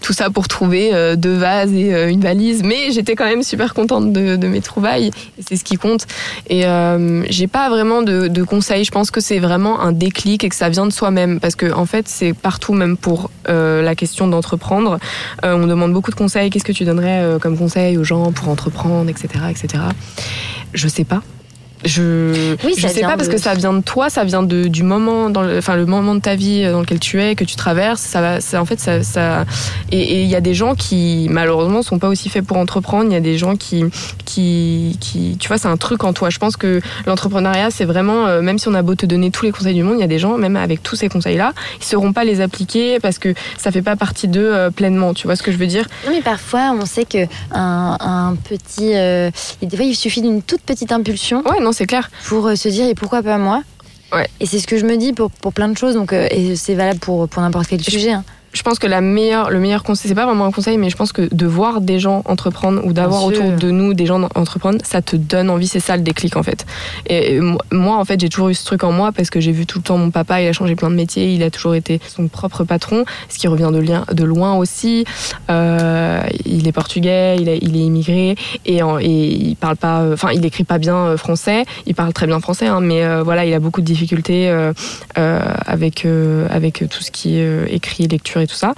tout 0.00 0.12
ça 0.12 0.30
pour 0.30 0.48
trouver 0.48 0.90
euh, 0.94 1.16
deux 1.16 1.36
vases 1.36 1.72
et 1.72 1.94
euh, 1.94 2.08
une 2.10 2.20
valise 2.22 2.47
mais 2.64 2.90
j'étais 2.90 3.14
quand 3.14 3.26
même 3.26 3.42
super 3.42 3.74
contente 3.74 4.12
de, 4.12 4.48
mes 4.48 4.60
trouvailles 4.60 5.10
c'est 5.46 5.56
ce 5.56 5.64
qui 5.64 5.76
compte. 5.76 6.06
Et 6.48 6.64
euh, 6.64 7.22
j'ai 7.28 7.46
pas 7.46 7.68
vraiment 7.68 8.02
de, 8.02 8.28
de 8.28 8.42
conseils. 8.42 8.84
Je 8.84 8.90
pense 8.90 9.10
que 9.10 9.20
c'est 9.20 9.38
vraiment 9.38 9.80
un 9.80 9.92
déclic 9.92 10.44
et 10.44 10.48
que 10.48 10.54
ça 10.54 10.68
vient 10.68 10.86
de 10.86 10.92
soi-même 10.92 11.40
parce 11.40 11.54
que 11.54 11.72
en 11.72 11.86
fait 11.86 12.08
c'est 12.08 12.32
partout 12.32 12.72
même 12.72 12.96
pour 12.96 13.30
euh, 13.48 13.82
la 13.82 13.94
question 13.94 14.26
d'entreprendre. 14.26 14.98
Euh, 15.44 15.54
on 15.54 15.66
demande 15.66 15.92
beaucoup 15.92 16.10
de 16.10 16.16
conseils. 16.16 16.50
Qu'est-ce 16.50 16.64
que 16.64 16.72
tu 16.72 16.84
donnerais 16.84 17.22
euh, 17.22 17.38
comme 17.38 17.56
conseil 17.56 17.98
aux 17.98 18.04
gens 18.04 18.32
pour 18.32 18.48
entreprendre 18.48 19.08
etc 19.10 19.44
etc 19.50 19.84
je 20.74 20.88
sais 20.88 21.04
pas 21.04 21.22
je 21.84 22.56
Oui, 22.64 22.74
je 22.76 22.86
sais 22.88 23.00
pas 23.02 23.16
parce 23.16 23.28
de- 23.28 23.32
que 23.34 23.38
ça 23.38 23.54
vient 23.54 23.72
de 23.72 23.80
toi 23.82 24.10
ça 24.10 24.24
vient 24.24 24.42
de, 24.42 24.68
du 24.68 24.82
moment 24.82 25.30
dans 25.30 25.42
le, 25.42 25.58
enfin 25.58 25.76
le 25.76 25.86
moment 25.86 26.14
de 26.14 26.20
ta 26.20 26.34
vie 26.34 26.64
dans 26.70 26.80
lequel 26.80 26.98
tu 26.98 27.22
es 27.22 27.34
que 27.34 27.44
tu 27.44 27.56
traverses 27.56 28.00
ça 28.00 28.20
va 28.20 28.40
ça, 28.40 28.60
en 28.60 28.64
fait 28.64 28.80
ça, 28.80 29.02
ça 29.02 29.44
et 29.92 30.22
il 30.22 30.28
y 30.28 30.34
a 30.36 30.40
des 30.40 30.54
gens 30.54 30.74
qui 30.74 31.26
malheureusement 31.30 31.82
sont 31.82 31.98
pas 31.98 32.08
aussi 32.08 32.28
faits 32.28 32.44
pour 32.44 32.56
entreprendre 32.56 33.04
il 33.10 33.12
y 33.12 33.16
a 33.16 33.20
des 33.20 33.38
gens 33.38 33.56
qui 33.56 33.84
qui 34.24 34.96
qui 35.00 35.36
tu 35.38 35.48
vois 35.48 35.58
c'est 35.58 35.68
un 35.68 35.76
truc 35.76 36.04
en 36.04 36.12
toi 36.12 36.30
je 36.30 36.38
pense 36.38 36.56
que 36.56 36.80
l'entrepreneuriat 37.06 37.70
c'est 37.70 37.84
vraiment 37.84 38.26
euh, 38.26 38.40
même 38.42 38.58
si 38.58 38.68
on 38.68 38.74
a 38.74 38.82
beau 38.82 38.94
te 38.94 39.06
donner 39.06 39.30
tous 39.30 39.44
les 39.44 39.52
conseils 39.52 39.74
du 39.74 39.82
monde 39.82 39.96
il 39.98 40.00
y 40.00 40.04
a 40.04 40.08
des 40.08 40.18
gens 40.18 40.36
même 40.38 40.56
avec 40.56 40.82
tous 40.82 40.96
ces 40.96 41.08
conseils 41.08 41.36
là 41.36 41.52
ils 41.80 41.84
sauront 41.84 42.12
pas 42.12 42.24
les 42.24 42.40
appliquer 42.40 42.98
parce 43.00 43.18
que 43.18 43.34
ça 43.56 43.70
fait 43.70 43.82
pas 43.82 43.96
partie 43.96 44.28
d'eux 44.28 44.50
euh, 44.54 44.70
pleinement 44.70 45.14
tu 45.14 45.26
vois 45.26 45.36
ce 45.36 45.42
que 45.42 45.52
je 45.52 45.56
veux 45.56 45.66
dire? 45.66 45.86
Non, 46.06 46.12
mais 46.12 46.20
parfois, 46.22 46.72
on 46.78 46.84
sait 46.86 47.04
que 47.04 47.18
un, 47.52 47.96
un 48.00 48.34
petit. 48.36 48.92
euh, 48.94 49.30
des 49.62 49.76
fois, 49.76 49.84
il 49.86 49.94
suffit 49.94 50.22
d'une 50.22 50.42
toute 50.42 50.60
petite 50.62 50.92
impulsion 50.92 51.42
ouais 51.48 51.60
non 51.60 51.67
c'est 51.72 51.86
clair 51.86 52.10
pour 52.26 52.46
euh, 52.46 52.54
se 52.56 52.68
dire 52.68 52.86
et 52.86 52.94
pourquoi 52.94 53.22
pas 53.22 53.38
moi? 53.38 53.62
Ouais. 54.12 54.26
Et 54.40 54.46
c'est 54.46 54.58
ce 54.58 54.66
que 54.66 54.78
je 54.78 54.86
me 54.86 54.96
dis 54.96 55.12
pour, 55.12 55.30
pour 55.30 55.52
plein 55.52 55.68
de 55.68 55.76
choses, 55.76 55.94
donc, 55.94 56.12
euh, 56.12 56.26
et 56.30 56.56
c'est 56.56 56.74
valable 56.74 56.98
pour, 57.00 57.28
pour 57.28 57.42
n'importe 57.42 57.66
quel 57.68 57.82
sujet. 57.82 58.12
hein. 58.12 58.24
Je 58.52 58.62
pense 58.62 58.78
que 58.78 58.86
la 58.86 59.00
meilleure, 59.00 59.50
le 59.50 59.58
meilleur 59.60 59.82
conseil, 59.82 60.08
c'est 60.08 60.14
pas 60.14 60.24
vraiment 60.26 60.46
un 60.46 60.50
conseil, 60.50 60.78
mais 60.78 60.90
je 60.90 60.96
pense 60.96 61.12
que 61.12 61.28
de 61.34 61.46
voir 61.46 61.80
des 61.80 61.98
gens 61.98 62.22
entreprendre 62.24 62.80
ou 62.84 62.92
d'avoir 62.92 63.20
autour 63.24 63.52
de 63.58 63.70
nous 63.70 63.94
des 63.94 64.06
gens 64.06 64.20
entreprendre, 64.34 64.78
ça 64.84 65.02
te 65.02 65.16
donne 65.16 65.50
envie. 65.50 65.66
C'est 65.68 65.80
ça 65.80 65.96
le 65.96 66.02
déclic 66.02 66.36
en 66.36 66.42
fait. 66.42 66.64
Et 67.08 67.40
moi- 67.70 67.96
en 67.98 68.04
fait, 68.04 68.20
j'ai 68.20 68.28
toujours 68.28 68.48
eu 68.48 68.54
ce 68.54 68.64
truc 68.64 68.84
en 68.84 68.92
moi 68.92 69.12
parce 69.12 69.30
que 69.30 69.40
j'ai 69.40 69.52
vu 69.52 69.66
tout 69.66 69.78
le 69.78 69.84
temps 69.84 69.98
mon 69.98 70.10
papa. 70.10 70.40
Il 70.42 70.48
a 70.48 70.52
changé 70.52 70.74
plein 70.76 70.90
de 70.90 70.94
métiers. 70.96 71.32
Il 71.32 71.42
a 71.42 71.50
toujours 71.50 71.74
été 71.74 72.00
son 72.08 72.28
propre 72.28 72.64
patron, 72.64 73.04
ce 73.28 73.38
qui 73.38 73.48
revient 73.48 73.70
de, 73.72 73.78
lien, 73.78 74.04
de 74.12 74.24
loin 74.24 74.54
aussi. 74.54 75.04
Euh, 75.50 76.20
il 76.46 76.66
est 76.66 76.72
portugais, 76.72 77.36
il, 77.38 77.48
est 77.48 77.58
immigré 77.58 78.34
et, 78.66 78.82
en- 78.82 78.98
et 78.98 79.06
il 79.08 79.56
parle 79.56 79.76
pas, 79.76 80.00
euh, 80.00 80.14
enfin, 80.14 80.30
il 80.32 80.44
écrit 80.44 80.64
pas 80.64 80.78
bien 80.78 80.96
euh, 80.96 81.16
français. 81.16 81.64
Il 81.86 81.94
parle 81.94 82.12
très 82.12 82.26
bien 82.26 82.40
français, 82.40 82.66
hein, 82.66 82.80
mais 82.80 83.04
euh, 83.04 83.22
voilà, 83.22 83.44
il 83.44 83.52
a 83.54 83.60
beaucoup 83.60 83.80
de 83.80 83.86
difficultés 83.86 84.48
euh, 84.48 84.72
avec 85.66 86.06
avec 86.50 86.84
tout 86.90 87.02
ce 87.02 87.10
qui 87.10 87.38
est 87.38 87.64
écrit, 87.72 88.06
lecture 88.08 88.37
et 88.40 88.46
tout 88.46 88.54
ça. 88.54 88.74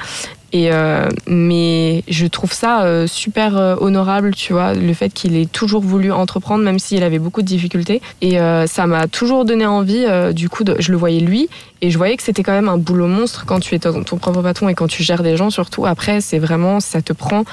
Et 0.53 0.73
euh, 0.73 1.09
mais 1.29 2.03
je 2.09 2.27
trouve 2.27 2.53
ça 2.53 2.83
euh, 2.83 3.07
super 3.07 3.57
euh, 3.57 3.77
honorable, 3.79 4.35
tu 4.35 4.53
vois, 4.53 4.75
le 4.75 4.93
fait 4.95 5.11
qu'il 5.11 5.37
ait 5.37 5.47
toujours 5.47 5.83
voulu 5.83 6.11
entreprendre, 6.11 6.65
même 6.65 6.81
s'il 6.81 7.05
avait 7.05 7.21
beaucoup 7.21 7.43
de 7.43 7.47
difficultés. 7.47 8.03
Et 8.21 8.39
ça 8.67 8.87
m'a 8.87 9.07
toujours 9.07 9.45
donné 9.45 9.67
envie. 9.67 10.07
du 10.35 10.49
coup, 10.49 10.65
je 10.79 10.91
le 10.91 10.99
voyais 10.99 11.21
lui, 11.21 11.49
et 11.83 11.91
je 11.91 11.99
voyais 11.99 12.17
que 12.17 12.23
c'était 12.23 12.43
quand 12.43 12.53
même 12.53 12.69
un 12.69 12.79
boulot 12.79 13.07
monstre 13.07 13.45
quand 13.47 13.61
tu 13.61 13.75
es 13.75 13.79
ton, 13.79 14.03
ton 14.03 14.17
propre 14.17 14.43
patron 14.43 14.69
et 14.69 14.75
quand 14.75 14.87
tu 14.87 15.03
gères 15.03 15.23
des 15.23 15.37
gens. 15.37 15.51
Surtout 15.51 15.87
après, 15.87 16.21
c'est 16.21 16.39
vraiment 16.39 16.81
ça 16.81 17.03
te 17.03 17.13
prend 17.13 17.45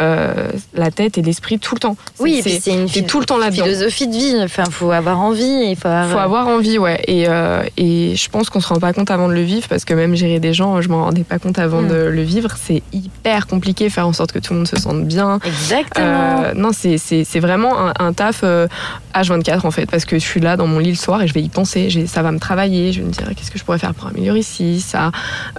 euh, 0.00 0.50
la 0.74 0.90
tête 0.90 1.18
et 1.18 1.22
l'esprit 1.22 1.58
tout 1.58 1.74
le 1.74 1.80
temps. 1.80 1.96
Oui, 2.20 2.42
c'est 2.42 2.72
une 2.72 3.06
tout 3.06 3.20
le 3.20 3.26
temps 3.26 3.38
là-dedans. 3.38 3.64
philosophie 3.64 4.06
de 4.08 4.12
vie. 4.12 4.34
Enfin, 4.42 4.64
faut 4.70 4.90
avoir 4.90 5.20
envie 5.20 5.44
et 5.70 5.74
faut 5.74 5.88
avoir. 5.88 6.08
Faut 6.10 6.18
avoir 6.18 6.48
envie, 6.48 6.78
ouais. 6.78 7.00
Et, 7.08 7.26
euh, 7.28 7.62
et 7.76 8.14
je 8.16 8.28
pense 8.28 8.50
qu'on 8.50 8.60
se 8.60 8.68
rend 8.68 8.78
pas 8.80 8.92
compte 8.92 9.10
avant 9.10 9.28
de 9.28 9.32
le 9.34 9.42
vivre 9.42 9.66
parce 9.68 9.84
que 9.84 9.94
même 9.94 10.14
gérer 10.14 10.38
des 10.40 10.52
gens, 10.52 10.80
je 10.82 10.88
m'en 10.88 11.04
rendais 11.04 11.24
pas 11.24 11.38
compte 11.38 11.58
avant 11.58 11.82
Mm. 11.82 11.88
de 11.88 11.94
le 11.94 12.22
vivre. 12.22 12.50
C'est 12.62 12.82
hyper 12.92 13.46
compliqué, 13.46 13.88
faire 13.90 14.06
en 14.06 14.12
sorte 14.12 14.32
que 14.32 14.38
tout 14.38 14.52
le 14.52 14.58
monde 14.60 14.68
se 14.68 14.76
sente 14.76 15.04
bien. 15.04 15.38
Exactement. 15.44 16.06
Euh, 16.06 16.52
non, 16.54 16.70
c'est- 16.72 16.96
vraiment 17.40 17.78
un, 17.78 17.92
un 17.98 18.12
taf 18.12 18.40
euh, 18.44 18.66
H24 19.14 19.66
en 19.66 19.70
fait, 19.70 19.86
parce 19.90 20.04
que 20.04 20.18
je 20.18 20.24
suis 20.24 20.40
là 20.40 20.56
dans 20.56 20.66
mon 20.66 20.78
lit 20.78 20.90
le 20.90 20.96
soir 20.96 21.22
et 21.22 21.28
je 21.28 21.34
vais 21.34 21.42
y 21.42 21.48
penser. 21.48 21.88
Ça 22.06 22.22
va 22.22 22.32
me 22.32 22.38
travailler. 22.38 22.92
Je 22.92 23.00
vais 23.00 23.06
me 23.06 23.12
dire 23.12 23.26
qu'est-ce 23.36 23.50
que 23.50 23.58
je 23.58 23.64
pourrais 23.64 23.78
faire 23.78 23.94
pour 23.94 24.08
améliorer 24.08 24.40
ici, 24.40 24.80
ça. 24.80 25.10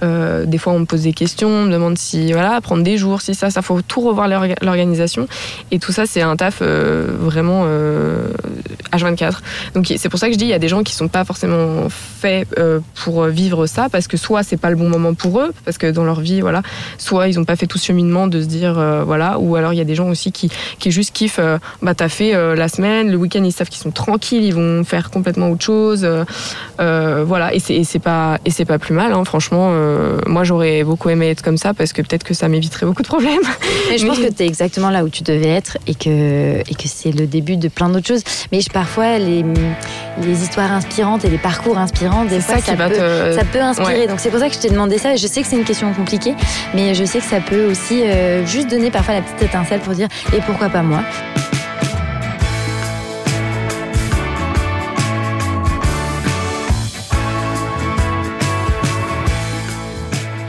Euh, 0.02 0.44
des 0.44 0.58
fois, 0.58 0.72
on 0.72 0.80
me 0.80 0.84
pose 0.84 1.02
des 1.02 1.12
questions, 1.12 1.48
on 1.48 1.64
me 1.64 1.72
demande 1.72 1.98
si 1.98 2.32
voilà, 2.32 2.60
prendre 2.60 2.82
des 2.82 2.98
jours, 2.98 3.20
si 3.22 3.34
ça, 3.34 3.50
ça 3.50 3.62
faut 3.62 3.80
tout 3.82 4.00
revoir 4.00 4.27
l'orga- 4.28 4.56
l'organisation. 4.62 5.26
Et 5.70 5.78
tout 5.78 5.92
ça, 5.92 6.06
c'est 6.06 6.22
un 6.22 6.36
taf 6.36 6.58
euh, 6.62 7.08
vraiment 7.18 7.62
euh, 7.66 8.28
H24. 8.92 9.34
Donc 9.74 9.92
c'est 9.96 10.08
pour 10.08 10.18
ça 10.18 10.26
que 10.28 10.32
je 10.34 10.38
dis, 10.38 10.44
il 10.44 10.50
y 10.50 10.54
a 10.54 10.58
des 10.58 10.68
gens 10.68 10.82
qui 10.82 10.94
sont 10.94 11.08
pas 11.08 11.24
forcément 11.24 11.88
faits 11.90 12.48
euh, 12.58 12.80
pour 13.04 13.24
vivre 13.26 13.66
ça, 13.66 13.88
parce 13.90 14.06
que 14.08 14.16
soit 14.16 14.42
c'est 14.42 14.56
pas 14.56 14.70
le 14.70 14.76
bon 14.76 14.88
moment 14.88 15.14
pour 15.14 15.40
eux, 15.40 15.52
parce 15.64 15.78
que 15.78 15.90
dans 15.90 16.04
leur 16.04 16.20
vie, 16.20 16.40
voilà, 16.40 16.62
soit 16.98 17.28
ils 17.28 17.38
ont 17.38 17.44
pas 17.44 17.56
fait 17.56 17.66
tout 17.66 17.78
ce 17.78 17.86
cheminement 17.86 18.26
de 18.26 18.40
se 18.40 18.46
dire, 18.46 18.78
euh, 18.78 19.02
voilà, 19.04 19.38
ou 19.38 19.56
alors 19.56 19.72
il 19.72 19.76
y 19.76 19.80
a 19.80 19.84
des 19.84 19.94
gens 19.94 20.08
aussi 20.08 20.32
qui, 20.32 20.50
qui 20.78 20.90
juste 20.90 21.12
kiffent, 21.14 21.40
bah 21.82 21.94
t'as 21.94 22.08
fait 22.08 22.32
la 22.54 22.68
semaine, 22.68 23.10
le 23.10 23.16
week-end 23.16 23.42
ils 23.44 23.52
savent 23.52 23.68
qu'ils 23.68 23.82
sont 23.82 23.90
tranquilles, 23.90 24.44
ils 24.44 24.54
vont 24.54 24.84
faire 24.84 25.10
complètement 25.10 25.50
autre 25.50 25.64
chose, 25.64 26.06
voilà, 26.78 27.54
et 27.54 27.60
c'est 27.60 27.74
et 27.74 27.84
c'est 27.84 27.98
pas 27.98 28.38
et 28.44 28.50
c'est 28.50 28.64
pas 28.64 28.78
plus 28.78 28.94
mal, 28.94 29.12
hein, 29.12 29.24
franchement. 29.24 29.72
moi 30.26 30.44
j'aurais 30.44 30.84
beaucoup 30.84 31.08
aimé 31.10 31.30
être 31.30 31.42
comme 31.42 31.56
ça 31.56 31.74
parce 31.74 31.92
que 31.92 32.02
peut-être 32.02 32.24
que 32.24 32.34
ça 32.34 32.48
m'éviterait 32.48 32.86
beaucoup 32.86 33.02
de 33.02 33.08
problèmes. 33.08 33.40
Mais 33.90 33.98
je 33.98 34.06
pense 34.06 34.17
que 34.22 34.32
tu 34.32 34.42
es 34.42 34.46
exactement 34.46 34.90
là 34.90 35.04
où 35.04 35.08
tu 35.08 35.22
devais 35.22 35.48
être 35.48 35.78
et 35.86 35.94
que, 35.94 36.60
et 36.60 36.74
que 36.74 36.86
c'est 36.86 37.12
le 37.12 37.26
début 37.26 37.56
de 37.56 37.68
plein 37.68 37.88
d'autres 37.88 38.06
choses. 38.06 38.22
Mais 38.52 38.60
je- 38.60 38.70
parfois, 38.70 39.18
les, 39.18 39.44
les 40.22 40.42
histoires 40.42 40.70
inspirantes 40.72 41.24
et 41.24 41.30
les 41.30 41.38
parcours 41.38 41.78
inspirants, 41.78 42.24
des 42.24 42.40
fois, 42.40 42.56
ça 42.60 42.72
peut, 42.88 42.94
te- 42.94 43.32
ça 43.36 43.44
peut 43.44 43.60
inspirer. 43.60 44.00
ouais. 44.00 44.06
Donc 44.06 44.20
c'est 44.20 44.30
pour 44.30 44.38
ça 44.40 44.48
que 44.48 44.54
je 44.54 44.60
t'ai 44.60 44.70
demandé 44.70 44.98
ça. 44.98 45.16
Je 45.16 45.26
sais 45.26 45.42
que 45.42 45.46
c'est 45.48 45.56
une 45.56 45.64
question 45.64 45.92
compliquée, 45.94 46.34
mais 46.74 46.94
je 46.94 47.04
sais 47.04 47.18
que 47.18 47.24
ça 47.26 47.40
peut 47.40 47.66
aussi 47.70 48.02
euh, 48.02 48.44
juste 48.46 48.68
donner 48.70 48.90
parfois 48.90 49.14
la 49.14 49.22
petite 49.22 49.42
étincelle 49.48 49.80
pour 49.80 49.94
dire 49.94 50.08
et 50.36 50.40
pourquoi 50.40 50.68
pas 50.68 50.82
moi? 50.82 51.00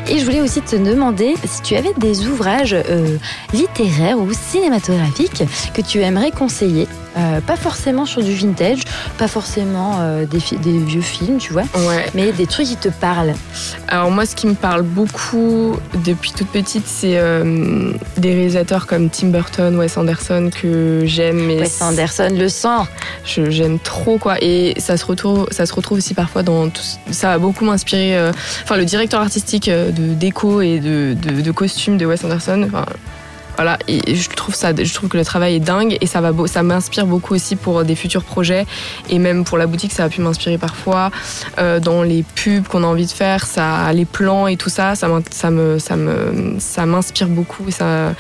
Et 0.10 0.18
je 0.18 0.26
voulais 0.26 0.41
aussi 0.41 0.62
te 0.62 0.76
demander 0.76 1.36
si 1.45 1.62
tu 1.62 1.76
avais 1.76 1.93
des 1.93 2.28
ouvrages 2.28 2.74
euh, 2.74 3.18
littéraires 3.53 4.18
ou 4.18 4.34
cinématographiques 4.34 5.43
que 5.76 5.82
tu 5.84 6.01
aimerais 6.01 6.32
conseiller. 6.32 6.88
Euh, 7.18 7.41
pas 7.41 7.55
forcément 7.55 8.05
sur 8.05 8.22
du 8.24 8.34
vintage, 8.36 8.82
pas 9.18 9.28
forcément 9.28 9.95
euh, 9.99 10.26
des, 10.26 10.78
vieux 10.78 11.01
films, 11.01 11.39
tu 11.39 11.53
vois, 11.53 11.64
Ouais. 11.88 12.05
mais 12.14 12.32
des 12.32 12.45
trucs 12.45 12.68
qui 12.68 12.76
te 12.78 12.89
parlent. 12.89 13.34
Alors 13.88 14.12
moi, 14.12 14.26
ce 14.28 14.36
qui 14.36 14.45
me 14.45 14.53
parle 14.53 14.84
beaucoup 14.84 15.76
depuis 16.05 16.32
toute 16.32 16.49
petite, 16.49 16.86
c'est 16.86 17.18
euh, 17.18 17.93
des 18.18 18.34
réalisateurs 18.34 18.86
comme 18.86 19.10
Tim 19.10 19.30
Burton, 19.30 19.76
Wes 19.78 19.97
Anderson 19.97 20.49
que 20.62 21.01
j'aime. 21.05 21.47
Wes 21.49 21.82
Anderson, 21.82 22.30
le 22.32 22.47
sang. 22.47 22.86
je- 23.26 23.49
j'aime 23.49 23.80
trop 23.80 24.18
quoi 24.20 24.36
et 24.41 24.76
ça 24.78 24.95
se 24.95 25.05
retrouve 25.05 25.47
ça 25.51 25.66
se 25.66 25.74
retrouve 25.74 25.97
aussi 25.97 26.14
parfois 26.14 26.43
dans 26.43 26.70
tout, 26.70 26.82
ça 27.12 27.34
a 27.34 27.38
beaucoup 27.39 27.70
inspiré 27.70 28.16
euh, 28.18 28.32
enfin 28.64 28.78
le 28.78 28.86
directeur 28.86 29.22
artistique 29.22 29.70
de 29.70 30.14
déco 30.14 30.62
et 30.62 30.80
de, 30.80 31.16
de, 31.20 31.41
de 31.41 31.51
costumes 31.51 31.97
de 31.97 32.05
Wes 32.05 32.24
Anderson 32.24 32.66
enfin, 32.68 32.86
voilà 33.60 33.78
et 33.89 34.16
je 34.16 34.30
trouve 34.30 34.55
ça 34.55 34.70
je 34.74 34.93
trouve 34.93 35.10
que 35.10 35.18
le 35.18 35.26
travail 35.26 35.55
est 35.55 35.60
dingue 35.74 35.97
et 35.99 36.07
ça 36.14 36.22
va 36.22 36.32
ça 36.47 36.64
m'inspire 36.64 37.05
beaucoup 37.05 37.34
aussi 37.36 37.55
pour 37.57 37.84
des 37.84 37.95
futurs 38.01 38.24
projets 38.24 38.66
et 39.10 39.20
même 39.20 39.43
pour 39.43 39.57
la 39.57 39.68
boutique 39.68 39.91
ça 39.91 40.05
a 40.05 40.10
pu 40.10 40.22
m'inspirer 40.22 40.57
parfois 40.57 41.12
Euh, 41.57 41.80
dans 41.89 42.01
les 42.12 42.24
pubs 42.39 42.66
qu'on 42.70 42.84
a 42.84 42.88
envie 42.93 43.05
de 43.14 43.16
faire 43.24 43.41
ça 43.55 43.91
les 43.99 44.05
plans 44.05 44.47
et 44.47 44.55
tout 44.55 44.70
ça 44.78 44.95
ça 44.95 45.07
me 45.10 45.22
ça 45.80 45.95
me 45.97 46.55
ça 46.60 46.86
m'inspire 46.86 47.28
beaucoup 47.28 47.66
et 47.68 47.72
ça 47.72 48.14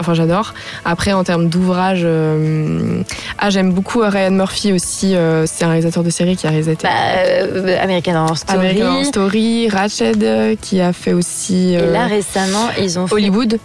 enfin 0.00 0.14
j'adore 0.14 0.54
après 0.84 1.12
en 1.12 1.24
termes 1.24 1.48
d'ouvrage 1.48 2.02
euh, 2.04 3.02
ah, 3.38 3.50
j'aime 3.50 3.72
beaucoup 3.72 4.00
Ryan 4.00 4.30
Murphy 4.30 4.72
aussi. 4.72 5.14
euh, 5.14 5.44
c'est 5.46 5.64
un 5.64 5.68
réalisateur 5.74 6.02
de 6.04 6.10
série 6.18 6.36
qui 6.36 6.46
a 6.46 6.50
réalisé 6.50 6.76
Bah, 6.82 6.88
euh, 7.18 7.76
American 7.82 8.14
Horror 8.22 8.38
Story. 8.38 8.58
American 8.58 8.86
Horror 8.92 9.04
Story, 9.04 9.68
Ratched, 9.68 10.22
qui 10.60 10.80
a 10.80 10.92
fait 10.92 11.12
aussi 11.20 11.74
Et 11.74 11.86
là 11.98 12.06
récemment, 12.06 12.68
ils 12.80 12.98
ont 12.98 13.06
fait 13.06 13.14
Hollywood. 13.14 13.58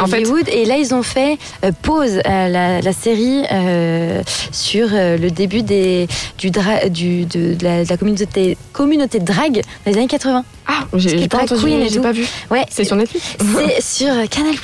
En 0.00 0.06
fait, 0.06 0.16
Hollywood. 0.18 0.48
Et 0.50 0.64
là, 0.64 0.76
ils 0.76 0.94
ont 0.94 1.02
fait 1.02 1.38
euh, 1.64 1.72
pause 1.82 2.20
à 2.24 2.48
la, 2.48 2.80
la 2.80 2.92
série 2.92 3.42
euh, 3.52 4.22
sur 4.52 4.88
euh, 4.92 5.16
le 5.16 5.30
début 5.30 5.62
des, 5.62 6.08
du, 6.38 6.50
dra- 6.50 6.88
du 6.88 7.24
de, 7.26 7.54
de 7.54 7.64
la, 7.64 7.84
de 7.84 7.88
la 7.88 7.96
communauté, 7.96 8.56
communauté 8.72 9.18
de 9.18 9.24
drague 9.24 9.62
dans 9.84 9.90
les 9.92 9.96
années 9.96 10.06
80. 10.06 10.44
ah, 10.66 10.72
j'ai 10.94 11.28
pas 11.28 11.42
entendu, 11.42 11.70
j'ai 11.90 12.00
pas 12.00 12.12
vu. 12.12 12.24
Ouais, 12.50 12.64
C'est 12.70 12.84
sur 12.84 12.96
Netflix. 12.96 13.24
c'est 13.38 13.82
sur 14.04 14.12
euh, 14.14 14.26
Canal+. 14.26 14.54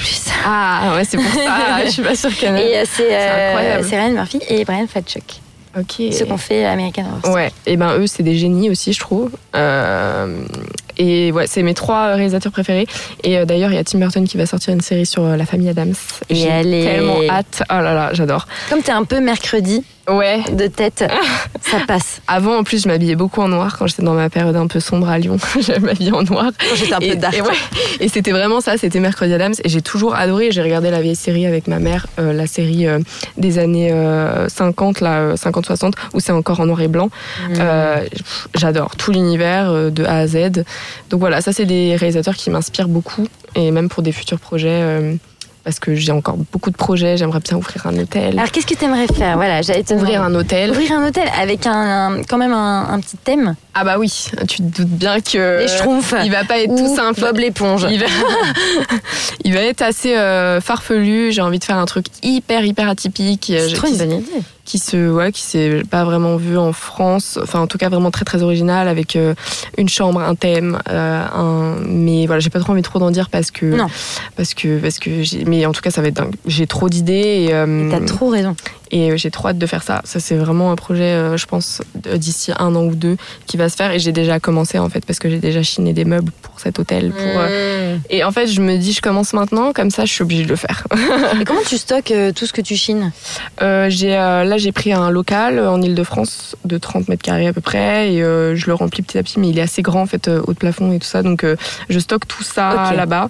Ah 0.47 0.95
ouais, 0.97 1.05
c'est 1.05 1.17
pour 1.17 1.27
ça. 1.33 1.41
je 1.85 1.91
suis 1.91 2.03
pas 2.03 2.15
sûre 2.17 2.37
qu'elle. 2.37 2.57
Et 2.59 2.77
euh, 2.79 2.85
c'est 2.91 3.09
euh, 3.11 3.81
Ryan 3.83 4.11
Murphy 4.13 4.41
et 4.49 4.65
Brian 4.65 4.87
Fadchuk, 4.87 5.23
Ok. 5.79 6.13
ceux 6.13 6.25
qu'on 6.27 6.37
fait 6.39 6.65
American 6.65 7.05
Horror. 7.23 7.35
Ouais, 7.35 7.51
et 7.67 7.77
ben 7.77 7.97
eux 7.99 8.07
c'est 8.07 8.23
des 8.23 8.37
génies 8.37 8.71
aussi 8.71 8.93
je 8.93 9.01
trouve. 9.01 9.31
Euh, 9.57 10.45
et 10.99 11.33
ouais, 11.33 11.47
c'est 11.47 11.63
mes 11.63 11.75
trois 11.75 12.15
réalisateurs 12.15 12.53
préférés. 12.53 12.87
Et 13.23 13.39
euh, 13.39 13.45
d'ailleurs 13.45 13.71
il 13.71 13.77
y 13.77 13.79
a 13.79 13.85
Tim 13.85 13.99
Burton 13.99 14.27
qui 14.27 14.37
va 14.37 14.47
sortir 14.47 14.73
une 14.75 14.81
série 14.81 15.07
sur 15.07 15.25
euh, 15.25 15.37
la 15.37 15.47
famille 15.47 15.69
Adams. 15.69 15.95
Et 16.29 16.35
J'ai 16.35 16.49
elle 16.49 16.75
est- 16.75 16.85
tellement 16.85 17.17
hâte. 17.29 17.63
Oh 17.71 17.75
là 17.75 17.95
là, 17.95 18.11
j'adore. 18.13 18.47
Comme 18.71 18.83
t'es 18.83 18.93
un 18.93 19.05
peu 19.05 19.21
mercredi 19.21 19.85
Ouais. 20.07 20.43
de 20.53 20.67
tête, 20.67 21.03
ça 21.63 21.79
passe. 21.89 22.21
Avant 22.29 22.59
en 22.59 22.63
plus 22.63 22.83
je 22.83 22.89
m'habillais 22.89 23.15
beaucoup 23.17 23.41
en 23.41 23.49
noir 23.49 23.79
quand 23.79 23.87
j'étais 23.87 24.03
dans 24.03 24.13
ma 24.13 24.29
période 24.29 24.55
un 24.55 24.67
peu 24.67 24.79
sombre 24.79 25.09
à 25.09 25.19
Lyon. 25.19 25.39
je 25.59 25.81
m'habillais 25.81 26.13
en 26.13 26.23
noir. 26.23 26.51
J'étais 26.75 26.93
un 26.93 26.99
peu 27.01 27.17
dark. 27.17 27.35
Et, 27.35 27.41
ouais. 27.41 27.49
Et 28.01 28.09
c'était 28.09 28.33
vraiment 28.33 28.61
ça, 28.61 28.77
c'était 28.77 29.01
Mercredi 29.01 29.33
Adams. 29.33 29.55
Et 29.65 29.69
j'ai 29.71 29.81
toujours 29.81 30.15
adoré. 30.15 30.51
J'ai 30.53 30.61
regardé 30.61 30.91
la 30.91 31.01
vieille 31.01 31.17
série 31.17 31.47
avec 31.47 31.69
ma 31.69 31.79
mère, 31.79 32.07
euh, 32.19 32.35
la 32.35 32.47
série 32.47 32.87
euh, 32.87 32.99
des 33.39 33.59
années 33.59 33.93
euh, 33.93 34.47
50, 34.51 35.01
là, 35.01 35.21
euh, 35.21 35.35
50-60, 35.37 35.93
où 36.13 36.21
c'est 36.21 36.33
encore 36.33 36.61
en 36.61 36.67
noir 36.67 36.83
et 36.83 36.89
blanc. 36.89 37.09
Mm. 37.49 37.53
Euh, 37.61 38.01
pff, 38.11 38.49
J'adore 38.57 38.97
tout 38.97 39.11
l'univers 39.11 39.71
euh, 39.71 39.89
de 39.89 40.05
A 40.05 40.19
à 40.19 40.27
Z. 40.27 40.65
Donc 41.11 41.21
voilà, 41.21 41.41
ça 41.41 41.53
c'est 41.53 41.67
des 41.67 41.97
réalisateurs 41.97 42.35
qui 42.37 42.51
m'inspirent 42.51 42.89
beaucoup. 42.89 43.27
Et 43.55 43.71
même 43.71 43.89
pour 43.89 44.03
des 44.03 44.13
futurs 44.13 44.39
projets. 44.41 44.69
euh, 44.83 45.15
parce 45.63 45.81
que 45.81 45.95
j'ai 45.95 46.13
encore 46.13 46.37
beaucoup 46.53 46.71
de 46.71 46.77
projets, 46.77 47.17
j'aimerais 47.17 47.41
bien 47.41 47.57
ouvrir 47.57 47.87
un 47.87 47.97
hôtel. 47.97 48.39
Alors 48.39 48.51
qu'est-ce 48.51 48.67
que 48.67 48.75
t'aimerais 48.75 49.07
faire? 49.07 49.37
Voilà, 49.37 49.63
j'allais 49.63 49.83
te 49.83 49.95
ouvrir 49.95 50.23
un 50.23 50.35
hôtel. 50.35 50.71
Ouvrir 50.73 50.93
un 50.93 51.09
hôtel 51.09 51.27
avec 51.41 51.67
un, 51.67 51.73
un- 52.19 52.23
quand 52.23 52.37
même 52.37 52.53
un, 52.53 52.87
un 52.91 53.01
petit 53.01 53.17
thème? 53.17 53.55
Ah 53.75 53.83
bah 53.85 53.97
oui, 53.99 54.27
tu 54.49 54.59
te 54.59 54.63
doutes 54.83 54.89
bien 54.89 55.21
que 55.21 55.59
Les 55.61 55.69
schtroumpfs. 55.69 56.15
il 56.25 56.31
va 56.31 56.45
pas 56.45 56.59
être 56.61 56.71
Ou 56.71 56.79
tout 56.79 56.95
simple. 56.95 57.21
Bob 57.21 57.39
l'éponge. 57.39 57.87
Il 57.91 57.99
va... 57.99 58.07
il 59.45 59.53
va 59.53 59.61
être 59.61 59.83
assez 59.83 60.17
euh, 60.17 60.61
farfelu. 60.61 61.33
J'ai 61.33 61.41
envie 61.43 61.59
de 61.59 61.65
faire 61.65 61.77
un 61.79 61.85
truc 61.87 62.07
hyper 62.23 62.65
hyper 62.65 62.89
atypique 62.89 63.53
C'est 63.57 63.75
trop 63.75 63.87
qui, 63.89 63.95
une 63.95 63.99
bonne 63.99 64.13
idée. 64.21 64.43
qui 64.65 64.79
se 64.79 65.11
ouais 65.11 65.33
qui 65.33 65.43
s'est 65.43 65.83
pas 65.91 66.05
vraiment 66.05 66.37
vu 66.37 66.57
en 66.57 66.73
France. 66.73 67.39
Enfin 67.43 67.61
en 67.61 67.67
tout 67.67 67.79
cas 67.79 67.89
vraiment 67.89 68.11
très 68.11 68.25
très 68.25 68.43
original 68.43 68.87
avec 68.89 69.17
euh, 69.17 69.35
une 69.77 69.89
chambre, 69.89 70.21
un 70.21 70.35
thème, 70.37 70.79
euh, 70.89 71.25
un 71.35 71.77
mais 71.85 72.27
voilà 72.27 72.41
j'ai 72.41 72.51
pas 72.51 72.61
trop 72.61 72.73
envie 72.73 72.83
trop 72.83 72.99
d'en 73.01 73.11
dire 73.11 73.29
parce 73.29 73.51
que 73.51 73.67
Non. 73.67 73.89
parce 74.37 74.55
que 74.55 74.79
parce 74.79 74.99
que 75.01 75.11
mais 75.47 75.67
en 75.67 75.73
tout 75.73 75.83
cas 75.83 75.91
ça 75.91 76.01
va 76.01 76.09
être 76.09 76.15
dingue. 76.15 76.35
J'ai 76.47 76.67
trop 76.67 76.89
d'idées 76.89 77.47
et 77.49 77.55
euh, 77.55 77.91
T'as 77.91 78.01
trop 78.05 78.29
raison. 78.29 78.55
Et 78.95 79.19
j'ai 79.19 79.33
trop 79.33 79.49
hâte 79.49 79.59
de 79.59 79.67
faire 79.67 79.83
ça. 79.83 80.03
Ça, 80.05 80.21
c'est 80.21 80.37
vraiment 80.37 80.71
un 80.71 80.77
projet, 80.77 81.15
euh, 81.15 81.37
je 81.37 81.47
pense, 81.47 81.83
d'ici 81.97 82.53
un 82.57 82.77
an 82.77 82.85
ou 82.85 82.95
deux 82.95 83.17
qui 83.45 83.57
va 83.57 83.69
se 83.69 83.75
faire. 83.75 83.91
Et 83.91 83.99
j'ai 83.99 84.13
déjà 84.13 84.39
commencé, 84.39 84.79
en 84.79 84.89
fait, 84.89 85.05
parce 85.05 85.19
que 85.19 85.29
j'ai 85.29 85.41
déjà 85.41 85.65
chiné 85.65 85.93
des 85.93 86.05
meubles 86.05 86.31
pour 86.43 86.61
cet 86.61 86.79
hôtel. 86.79 87.11
Pour, 87.11 87.21
euh, 87.21 87.97
Et 88.09 88.23
en 88.23 88.31
fait, 88.31 88.47
je 88.47 88.61
me 88.61 88.77
dis, 88.77 88.93
je 88.93 89.03
commence 89.03 89.33
maintenant, 89.33 89.73
comme 89.73 89.91
ça, 89.91 90.05
je 90.05 90.13
suis 90.13 90.23
obligée 90.23 90.45
de 90.45 90.49
le 90.49 90.55
faire. 90.55 90.87
Et 91.41 91.45
comment 91.45 91.63
tu 91.67 91.77
stockes 91.77 92.13
euh, 92.13 92.31
tout 92.31 92.47
ce 92.47 92.53
que 92.53 92.61
tu 92.61 92.77
chines? 92.77 93.11
Euh, 93.63 93.91
j'ai, 93.91 94.17
euh, 94.17 94.45
là, 94.45 94.59
j'ai 94.59 94.71
pris 94.71 94.93
un 94.93 95.11
local 95.11 95.59
en 95.59 95.83
Ile-de-France 95.83 96.55
de 96.65 96.79
30 96.79 97.09
mètres 97.09 97.23
carrés 97.23 97.49
à 97.49 97.53
peu 97.53 97.61
près. 97.61 98.13
Et 98.13 98.23
euh, 98.23 98.55
je 98.55 98.67
le 98.67 98.75
remplis 98.75 99.03
petit 99.03 99.19
à 99.19 99.25
petit, 99.25 99.41
mais 99.41 99.49
il 99.49 99.59
est 99.59 99.63
assez 99.63 99.83
grand, 99.83 100.03
en 100.03 100.07
fait, 100.07 100.29
haut 100.29 100.53
de 100.53 100.59
plafond 100.59 100.93
et 100.93 101.01
tout 101.01 101.09
ça. 101.09 101.25
Donc, 101.25 101.45
je 101.89 101.99
stocke 101.99 102.29
tout 102.29 102.45
ça 102.45 102.93
là-bas. 102.95 103.29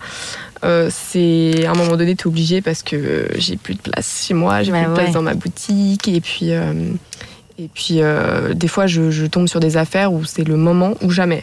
Euh, 0.64 0.88
c'est 0.90 1.66
à 1.66 1.72
un 1.72 1.74
moment 1.74 1.96
donné, 1.96 2.16
t'es 2.16 2.26
obligé 2.26 2.62
parce 2.62 2.82
que 2.82 2.96
euh, 2.96 3.28
j'ai 3.36 3.56
plus 3.56 3.74
de 3.74 3.80
place 3.80 4.24
chez 4.26 4.34
moi, 4.34 4.62
j'ai 4.62 4.72
Bah 4.72 4.82
plus 4.82 4.90
de 4.90 4.94
place 4.94 5.12
dans 5.12 5.22
ma 5.22 5.34
boutique, 5.34 6.08
et 6.08 6.20
puis 6.20 6.52
euh, 6.52 6.72
et 7.58 7.68
puis 7.72 8.00
des 8.54 8.68
fois 8.68 8.86
je, 8.86 9.10
je 9.10 9.26
tombe 9.26 9.46
sur 9.46 9.60
des 9.60 9.76
affaires 9.76 10.12
où 10.12 10.24
c'est 10.24 10.44
le 10.44 10.56
moment 10.56 10.94
ou 11.02 11.10
jamais, 11.10 11.42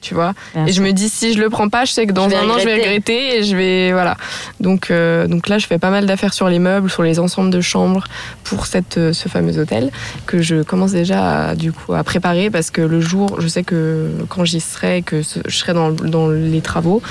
tu 0.00 0.14
vois? 0.14 0.34
Bien 0.54 0.66
et 0.66 0.72
je 0.72 0.82
me 0.82 0.92
dis 0.92 1.08
si 1.08 1.32
je 1.32 1.40
le 1.40 1.50
prends 1.50 1.68
pas, 1.68 1.84
je 1.84 1.92
sais 1.92 2.06
que 2.06 2.12
dans 2.12 2.26
un 2.26 2.48
an 2.48 2.58
je 2.58 2.64
vais 2.64 2.74
regretter. 2.74 3.38
et 3.38 3.42
je 3.42 3.56
vais 3.56 3.92
voilà. 3.92 4.16
Donc 4.60 4.90
euh, 4.90 5.26
donc 5.26 5.48
là 5.48 5.58
je 5.58 5.66
fais 5.66 5.78
pas 5.78 5.90
mal 5.90 6.06
d'affaires 6.06 6.34
sur 6.34 6.48
les 6.48 6.58
meubles, 6.58 6.90
sur 6.90 7.02
les 7.02 7.18
ensembles 7.18 7.50
de 7.50 7.60
chambres 7.60 8.04
pour 8.44 8.66
cette 8.66 9.12
ce 9.12 9.28
fameux 9.28 9.58
hôtel 9.58 9.90
que 10.26 10.40
je 10.40 10.62
commence 10.62 10.92
déjà 10.92 11.48
à, 11.48 11.54
du 11.56 11.72
coup 11.72 11.94
à 11.94 12.04
préparer 12.04 12.50
parce 12.50 12.70
que 12.70 12.82
le 12.82 13.00
jour, 13.00 13.40
je 13.40 13.48
sais 13.48 13.64
que 13.64 14.10
quand 14.28 14.44
j'y 14.44 14.60
serai, 14.60 15.02
que 15.02 15.22
je 15.22 15.56
serai 15.56 15.72
dans, 15.72 15.90
dans 15.90 16.28
les 16.28 16.60
travaux, 16.60 17.02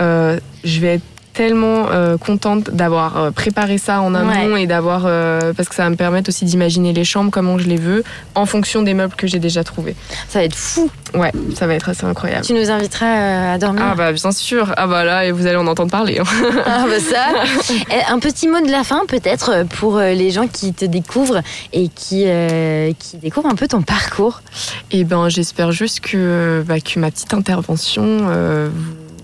euh, 0.00 0.38
je 0.64 0.80
vais 0.80 0.94
être 0.94 1.02
tellement 1.34 1.86
euh, 1.92 2.16
contente 2.16 2.70
d'avoir 2.72 3.16
euh, 3.16 3.30
préparé 3.30 3.78
ça 3.78 4.00
en 4.00 4.12
amont 4.12 4.56
et 4.56 4.66
d'avoir 4.66 5.04
euh, 5.06 5.52
parce 5.56 5.68
que 5.68 5.74
ça 5.76 5.84
va 5.84 5.90
me 5.90 5.94
permettre 5.94 6.30
aussi 6.30 6.44
d'imaginer 6.44 6.92
les 6.92 7.04
chambres 7.04 7.30
comment 7.30 7.58
je 7.58 7.68
les 7.68 7.76
veux 7.76 8.02
en 8.34 8.44
fonction 8.44 8.82
des 8.82 8.92
meubles 8.92 9.14
que 9.14 9.28
j'ai 9.28 9.38
déjà 9.38 9.62
trouvés. 9.62 9.94
Ça 10.28 10.40
va 10.40 10.46
être 10.46 10.56
fou. 10.56 10.90
Ouais, 11.14 11.30
ça 11.54 11.68
va 11.68 11.74
être 11.74 11.88
assez 11.90 12.04
incroyable. 12.04 12.44
Tu 12.44 12.54
nous 12.54 12.68
inviteras 12.72 13.52
à 13.52 13.58
dormir? 13.58 13.84
Ah 13.88 13.94
bah 13.94 14.10
bien 14.12 14.32
sûr. 14.32 14.74
Ah 14.76 14.88
bah 14.88 15.04
là 15.04 15.26
et 15.26 15.30
vous 15.30 15.46
allez 15.46 15.54
en 15.54 15.68
entendre 15.68 15.92
parler. 15.92 16.18
hein. 16.18 16.24
Ah 16.66 16.86
bah 16.88 16.98
ça. 16.98 17.26
Eh, 17.92 18.12
Un 18.12 18.18
petit 18.18 18.48
mot 18.48 18.60
de 18.60 18.72
la 18.72 18.82
fin 18.82 19.02
peut-être 19.06 19.64
pour 19.78 20.00
les 20.00 20.32
gens 20.32 20.48
qui 20.48 20.72
te 20.72 20.86
découvrent 20.86 21.42
et 21.72 21.86
qui, 21.88 22.24
euh, 22.26 22.90
qui 22.98 23.16
découvrent 23.18 23.48
un 23.48 23.54
peu 23.54 23.68
ton 23.68 23.82
parcours. 23.82 24.42
Et 24.90 25.04
ben 25.04 25.28
j'espère 25.28 25.70
juste 25.70 26.00
que 26.00 26.64
bah, 26.66 26.80
que 26.80 26.98
ma 26.98 27.12
petite 27.12 27.32
intervention 27.32 28.26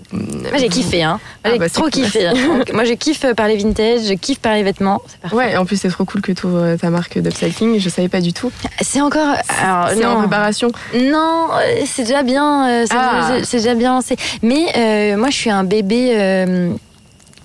Moi 0.13 0.57
j'ai 0.57 0.69
kiffé, 0.69 1.03
hein. 1.03 1.19
Moi, 1.19 1.19
Ah 1.43 1.49
j'ai 1.53 1.59
bah, 1.59 1.69
trop 1.69 1.87
kiffé. 1.89 2.29
Donc, 2.29 2.71
moi 2.73 2.83
je 2.85 2.93
kiffe 2.93 3.25
parler 3.35 3.57
vintage, 3.57 4.01
je 4.07 4.13
kiffe 4.13 4.39
parler 4.39 4.63
vêtements. 4.63 5.01
Ouais, 5.31 5.57
en 5.57 5.65
plus 5.65 5.77
c'est 5.79 5.89
trop 5.89 6.05
cool 6.05 6.21
que 6.21 6.31
tu 6.31 6.45
ouvres 6.45 6.75
ta 6.75 6.89
marque 6.89 7.17
d'upcycling, 7.19 7.79
je 7.79 7.89
savais 7.89 8.09
pas 8.09 8.21
du 8.21 8.31
tout. 8.33 8.51
C'est 8.81 9.01
encore. 9.01 9.35
C'est 9.93 10.05
en 10.05 10.19
préparation. 10.19 10.71
Non, 10.93 11.47
euh, 11.53 11.81
c'est 11.85 12.03
déjà 12.03 12.23
bien, 12.23 12.67
euh, 12.69 12.85
c'est 12.89 12.95
Ah. 12.97 13.39
déjà- 13.51 13.75
bien 13.75 13.93
lancé. 13.93 14.15
Mais 14.41 14.65
euh, 14.77 15.17
moi, 15.17 15.29
je 15.29 15.35
suis 15.35 15.49
un 15.49 15.63
bébé. 15.63 16.13
euh, 16.15 16.69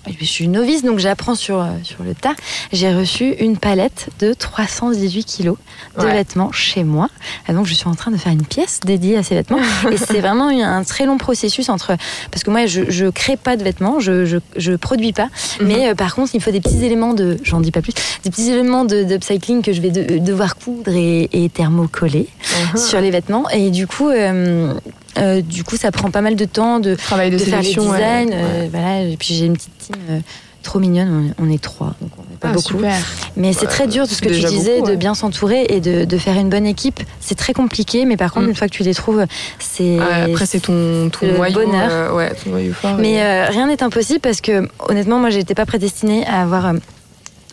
je 0.07 0.25
suis 0.25 0.45
une 0.45 0.53
novice, 0.53 0.83
donc 0.83 0.99
j'apprends 0.99 1.35
sur, 1.35 1.59
euh, 1.59 1.67
sur 1.83 2.03
le 2.03 2.13
tas. 2.15 2.33
J'ai 2.73 2.93
reçu 2.93 3.33
une 3.39 3.57
palette 3.57 4.09
de 4.19 4.33
318 4.33 5.23
kilos 5.25 5.57
de 5.97 6.03
Ouais. 6.05 6.11
vêtements 6.13 6.51
chez 6.51 6.83
moi. 6.83 7.07
Ah, 7.47 7.53
donc, 7.53 7.65
je 7.65 7.73
suis 7.73 7.87
en 7.87 7.95
train 7.95 8.11
de 8.11 8.17
faire 8.17 8.31
une 8.31 8.45
pièce 8.45 8.79
dédiée 8.85 9.17
à 9.17 9.23
ces 9.23 9.35
vêtements. 9.35 9.59
Et 9.91 9.97
c'est 9.97 10.19
vraiment 10.21 10.47
un 10.49 10.83
très 10.83 11.05
long 11.05 11.17
processus 11.17 11.69
entre. 11.69 11.95
Parce 12.31 12.43
que 12.43 12.49
moi, 12.51 12.65
je, 12.65 12.89
je 12.89 13.07
crée 13.07 13.37
pas 13.37 13.57
de 13.57 13.63
vêtements, 13.63 13.99
je, 13.99 14.25
je, 14.25 14.37
je 14.57 14.73
produis 14.73 15.13
pas. 15.13 15.29
Mhm. 15.59 15.67
Mais 15.67 15.89
euh, 15.89 15.95
par 15.95 16.15
contre, 16.15 16.31
il 16.33 16.37
me 16.37 16.43
faut 16.43 16.51
des 16.51 16.61
petits 16.61 16.83
éléments 16.83 17.13
de. 17.13 17.37
J'en 17.43 17.59
dis 17.61 17.71
pas 17.71 17.81
plus. 17.81 17.93
Des 18.23 18.29
petits 18.29 18.49
éléments 18.49 18.85
de, 18.85 19.03
d'upcycling 19.03 19.61
que 19.61 19.73
je 19.73 19.81
vais 19.81 19.91
de- 19.91 20.17
devoir 20.17 20.55
coudre 20.57 20.91
et, 20.95 21.29
et 21.33 21.49
thermocoller 21.49 22.27
Mhm. 22.73 22.77
sur 22.79 22.99
les 23.01 23.11
vêtements. 23.11 23.49
Et 23.49 23.69
du 23.69 23.87
coup, 23.87 24.09
euh, 24.09 24.73
euh, 25.17 25.41
du 25.41 25.63
coup, 25.63 25.77
ça 25.77 25.91
prend 25.91 26.09
pas 26.11 26.21
mal 26.21 26.35
de 26.35 26.45
temps 26.45 26.79
de, 26.79 26.95
Travail 26.95 27.29
de, 27.31 27.37
de 27.37 27.43
faire 27.43 27.61
les 27.61 27.69
designs. 27.73 27.89
Ouais. 28.29 28.29
euh, 28.33 28.67
voilà. 28.71 29.01
Et 29.01 29.17
puis 29.17 29.33
j'ai 29.33 29.45
une 29.45 29.53
petite 29.53 29.77
team 29.77 29.95
euh, 30.09 30.19
trop 30.63 30.79
mignonne. 30.79 31.33
On, 31.39 31.49
est 31.49 31.61
trois, 31.61 31.95
donc 32.01 32.11
on 32.17 32.21
n'est 32.21 32.37
pas 32.39 32.49
Ah, 32.49 32.53
beaucoup. 32.53 32.67
super. 32.77 32.93
Mais 33.35 33.51
c'est 33.53 33.61
Ouais, 33.61 33.67
très 33.67 33.87
dur, 33.87 34.07
tout 34.07 34.13
ce 34.13 34.21
que 34.21 34.29
tu 34.29 34.43
disais, 34.45 34.75
beaucoup, 34.75 34.87
de 34.87 34.91
ouais. 34.91 34.97
bien 34.97 35.13
s'entourer 35.15 35.65
et 35.69 35.79
de, 35.81 36.05
de 36.05 36.17
faire 36.17 36.37
une 36.37 36.49
bonne 36.49 36.65
équipe. 36.67 36.99
C'est 37.19 37.35
très 37.35 37.53
compliqué, 37.53 38.05
mais 38.05 38.15
par 38.17 38.31
contre, 38.31 38.45
Mm. 38.45 38.49
une 38.49 38.55
fois 38.55 38.67
que 38.67 38.73
tu 38.73 38.83
les 38.83 38.93
trouves, 38.93 39.25
c'est. 39.59 39.99
Ouais, 39.99 40.31
après, 40.31 40.45
c'est 40.45 40.59
ton, 40.59 41.09
ton 41.09 41.25
le 41.27 41.35
noyau. 41.37 41.53
bonheur. 41.65 41.89
euh, 41.91 42.13
ouais, 42.15 42.31
ton 42.43 42.51
noyau 42.51 42.73
fort. 42.73 42.95
Mais 42.99 43.21
euh, 43.21 43.47
rien 43.49 43.67
n'est 43.67 43.81
impossible 43.83 44.19
parce 44.19 44.39
que 44.41 44.67
honnêtement, 44.87 45.19
moi, 45.19 45.29
j'étais 45.29 45.55
pas 45.55 45.65
prédestinée 45.65 46.25
à 46.27 46.41
avoir. 46.43 46.73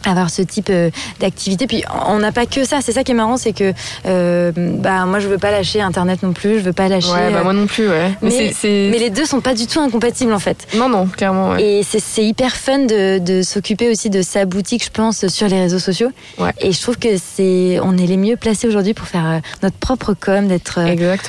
Avoir 0.05 0.31
ce 0.31 0.43
type 0.43 0.69
euh, 0.71 0.91
d'activité 1.21 1.67
puis 1.67 1.83
on 2.09 2.19
n'a 2.19 2.33
pas 2.33 2.47
que 2.47 2.65
ça 2.65 2.79
c'est 2.81 2.93
ça 2.93 3.05
qui 3.05 3.13
est 3.13 3.15
marrant 3.15 3.37
c'est 3.37 3.53
que 3.53 3.73
euh, 4.07 4.53
bah 4.55 5.05
moi 5.07 5.19
je 5.21 5.29
veux 5.29 5.39
pas 5.39 5.51
lâcher 5.51 5.81
internet 5.81 6.23
non 6.23 6.33
plus 6.33 6.59
je 6.59 6.65
veux 6.65 6.73
pas 6.73 6.89
lâcher 6.89 7.09
Ouais, 7.11 7.31
bah 7.33 7.39
euh, 7.41 7.45
moi 7.45 7.53
non 7.53 7.67
plus, 7.67 7.89
ouais. 7.89 8.13
mais, 8.23 8.53
les 8.63 9.11
deux 9.11 9.25
sont 9.25 9.41
pas 9.41 9.55
du 9.55 9.67
tout 9.67 9.81
incompatibles 9.81 10.33
en 10.33 10.39
fait 10.39 10.67
Non, 10.77 10.89
non, 10.89 11.07
clairement, 11.07 11.51
ouais. 11.51 11.63
et 11.63 11.83
c'est- 11.83 11.99
hyper 12.19 12.55
fun 12.57 12.81
de, 12.81 13.19
de 13.19 13.43
s'occuper 13.43 13.89
aussi 13.91 14.11
de 14.11 14.23
sa 14.23 14.45
boutique, 14.45 14.85
je 14.85 14.91
pense, 14.91 15.27
sur 15.29 15.47
les 15.49 15.61
réseaux 15.61 15.79
sociaux. 15.79 16.11
Ouais. 16.39 16.51
Et 16.61 16.73
je 16.73 16.81
trouve 16.83 16.99
que 16.99 17.17
c'est, 17.17 17.79
on 17.83 17.97
est 17.97 18.07
les 18.07 18.17
mieux 18.17 18.37
placés 18.37 18.67
aujourd'hui 18.67 18.93
pour 18.93 19.07
faire 19.07 19.41
notre 19.63 19.77
propre 19.77 20.15
com, 20.19 20.47
d'être, 20.49 20.81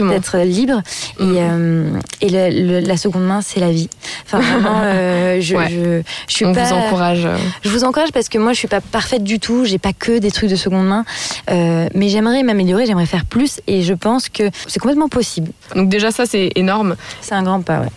d'être 0.09 0.37
libre. 0.39 0.81
Et, 1.19 1.23
euh, 1.23 1.91
et 2.21 2.29
le- 2.29 2.79
le- 2.79 2.87
la 2.87 2.97
seconde 2.97 3.25
main, 3.27 3.41
c'est 3.41 3.59
la 3.59 3.71
vie. 3.71 3.89
Enfin, 4.25 4.39
vraiment, 4.39 4.81
euh, 4.83 5.39
je, 5.41 5.55
Ouais. 5.59 5.69
je, 5.69 6.01
je 6.27 6.33
suis 6.33 6.45
On 6.45 6.53
pas. 6.53 6.63
vous 6.65 6.73
encourage. 6.73 7.27
Je 7.63 7.69
vous 7.69 7.83
encourage 7.83 8.11
parce 8.11 8.29
que 8.29 8.37
moi, 8.39 8.53
je 8.53 8.58
suis 8.59 8.67
pas 8.67 8.81
parfaite 8.81 9.23
du 9.23 9.39
tout. 9.39 9.65
J'ai 9.65 9.79
pas 9.79 9.93
que 9.93 10.19
des 10.19 10.31
trucs 10.31 10.49
de 10.49 10.55
seconde 10.55 10.87
main, 10.87 11.05
Euh, 11.49 11.87
mais 11.95 12.09
j'aimerais 12.09 12.43
m'améliorer, 12.43 12.85
j'aimerais 12.85 13.05
faire 13.05 13.25
plus. 13.25 13.59
Et 13.67 13.81
je 13.81 13.93
pense 13.93 14.29
que 14.29 14.43
c'est 14.67 14.79
complètement 14.79 15.09
possible. 15.09 15.51
Donc 15.75 15.89
déjà, 15.89 16.11
ça, 16.11 16.25
c'est 16.25 16.51
énorme. 16.55 16.95
C'est 17.21 17.33
un 17.35 17.43
grand 17.43 17.61
pas, 17.61 17.79
ouais. 17.79 17.87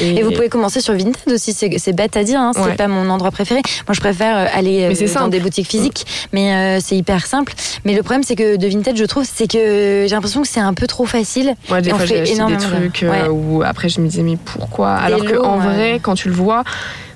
Et 0.00 0.22
vous 0.22 0.30
pouvez 0.30 0.48
commencer 0.48 0.80
sur 0.80 0.94
Vinted 0.94 1.30
aussi, 1.30 1.52
c'est 1.52 1.92
bête 1.92 2.16
à 2.16 2.24
dire, 2.24 2.40
hein, 2.40 2.52
c'est 2.54 2.62
Ouais. 2.62 2.76
pas 2.76 2.88
mon 2.88 3.10
endroit 3.10 3.30
préféré. 3.30 3.60
Moi 3.86 3.92
je 3.92 4.00
préfère 4.00 4.48
aller 4.56 4.84
euh, 4.84 4.94
dans 4.98 5.06
simple. 5.06 5.28
des 5.30 5.38
boutiques 5.38 5.66
physiques, 5.68 6.06
mais 6.32 6.54
euh, 6.54 6.80
c'est 6.82 6.96
hyper 6.96 7.26
simple. 7.26 7.52
Mais 7.84 7.94
le 7.94 8.02
problème 8.02 8.22
c'est 8.22 8.34
que 8.34 8.56
de 8.56 8.66
Vinted, 8.68 8.96
je 8.96 9.04
trouve, 9.04 9.26
c'est 9.30 9.46
que 9.46 10.06
j'ai 10.08 10.14
l'impression 10.14 10.40
que 10.40 10.48
c'est 10.48 10.60
un 10.60 10.72
peu 10.72 10.86
trop 10.86 11.04
facile. 11.04 11.54
Moi, 11.68 11.82
des 11.82 11.90
Et 11.90 11.92
fois, 11.92 12.06
j'ai 12.06 12.20
acheté 12.22 12.36
des 12.42 12.56
trucs 12.56 13.04
Ouais. 13.06 13.28
où 13.28 13.62
après, 13.62 13.90
je 13.90 14.00
me 14.00 14.08
disais, 14.08 14.22
mais 14.22 14.38
pourquoi? 14.42 14.92
Alors 14.94 15.26
que 15.26 15.34
lots, 15.34 15.44
en 15.44 15.58
ouais. 15.58 15.64
vrai, 15.66 16.00
quand 16.02 16.14
tu 16.14 16.28
le 16.30 16.34
vois, 16.34 16.64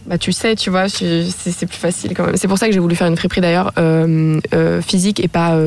bah, 0.07 0.19
tu 0.19 0.33
sais, 0.33 0.55
tu 0.55 0.70
vois, 0.70 0.89
c'est 0.89 1.66
plus 1.66 1.78
facile 1.78 2.15
quand 2.15 2.27
même. 2.27 2.37
C'est 2.37 2.49
pour 2.49 2.59
ça 2.59 2.66
que 2.66 2.73
j'ai 2.73 2.78
voulu 2.78 2.95
faire 2.97 3.09
une 3.09 3.16
friperie 3.16 3.41
d'ailleurs 3.41 3.73
euh, 3.78 4.41
euh, 4.55 4.81
physique 4.81 5.20
et 5.20 5.28
pas. 5.28 5.59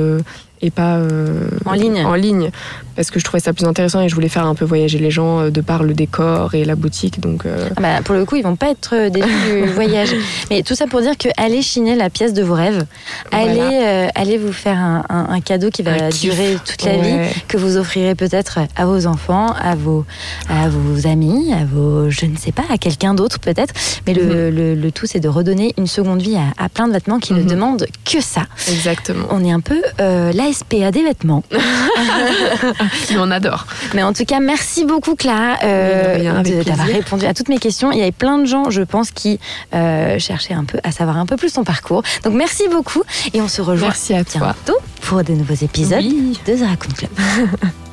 Et 0.62 0.72
pas 0.72 0.98
euh, 0.98 1.50
En 1.66 1.74
ligne. 1.74 2.04
En 2.06 2.16
ligne, 2.16 2.52
parce 2.96 3.12
que 3.12 3.20
je 3.20 3.24
trouvais 3.24 3.40
ça 3.40 3.54
plus 3.54 3.66
intéressant 3.66 4.02
et 4.02 4.10
je 4.10 4.16
voulais 4.16 4.30
faire 4.30 4.46
un 4.46 4.56
peu 4.56 4.66
voyager 4.66 5.00
les 5.00 5.12
gens 5.12 5.40
euh, 5.40 5.50
de 5.52 5.62
par 5.62 5.84
le 5.84 5.94
décor 5.94 6.54
et 6.56 6.66
la 6.66 6.76
boutique. 6.76 7.20
Donc, 7.20 7.46
euh, 7.46 7.70
Ah 7.78 7.82
bah, 7.82 8.02
pour 8.04 8.16
le 8.16 8.26
coup, 8.26 8.36
ils 8.36 8.44
vont 8.44 8.56
pas 8.56 8.70
être 8.72 9.10
déçus 9.10 9.28
du 9.64 9.68
voyage. 9.74 10.10
Mais 10.50 10.62
tout 10.64 10.76
ça 10.76 10.86
pour 10.88 11.02
dire 11.02 11.18
que 11.18 11.30
allez 11.38 11.62
chiner 11.62 11.96
la 11.96 12.10
pièce 12.10 12.34
de 12.34 12.44
vos 12.44 12.54
rêves. 12.56 12.86
Allez, 13.32 13.54
Voilà. 13.56 13.82
euh, 14.06 14.08
allez 14.16 14.38
vous 14.38 14.52
faire 14.54 14.78
un, 14.78 15.04
un- 15.10 15.30
un 15.30 15.40
cadeau 15.42 15.70
qui 15.70 15.82
va 15.84 15.92
Un 15.94 16.10
kiff. 16.10 16.22
durer 16.22 16.58
toute 16.66 16.84
la 16.84 16.92
Ouais. 16.98 17.24
vie, 17.28 17.42
que 17.48 17.58
vous 17.58 17.78
offrirez 17.78 18.16
peut-être 18.16 18.60
à 18.76 18.86
vos 18.86 19.06
enfants, 19.08 19.54
à 19.62 19.76
vos, 19.76 20.06
à 20.50 20.68
vos 20.70 21.08
amis, 21.08 21.54
à 21.54 21.64
vos, 21.66 22.10
je 22.10 22.26
ne 22.26 22.36
sais 22.38 22.52
pas, 22.52 22.64
à 22.70 22.78
quelqu'un 22.78 23.14
d'autre 23.14 23.40
peut-être. 23.40 23.74
Mais 24.08 24.14
le, 24.14 24.24
Mhm. 24.24 24.56
le, 24.56 24.76
le 24.76 24.92
tout, 24.92 25.06
c'est 25.06 25.20
de 25.20 25.30
redonner 25.30 25.74
une 25.78 25.88
seconde 25.88 26.22
vie 26.22 26.36
à, 26.36 26.64
à 26.64 26.68
plein 26.70 26.88
de 26.88 26.94
vêtements 26.94 27.20
qui 27.20 27.34
ne 27.34 27.42
Mhm. 27.42 27.48
demandent 27.48 27.86
que 28.04 28.22
ça. 28.22 28.42
exactement. 28.70 29.26
On 29.32 29.44
est 29.44 29.52
un 29.52 29.60
peu 29.62 29.82
euh, 30.02 30.32
l'ASPA 30.50 30.92
des 30.92 31.04
vêtements. 31.04 31.44
Mais 33.12 33.18
on 33.18 33.32
adore. 33.32 33.66
Mais 33.94 34.04
en 34.04 34.14
tout 34.14 34.26
cas, 34.26 34.40
merci 34.40 34.86
beaucoup 34.86 35.16
Clara 35.16 35.58
euh, 35.64 36.64
d'avoir 36.64 36.88
répondu 36.88 37.26
à 37.26 37.34
toutes 37.34 37.50
mes 37.50 37.58
questions. 37.60 37.92
Il 37.92 38.00
y 38.00 38.02
avait 38.02 38.12
plein 38.12 38.38
de 38.38 38.46
gens, 38.46 38.70
je 38.70 38.82
pense, 38.82 39.12
qui 39.12 39.40
euh, 39.74 40.18
cherchaient 40.20 40.54
un 40.54 40.66
peu 40.66 40.80
à 40.84 40.92
savoir 40.92 41.18
un 41.18 41.26
peu 41.26 41.36
plus 41.38 41.54
ton 41.54 41.64
parcours. 41.64 42.04
Donc 42.24 42.34
merci 42.34 42.64
beaucoup 42.72 43.04
et 43.34 43.42
on 43.42 43.48
se 43.48 43.62
rejoint 43.62 43.90
Merci 43.90 44.14
à 44.14 44.24
toi. 44.24 44.54
bientôt 44.66 44.80
pour 45.02 45.24
de 45.24 45.34
nouveaux 45.34 45.54
épisodes 45.54 46.00
Oui. 46.00 46.38
de 46.46 46.54
The 46.56 46.62
Raccoon 46.68 46.94
Club. 46.96 47.12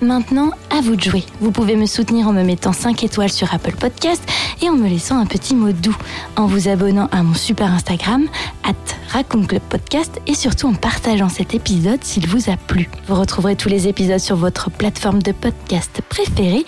Maintenant, 0.00 0.50
à 0.70 0.80
vous 0.80 0.94
de 0.94 1.02
jouer. 1.02 1.24
Vous 1.40 1.50
pouvez 1.50 1.74
me 1.74 1.86
soutenir 1.86 2.28
en 2.28 2.32
me 2.32 2.42
mettant 2.42 2.72
5 2.72 3.02
étoiles 3.02 3.32
sur 3.32 3.52
Apple 3.52 3.76
Podcast 3.76 4.22
et 4.62 4.68
en 4.68 4.74
me 4.74 4.88
laissant 4.88 5.18
un 5.18 5.26
petit 5.26 5.54
mot 5.54 5.72
doux, 5.72 5.96
en 6.36 6.46
vous 6.46 6.68
abonnant 6.68 7.08
à 7.10 7.22
mon 7.22 7.34
super 7.34 7.72
Instagram, 7.72 8.26
at 8.64 8.74
Raccoon 9.08 9.44
Club 9.44 9.62
Podcast, 9.68 10.20
et 10.26 10.34
surtout 10.34 10.68
en 10.68 10.74
partageant 10.74 11.28
cet 11.28 11.54
épisode 11.54 12.02
s'il 12.04 12.28
vous 12.28 12.50
a 12.50 12.56
plu. 12.56 12.88
Vous 13.08 13.14
retrouverez 13.14 13.56
tous 13.56 13.68
les 13.68 13.88
épisodes 13.88 14.20
sur 14.20 14.36
votre 14.36 14.70
plateforme 14.70 15.22
de 15.22 15.32
podcast 15.32 16.00
préférée. 16.08 16.64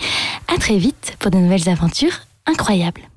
À 0.53 0.57
très 0.57 0.77
vite 0.77 1.15
pour 1.19 1.31
de 1.31 1.37
nouvelles 1.37 1.69
aventures 1.69 2.21
incroyables. 2.45 3.10